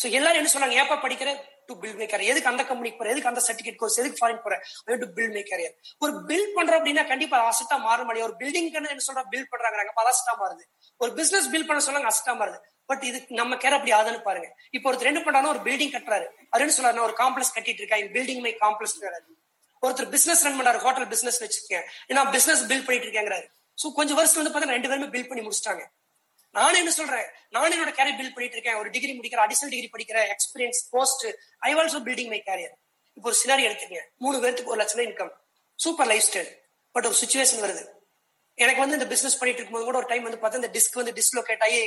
so 0.00 0.10
எல்லாரும் 0.10 0.40
என்ன 0.40 0.50
சொன்னாங்க? 0.54 0.76
ஏப்பா 0.82 0.96
படிக்கிற? 1.04 1.30
டு 1.66 1.74
பில்ட் 1.80 1.98
மை 2.00 2.06
கேரியர் 2.06 2.32
எதுக்கு 2.32 2.50
அந்த 2.50 2.64
கம்பெனிக்கு 2.64 2.98
போற? 2.98 3.10
எதுக்கு 3.10 3.28
அந்த 3.28 3.42
சர்டிஃபிகேட் 3.46 3.76
கோர்ஸ் 3.80 3.98
எதுக்கு 4.02 4.20
ஃபாரின் 4.20 4.42
போற? 4.44 4.54
ஐ 4.84 4.96
டு 4.96 5.08
பில்ட் 5.16 5.34
மை 5.36 5.44
ஒரு 5.98 6.12
பில்ட் 6.28 6.52
பண்றோம் 6.56 6.78
அப்படின்னா 6.80 7.06
கண்டிப்பா 7.06 7.52
அசட்டா 7.52 7.76
மாற 7.80 8.04
முடியும் 8.04 8.26
ஒரு 8.28 8.36
பில்டிங் 8.40 8.70
என்ன 8.72 9.04
சொல்ற? 9.08 9.22
பில்ட் 9.32 9.50
பண்றாங்க. 9.50 9.88
அப்ப 9.88 10.12
அசட்டா 10.12 10.34
மாறுது. 10.42 10.64
ஒரு 10.96 11.12
பிசினஸ் 11.12 11.48
பில்ட் 11.54 11.68
பண்ண 11.70 11.82
சொன்னாங்க 11.86 12.10
அசட்டா 12.12 12.34
மாறுது. 12.40 12.58
பட் 12.86 13.04
இது 13.10 13.24
நம்ம 13.28 13.54
கேர் 13.54 13.76
அப்படி 13.78 13.92
ஆகுதுன்னு 13.92 14.22
பாருங்க. 14.22 14.48
இப்போ 14.70 14.92
ஒருத்தர் 14.92 15.12
என்ன 15.12 15.20
பண்றாரு 15.20 15.52
ஒரு 15.54 15.58
பில்டிங் 15.58 15.94
கட்டுறாரு. 15.96 16.26
அவர் 16.50 16.64
என்ன 16.64 16.74
சொல்றாரு 16.78 16.96
நான் 16.98 17.08
ஒரு 17.10 17.16
காம்ப்ளெக்ஸ் 17.22 17.54
கட்டிட்டு 17.56 17.82
இருக்கேன் 17.82 18.12
பில்டிங் 18.16 18.40
மை 18.40 18.54
காம்ப்ளெக்ஸ் 18.64 18.98
ஒருத்தர் 19.82 20.10
பிசினஸ் 20.10 20.44
ரன் 20.44 20.58
பண்றாரு. 20.58 20.76
ஹோட்டல் 20.76 21.08
பிசினஸ் 21.08 21.38
வச்சிருக்கேன் 21.44 22.14
நான் 22.18 22.30
பிசினஸ் 22.30 22.60
பில்ட் 22.70 22.86
பண்ணிட்டு 22.86 23.08
இருக்கேங்கிறாரு. 23.08 23.46
சோ 23.82 23.92
கொஞ்சம் 23.92 24.16
வருஷம் 24.16 24.42
வந்து 24.42 24.52
பாத்தீங்கன்னா 24.54 24.76
ரெண்டு 24.78 24.88
பேருமே 24.88 25.08
பில்ட் 25.14 25.28
பண்ணி 25.30 25.42
முடிச்சிட்டாங்க. 25.46 25.84
நானும் 26.58 26.80
என்ன 26.82 26.92
சொல்றேன்? 26.98 27.28
நானும் 27.54 27.74
என்னோட 27.76 27.92
கேரியர் 27.98 28.18
பில்ட் 28.20 28.34
பண்ணிட்டு 28.36 28.56
இருக்கேன். 28.58 28.78
ஒரு 28.80 28.88
டிகிரி 28.94 29.12
முடிக்கிற 29.18 29.40
அடிஷனல் 29.44 29.72
டிகிரி 29.74 29.88
படிக்கிற 29.94 30.18
experience 30.34 30.80
post 30.94 31.24
I 31.68 31.70
also 31.80 32.00
building 32.08 32.32
my 32.34 32.40
career 32.48 32.74
இப்போ 33.16 33.28
ஒரு 33.30 33.38
சினாரி 33.42 33.62
எடுத்துக்கங்க. 33.68 34.02
மூணு 34.24 34.36
பேருக்கு 34.42 34.72
ஒரு 34.74 34.80
லட்சம் 34.82 35.02
income 35.06 35.32
super 35.84 36.10
life 36.12 36.26
style 36.28 36.50
but 36.94 37.06
ஒரு 37.08 37.16
சுச்சுவேஷன் 37.22 37.62
வருது. 37.64 37.82
எனக்கு 38.62 38.80
வந்து 38.82 38.96
இந்த 38.98 39.06
பிசினஸ் 39.12 39.36
பண்ணிட்டு 39.40 39.60
இருக்கும்போது 39.60 39.88
கூட 39.88 39.98
ஒரு 40.00 40.08
டைம் 40.10 40.26
வந்து 40.28 40.40
பார்த்தா 40.42 40.60
இந்த 40.60 40.70
டிஸ்க் 40.76 40.98
வந்து 41.00 41.14
டிஸ்லோகேட் 41.18 41.62
ஆகி 41.66 41.80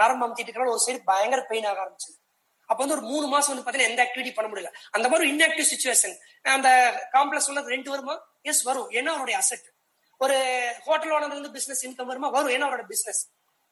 நரம்பு 0.00 0.24
அமுத்திட்டு 0.26 0.48
இருக்கிற 0.48 0.68
ஒரு 0.74 0.82
சைடு 0.86 1.00
பயங்கர 1.10 1.40
பெயின் 1.50 1.68
ஆக 1.70 1.80
ஆரம்பிச்சது. 1.84 2.16
அப்ப 2.70 2.78
வந்து 2.82 2.96
ஒரு 2.96 3.04
மூணு 3.12 3.26
மாசம் 3.34 3.52
வந்து 3.52 3.64
பாத்தீங்கன்னா 3.66 3.90
எந்த 3.92 4.02
ஆக்டிவிட்டி 4.06 4.32
பண்ண 4.36 4.48
முடியல. 4.52 4.70
அந்த 4.96 5.06
மாதிரி 5.12 5.26
இன்ஆக்டிவ் 5.32 5.70
சுச்சுவேஷன் 5.72 6.16
அந்த 6.56 6.68
காம்ப்ளெக்ஸ் 7.16 7.50
வந்து 7.50 7.74
ரெண்டு 7.74 7.90
வருமா? 7.94 8.16
எஸ் 8.50 8.62
வரும். 8.70 8.88
ஏன்னா 8.98 9.12
அவருடைய 9.16 9.36
அசெட் 9.42 9.68
ஒரு 10.24 10.36
ஹோட்டல் 10.86 11.14
ஓனர் 11.16 11.36
வந்து 11.38 11.54
பிசினஸ் 11.58 11.84
இன்கம் 11.86 12.10
வருமா? 12.12 12.28
வரும். 12.38 12.52
ஏன்னா 12.56 12.66
அவரோட 12.68 12.86
பிசினஸ் 12.94 13.22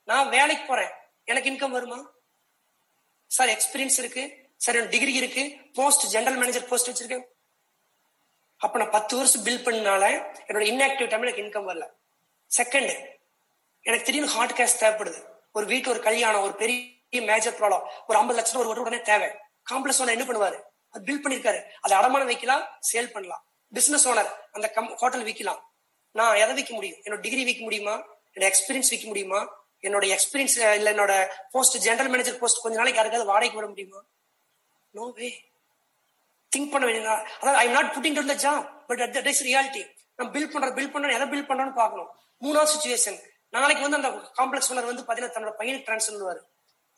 நான் 0.05 0.28
வேலைக்கு 0.28 0.66
போறேன். 0.66 0.90
எனக்கு 1.24 1.51
இன்கம் 1.51 1.70
வருமா? 1.70 2.11
சார் 3.26 3.48
எக்ஸ்பீரியன்ஸ் 3.48 3.98
இருக்கு. 3.98 4.51
சார் 4.57 4.88
டிகிரி 4.88 5.12
இருக்கு. 5.12 5.57
போஸ்ட் 5.74 6.07
ஜெனரல் 6.07 6.38
மேனேஜர் 6.38 6.68
போஸ்ட் 6.68 6.90
வச்சிருக்கேன். 6.90 7.24
அப்ப 8.57 8.78
நான் 8.78 8.90
பத்து 8.90 9.16
வருஷம் 9.16 9.42
பில் 9.42 9.64
பண்ணனால 9.64 10.26
என்னோட 10.46 10.62
இன்ஆக்டிவ் 10.70 11.09
டைம்ல 11.09 11.34
எனக்கு 11.34 11.42
இன்கம் 11.42 11.68
வரல. 11.68 11.88
செகண்ட் 12.57 13.07
எனக்கு 13.82 14.05
திடீர்னு 14.05 14.28
ஹார்ட் 14.28 14.59
கேஷ் 14.59 14.82
தேவைப்படுது. 14.82 15.24
ஒரு 15.53 15.66
வீட்டு 15.66 15.90
ஒரு 15.90 16.01
கல்யாணம் 16.01 16.40
ஒரு 16.40 16.55
பெரிய 16.55 17.20
மேஜர் 17.20 17.59
ப்ராப்ளம் 17.61 17.82
ஒரு 18.07 18.18
ஐம்பது 18.18 18.34
லட்சம் 18.34 18.66
ஒரு 18.66 18.80
உடனே 18.80 19.03
தேவை. 19.03 19.28
காம்ப்ளெக்ஸ் 19.70 19.98
ஓனர் 19.98 20.18
என்ன 20.18 20.24
பண்ணுவாரு? 20.24 20.61
அது 20.90 21.05
பில் 21.05 21.24
பண்ணிருக்காரு. 21.24 21.62
அதை 21.80 21.98
அடமானம் 21.98 22.24
வைக்கலாம் 22.24 22.68
சேல் 22.92 23.11
பண்ணலாம். 23.11 23.44
பிசினஸ் 23.72 24.09
ஓனர் 24.09 24.30
அந்த 24.53 24.70
கம் 24.70 24.94
ஹோட்டல் 24.96 25.24
விற்கலாம் 25.24 25.61
நான் 26.12 26.36
எதை 26.36 26.55
விற்க 26.55 26.74
முடியும்? 26.74 26.98
என்னோட 26.98 27.20
டிகிரி 27.20 27.44
விற்க 27.44 27.62
முடியுமா? 27.62 28.16
என்னோட 28.34 28.53
எக்ஸ்பீரியன்ஸ் 28.53 28.88
விற்க 28.88 29.07
முடியுமா? 29.07 29.59
என்னோட 29.87 30.05
எக்ஸ்பீரியன்ஸ் 30.16 30.57
இல்ல 30.78 30.89
என்னோட 30.95 31.14
போஸ்ட் 31.55 31.76
ஜெனரல் 31.87 32.11
மேனேஜர் 32.14 32.41
போஸ்ட் 32.43 32.62
கொஞ்ச 32.64 32.76
நாளைக்கு 32.81 33.01
யாருக்காவது 33.01 33.31
வாடகைக்கு 33.33 33.59
விட 33.61 33.68
முடியுமா? 33.72 34.01
நோ 34.95 35.05
வே 35.18 35.28
திங்க் 36.53 36.72
பண்ண 36.72 36.85
வேண்டியதா 36.89 37.16
அதாவது 37.41 37.59
I 37.64 37.66
not 37.76 37.91
putting 37.97 38.16
to 38.18 38.24
the 38.33 38.37
job 38.47 38.66
but 38.89 39.03
at 39.05 39.14
that 39.16 39.31
is 39.33 39.43
reality 39.49 39.83
நம்ம 40.16 40.28
பில் 40.37 40.51
பண்ற 40.53 40.70
பில் 40.78 40.93
பண்றோம் 40.95 41.16
எதை 41.18 41.26
பில் 41.35 41.49
பண்றோம்னு 41.51 41.76
பார்க்கணும். 41.81 42.09
மூணாவது 42.45 42.72
சுச்சுவேஷன் 42.74 43.18
நாளைக்கு 43.57 43.83
வந்து 43.87 43.99
அந்த 44.01 44.11
காம்ப்ளெக்ஸ் 44.39 44.70
ஓனர் 44.72 44.89
வந்து 44.91 45.05
பாத்தீங்கன்னா 45.07 45.35
தன்னோட 45.37 45.53
பையனுக்கு 45.61 45.87
ட்ரான்ஸ்ஃபர் 45.89 46.16
பண்ணுவாரு. 46.16 46.41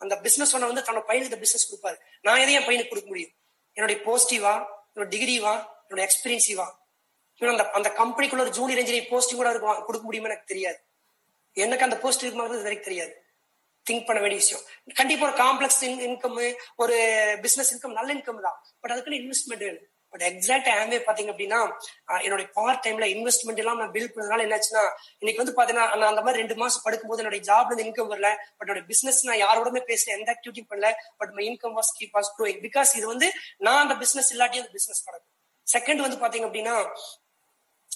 அந்த 0.01 0.13
பிசினஸ் 0.25 0.53
ஓனர் 0.55 0.71
வந்து 0.71 0.85
தன்னோட 0.87 1.03
பையனுக்கு 1.09 1.39
பிசினஸ் 1.43 1.67
கொடுப்பாரு. 1.69 1.97
நான் 2.25 2.41
எதையும் 2.43 2.59
என் 2.61 2.67
பையனுக்கு 2.69 2.93
கொடுக்க 2.93 3.09
முடியும்? 3.13 3.33
என்னுடைய 3.77 3.97
போஸ்டிவா 4.07 4.53
என்னோட 4.91 5.07
டிகிரிவா 5.13 5.53
என்னோட 5.85 6.01
எக்ஸ்பீரியன்ஸிவா 6.07 6.67
இன்னும் 7.41 7.53
அந்த 7.55 7.65
அந்த 7.77 7.89
கம்பெனிக்குள்ள 8.01 8.43
ஒரு 8.45 8.53
ஜூனியர் 8.57 8.81
இன்ஜினியர் 8.81 9.09
போஸ்டிங் 9.13 9.39
கூட 9.41 9.51
கொடுக்க 9.87 10.03
முடியுமா 10.07 10.29
எனக்கு 10.29 10.51
தெரியாது. 10.51 10.79
எனக்கு 11.53 11.83
அந்த 11.83 11.97
போஸ்ட் 11.97 12.25
இருக்குமாங்கிறது 12.25 12.67
வரைக்கும் 12.67 12.89
தெரியாது. 12.89 13.13
திங்க் 13.89 14.05
பண்ண 14.05 14.21
வேண்டிய 14.21 14.41
விஷயம். 14.41 14.63
கண்டிப்பா 14.95 15.25
ஒரு 15.27 15.37
காம்ப்ளெக்ஸ் 15.43 15.81
இன்கம் 15.81 16.55
ஒரு 16.75 16.97
பிசினஸ் 17.41 17.71
இன்கம் 17.73 17.97
நல்ல 17.99 18.13
இன்கம் 18.13 18.45
தான். 18.47 18.59
பட் 18.79 18.91
அதுக்குன்னு 18.91 19.19
இன்வெஸ்ட்மெண்ட் 19.23 19.65
வேணும். 19.65 19.87
பட் 20.09 20.21
எக்ஸாக்ட் 20.21 20.69
ஆம்வே 20.79 20.97
பாத்தீங்க 21.05 21.31
அப்படின்னா 21.33 21.59
என்னுடைய 22.23 22.51
பார்ட் 22.57 22.85
டைம்ல 22.85 23.05
இன்வெஸ்ட்மெண்ட் 23.13 23.61
எல்லாம் 23.63 23.77
நான் 23.77 23.91
பில் 23.91 24.11
பண்ணதுனால 24.15 24.43
என்னாச்சுன்னா 24.45 24.83
இன்னைக்கு 25.19 25.41
வந்து 25.43 25.55
பாத்தீங்கன்னா 25.59 25.75
நான் 25.75 26.11
அந்த 26.11 26.21
மாதிரி 26.21 26.41
ரெண்டு 26.43 26.55
மாசம் 26.55 26.83
படுக்கும்போது 26.85 27.23
என்னுடைய 27.23 27.53
ஜாப்ல 27.53 27.77
இருந்து 27.77 28.05
இன்கம் 28.05 28.11
வரல. 28.11 28.35
பட் 28.57 28.69
என்னோட 28.69 28.85
பிசினஸ் 28.85 29.25
நான் 29.27 29.41
யாரோடமே 29.45 29.81
பேசல 29.91 30.05
எந்த 30.05 30.35
ஆக்டிவிட்டி 30.35 30.63
பண்ணல. 30.69 30.91
But 31.17 31.31
my 31.31 31.47
income 31.49 31.75
was 31.79 31.91
keep 31.99 32.15
was 32.19 32.31
growing 32.37 32.61
because 32.67 32.95
இது 32.95 33.07
வந்து 33.07 33.31
நான் 33.57 33.81
அந்த 33.81 33.95
பிசினஸ் 33.95 34.33
இல்லாட்டி 34.33 34.61
அந்த 34.63 34.71
பிசினஸ் 34.71 35.03
நடக்கும் 35.09 35.31
செகண்ட் 35.75 36.05
வந்து 36.05 36.17
பாத்தீங்க 36.23 36.47
அப்படின்னா 36.49 36.75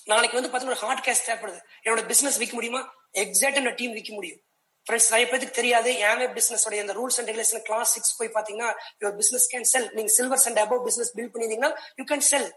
நாளைக்கு 0.05 0.41
வந்து 0.41 0.51
பாத்தீங்கன்னா 0.53 0.75
ஹார்ட் 0.75 1.05
கேஷ் 1.05 1.27
தேவைப்படுது. 1.29 1.59
என்னோட 1.83 2.05
பிசினஸ் 2.05 2.37
விற்க 2.37 2.53
முடியுமா? 2.53 2.81
எக்ஸாக்ட் 3.13 3.59
அந்த 3.61 3.73
டீம் 3.79 3.95
விற்க 3.97 4.11
முடியும். 4.17 4.41
ஃப்ரெண்ட்ஸ் 4.85 5.09
நிறைய 5.11 5.25
பேருக்கு 5.31 5.57
தெரியாது. 5.59 5.89
ஏமே 6.09 6.25
பிசினஸ் 6.37 6.63
உடைய 6.67 6.83
அந்த 6.85 6.93
rules 6.99 7.17
and 7.19 7.29
regulation 7.31 7.63
class 7.67 7.91
six 7.95 8.15
போய் 8.19 8.31
பாத்தீங்கன்னா 8.37 8.69
யுவர் 9.01 9.17
பிசினஸ் 9.19 9.47
கேன் 9.53 9.67
செல் 9.73 9.87
நீங்க 9.97 10.11
silver 10.17 10.45
and 10.49 10.61
above 10.65 10.81
business 10.87 11.11
build 11.17 11.33
பண்ணிருந்தீங்கன்னா 11.33 11.71
you 11.99 12.05
can 12.11 12.25
செல் 12.31 12.49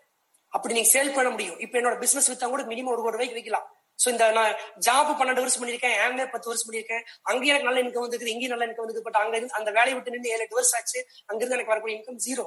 அப்படி 0.53 0.75
நீங்க 0.77 0.91
சேல் 0.95 1.13
பண்ண 1.17 1.29
முடியும். 1.35 1.59
இப்போ 1.65 1.77
என்னோட 1.81 1.97
பிசினஸ் 2.05 2.29
வித்தா 2.31 2.47
கூட 2.53 2.63
மினிமம் 2.71 2.93
ஒரு 2.95 3.03
கோடி 3.05 3.17
ரூபாய்க்கு 3.17 3.39
விற்கலாம் 3.39 3.67
சோ 3.99 4.07
இந்த 4.15 4.27
நான் 4.39 4.53
ஜாப் 4.87 5.11
பன்னெண்டு 5.19 5.43
வருஷம் 5.43 5.63
பண்ணிருக்கேன் 5.63 5.97
ஏமே 6.05 6.25
பத்து 6.35 6.49
வருஷம் 6.51 6.69
பண்ணிருக்கேன் 6.69 7.03
அங்கேயும் 7.31 7.53
எனக்கு 7.53 7.69
நல்ல 7.69 7.83
இன்கம் 7.85 8.05
வந்துருக்குது 8.05 8.33
இங்கேயும் 8.35 8.55
நல்ல 8.55 8.67
இன்கம் 8.69 8.87
வந்து 8.87 9.05
பட் 9.09 9.19
அங்க 9.23 9.35
இருந்து 9.39 9.57
அந்த 9.59 9.71
வேலையை 9.79 9.95
விட்டு 9.97 10.15
நின்று 10.15 10.33
ஏழு 10.35 10.45
எட்டு 10.47 10.59
வருஷம் 10.61 10.79
ஆச்சு. 10.81 11.01
அங்கிருந்து 11.31 11.57
எனக்கு 11.59 11.73
வரக்கூடிய 11.73 11.97
இன்கம் 11.99 12.21
ஜீரோ 12.27 12.47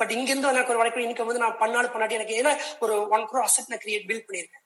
பட் 0.00 0.12
இங்க 0.16 0.28
இருந்து 0.32 0.52
எனக்கு 0.54 0.72
ஒரு 0.74 0.82
வரக்கூடிய 0.82 1.08
இன்கம் 1.08 1.30
வந்து 1.30 1.42
நான் 1.44 1.58
பண்ணாலும் 1.62 1.92
பண்ணாட்டி 1.94 2.18
எனக்கு 2.18 2.38
ஏன்னா 2.42 2.52
ஒரு 2.86 2.94
ஒன் 3.16 3.26
க்ரோ 3.30 3.42
அசெட் 3.48 3.72
நான் 3.72 3.82
கிரியேட் 3.84 4.06
பில்ட் 4.10 4.28
பண்ணிருக்கேன் 4.28 4.64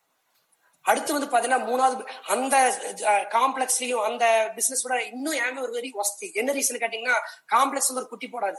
அடுத்து 0.82 1.12
வந்து 1.12 1.30
பாத்தீங்கன்னா 1.32 1.60
மூணாவது 1.70 2.02
அந்த 2.26 2.56
காம்ப்ளெக்ஸ்லயும் 3.32 4.02
அந்த 4.02 4.52
பிசினஸோட 4.56 4.98
இன்னும் 5.12 5.34
ஏமே 5.34 5.60
ஒரு 5.60 5.80
வெரி 5.80 5.88
வசதி. 5.88 6.30
என்ன 6.34 6.52
ரீசன் 6.52 6.82
கேட்டீங்கன்னா 6.84 7.16
காம்ப்ளெக்ஸ் 7.54 7.90
வந்து 7.90 8.02
ஒரு 8.02 8.08
குட்டி 8.08 8.30
போடாது. 8.32 8.56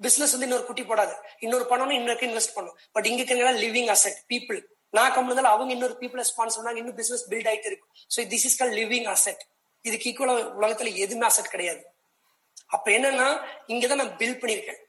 பிசினஸ் 0.00 0.30
வந்து 0.30 0.46
இன்னொரு 0.46 0.66
குட்டி 0.66 0.82
போடாது. 0.82 1.14
இன்னொரு 1.38 1.66
பண்ணணும் 1.70 1.90
இன்னொரு 1.90 2.26
இன்வெஸ்ட் 2.26 2.54
பண்ணும். 2.54 2.76
பட் 2.92 3.06
இங்க 3.06 3.22
இருக்கிற 3.22 3.52
லிவிங் 3.52 3.90
அசெட் 3.96 4.18
பீப்புள் 4.28 4.60
நான் 4.90 5.12
கம்பெனி 5.12 5.48
அவங்க 5.48 5.72
இன்னொரு 5.72 5.96
பீப்புளை 6.00 6.24
ஸ்பான்சர் 6.30 6.58
பண்ணாங்க. 6.58 6.76
இன்னும் 6.76 6.94
பிசினஸ் 6.94 7.30
பில்ட் 7.30 7.48
ஆயிட்டு 7.50 7.70
இருக்கும். 7.70 7.92
So 8.16 8.20
this 8.32 8.46
is 8.48 8.56
call 8.56 8.70
living 8.70 9.08
asset 9.14 9.42
இதுக்கு 9.80 10.10
ஈக்குவலா 10.10 10.34
உலகத்துல 10.60 10.94
எதுவுமே 10.94 11.26
அசெட் 11.26 11.48
கிடையாது. 11.48 11.86
அப்ப 12.66 12.90
என்னன்னா 12.90 13.40
இங்கதான் 13.66 13.94
நான் 13.94 14.16
பில்ட் 14.16 14.40
பண்ணிருக்கேன் 14.42 14.80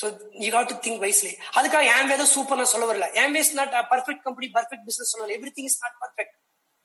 so 0.00 0.06
you 0.44 0.50
have 0.56 0.66
to 0.72 0.76
think 0.86 1.00
wisely 1.04 1.32
அதுக்காக 1.58 1.84
என் 1.94 2.10
வேதம் 2.12 2.32
சூப்பர் 2.34 2.60
நான் 2.60 2.72
சொல்ல 2.74 2.86
வரல. 2.90 3.08
என் 3.22 3.34
was 3.36 3.52
not 3.60 3.76
perfect 3.92 4.24
company 4.26 4.48
perfect 4.56 4.84
business 4.88 5.12
சொல்லல. 5.14 5.32
Every 5.38 5.52
thing 5.58 5.70
is 5.70 5.80
not 5.84 5.96
perfect 6.02 6.34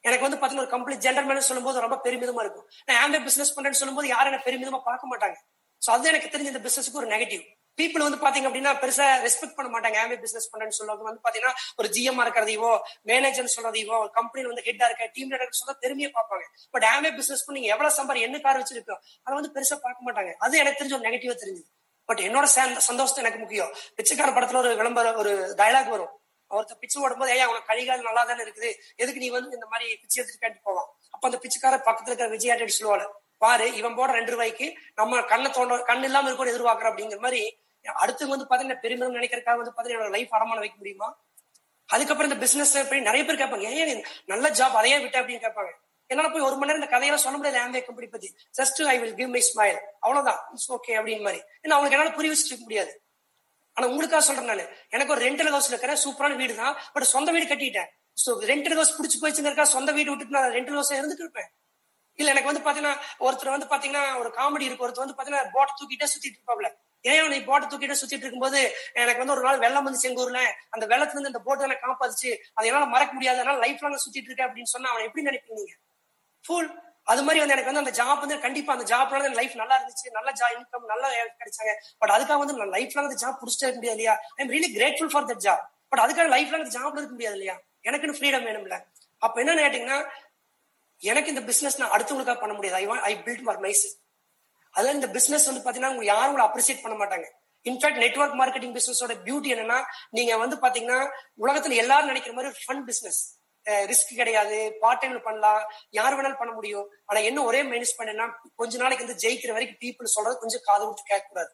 எனக்கு 0.04 0.26
வந்து 0.26 0.38
பாத்தீங்கன்னா 0.40 0.66
ஒரு 0.68 0.74
கம்பெனி 0.76 0.96
ஜென்ரல் 1.04 1.28
மேனேஜ் 1.28 1.50
சொல்லும்போது 1.50 1.84
ரொம்ப 1.84 1.98
பெருமிதமா 2.06 2.42
இருக்கும். 2.46 2.66
நான் 2.88 2.98
ஆம்பே 3.02 3.20
பிசினஸ் 3.28 3.54
பண்றேன்னு 3.58 3.82
சொல்லும்போது 3.82 4.08
யாரும் 4.14 4.32
என்ன 4.32 4.46
பெருமிதமா 4.48 4.80
பார்க்க 4.88 5.12
மாட்டாங்க. 5.12 5.38
சோ 5.82 5.90
அது 5.98 6.10
எனக்கு 6.14 6.32
தெரிஞ்ச 6.34 6.50
இந்த 6.54 6.64
பிசினஸ்க்கு 6.66 7.00
ஒரு 7.02 7.10
நெகட்டிவ் 7.14 7.44
பீப்புள் 7.80 8.04
வந்து 8.06 8.20
பாத்தீங்க 8.24 8.48
அப்படின்னா 8.50 8.72
பெருசா 8.82 9.06
ரெஸ்பெக்ட் 9.26 9.56
பண்ண 9.58 9.70
மாட்டாங்க. 9.76 9.98
ஆம்பே 10.02 10.18
பிசினஸ் 10.26 10.50
பண்றேன்னு 10.52 10.78
சொல்லுவாங்க 10.80 11.06
வந்து 11.10 11.22
பாத்தீங்கன்னா 11.28 11.54
ஒரு 11.80 11.88
ஜிஎம் 11.96 12.20
இருக்கிறதையோ 12.24 12.72
மேனேஜர் 13.12 13.54
சொல்றதையோ 13.56 13.96
ஒரு 14.02 14.12
கம்பெனில 14.18 14.52
வந்து 14.52 14.66
ஹெட்டா 14.68 14.88
இருக்க 14.90 15.08
டீம் 15.16 15.32
லீடர் 15.34 15.62
சொல்ல 15.62 15.76
பெருமையை 15.86 16.10
பார்ப்பாங்க. 16.18 16.46
பட் 16.76 16.86
ஆம்பே 16.92 17.12
பிசினஸ் 17.20 17.46
பண்ணி 17.48 17.62
எவ்வளவு 17.74 17.96
சம்பாரி 18.00 18.22
என்ன 18.28 18.42
கார் 18.46 18.60
வச்சிருக்கோம் 18.62 19.02
அதை 19.26 19.34
வந்து 19.40 19.54
பெருசா 19.56 19.78
பார்க்க 19.88 20.08
மாட்டாங்க. 20.10 20.34
அது 20.48 20.62
எனக்கு 20.64 20.80
தெரிஞ்ச 20.82 20.96
ஒரு 21.00 21.08
நெகட்டிவா 21.08 21.36
தெரிஞ்சது. 21.46 21.68
பட் 22.06 22.22
என்னோட 22.26 22.48
சந்தோஷம் 22.90 23.22
எனக்கு 23.24 23.40
முக்கியம். 23.40 23.72
பிச்சைக்கார 23.96 24.32
படத்துல 24.32 24.62
ஒரு 24.64 24.76
விளம்பரம் 24.76 25.18
ஒரு 25.24 25.32
டயலாக் 25.58 25.94
வரும். 25.96 26.14
அவர்த்த 26.48 26.76
பிச்சு 26.82 27.02
ஓடும்போது 27.02 27.36
ஏன் 27.36 27.46
அவங்க 27.46 27.62
கழிகால் 27.70 28.08
நல்லா 28.08 28.24
தானே 28.24 28.44
இருக்குது? 28.44 28.72
எதுக்கு 28.96 29.22
நீ 29.24 29.30
வந்து 29.36 29.50
இந்த 29.54 29.68
மாதிரி 29.72 29.96
பிச்சை 30.02 30.24
எடுத்துட்டு 30.24 30.46
கேட்டு 30.46 30.60
போவான்? 30.64 30.90
அப்ப 31.16 31.24
அந்த 31.30 31.40
பிச்சைக்கார 31.44 31.76
பக்கத்துல 31.88 32.12
இருக்கிற 32.12 32.30
விஜயாட்டி 32.36 32.70
சொல்லுவாள் 32.80 33.06
பாரு 33.44 33.66
இவன் 33.76 33.96
போட 33.96 34.12
ரெண்டு 34.12 34.32
ரூபாய்க்கு 34.32 34.68
நம்ம 34.96 35.22
கண்ணை 35.32 35.52
தோண்ட 35.52 35.80
கண் 35.90 36.04
இல்லாம 36.04 36.28
இருக்கும் 36.30 36.52
எதிர்பார்க்கற 36.52 36.88
அப்படிங்கிற 36.92 37.22
மாதிரி 37.26 37.42
அடுத்து 38.04 38.28
வந்து 38.34 38.46
பாத்தீங்கன்னா 38.50 38.80
பெருமிதம் 38.80 39.16
நினைக்கிறக்காக 39.16 39.58
வந்து 39.62 39.74
பாத்தீங்கன்னா 39.78 40.10
லைஃப் 40.10 40.36
அடமான 40.36 40.62
வைக்க 40.64 40.78
முடியுமா? 40.78 41.10
அதுக்கப்புறம் 41.94 42.32
இந்த 42.32 42.44
பிசினஸ் 42.46 42.76
நிறைய 43.08 43.24
பேர் 43.26 43.42
கேட்பாங்க. 43.42 43.66
ஏன் 43.80 44.06
நல்ல 44.26 44.50
ஜாப் 44.50 44.78
அதையே 44.80 45.00
விட்ட 45.00 45.22
அப்படின்னு 45.22 45.44
கேட்பாங்க. 45.46 45.72
என்னால 46.14 46.30
போய் 46.34 46.48
ஒரு 46.50 46.56
மணி 46.60 46.70
நேரம் 46.70 46.82
இந்த 46.82 46.90
கதையெல்லாம் 46.94 47.24
சொல்ல 47.26 47.38
முடியாது 47.40 47.60
ஆம்பே 47.64 47.82
கம்பெனி 47.88 48.10
பத்தி 48.16 48.30
just 48.60 48.82
I 48.94 48.98
will 49.04 49.16
give 49.22 49.32
my 49.36 49.42
smile 49.50 49.80
அவ்வளவுதான். 50.06 50.40
இட்ஸ் 50.56 50.70
ஓகே 50.78 50.94
அப்படின்னு 51.00 51.26
மாதிரி. 51.28 51.42
ஏன்னா 51.64 51.76
அவங்களுக்கு 51.78 51.98
என்னால 51.98 52.14
புரிய 52.20 52.32
வச்சுட்டு 52.34 52.66
முடியாது. 52.68 52.94
ஆனா 53.78 53.86
உங்களுக்காக 53.92 54.24
சொல்றேன் 54.30 54.50
நான். 54.52 54.64
எனக்கு 54.96 55.14
ஒரு 55.16 55.22
ரெண்டல் 55.28 55.52
ஹவுஸ்ல 55.54 55.74
இருக்கிற 55.74 55.94
சூப்பரான 56.06 56.36
வீடு 56.42 56.56
தான் 56.62 56.74
பட் 56.94 57.12
சொந்த 57.16 57.30
வீடு 57.36 57.46
கட்டிட்டேன். 57.52 57.90
ஸோ 58.24 58.32
ரெண்டல் 58.52 58.78
ஹவுஸ் 58.78 58.96
பிடிச்சி 58.98 59.18
போச்சுங்கிறக்கா 59.22 59.66
சொந்த 59.76 59.92
வீடு 59.98 60.10
விட்டுட்டு 60.12 60.36
நான் 60.38 60.56
ரெண்டல் 60.58 60.78
ஹவுஸ் 60.78 60.92
இருந்துட்டு 61.00 61.24
இருப்பேன் 61.26 61.50
இல்ல 62.20 62.32
எனக்கு 62.34 62.50
வந்து 62.50 62.64
பாத்தீங்கன்னா 62.66 62.96
ஒருத்தர் 63.26 63.56
வந்து 63.56 63.70
பாத்தீங்கன்னா 63.72 64.04
ஒரு 64.22 64.30
காமெடி 64.40 64.66
இருக்கு. 64.68 64.86
ஒருத்தர் 64.86 65.06
வந்து 65.06 65.18
பாத்தீங்கன்னா 65.20 65.54
போட்டை 65.56 65.74
தூக்கிட்டே 65.80 66.08
சுத்திட்டு 66.14 66.38
இருப்பாப்ல. 66.40 66.70
ஏன் 67.06 67.32
நீ 67.34 67.38
போட்டை 67.48 67.66
தூக்கிட்டு 67.72 67.96
சுத்திட்டு 68.02 68.26
இருக்கும்போது 68.26 68.60
எனக்கு 69.02 69.22
வந்து 69.22 69.36
ஒரு 69.36 69.44
நாள் 69.48 69.64
வெள்ளம் 69.64 69.88
வந்து 69.88 70.02
செங்கூர்ல 70.04 70.42
அந்த 70.70 70.86
வெள்ளத்துல 70.92 71.18
இருந்து 71.18 71.32
அந்த 71.32 71.42
போட்டை 71.48 71.66
எனக்கு 71.68 71.86
காப்பாச்சு 71.88 72.30
அதை 72.58 72.68
என்னால 72.70 72.88
மறக்க 72.94 73.12
முடியாது. 73.18 73.40
அதனால 73.42 73.58
லைஃப் 73.66 73.82
லாங் 73.86 74.04
சுத்திட்டு 74.06 74.30
இருக்கேன் 74.30 74.50
அப்படின்னு 74.50 74.74
சொன்னா 74.76 74.92
அவன் 74.94 75.08
எப்படி 75.08 75.26
நினைப்பீங்க 75.30 75.74
ஃபுல் 76.46 76.70
அது 77.12 77.22
மாதிரி 77.26 77.40
வந்து 77.42 77.56
எனக்கு 77.56 77.72
வந்து 77.72 77.84
அந்த 77.84 77.94
ஜாப் 78.00 78.20
வந்து 78.24 78.40
கண்டிப்பா 78.40 78.74
அந்த 78.76 78.86
ஜாப்னால 78.92 79.32
லைஃப் 79.40 79.56
நல்லா 79.62 79.76
இருந்துச்சு. 79.80 80.08
நல்ல 80.18 80.30
ஜா 80.40 80.48
இன்கம் 80.56 80.86
நல்லா 80.92 81.08
கிடைச்சாங்க. 81.40 81.72
பட் 82.02 82.14
அதுக்காக 82.16 82.38
வந்து 82.44 82.56
நான் 82.60 82.74
லைஃப் 82.78 82.94
லாங் 82.98 83.08
அந்த 83.10 83.20
ஜாப் 83.24 83.40
பிடிச்சிட்டே 83.42 83.68
இருக்க 83.68 83.80
முடியாது 83.82 83.98
இல்லையா? 83.98 84.14
I 84.36 84.46
am 84.46 84.54
really 84.56 84.70
grateful 84.78 85.12
for 85.14 85.28
that 85.32 85.44
job 85.48 85.64
but 85.90 86.02
அதுக்காக 86.06 86.28
லைஃப் 86.36 86.54
லாங் 86.54 86.70
ஜாப்ல 86.78 87.00
இருக்க 87.02 87.16
முடியாது 87.18 87.38
இல்லையா? 87.40 87.56
எனக்குன்னு 87.84 88.18
ஃப்ரீடம் 88.20 88.46
வேணும்ல. 88.50 88.78
அப்ப 89.18 89.42
என்ன 89.44 89.62
கேட்டீங்கன்னா 89.66 90.00
எனக்கு 91.02 91.30
இந்த 91.30 91.44
பிசினஸ் 91.50 91.80
நான் 91.80 91.94
அடுத்தவங்களுக்காக 91.96 92.40
பண்ண 92.40 92.54
முடியாது. 92.54 92.78
ஐ 92.82 93.00
ஐ 93.12 93.14
பில்ட் 93.26 93.46
மார் 93.48 93.62
மைஸ் 93.62 93.86
அதான் 94.74 94.98
இந்த 95.00 95.10
பிசினஸ் 95.10 95.48
வந்து 95.50 95.64
பாத்தீங்கன்னா 95.66 95.94
உங்க 95.96 96.06
யாரும் 96.06 96.32
உங்களை 96.32 96.46
அப்ரிசியேட் 96.50 96.84
பண்ண 96.84 96.96
மாட்டாங்க. 97.02 97.26
இன்ஃபேக்ட் 97.66 98.02
நெட்ஒர்க் 98.04 98.40
மார்க்கெட்டிங் 98.40 98.76
பிசினஸோட 98.78 99.14
பியூட்டி 99.28 99.50
என்னன்னா 99.56 99.78
நீங்க 100.10 100.38
வந்து 100.38 100.56
பாத்தீங்கன்னா 100.64 101.00
உலகத்துல 101.46 101.76
எல்லாரும் 101.76 102.08
நினைக்கிற 102.08 102.34
மாதிரி 102.36 102.66
ஃபன் 102.66 102.84
பிசினஸ் 102.84 103.22
ரிஸ்க் 103.92 104.20
கிடையாது. 104.22 104.58
பார்ட் 104.82 105.02
டைம்ல 105.02 105.20
பண்ணலாம். 105.28 105.62
யார் 105.98 106.16
வேணாலும் 106.18 106.42
பண்ண 106.42 106.54
முடியும். 106.60 106.88
ஆனா 107.10 107.20
என்ன 107.30 107.44
ஒரே 107.50 107.62
மைனஸ் 107.72 107.98
பண்ணேன்னா 108.00 108.28
கொஞ்ச 108.62 108.82
நாளைக்கு 108.84 109.06
வந்து 109.06 109.22
ஜெயிக்கிற 109.26 109.52
வரைக்கும் 109.58 109.82
பீப்புள் 109.84 110.16
சொல்றது 110.16 110.42
கொஞ்சம் 110.46 110.66
காது 110.70 110.84
விட்டு 110.88 111.12
கேட்க 111.12 111.28
கூடாது 111.28 111.52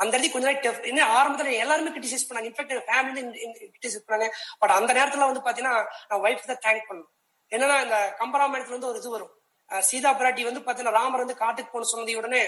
அந்த 0.00 0.12
இடத்துக்கு 0.12 0.36
கொஞ்ச 0.36 0.46
நாள் 0.48 0.88
என்ன 0.90 1.02
ஆரம்பத்துல 1.18 1.50
எல்லாருமே 1.64 1.90
கிரிட்டிசைஸ் 1.96 2.26
பண்ணாங்க. 2.28 2.48
இன்ஃபேக்ட் 2.50 2.86
ஃபேமிலி 2.88 3.22
கிரிட்டிசைஸ் 3.74 4.06
பண்ணாங்க. 4.06 4.28
பட் 4.60 4.72
அந்த 4.78 4.90
நேரத்துல 4.98 5.28
வந்து 5.30 5.44
பாத்தீங்கன்னா 5.46 5.74
நான் 6.08 6.22
ஒய்ஃப் 6.26 6.50
தான் 6.50 6.62
தேங்க் 6.66 6.88
பண்ணணும். 6.88 7.10
என்னன்னா 7.52 7.76
இந்த 7.84 7.98
கம்பராமாயணத்துல 8.20 8.76
வந்து 8.76 8.90
ஒரு 8.92 9.00
இது 9.02 9.10
வரும். 9.16 9.32
சீதா 9.88 10.10
பிராட்டி 10.20 10.42
வந்து 10.48 10.62
பாத்தீங்கன்னா 10.64 10.96
ராமர் 10.98 11.22
வந்து 11.24 11.36
காட்டுக்கு 11.42 11.70
போன 11.74 11.86
சொன்னதை 11.92 12.16
உடனே 12.20 12.42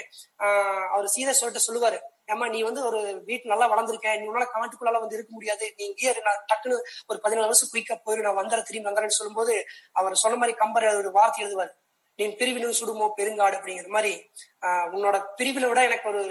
அவர் 0.95 1.15
சீதா 1.15 1.33
சொல்லிட்டு 1.39 1.67
சொல்லுவாரு. 1.69 1.99
ஏமா 2.27 2.49
நீ 2.49 2.63
வந்து 2.63 2.85
ஒரு 2.85 3.23
வீட்டு 3.25 3.49
நல்லா 3.49 3.67
வளர்ந்துருக்க. 3.73 4.21
நீ 4.21 4.27
உன்னால 4.27 4.47
காட்டுக்குள்ளால 4.55 5.01
வந்து 5.01 5.15
இருக்க 5.15 5.33
முடியாது. 5.33 5.75
நீ 5.77 5.85
இங்கே 5.85 6.23
நான் 6.23 6.45
டக்குன்னு 6.53 6.79
ஒரு 7.07 7.21
பதினாலு 7.23 7.51
வருஷம் 7.51 7.69
குயிக்கா 7.73 8.09
போயிரு. 8.09 8.21
நான் 8.21 8.37
வந்துற 8.37 8.63
திரும்பி 8.63 8.91
வந்துறேன்னு 8.91 9.19
சொல்லும்போது 9.19 9.65
அவர் 9.93 10.15
சொன்ன 10.15 10.37
மாதிரி 10.37 10.57
கம்பர் 10.57 10.97
ஒரு 10.97 11.11
வார்த்தை 11.11 11.45
எழுதுவார். 11.45 11.73
நீ 12.17 12.27
பிரிவினு 12.27 12.69
சுடுமோ 12.69 13.13
பெருங்காடு 13.17 13.57
அப்படிங்கிற 13.57 13.89
மாதிரி. 13.89 14.31
ஆஹ் 14.61 14.87
உன்னோட 14.95 15.25
பிரிவினை 15.37 15.69
விட 15.69 15.85
எனக்கு 15.85 16.09
ஒரு 16.09 16.23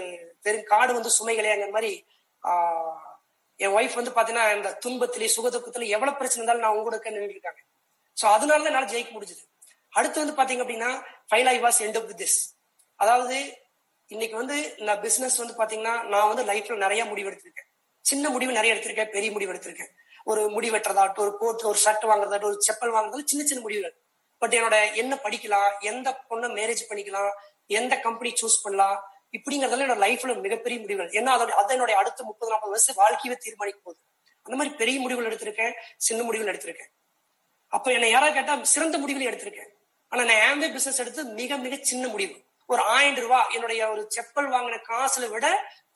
பெருங்காடு 0.42 0.92
வந்து 0.92 1.10
சுமைகளைங்கிற 1.18 1.70
மாதிரி 1.70 2.06
ஆஹ் 2.42 2.96
என் 3.56 3.70
ஒய்ஃப் 3.70 3.94
வந்து 3.94 4.10
பாத்தீங்கன்னா 4.10 4.56
இந்த 4.56 4.78
துன்பத்திலே 4.86 5.28
சுகதுக்கத்துல 5.36 5.86
எவ்வளவு 5.86 6.16
பிரச்சனை 6.16 6.34
இருந்தாலும் 6.34 6.60
நான் 6.60 6.76
உங்க 6.76 6.82
கூட 6.82 7.10
நின்று 7.10 7.64
சோ 8.22 8.24
அதனாலதான் 8.24 8.64
என்னால 8.64 8.90
ஜெயிக்க 8.92 9.10
முடிஞ்சது. 9.12 9.44
அடுத்து 9.90 10.34
வந்து 10.34 10.42
பாத்தீங்க 10.42 10.66
அப்படின்னா 10.66 11.02
file 11.28 11.46
I 11.46 11.60
was 11.60 11.78
end 11.78 11.96
of 11.96 12.10
this 12.16 12.38
அதாவது 12.94 13.65
இன்னைக்கு 14.08 14.36
வந்து 14.36 14.74
நான் 14.78 15.00
பிசினஸ் 15.00 15.36
வந்து 15.36 15.54
பாத்தீங்கன்னா 15.54 16.06
நான் 16.06 16.34
வந்து 16.34 16.52
லைஃப்ல 16.52 16.76
நிறைய 16.76 17.04
முடிவு 17.04 17.30
எடுத்திருக்கேன் 17.30 17.70
சின்ன 18.00 18.28
முடிவு 18.28 18.52
நிறைய 18.52 18.74
எடுத்திருக்கேன் 18.74 19.10
பெரிய 19.10 19.30
முடிவு 19.30 19.52
எடுத்திருக்கேன். 19.52 19.88
ஒரு 20.24 20.48
முடி 20.48 20.70
வெட்டுறதாட்டும் 20.70 21.18
ஒரு 21.18 21.38
கோட் 21.38 21.62
ஒரு 21.62 21.78
ஷர்ட் 21.84 22.04
வாங்குறதாட்டும் 22.04 22.44
ஒரு 22.44 22.58
செப்பல் 22.66 22.94
வாங்குறது 22.96 23.24
சின்ன 23.24 23.44
சின்ன 23.44 23.60
முடிவுகள். 23.60 23.96
பட் 24.38 24.54
என்னோட 24.54 24.94
என்ன 24.94 25.18
படிக்கலாம் 25.22 25.70
எந்த 25.80 26.24
பொண்ணை 26.30 26.48
மேரேஜ் 26.58 26.82
பண்ணிக்கலாம் 26.88 27.30
எந்த 27.66 28.00
கம்பெனி 28.00 28.34
சூஸ் 28.42 28.62
பண்ணலாம் 28.62 29.04
இப்படிங்கறதுல 29.32 29.84
என்னோட 29.86 29.98
லைஃப்ல 30.06 30.40
மிகப்பெரிய 30.40 30.80
முடிவுகள். 30.80 31.10
ஏன்னா 31.10 31.36
அதோட 31.36 31.48
அது 31.48 31.72
என்னுடைய 31.72 32.00
அடுத்த 32.00 32.24
முப்பது 32.24 32.50
நாற்பது 32.50 32.72
வருஷம் 32.72 32.94
வாழ்க்கையை 32.94 33.40
தீர்மானிக்கும் 33.42 33.84
போகுது. 33.84 34.02
அந்த 34.42 34.56
மாதிரி 34.56 34.76
பெரிய 34.76 35.00
முடிவுகள் 35.00 35.32
எடுத்திருக்கேன் 35.32 35.72
சின்ன 35.96 36.22
முடிவுகள் 36.22 36.56
எடுத்திருக்கேன். 36.56 36.92
அப்ப 37.68 37.92
என்னை 37.92 38.10
யாராவது 38.10 38.36
கேட்டா 38.36 38.64
சிறந்த 38.64 38.98
முடிவுகள் 38.98 39.32
எடுத்திருக்கேன். 39.32 39.70
ஆனா 40.08 40.24
நான் 40.24 40.42
ஆம்பே 40.42 40.72
பிசினஸ் 40.72 40.98
எடுத்து 40.98 41.24
மிக 41.24 41.56
மிக 41.56 41.76
சின்ன 41.80 42.08
முடிவு. 42.08 42.44
ஒரு 42.72 42.82
ஆயிரம் 42.94 43.18
ரூபாய் 43.24 43.50
என்னுடைய 43.56 43.80
ஒரு 43.92 44.02
செப்பல் 44.14 44.48
வாங்கின 44.54 44.78
காசுல 44.90 45.26
விட 45.34 45.46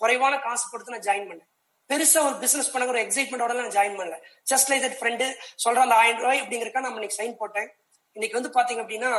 குறைவான 0.01 0.35
காசு 0.47 0.65
கொடுத்து 0.73 0.95
நான் 0.95 1.07
ஜாயின் 1.09 1.29
பண்ணேன். 1.31 1.49
பெருசா 1.91 2.19
ஒரு 2.29 2.37
பிசினஸ் 2.43 2.71
பண்ண 2.73 2.85
ஒரு 2.93 3.01
எக்ஸைட்மெண்டோட 3.05 3.55
நான் 3.61 3.77
ஜாயின் 3.79 3.97
பண்ணல. 4.01 4.17
ஜஸ்ட் 4.51 4.69
லைக் 4.71 4.85
தட் 4.87 4.99
ஃப்ரெண்டு 5.01 5.27
சொல்ற 5.65 5.81
அந்த 5.87 5.97
ஆயிரம் 6.03 6.23
ரூபாய் 6.25 6.43
அப்படிங்கறக்கா 6.43 6.83
நம்ம 6.87 6.99
இன்னைக்கு 7.01 7.19
சைன் 7.21 7.35
போட்டேன். 7.41 7.69
இன்னைக்கு 8.17 8.39
வந்து 8.39 8.53
பாத்தீங்க 8.59 8.83
அப்படின்னா 8.85 9.13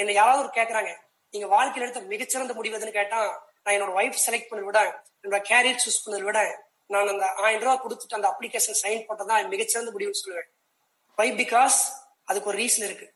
என்ன 0.00 0.12
யாராவது 0.20 0.42
ஒரு 0.44 0.52
கேக்குறாங்க 0.58 0.92
நீங்க 1.34 1.46
வாழ்க்கையில 1.56 1.86
எடுத்த 1.86 2.00
மிகச்சிறந்த 2.14 2.54
முடிவு 2.58 2.76
எதுன்னு 2.78 2.98
கேட்டா 3.00 3.20
நான் 3.62 3.74
என்னோட 3.76 3.92
ஒய்ஃப் 4.00 4.22
செலக்ட் 4.26 4.48
பண்ணத 4.50 4.66
விட 4.70 4.80
என்னோட 5.22 5.40
கேரியர் 5.50 5.82
சூஸ் 5.84 6.02
பண்ணதை 6.04 6.24
விட 6.28 6.40
நான் 6.92 7.10
அந்த 7.12 7.26
ஆயிரம் 7.44 7.64
ரூபாய் 7.64 7.82
கொடுத்துட்டு 7.84 8.18
அந்த 8.18 8.28
அப்ளிகேஷன் 8.32 8.80
சைன் 8.82 9.04
போட்டதான் 9.08 9.48
மிகச்சிறந்த 9.54 9.92
முடிவுன்னு 9.94 10.20
சொல்லுவேன். 10.22 10.48
வை 11.18 11.28
பிகாஸ் 11.42 11.78
அதுக்கு 12.30 12.50
ஒரு 12.50 12.58
ரீசன் 12.62 12.86
இருக்கு. 12.88 13.06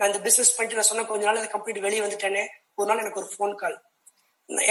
நான் 0.00 0.10
இந்த 0.10 0.20
பிசினஸ் 0.26 0.54
பண்ணிட்டு 0.56 0.78
நான் 0.80 0.90
சொன்ன 0.92 1.04
கொஞ்ச 1.10 1.24
நாள் 1.26 1.40
அந்த 1.42 1.50
கம்பெனி 1.54 1.80
வெளியே 1.86 2.02
வந்துட்டேனே 2.04 2.44
ஒரு 2.78 2.88
நாள் 2.88 3.02
எனக்கு 3.04 3.20
ஒரு 3.22 3.28
ஃபோன் 3.34 3.54
கால் 3.54 3.76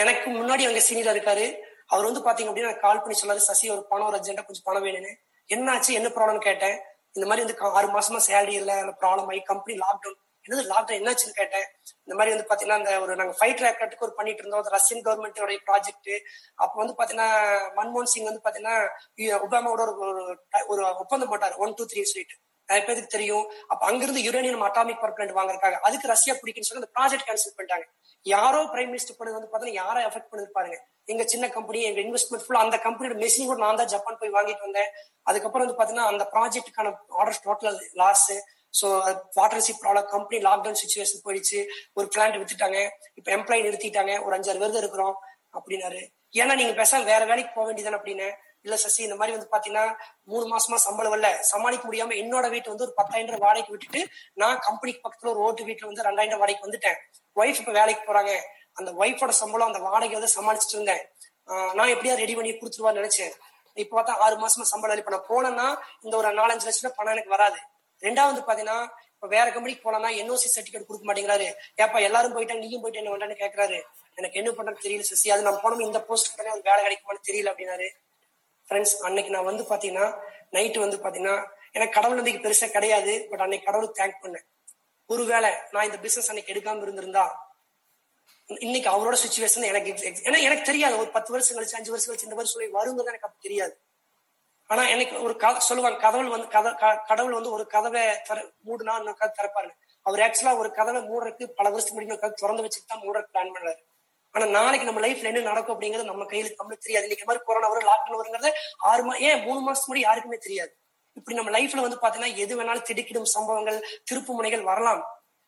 எனக்கு 0.01 0.27
முன்னாடி 0.39 0.63
அங்க 0.67 0.81
சீனியரா 0.87 1.13
இருக்காரு. 1.15 1.45
அவர் 1.93 2.07
வந்து 2.09 2.21
பாத்தீங்க 2.27 2.49
அப்படின்னா 2.51 2.79
கால் 2.83 3.01
பண்ணி 3.01 3.15
சொல்லாரு 3.21 3.41
சசி 3.47 3.69
ஒரு 3.69 3.81
பணம் 3.89 4.07
ஒரு 4.07 4.17
அர்ஜென்டா 4.17 4.43
கொஞ்சம் 4.45 4.67
பணம் 4.67 4.85
வேணும்னு. 4.87 5.11
என்னாச்சு? 5.49 5.91
என்ன 5.99 6.09
ப்ராப்ளம் 6.17 6.45
கேட்டேன். 6.45 6.77
இந்த 7.15 7.25
மாதிரி 7.29 7.43
வந்து 7.45 7.77
ஆறு 7.79 7.87
மாசமா 7.87 8.19
சேலரி 8.27 8.55
இல்ல 8.61 8.71
அந்த 8.83 8.93
ப்ராப்ளம் 9.01 9.27
ஆகி 9.31 9.41
கம்பெனி 9.51 9.75
லாக்டவுன் 9.83 10.17
என்னது 10.45 10.63
லாக்டவுன் 10.71 10.99
என்னாச்சுன்னு 11.01 11.37
கேட்டேன். 11.39 11.67
இந்த 12.05 12.15
மாதிரி 12.17 12.33
வந்து 12.33 12.47
பாத்தீங்கன்னா 12.49 12.79
அந்த 12.81 12.91
ஒரு 13.03 13.13
நாங்க 13.15 13.35
ஃபைட் 13.39 13.63
ரேக்கெட்டுக்கு 13.65 14.05
ஒரு 14.07 14.13
பண்ணிட்டு 14.13 14.41
இருந்தோம். 14.43 14.65
ரஷ்யன் 14.77 15.03
கவர்மெண்டோட 15.07 15.55
ப்ராஜெக்ட் 15.69 16.11
அப்ப 16.55 16.73
வந்து 16.81 16.95
பாத்தீங்கன்னா 16.99 17.29
மன்மோகன் 17.77 18.11
சிங் 18.13 18.29
வந்து 18.31 18.45
பாத்தீங்கன்னா 18.45 18.77
ஒபாமாவோட 19.45 19.83
ஒரு 20.07 20.23
ஒரு 20.67 20.81
ஒப்பந்தம் 21.03 21.31
போட்டார். 21.33 21.55
ஒன் 21.65 21.73
டூ 21.73 21.85
த்ரீ 21.93 22.03
சொல்லிட்டு. 22.13 22.37
நிறைய 22.69 22.81
பேருக்கு 22.87 23.15
தெரியும். 23.15 23.45
அப்ப 23.71 23.81
அங்கிருந்து 23.89 24.21
யுரேனியம் 24.27 24.65
அட்டாமிக் 24.67 25.01
பவர் 25.01 25.15
பிளான்ட் 25.17 25.37
வாங்குறாங்க 25.39 25.79
அதுக்கு 25.87 26.11
ரஷ்யா 26.13 26.33
பிடிக்குன்னு 26.41 26.69
சொல்லி 26.69 26.83
அந்த 26.83 26.91
ப்ராஜெக்ட் 26.97 27.27
கேன்சல் 27.27 27.55
பண்ணிட்டாங்க. 27.57 27.85
யாரோ 28.25 28.59
பிரைம் 28.73 28.91
மினிஸ்டர் 28.93 29.17
பண்ணது 29.17 29.37
வந்து 29.37 29.49
பார்த்தீங்கன்னா 29.49 29.81
யாரை 29.83 30.01
எஃபெக்ட் 30.09 30.31
பண்ணது 30.31 30.49
பாருங்க. 30.57 30.77
எங்க 31.13 31.23
சின்ன 31.33 31.49
கம்பெனி 31.57 31.81
எங்க 31.89 31.99
இன்வெஸ்ட்மெண்ட் 32.05 32.45
ஃபுல்லா 32.45 32.63
அந்த 32.65 32.77
கம்பெனியோட 32.85 33.17
மெஷின் 33.23 33.49
கூட 33.49 33.59
நான் 33.65 33.79
தான் 33.81 33.91
ஜப்பான் 33.93 34.19
போய் 34.21 34.35
வாங்கிட்டு 34.37 34.65
வந்தேன். 34.67 34.89
அதுக்கப்புறம் 35.23 35.65
வந்து 35.65 35.79
பாத்தீங்கன்னா 35.79 36.07
அந்த 36.13 36.25
ப்ராஜெக்ட்டுக்கான 36.33 36.93
order 37.21 37.41
total 37.47 37.79
loss 38.01 38.27
so 38.73 38.87
partnership 39.37 39.81
product 39.83 40.11
company 40.15 40.37
lockdown 40.45 40.79
situation 40.81 41.23
போயிடுச்சு. 41.25 41.59
ஒரு 41.93 42.07
பிளான்ட் 42.15 42.39
வித்துட்டாங்க. 42.39 42.79
இப்ப 43.13 43.27
எம்ப்ளாயி 43.37 43.61
நிறுத்திட்டாங்க. 43.67 44.13
ஒரு 44.25 44.35
அஞ்சாறு 44.37 44.61
பேர் 44.63 44.81
இருக்கிறோம். 44.81 45.15
அப்படின்னாரு. 45.57 46.01
ஏன்னா 46.41 46.55
நீங்க 46.55 46.73
பேசாம 46.81 47.03
வேற 47.03 47.25
வேலைக்கு 47.25 47.51
போக 47.55 47.65
வேண்டியதானே 47.67 47.97
அப்படின்னு. 47.99 48.27
இல்ல 48.65 48.75
சசி 48.83 49.01
இந்த 49.07 49.15
மாதிரி 49.19 49.33
வந்து 49.37 49.49
பாத்தீங்கன்னா 49.53 49.85
மூணு 50.31 50.45
மாசமா 50.53 50.77
சம்பளம் 50.85 51.15
இல்ல. 51.17 51.27
சமாளிக்க 51.51 51.83
முடியாம 51.87 52.15
என்னோட 52.21 52.45
வீட்டு 52.53 52.71
வந்து 52.73 52.85
ஒரு 52.87 52.93
பத்தாயிரம் 52.99 53.29
ரூபாய் 53.29 53.45
வாடகைக்கு 53.45 53.73
விட்டுட்டு 53.75 54.01
நான் 54.41 54.59
கம்பெனிக்கு 54.67 55.03
பக்கத்துல 55.05 55.31
ஒரு 55.33 55.41
ஓட்டு 55.47 55.67
வீட்டுல 55.69 55.89
வந்து 55.91 56.05
ரெண்டாயிரம் 56.09 56.41
வாடகைக்கு 56.43 56.67
வந்துட்டேன். 56.67 56.97
ஒய்ஃப் 57.41 57.61
இப்ப 57.61 57.73
வேலைக்கு 57.79 58.03
போறாங்க. 58.09 58.33
அந்த 58.79 58.89
ஒய்ஃபோட 59.01 59.33
சம்பளம் 59.41 59.69
அந்த 59.71 59.81
வாடகை 59.87 60.15
வந்து 60.19 60.35
சமாளிச்சுட்டு 60.37 60.77
இருந்தேன். 60.77 61.03
நான் 61.77 61.91
எப்படியா 61.95 62.13
ரெடி 62.23 62.33
பண்ணி 62.37 62.51
கொடுத்துருவான்னு 62.59 62.99
நினைச்சேன். 63.01 63.33
இப்ப 63.83 63.93
பார்த்தா 63.97 64.13
ஆறு 64.25 64.35
மாசமா 64.43 64.65
சம்பளம் 64.73 65.01
இப்ப 65.01 65.13
நான் 65.15 65.29
போனேன்னா 65.31 65.67
இந்த 66.05 66.13
ஒரு 66.19 66.29
நாலஞ்சு 66.41 66.67
லட்சம் 66.67 66.85
ரூபாய் 66.85 66.99
பணம் 66.99 67.13
எனக்கு 67.15 67.35
வராது. 67.35 67.59
ரெண்டாவது 68.01 68.39
பாத்தீங்கன்னா 68.47 68.79
இப்ப 69.15 69.27
வேற 69.33 69.45
கம்பெனிக்கு 69.55 69.83
போனா 69.83 70.09
என்ஓசி 70.21 70.49
சர்டிபிகேட் 70.55 70.87
கொடுக்க 70.87 71.05
மாட்டேங்கிறாரு. 71.09 71.47
ஏப்பா 71.83 71.99
எல்லாரும் 72.07 72.33
போயிட்டா 72.35 72.55
நீயும் 72.63 72.81
போயிட்டு 72.83 73.01
என்ன 73.01 73.11
வேண்டாம்னு 73.13 73.37
கேக்குறாரு. 73.43 73.77
எனக்கு 74.19 74.39
என்ன 74.41 74.49
பண்றது 74.57 74.83
தெரியல 74.85 75.05
சசி. 75.11 75.27
அது 75.33 75.45
நான் 75.47 75.61
போனோம் 75.63 75.85
இந்த 75.89 75.99
போஸ்ட் 76.09 76.41
வேலை 76.41 76.81
கிடைக்குமான்னு 76.85 77.27
தெரியல 77.29 77.51
அப்படின்னாரு. 77.53 77.87
ஃப்ரெண்ட்ஸ் 78.69 78.95
அன்னைக்கு 79.01 79.31
நான் 79.31 79.43
வந்து 79.43 79.63
பாத்தீங்கன்னா 79.63 80.19
நைட்டு 80.51 80.79
வந்து 80.79 80.97
பாத்தீங்கன்னா 80.97 81.47
எனக்கு 81.71 81.93
கடவுள் 81.93 82.15
நம்பிக்கை 82.15 82.41
பெருசா 82.41 82.71
கிடையாது 82.71 83.27
பட் 83.29 83.41
அன்னைக்கு 83.41 83.65
கடவுளுக்கு 83.65 84.03
தேங்க் 84.03 84.23
பண்ணேன். 84.23 84.45
ஒருவேளை 85.05 85.49
நான் 85.71 85.85
இந்த 85.85 85.97
பிசினஸ் 85.97 86.27
அன்னைக்கு 86.27 86.53
எடுக்காம 86.53 86.81
இருந்திருந்தா 86.81 87.43
இன்னைக்கு 88.45 88.89
அவரோட 88.89 89.15
சுச்சுவேஷன் 89.15 89.65
எனக்கு 89.65 89.91
ஏன்னா 89.91 90.41
எனக்கு 90.41 90.63
தெரியாது 90.63 90.97
ஒரு 90.97 91.09
பத்து 91.09 91.31
வருஷம் 91.31 91.57
கழிச்சு 91.57 91.75
அஞ்சு 91.75 91.91
வருஷம் 91.91 92.15
கழிச்சு 92.15 92.23
இந்த 92.23 92.35
வருஷம் 92.35 92.61
சொல்லி 92.61 92.73
வருங்கிறது 92.73 93.07
எனக்கு 93.07 93.27
அப்படி 93.27 93.41
தெரியாது. 93.41 93.81
ஆனா 94.67 94.87
எனக்கு 94.87 95.21
ஒரு 95.21 95.35
க- 95.35 95.59
சொல்லுவாங்க 95.59 95.99
கடவுள் 95.99 96.27
வந்து 96.27 96.47
கத 96.47 96.75
க- 96.77 97.03
கடவுள் 97.07 97.33
வந்து 97.33 97.51
ஒரு 97.51 97.67
கதவை 97.67 98.01
திற 98.01 98.51
மூடுனா 98.65 98.97
இன்னொரு 98.97 99.15
கதை 99.15 99.33
திறப்பாரு 99.37 99.69
அவர் 100.01 100.19
ஆக்சுவலா 100.19 100.57
ஒரு 100.57 100.71
கதவை 100.71 101.01
மூடுறதுக்கு 101.01 101.45
பல 101.45 101.69
வருஷத்துக்கு 101.69 102.01
முன்னாடி 102.01 102.19
கதை 102.19 102.31
திறந்து 102.35 102.63
வச்சுட்டு 102.63 102.87
தான் 102.87 103.01
மூடுறதுக்கு 103.01 103.33
பிளான் 103.33 103.59
பண்ணாரு. 103.59 103.75
ஆனா 104.35 104.45
நாளைக்கு 104.57 104.87
நம்ம 104.89 105.01
லைஃப்ல 105.05 105.29
என்ன 105.31 105.43
நடக்கும் 105.49 105.73
அப்படிங்கிறது 105.75 106.09
நம்ம 106.11 106.25
கையில 106.31 106.49
நம்மளுக்கு 106.59 106.85
தெரியாது. 106.85 107.05
இன்னைக்கு 107.07 107.27
மாதிரி 107.27 107.43
கொரோனா 107.49 107.67
வரும் 107.71 107.89
லாக்டவுன் 107.91 108.19
வருங்கிறது 108.21 108.51
ஆறு 108.89 109.03
மா 109.07 109.13
ஏன் 109.27 109.43
மூணு 109.47 109.59
மாசத்துக்கு 109.65 109.91
முன்னாடி 109.91 110.07
யாருக்குமே 110.07 110.39
தெரியாது. 110.47 110.71
இப்படி 111.17 111.35
நம்ம 111.39 111.51
லைஃப்ல 111.57 111.83
வந்து 111.85 111.99
பாத்தீங்கன்னா 112.03 112.31
எது 112.43 112.53
வேணாலும் 112.59 112.87
திடுக்கிடும் 112.89 113.29
சம்பவங்கள் 113.35 113.77
திருப்பு 114.09 114.31
முனைகள் 114.37 114.65
வரலாம். 114.71 115.03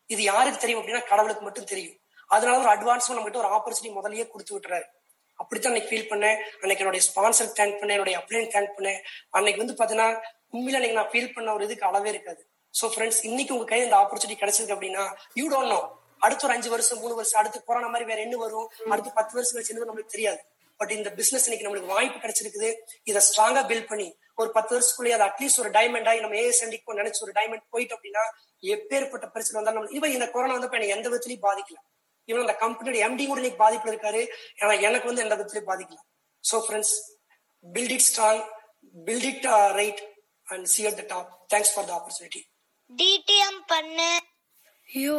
இது 0.10 0.22
யாருக்கு 0.32 0.62
தெரியும் 0.64 0.80
அப்படின்னா 0.82 1.04
கடவுளுக்கு 1.12 1.44
மட்டும் 1.48 1.70
தெரியும். 1.72 1.98
அதனால 2.36 2.56
ஒரு 2.64 2.72
அட்வான்ஸும் 2.76 3.18
நம்மகிட்ட 3.18 3.42
ஒரு 3.44 3.52
ஆப்பர்ச்சுனிட்டி 3.58 3.92
முதல்லயே 3.98 4.26
கொடுத்து 4.32 4.54
விட்டுறாரு. 4.56 4.88
அப்படித்தான் 5.40 5.72
அன்னைக்கு 5.72 5.92
ஃபீல் 5.92 6.10
பண்ணேன். 6.12 6.38
அன்னைக்கு 6.62 6.84
என்னுடைய 6.84 7.04
ஸ்பான்சர் 7.08 7.50
தேங்க் 7.58 7.80
பண்ணேன் 7.80 7.98
என்னுடைய 7.98 8.18
அப்ளைன் 8.22 8.52
தேங்க் 8.56 8.76
பண்ணேன். 8.78 9.02
அன்னைக்கு 9.38 9.62
வந்து 9.64 9.78
பாத்தீங்கன்னா 9.82 10.10
உண்மையில 10.56 10.78
அன்னைக்கு 10.80 11.00
நான் 11.00 11.12
ஃபீல் 11.14 11.34
பண்ண 11.36 11.54
ஒரு 11.58 11.66
இதுக்கு 11.68 11.86
அளவே 11.90 12.10
இருக்காது. 12.16 12.42
சோ 12.74 12.86
ஃப்ரெண்ட்ஸ் 12.94 13.22
இன்னைக்கு 13.30 13.54
உங்க 13.56 13.68
கையில 13.72 13.88
இந்த 13.88 14.00
ஆப்பர்ச்சுனிட்டி 14.02 14.40
கிடைச்சிருக்கு 14.42 14.76
அப்படின்னா 14.78 15.04
யூ 15.40 15.46
டோன்ட் 15.54 15.74
நோ 15.76 15.82
அடுத்த 16.26 16.46
ஒரு 16.48 16.56
அஞ்சு 16.56 16.70
வருஷம் 16.70 17.00
மூணு 17.00 17.16
வருஷம் 17.16 17.40
அடுத்து 17.42 17.64
கொரோனா 17.64 17.88
மாதிரி 17.88 18.06
வேற 18.10 18.22
என்ன 18.22 18.38
வரும். 18.38 18.68
அடுத்து 18.90 19.12
பத்து 19.20 19.34
வருஷம் 19.38 19.56
கழிச்சு 19.58 19.74
என்ன 19.74 19.88
நம்மளுக்கு 19.90 20.16
தெரியாது. 20.16 20.40
பட் 20.80 20.92
இந்த 20.92 21.10
பிசினஸ் 21.20 21.46
இன்னைக்கு 21.48 21.68
நம்மளுக்கு 21.68 21.94
வாய்ப்பு 21.96 22.20
கிடைச்சிருக்குது. 22.24 22.70
இதை 23.04 23.22
ஸ்ட்ராங்கா 23.28 23.62
பில்ட் 23.72 23.88
பண்ணி 23.92 24.08
ஒரு 24.36 24.50
பத்து 24.58 24.72
வருஷத்துக்குள்ளே 24.76 25.14
அது 25.18 25.26
அட்லீஸ்ட் 25.30 25.60
ஒரு 25.60 25.70
டைமண்ட் 25.78 26.08
ஆகி 26.08 26.20
நம்ம 26.20 26.38
ஏஎஸ் 26.44 26.64
அண்டிக்கு 26.66 27.00
நினைச்சு 27.02 27.24
ஒரு 27.28 27.32
டைமண்ட் 27.32 27.66
போயிட்டு 27.70 27.96
அப்படின்னா 27.96 28.24
எப்பேற்பட்ட 28.74 29.28
பிரச்சனை 29.36 29.58
வந்தாலும் 29.60 29.80
நம்ம 29.80 29.96
இவன் 30.00 30.12
இந்த 30.12 30.30
கொரோனா 30.30 30.56
வந்து 30.58 30.70
எனக்கு 30.78 30.96
எந்த 30.98 31.10
விதத்திலையும் 31.10 31.46
பாதிக்கல. 31.50 31.80
இவன் 32.32 32.44
அந்த 32.46 32.56
கம்பெனியோட 32.64 32.98
எம்டி 33.08 33.28
கூட 33.28 33.42
இன்னைக்கு 33.42 33.62
பாதிப்புல 33.64 33.94
இருக்காரு. 33.94 34.24
ஆனா 34.64 34.74
எனக்கு 34.88 35.10
வந்து 35.12 35.24
எந்த 35.26 35.36
விதத்திலையும் 35.36 35.70
பாதிக்கல. 35.72 36.02
So 36.44 36.58
friends 36.66 36.96
build 37.76 37.92
it 37.94 38.04
strong 38.10 38.38
build 39.06 39.24
it 39.30 39.46
uh, 39.54 39.70
right 39.78 40.00
and 40.54 40.68
see 40.74 40.86
at 40.90 40.98
the 41.00 41.06
top. 41.14 41.26
Thanks 41.54 41.70
for 41.76 41.84
the 41.88 41.94
opportunity. 42.00 42.42
டிடிஎம் 43.00 43.58
பண்ணு. 43.68 44.10
யூ 44.90 45.14